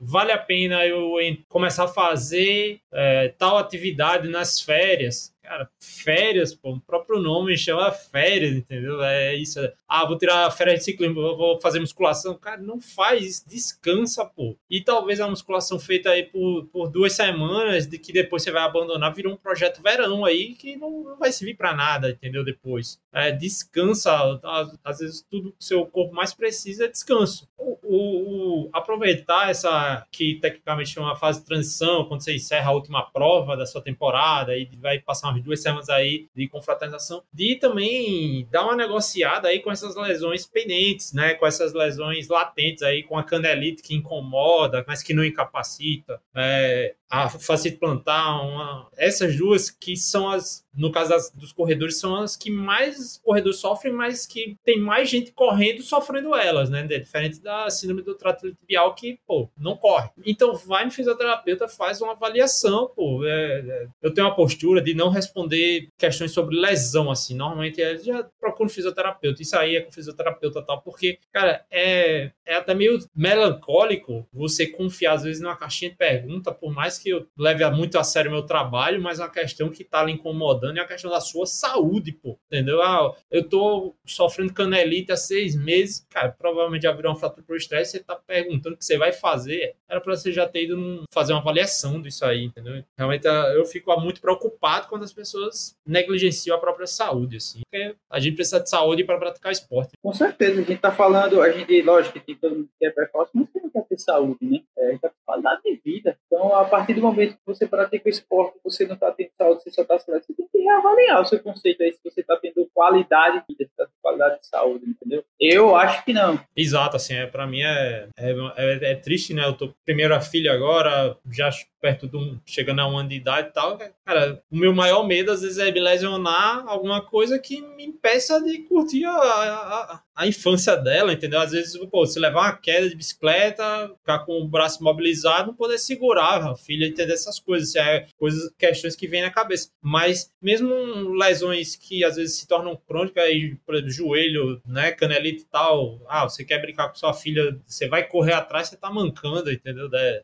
vale 0.00 0.32
a 0.32 0.38
pena 0.38 0.86
eu 0.86 1.14
começar 1.48 1.84
a 1.84 1.88
fazer 1.88 2.80
é, 2.92 3.28
tal 3.38 3.58
atividade 3.58 4.28
nas 4.28 4.60
férias? 4.60 5.32
Cara, 5.50 5.68
férias, 5.80 6.54
pô, 6.54 6.74
o 6.74 6.80
próprio 6.80 7.18
nome 7.18 7.58
chama 7.58 7.90
férias, 7.90 8.54
entendeu? 8.54 9.02
É 9.02 9.34
isso. 9.34 9.58
Ah, 9.88 10.06
vou 10.06 10.16
tirar 10.16 10.48
férias 10.52 10.78
de 10.78 10.84
ciclismo, 10.84 11.36
vou 11.36 11.60
fazer 11.60 11.80
musculação. 11.80 12.38
Cara, 12.38 12.62
não 12.62 12.80
faz, 12.80 13.44
descansa, 13.44 14.24
pô. 14.24 14.56
E 14.70 14.80
talvez 14.80 15.18
a 15.18 15.26
musculação 15.26 15.76
feita 15.76 16.10
aí 16.10 16.22
por, 16.22 16.66
por 16.66 16.88
duas 16.88 17.14
semanas, 17.14 17.88
de 17.88 17.98
que 17.98 18.12
depois 18.12 18.44
você 18.44 18.52
vai 18.52 18.62
abandonar, 18.62 19.12
virou 19.12 19.32
um 19.32 19.36
projeto 19.36 19.82
verão 19.82 20.24
aí 20.24 20.54
que 20.54 20.76
não, 20.76 21.02
não 21.02 21.18
vai 21.18 21.32
servir 21.32 21.56
para 21.56 21.74
nada, 21.74 22.10
entendeu? 22.10 22.44
Depois. 22.44 23.00
É, 23.12 23.32
descansa. 23.32 24.40
Às 24.84 25.00
vezes 25.00 25.26
tudo 25.28 25.50
que 25.50 25.58
o 25.58 25.64
seu 25.64 25.84
corpo 25.84 26.14
mais 26.14 26.32
precisa 26.32 26.84
é 26.84 26.88
descanso. 26.88 27.48
O, 27.62 27.78
o, 27.82 28.70
aproveitar 28.72 29.50
essa 29.50 30.06
que 30.10 30.38
tecnicamente 30.40 30.98
é 30.98 31.02
uma 31.02 31.14
fase 31.14 31.40
de 31.40 31.46
transição, 31.46 32.06
quando 32.06 32.24
você 32.24 32.34
encerra 32.34 32.70
a 32.70 32.74
última 32.74 33.02
prova 33.10 33.56
da 33.56 33.66
sua 33.66 33.82
temporada 33.82 34.56
e 34.56 34.68
vai 34.78 34.98
passar 34.98 35.28
umas 35.28 35.42
duas 35.42 35.62
semanas 35.62 35.90
aí 35.90 36.28
de 36.34 36.48
confraternização, 36.48 37.22
de 37.32 37.56
também 37.56 38.48
dar 38.50 38.64
uma 38.64 38.76
negociada 38.76 39.48
aí 39.48 39.60
com 39.60 39.70
essas 39.70 39.94
lesões 39.94 40.46
pendentes, 40.46 41.12
né? 41.12 41.34
Com 41.34 41.46
essas 41.46 41.74
lesões 41.74 42.28
latentes 42.28 42.82
aí, 42.82 43.02
com 43.02 43.18
a 43.18 43.24
canelite 43.24 43.82
que 43.82 43.94
incomoda, 43.94 44.84
mas 44.88 45.02
que 45.02 45.12
não 45.12 45.24
incapacita, 45.24 46.20
é, 46.34 46.94
a 47.10 47.28
facite 47.28 47.76
plantar, 47.76 48.40
uma, 48.40 48.88
essas 48.96 49.36
duas 49.36 49.68
que 49.68 49.96
são 49.96 50.30
as, 50.30 50.64
no 50.72 50.92
caso 50.92 51.10
das, 51.10 51.30
dos 51.30 51.52
corredores, 51.52 51.98
são 51.98 52.14
as 52.14 52.36
que 52.36 52.50
mais 52.50 53.18
corredores 53.18 53.58
sofrem, 53.58 53.92
mas 53.92 54.26
que 54.26 54.56
tem 54.64 54.78
mais 54.78 55.10
gente 55.10 55.32
correndo 55.32 55.82
sofrendo 55.82 56.34
elas, 56.36 56.70
né? 56.70 56.86
Diferente 56.86 57.40
da 57.40 57.49
síndrome 57.70 58.02
do 58.02 58.14
trato 58.14 58.52
tibial 58.54 58.94
que, 58.94 59.18
pô, 59.26 59.48
não 59.56 59.76
corre. 59.76 60.10
Então 60.24 60.54
vai 60.54 60.84
no 60.84 60.90
fisioterapeuta, 60.90 61.68
faz 61.68 62.00
uma 62.00 62.12
avaliação, 62.12 62.90
pô. 62.94 63.24
É, 63.24 63.60
é, 63.60 63.86
eu 64.02 64.12
tenho 64.12 64.26
uma 64.26 64.34
postura 64.34 64.82
de 64.82 64.94
não 64.94 65.08
responder 65.08 65.88
questões 65.98 66.32
sobre 66.32 66.56
lesão, 66.56 67.10
assim. 67.10 67.34
Normalmente 67.34 67.80
é, 67.82 67.96
já 67.98 68.24
procuro 68.38 68.66
um 68.66 68.72
fisioterapeuta. 68.72 69.42
Isso 69.42 69.56
aí 69.56 69.76
é 69.76 69.80
com 69.80 69.92
fisioterapeuta 69.92 70.62
tal, 70.62 70.82
porque, 70.82 71.18
cara, 71.32 71.64
é, 71.70 72.30
é 72.44 72.54
até 72.54 72.74
meio 72.74 72.98
melancólico 73.14 74.26
você 74.32 74.66
confiar, 74.66 75.14
às 75.14 75.22
vezes, 75.22 75.42
numa 75.42 75.56
caixinha 75.56 75.90
de 75.90 75.96
pergunta, 75.96 76.52
por 76.52 76.72
mais 76.72 76.98
que 76.98 77.10
eu 77.10 77.26
leve 77.38 77.68
muito 77.70 77.98
a 77.98 78.04
sério 78.04 78.30
meu 78.30 78.42
trabalho, 78.42 79.00
mas 79.00 79.18
é 79.18 79.22
uma 79.22 79.30
questão 79.30 79.70
que 79.70 79.84
tá 79.84 80.02
lhe 80.02 80.12
incomodando 80.12 80.78
é 80.78 80.80
a 80.80 80.86
questão 80.86 81.10
da 81.10 81.20
sua 81.20 81.46
saúde, 81.46 82.12
pô. 82.12 82.38
Entendeu? 82.46 82.82
Ah, 82.82 83.14
eu 83.30 83.48
tô 83.48 83.94
sofrendo 84.04 84.52
canelite 84.52 85.12
há 85.12 85.16
seis 85.16 85.54
meses, 85.54 86.06
cara, 86.10 86.30
provavelmente 86.30 86.82
já 86.82 86.92
virou 86.92 87.12
uma 87.12 87.18
fratura 87.18 87.39
por 87.42 87.56
estresse, 87.56 87.92
você 87.92 88.00
tá 88.00 88.14
perguntando 88.14 88.74
o 88.74 88.78
que 88.78 88.84
você 88.84 88.98
vai 88.98 89.12
fazer. 89.12 89.74
Era 89.88 90.00
para 90.00 90.16
você 90.16 90.32
já 90.32 90.46
ter 90.46 90.64
ido 90.64 91.04
fazer 91.12 91.32
uma 91.32 91.40
avaliação 91.40 92.00
disso 92.00 92.24
aí, 92.24 92.44
entendeu? 92.44 92.82
Realmente 92.96 93.26
ah, 93.28 93.52
eu 93.54 93.64
fico 93.64 93.94
muito 94.00 94.20
preocupado 94.20 94.88
quando 94.88 95.04
as 95.04 95.12
pessoas 95.12 95.76
negligenciam 95.86 96.56
a 96.56 96.60
própria 96.60 96.86
saúde, 96.86 97.36
assim. 97.36 97.60
Porque 97.70 97.94
a 98.08 98.20
gente 98.20 98.36
precisa 98.36 98.60
de 98.60 98.70
saúde 98.70 99.04
para 99.04 99.18
praticar 99.18 99.52
esporte. 99.52 99.92
Com 100.02 100.12
certeza, 100.12 100.60
a 100.60 100.64
gente 100.64 100.80
tá 100.80 100.92
falando, 100.92 101.42
a 101.42 101.50
gente, 101.50 101.82
lógico 101.82 102.20
que 102.20 102.34
todo 102.34 102.56
mundo 102.56 102.68
quer 102.78 102.94
performance, 102.94 103.32
mas 103.34 103.48
você 103.50 103.60
não 103.60 103.70
quer 103.70 103.84
ter 103.84 103.98
saúde, 103.98 104.38
né? 104.42 104.60
É, 104.78 104.94
a 104.94 104.98
tá 104.98 105.10
qualidade 105.24 105.62
de 105.62 105.80
vida. 105.84 106.18
Então, 106.26 106.54
a 106.54 106.64
partir 106.64 106.94
do 106.94 107.02
momento 107.02 107.34
que 107.34 107.46
você 107.46 107.66
pratica 107.66 108.06
o 108.06 108.10
esporte, 108.10 108.58
você 108.64 108.86
não 108.86 108.94
está 108.94 109.10
tendo 109.12 109.30
saúde, 109.36 109.62
você 109.62 109.70
só 109.70 109.82
está 109.82 109.98
se 109.98 110.06
você 110.06 110.32
tem 110.32 110.48
que 110.50 110.58
reavaliar 110.58 111.20
o 111.20 111.24
seu 111.24 111.40
conceito 111.40 111.82
aí, 111.82 111.92
se 111.92 112.00
você 112.02 112.20
está 112.20 112.36
tendo 112.36 112.68
qualidade 112.72 113.44
de 113.48 113.54
vida, 113.54 113.64
está 113.64 113.79
qualidade 114.10 114.40
de 114.40 114.46
saúde, 114.46 114.84
entendeu? 114.86 115.24
Eu 115.38 115.76
acho 115.76 116.04
que 116.04 116.12
não. 116.12 116.40
Exato, 116.56 116.96
assim, 116.96 117.14
é, 117.14 117.26
para 117.26 117.46
mim 117.46 117.62
é, 117.62 118.08
é, 118.16 118.32
é, 118.56 118.92
é, 118.92 118.94
triste, 118.94 119.32
né? 119.32 119.44
Eu 119.44 119.54
tô 119.54 119.72
primeiro 119.84 120.14
a 120.14 120.20
filha 120.20 120.52
agora, 120.52 121.16
já 121.30 121.50
perto 121.80 122.08
de 122.08 122.16
um, 122.16 122.38
chegando 122.44 122.80
a 122.80 122.88
um 122.88 122.98
ano 122.98 123.08
de 123.08 123.16
idade 123.16 123.48
e 123.48 123.52
tal. 123.52 123.78
Cara, 124.04 124.42
o 124.50 124.56
meu 124.56 124.74
maior 124.74 125.06
medo 125.06 125.32
às 125.32 125.42
vezes 125.42 125.58
é 125.58 125.70
me 125.70 125.80
lesionar 125.80 126.64
alguma 126.66 127.00
coisa 127.00 127.38
que 127.38 127.60
me 127.60 127.84
impeça 127.84 128.40
de 128.42 128.58
curtir 128.64 129.04
a, 129.04 129.12
a, 129.12 130.02
a 130.14 130.26
infância 130.26 130.76
dela, 130.76 131.12
entendeu? 131.12 131.40
Às 131.40 131.52
vezes, 131.52 131.76
pô, 131.86 132.04
se 132.04 132.20
levar 132.20 132.40
uma 132.42 132.56
queda 132.56 132.88
de 132.88 132.94
bicicleta, 132.94 133.90
ficar 133.98 134.20
com 134.20 134.40
o 134.40 134.48
braço 134.48 134.84
mobilizado, 134.84 135.48
não 135.48 135.54
poder 135.54 135.78
segurar 135.78 136.44
a 136.44 136.56
filha, 136.56 136.86
entender 136.86 137.14
essas 137.14 137.38
coisas, 137.38 137.74
é 137.74 138.06
coisas, 138.18 138.52
questões 138.58 138.94
que 138.94 139.08
vêm 139.08 139.22
na 139.22 139.30
cabeça. 139.30 139.70
Mas 139.80 140.30
mesmo 140.42 140.68
lesões 141.14 141.74
que 141.74 142.04
às 142.04 142.16
vezes 142.16 142.36
se 142.36 142.46
tornam 142.46 142.76
crônicas, 142.76 143.24
aí, 143.24 143.56
por 143.64 143.74
exemplo, 143.74 143.92
joelho, 143.92 144.60
né, 144.66 144.92
canelite 144.92 145.42
e 145.42 145.46
tal, 145.46 146.00
ah, 146.08 146.28
você 146.28 146.44
quer 146.44 146.60
brincar 146.60 146.88
com 146.88 146.96
sua 146.96 147.14
filha, 147.14 147.58
você 147.66 147.88
vai 147.88 148.06
correr 148.06 148.34
atrás, 148.34 148.68
você 148.68 148.76
tá 148.76 148.90
mancando, 148.90 149.50
entendeu? 149.50 149.88
De, 149.88 150.22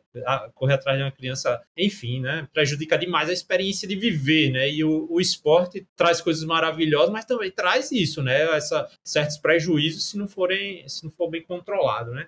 correr 0.53 0.73
atrás 0.73 0.97
de 0.97 1.03
uma 1.03 1.11
criança, 1.11 1.46
enfim, 1.77 2.19
né, 2.21 2.47
prejudica 2.53 2.97
demais 2.97 3.29
a 3.29 3.33
experiência 3.33 3.87
de 3.87 3.95
viver, 3.95 4.51
né? 4.51 4.69
E 4.69 4.83
o, 4.83 5.07
o 5.09 5.19
esporte 5.21 5.85
traz 5.95 6.21
coisas 6.21 6.43
maravilhosas, 6.43 7.11
mas 7.11 7.25
também 7.25 7.51
traz 7.51 7.91
isso, 7.91 8.21
né? 8.21 8.55
Essa, 8.55 8.87
certos 9.03 9.37
prejuízos 9.37 10.09
se 10.09 10.17
não 10.17 10.27
forem, 10.27 10.87
se 10.87 11.03
não 11.03 11.11
for 11.11 11.29
bem 11.29 11.43
controlado, 11.43 12.11
né? 12.11 12.27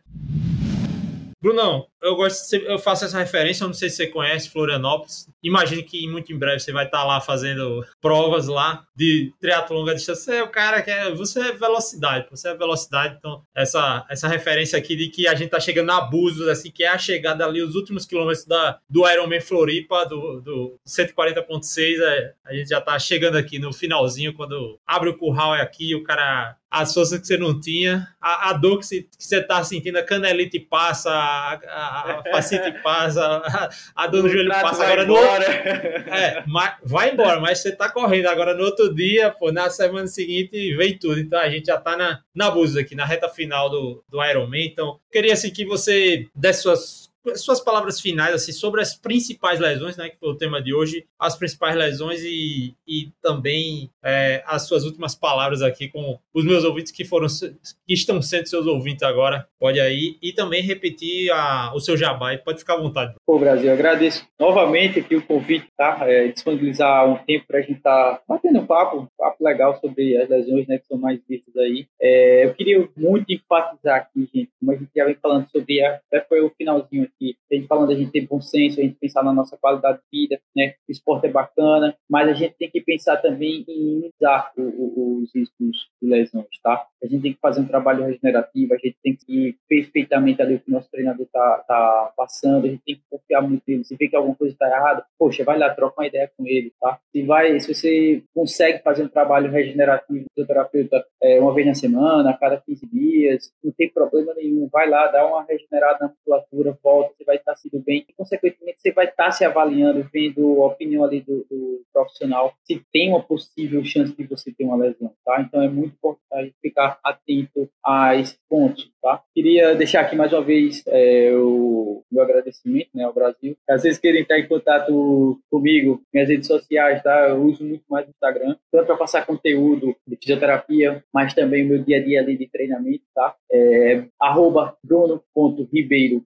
Brunão, 1.42 1.88
eu 2.02 2.16
gosto, 2.16 2.54
eu 2.56 2.78
faço 2.78 3.06
essa 3.06 3.18
referência, 3.18 3.64
eu 3.64 3.68
não 3.68 3.74
sei 3.74 3.90
se 3.90 3.96
você 3.96 4.08
conhece 4.08 4.50
Florianópolis. 4.50 5.30
Imagino 5.42 5.84
que 5.84 6.06
muito 6.08 6.34
em 6.34 6.38
breve 6.38 6.60
você 6.60 6.74
vai 6.74 6.86
estar 6.86 7.04
lá 7.06 7.22
fazendo 7.22 7.86
provas 8.02 8.48
lá 8.48 8.86
de 8.94 9.34
triatlo 9.40 9.78
longa 9.78 9.96
distância. 9.96 10.24
Você 10.24 10.36
é 10.36 10.44
o 10.44 10.50
cara 10.50 10.82
que 10.82 10.92
é, 10.92 11.12
você 11.12 11.40
é 11.40 11.52
velocidade, 11.54 12.28
você 12.30 12.50
é 12.50 12.56
velocidade, 12.56 13.16
então 13.18 13.42
essa 13.56 14.06
essa 14.10 14.28
referência 14.28 14.78
aqui 14.78 14.96
de 14.98 15.08
que 15.08 15.28
a 15.28 15.36
gente 15.36 15.50
tá 15.50 15.60
chegando 15.60 15.88
na 15.88 16.02
Búzios, 16.02 16.48
assim, 16.48 16.72
que 16.72 16.84
é 16.84 16.90
a 16.90 16.98
chegada 16.98 17.46
ali 17.46 17.62
os 17.62 17.76
últimos 17.76 18.06
quilômetros 18.06 18.46
da 18.46 18.80
do 18.90 19.10
Ironman 19.10 19.40
Floripa 19.40 20.06
do, 20.06 20.42
do 20.42 20.80
140.6, 20.86 22.02
é, 22.02 22.34
a 22.46 22.54
gente 22.54 22.70
já 22.70 22.82
tá 22.82 23.00
chegando 23.00 23.38
aqui 23.38 23.60
no 23.60 23.72
finalzinho 23.72 24.34
quando 24.34 24.78
abre 24.86 25.10
o 25.10 25.18
curral 25.18 25.56
é 25.56 25.62
aqui, 25.62 25.96
o 25.96 26.04
cara 26.04 26.58
as 26.72 26.94
forças 26.94 27.20
que 27.20 27.26
você 27.26 27.38
não 27.38 27.60
tinha, 27.60 28.08
a, 28.22 28.50
a 28.50 28.54
dor 28.54 28.80
que 28.80 28.86
você, 28.86 29.02
que 29.02 29.10
você 29.18 29.42
tá 29.42 29.64
sentindo, 29.64 29.98
a 29.98 30.04
canelite 30.04 30.60
passa, 30.60 31.10
a, 31.10 31.54
a, 31.54 32.20
a 32.20 32.24
facite 32.32 32.72
passa, 32.84 33.24
a, 33.24 33.70
a 33.96 34.08
dor 34.08 34.24
no 34.24 34.30
joelho 34.30 34.50
passa. 34.50 34.84
Agora 34.84 35.06
no 35.06 35.18
é, 35.18 36.44
mas, 36.48 36.76
vai 36.84 37.12
embora, 37.12 37.40
mas 37.40 37.60
você 37.60 37.72
tá 37.72 37.90
correndo. 37.90 38.28
Agora 38.28 38.54
no 38.54 38.64
outro 38.64 38.94
dia, 38.94 39.32
pô, 39.32 39.52
na 39.52 39.70
semana 39.70 40.08
seguinte, 40.08 40.76
vem 40.76 40.98
tudo. 40.98 41.20
Então 41.20 41.40
a 41.40 41.50
gente 41.50 41.66
já 41.66 41.78
tá 41.78 41.98
na, 41.98 42.22
na 42.36 42.52
busca 42.52 42.82
aqui, 42.82 42.94
na 42.94 43.06
reta 43.06 43.28
final 43.30 43.70
do, 43.70 44.04
do 44.08 44.24
Ironman. 44.24 44.68
Então, 44.68 45.00
queria 45.12 45.34
assim 45.34 45.50
que 45.50 45.66
você 45.66 46.28
desse 46.36 46.62
suas 46.62 47.09
suas 47.36 47.60
palavras 47.60 48.00
finais 48.00 48.34
assim 48.34 48.52
sobre 48.52 48.82
as 48.82 48.96
principais 48.96 49.60
lesões, 49.60 49.98
né, 49.98 50.10
que 50.10 50.18
foi 50.18 50.30
o 50.30 50.38
tema 50.38 50.62
de 50.62 50.74
hoje, 50.74 51.06
as 51.20 51.36
principais 51.36 51.76
lesões 51.76 52.22
e, 52.24 52.74
e 52.88 53.10
também 53.22 53.90
é, 54.04 54.44
as 54.46 54.68
suas 54.68 54.84
últimas 54.86 55.16
palavras 55.16 55.62
aqui 55.62 55.88
com 55.90 56.18
os 56.34 56.46
meus 56.46 56.64
ouvintes 56.64 56.92
que 56.92 57.06
foram 57.06 57.28
que 57.28 57.94
estão 57.94 58.22
sendo 58.22 58.48
seus 58.48 58.66
ouvintes 58.66 59.04
agora. 59.04 59.48
Pode 59.60 59.80
aí 59.80 60.18
e 60.22 60.32
também 60.32 60.62
repetir 60.62 61.32
a, 61.32 61.74
o 61.76 61.80
seu 61.80 61.98
jabá, 61.98 62.38
pode 62.38 62.60
ficar 62.60 62.76
à 62.76 62.82
vontade. 62.82 63.16
Pô, 63.26 63.38
Brasil, 63.38 63.72
agradeço 63.72 64.26
novamente 64.40 65.00
aqui 65.00 65.16
o 65.16 65.26
convite, 65.26 65.68
tá? 65.78 66.00
É, 66.04 66.30
disponibilizar 66.30 67.10
um 67.10 67.18
tempo 67.18 67.46
para 67.48 67.60
a 67.60 67.62
gente 67.62 67.78
estar 67.78 68.16
tá 68.16 68.22
batendo 68.28 68.60
um 68.60 68.66
papo, 68.66 68.98
um 68.98 69.08
papo 69.18 69.44
legal 69.44 69.80
sobre 69.80 70.18
as 70.18 70.30
lesões, 70.30 70.68
né, 70.68 70.78
que 70.78 70.88
são 70.88 70.98
mais 70.98 71.20
vistas 71.28 71.56
aí. 71.58 71.86
É, 72.02 72.46
eu 72.46 72.54
queria 72.54 72.88
muito 72.96 73.32
enfatizar 73.32 73.98
aqui, 73.98 74.30
gente, 74.34 74.52
como 74.60 74.72
a 74.72 74.76
gente 74.76 74.90
já 74.96 75.06
vem 75.06 75.16
falando 75.16 75.50
sobre, 75.52 75.84
até 75.84 76.22
foi 76.22 76.42
o 76.42 76.50
finalzinho 76.52 77.09
aqui, 77.16 77.36
a 77.52 77.56
gente 77.56 77.68
falando 77.68 77.92
a 77.92 77.96
gente 77.96 78.12
ter 78.12 78.28
bom 78.28 78.42
senso, 78.42 78.80
a 78.80 78.84
gente 78.84 78.98
pensar 79.00 79.24
na 79.24 79.34
nossa 79.34 79.58
qualidade 79.58 80.00
de 80.00 80.20
vida, 80.20 80.40
né? 80.56 80.74
O 80.88 80.92
esporte 80.92 81.28
é 81.28 81.32
bacana, 81.32 81.96
mas 82.10 82.30
a 82.30 82.34
gente 82.34 82.56
tem 82.58 82.70
que 82.70 82.82
pensar 82.82 83.18
também 83.18 83.66
em 83.68 84.00
minimizar 84.00 84.52
os 84.58 85.34
riscos 85.34 85.90
de 86.02 86.10
lesões, 86.10 86.48
tá? 86.64 86.86
A 87.04 87.08
gente 87.08 87.22
tem 87.22 87.34
que 87.34 87.40
fazer 87.40 87.62
um 87.62 87.68
trabalho 87.68 88.06
regenerativo, 88.06 88.74
a 88.74 88.78
gente 88.78 88.98
tem 89.04 89.16
que 89.16 89.48
ir 89.48 89.58
perfeitamente 89.68 90.42
ali 90.42 90.56
o 90.56 90.60
que 90.60 90.70
o 90.70 90.74
nosso 90.74 90.90
treinador 90.92 91.26
tá, 91.32 91.64
tá 91.68 92.14
passando, 92.16 92.66
a 92.66 92.70
gente 92.70 92.84
tem 92.86 92.96
que 92.96 93.02
confiar 93.10 93.42
muito 93.42 93.64
nele. 93.68 93.84
Se 93.84 93.96
vê 93.96 94.08
que 94.08 94.16
alguma 94.16 94.36
coisa 94.36 94.54
está 94.54 94.68
errada, 94.68 95.06
poxa, 95.18 95.44
vai 95.44 95.58
lá, 95.58 95.74
troca 95.74 96.02
uma 96.02 96.08
ideia 96.08 96.30
com 96.36 96.46
ele, 96.46 96.74
tá? 96.80 97.00
Se 97.12 97.24
vai, 97.24 97.60
se 97.60 97.74
você 97.74 98.24
consegue 98.34 98.84
fazer 98.84 99.04
um 99.04 99.08
trabalho 99.08 99.52
regenerativo 99.52 100.26
com 100.36 100.42
o 100.42 100.46
terapeuta 100.46 101.06
é, 101.22 101.40
uma 101.40 101.54
vez 101.54 101.68
na 101.68 101.76
semana, 101.76 102.32
a 102.32 102.38
cada 102.38 102.58
15 102.58 102.88
dias, 102.88 103.52
não 103.64 103.72
tem 103.72 103.90
problema 103.90 104.34
nenhum, 104.34 104.68
vai 104.72 104.90
lá, 104.90 105.08
dá 105.08 105.26
uma 105.26 105.44
regenerada 105.44 106.00
na 106.02 106.08
musculatura, 106.10 106.78
volta, 106.84 106.99
você 107.08 107.24
vai 107.24 107.38
estar 107.38 107.56
sendo 107.56 107.80
bem 107.80 108.06
e, 108.08 108.14
consequentemente, 108.14 108.82
você 108.82 108.92
vai 108.92 109.06
estar 109.06 109.32
se 109.32 109.46
avaliando, 109.46 110.08
vendo 110.12 110.64
a 110.64 110.68
opinião 110.68 111.04
ali 111.04 111.22
do, 111.22 111.46
do, 111.50 111.82
profissional, 112.00 112.54
se 112.64 112.82
tem 112.92 113.10
uma 113.10 113.22
possível 113.22 113.84
chance 113.84 114.16
de 114.16 114.24
você 114.24 114.52
ter 114.52 114.64
uma 114.64 114.78
lesão, 114.78 115.12
tá? 115.26 115.42
Então, 115.42 115.62
é 115.62 115.68
muito 115.68 115.96
importante 115.96 116.54
ficar 116.62 117.00
atento 117.04 117.70
a 117.86 118.16
esses 118.16 118.38
pontos, 118.50 118.90
tá? 119.02 119.22
Queria 119.34 119.76
deixar 119.76 120.02
aqui 120.02 120.16
mais 120.16 120.32
uma 120.32 120.42
vez 120.42 120.84
é, 120.88 121.32
o 121.36 122.04
meu 122.12 122.24
agradecimento, 122.24 122.90
né, 122.94 123.04
ao 123.04 123.14
Brasil. 123.14 123.56
Às 123.70 123.84
vezes 123.84 124.00
querem 124.00 124.22
estar 124.22 124.40
em 124.40 124.48
contato 124.48 125.40
comigo, 125.50 126.02
minhas 126.14 126.30
redes 126.30 126.48
sociais, 126.48 127.02
tá? 127.04 127.30
Eu 127.30 127.44
uso 127.44 127.64
muito 127.64 127.84
mais 127.90 128.08
o 128.08 128.12
Instagram, 128.12 128.56
tanto 128.72 128.86
para 128.88 128.98
passar 128.98 129.26
conteúdo 129.26 129.96
de 130.08 130.16
fisioterapia, 130.16 131.04
mas 131.14 131.34
também 131.34 131.66
o 131.66 131.70
meu 131.70 131.84
dia 131.84 131.98
a 131.98 132.04
dia 132.04 132.20
ali 132.22 132.38
de 132.38 132.48
treinamento, 132.48 133.04
tá? 133.14 133.36
É, 133.52 134.06
arroba 134.20 134.78
bruno.ribeirog, 134.84 136.24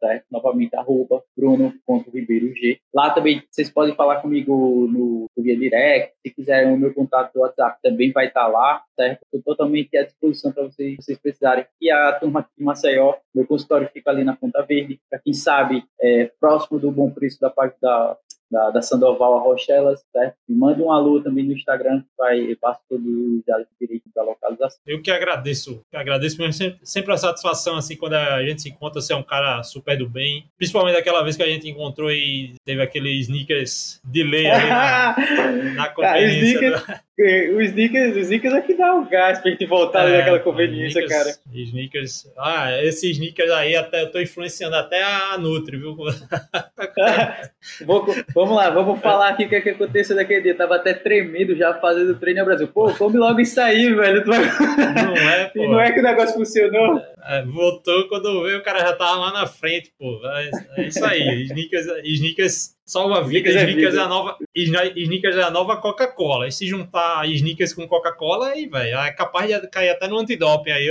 tá? 0.00 0.22
novamente, 0.30 0.74
arroba 0.74 1.22
bruno.ribeirog. 1.36 2.78
Lá 2.94 3.10
também 3.10 3.42
vocês 3.50 3.70
podem 3.70 3.94
falar 3.94 4.20
comigo 4.20 4.52
no, 4.90 5.09
via 5.36 5.56
direct, 5.56 6.14
se 6.22 6.32
quiserem 6.32 6.72
o 6.72 6.76
meu 6.76 6.92
contato 6.92 7.32
do 7.32 7.40
WhatsApp 7.40 7.78
também 7.82 8.12
vai 8.12 8.26
estar 8.26 8.46
lá, 8.46 8.82
certo? 8.94 9.20
Estou 9.24 9.42
totalmente 9.42 9.96
à 9.96 10.04
disposição 10.04 10.52
para 10.52 10.64
vocês, 10.64 10.96
vocês 10.96 11.18
precisarem. 11.18 11.64
E 11.80 11.90
a 11.90 12.12
turma 12.12 12.40
aqui 12.40 12.50
de 12.58 12.64
Maceió, 12.64 13.14
meu 13.34 13.46
consultório 13.46 13.88
fica 13.92 14.10
ali 14.10 14.24
na 14.24 14.36
Ponta 14.36 14.62
Verde, 14.62 15.00
para 15.08 15.18
quem 15.18 15.32
sabe, 15.32 15.84
é, 16.00 16.30
próximo 16.40 16.78
do 16.78 16.90
bom 16.90 17.10
preço 17.10 17.40
da 17.40 17.50
parte 17.50 17.76
da 17.80 18.16
da, 18.50 18.70
da 18.70 18.82
Sandoval 18.82 19.38
a 19.38 19.40
Rochelas, 19.40 20.02
certo? 20.12 20.34
Me 20.48 20.56
manda 20.56 20.82
um 20.82 20.90
alô 20.92 21.20
também 21.22 21.44
no 21.44 21.52
Instagram, 21.52 22.00
que 22.00 22.08
vai, 22.18 22.54
passo 22.56 22.80
todos 22.88 23.06
os 23.06 23.42
dados 23.46 23.66
direitos 23.80 24.10
da 24.14 24.22
localização. 24.22 24.80
Eu 24.86 25.00
que 25.00 25.10
agradeço, 25.10 25.82
que 25.90 25.96
agradeço 25.96 26.38
mesmo, 26.38 26.52
sempre, 26.52 26.80
sempre 26.82 27.12
a 27.12 27.16
satisfação, 27.16 27.76
assim, 27.76 27.96
quando 27.96 28.14
a 28.14 28.42
gente 28.44 28.62
se 28.62 28.68
encontra, 28.68 29.00
você 29.00 29.12
é 29.12 29.16
um 29.16 29.22
cara 29.22 29.62
super 29.62 29.96
do 29.96 30.08
bem, 30.08 30.44
principalmente 30.56 30.98
aquela 30.98 31.22
vez 31.22 31.36
que 31.36 31.42
a 31.42 31.48
gente 31.48 31.68
encontrou 31.68 32.10
e 32.10 32.54
teve 32.64 32.82
aquele 32.82 33.10
sneakers 33.20 34.00
delay 34.04 34.46
ali 34.48 34.68
na, 34.68 35.16
na 35.76 35.88
conferência. 35.88 37.02
Do... 37.18 37.56
O 37.56 37.60
sneakers, 37.60 38.16
o 38.16 38.18
sneakers 38.20 38.54
é 38.54 38.60
que 38.62 38.74
dá 38.74 38.94
o 38.94 39.04
gás 39.08 39.38
pra 39.40 39.50
gente 39.50 39.66
voltar 39.66 40.08
é, 40.08 40.18
naquela 40.18 40.40
conveniência, 40.40 41.00
sneakers, 41.00 41.36
cara. 41.36 41.36
Sneakers, 41.52 42.32
ah, 42.38 42.82
esses 42.82 43.10
sneakers 43.10 43.50
aí 43.50 43.76
até, 43.76 44.02
eu 44.02 44.10
tô 44.10 44.20
influenciando 44.20 44.76
até 44.76 45.02
a 45.02 45.36
Nutri, 45.38 45.76
viu? 45.76 45.96
Vou, 47.84 48.06
vamos 48.34 48.56
lá, 48.56 48.70
vamos 48.70 49.00
falar 49.00 49.30
aqui 49.30 49.44
o 49.44 49.48
que, 49.48 49.56
é 49.56 49.60
que 49.60 49.70
aconteceu 49.70 50.16
naquele 50.16 50.40
dia. 50.40 50.54
tava 50.54 50.76
até 50.76 50.94
tremendo 50.94 51.54
já 51.56 51.74
fazendo 51.74 52.18
treino 52.18 52.40
no 52.40 52.46
Brasil. 52.46 52.68
Pô, 52.68 52.92
come 52.94 53.18
logo 53.18 53.40
isso 53.40 53.60
aí, 53.60 53.92
velho. 53.92 54.24
Não 54.26 54.34
é, 54.34 55.44
pô. 55.52 55.62
E 55.62 55.68
não 55.68 55.80
é 55.80 55.92
que 55.92 56.00
o 56.00 56.02
negócio 56.02 56.34
funcionou. 56.34 57.00
É, 57.24 57.42
voltou 57.44 58.08
quando 58.08 58.42
veio, 58.42 58.58
o 58.58 58.62
cara 58.62 58.80
já 58.80 58.94
tava 58.94 59.16
lá 59.16 59.32
na 59.32 59.46
frente, 59.46 59.92
pô. 59.98 60.20
É, 60.24 60.50
é 60.78 60.86
isso 60.86 61.04
aí. 61.04 61.42
Sneakers, 61.44 61.86
sneakers 62.04 62.79
salva 62.90 63.22
vida. 63.22 63.48
Sneakers, 63.48 63.70
sneakers, 63.70 63.94
é, 63.94 64.00
a 64.00 64.08
nova, 64.08 64.36
sneakers 64.54 65.36
é 65.36 65.42
a 65.42 65.50
nova 65.50 65.76
Coca-Cola. 65.76 66.48
E 66.48 66.52
se 66.52 66.66
juntar 66.66 67.24
sneakers 67.28 67.72
com 67.72 67.86
Coca-Cola, 67.86 68.48
aí, 68.48 68.66
velho, 68.66 68.98
é 68.98 69.12
capaz 69.12 69.48
de 69.48 69.68
cair 69.68 69.90
até 69.90 70.08
no 70.08 70.18
antidoping 70.18 70.72
aí. 70.72 70.88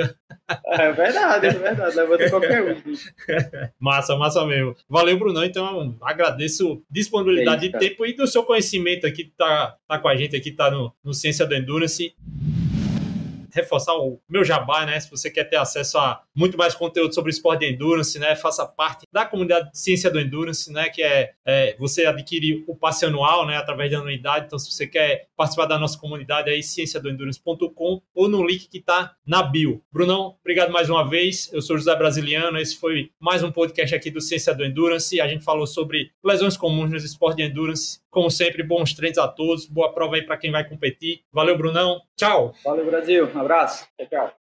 É 0.65 0.91
verdade, 0.93 1.47
é 1.47 1.51
verdade. 1.51 1.95
Levanta 1.97 2.29
qualquer 2.29 2.63
um. 2.63 2.81
massa, 3.77 4.15
massa 4.15 4.45
mesmo. 4.45 4.75
Valeu, 4.87 5.19
Brunão. 5.19 5.43
Então, 5.43 5.97
agradeço 6.01 6.81
disponibilidade 6.89 7.65
é 7.65 7.69
isso, 7.69 7.77
de 7.77 7.89
tempo 7.89 8.05
e 8.05 8.13
do 8.13 8.25
seu 8.25 8.43
conhecimento 8.43 9.05
aqui, 9.05 9.31
tá, 9.37 9.75
tá 9.87 9.99
com 9.99 10.07
a 10.07 10.15
gente 10.15 10.35
aqui, 10.35 10.51
tá 10.51 10.71
no, 10.71 10.93
no 11.03 11.13
Ciência 11.13 11.45
do 11.45 11.53
Endurance 11.53 12.15
reforçar 13.53 13.93
o 13.95 14.19
meu 14.29 14.43
jabá, 14.43 14.85
né? 14.85 14.99
Se 14.99 15.09
você 15.09 15.29
quer 15.29 15.45
ter 15.45 15.57
acesso 15.57 15.97
a 15.97 16.21
muito 16.35 16.57
mais 16.57 16.75
conteúdo 16.75 17.13
sobre 17.13 17.31
esporte 17.31 17.61
de 17.61 17.73
endurance, 17.73 18.17
né? 18.19 18.35
Faça 18.35 18.65
parte 18.65 19.05
da 19.11 19.25
comunidade 19.25 19.71
de 19.71 19.79
ciência 19.79 20.09
do 20.09 20.19
endurance, 20.19 20.71
né? 20.71 20.89
Que 20.89 21.01
é, 21.01 21.31
é 21.45 21.75
você 21.77 22.05
adquirir 22.05 22.63
o 22.67 22.75
passe 22.75 23.05
anual, 23.05 23.45
né? 23.45 23.57
Através 23.57 23.91
da 23.91 23.99
anuidade. 23.99 24.45
Então, 24.45 24.59
se 24.59 24.71
você 24.71 24.87
quer 24.87 25.27
participar 25.35 25.65
da 25.65 25.77
nossa 25.77 25.97
comunidade, 25.97 26.49
aí 26.49 26.63
cienciadoendurance.com 26.63 28.01
ou 28.13 28.27
no 28.27 28.45
link 28.45 28.69
que 28.69 28.77
está 28.77 29.13
na 29.25 29.43
bio. 29.43 29.81
Brunão, 29.91 30.35
obrigado 30.41 30.71
mais 30.71 30.89
uma 30.89 31.07
vez. 31.07 31.51
Eu 31.51 31.61
sou 31.61 31.77
José 31.77 31.95
Brasiliano. 31.95 32.57
Esse 32.57 32.77
foi 32.77 33.11
mais 33.19 33.43
um 33.43 33.51
podcast 33.51 33.95
aqui 33.95 34.11
do 34.11 34.21
Ciência 34.21 34.53
do 34.53 34.63
Endurance. 34.63 35.19
A 35.19 35.27
gente 35.27 35.43
falou 35.43 35.67
sobre 35.67 36.11
lesões 36.23 36.57
comuns 36.57 36.91
nos 36.91 37.03
esportes 37.03 37.37
de 37.37 37.43
endurance. 37.51 37.99
Como 38.09 38.29
sempre, 38.31 38.63
bons 38.63 38.93
treinos 38.93 39.17
a 39.17 39.27
todos. 39.27 39.65
Boa 39.65 39.93
prova 39.93 40.15
aí 40.15 40.23
para 40.23 40.37
quem 40.37 40.51
vai 40.51 40.67
competir. 40.67 41.21
Valeu, 41.31 41.57
Brunão. 41.57 42.01
Tchau. 42.15 42.53
Valeu, 42.63 42.85
Brasil. 42.85 43.29
Um 43.33 43.39
abraço. 43.39 43.87
Tchau, 43.97 44.07
tchau. 44.07 44.33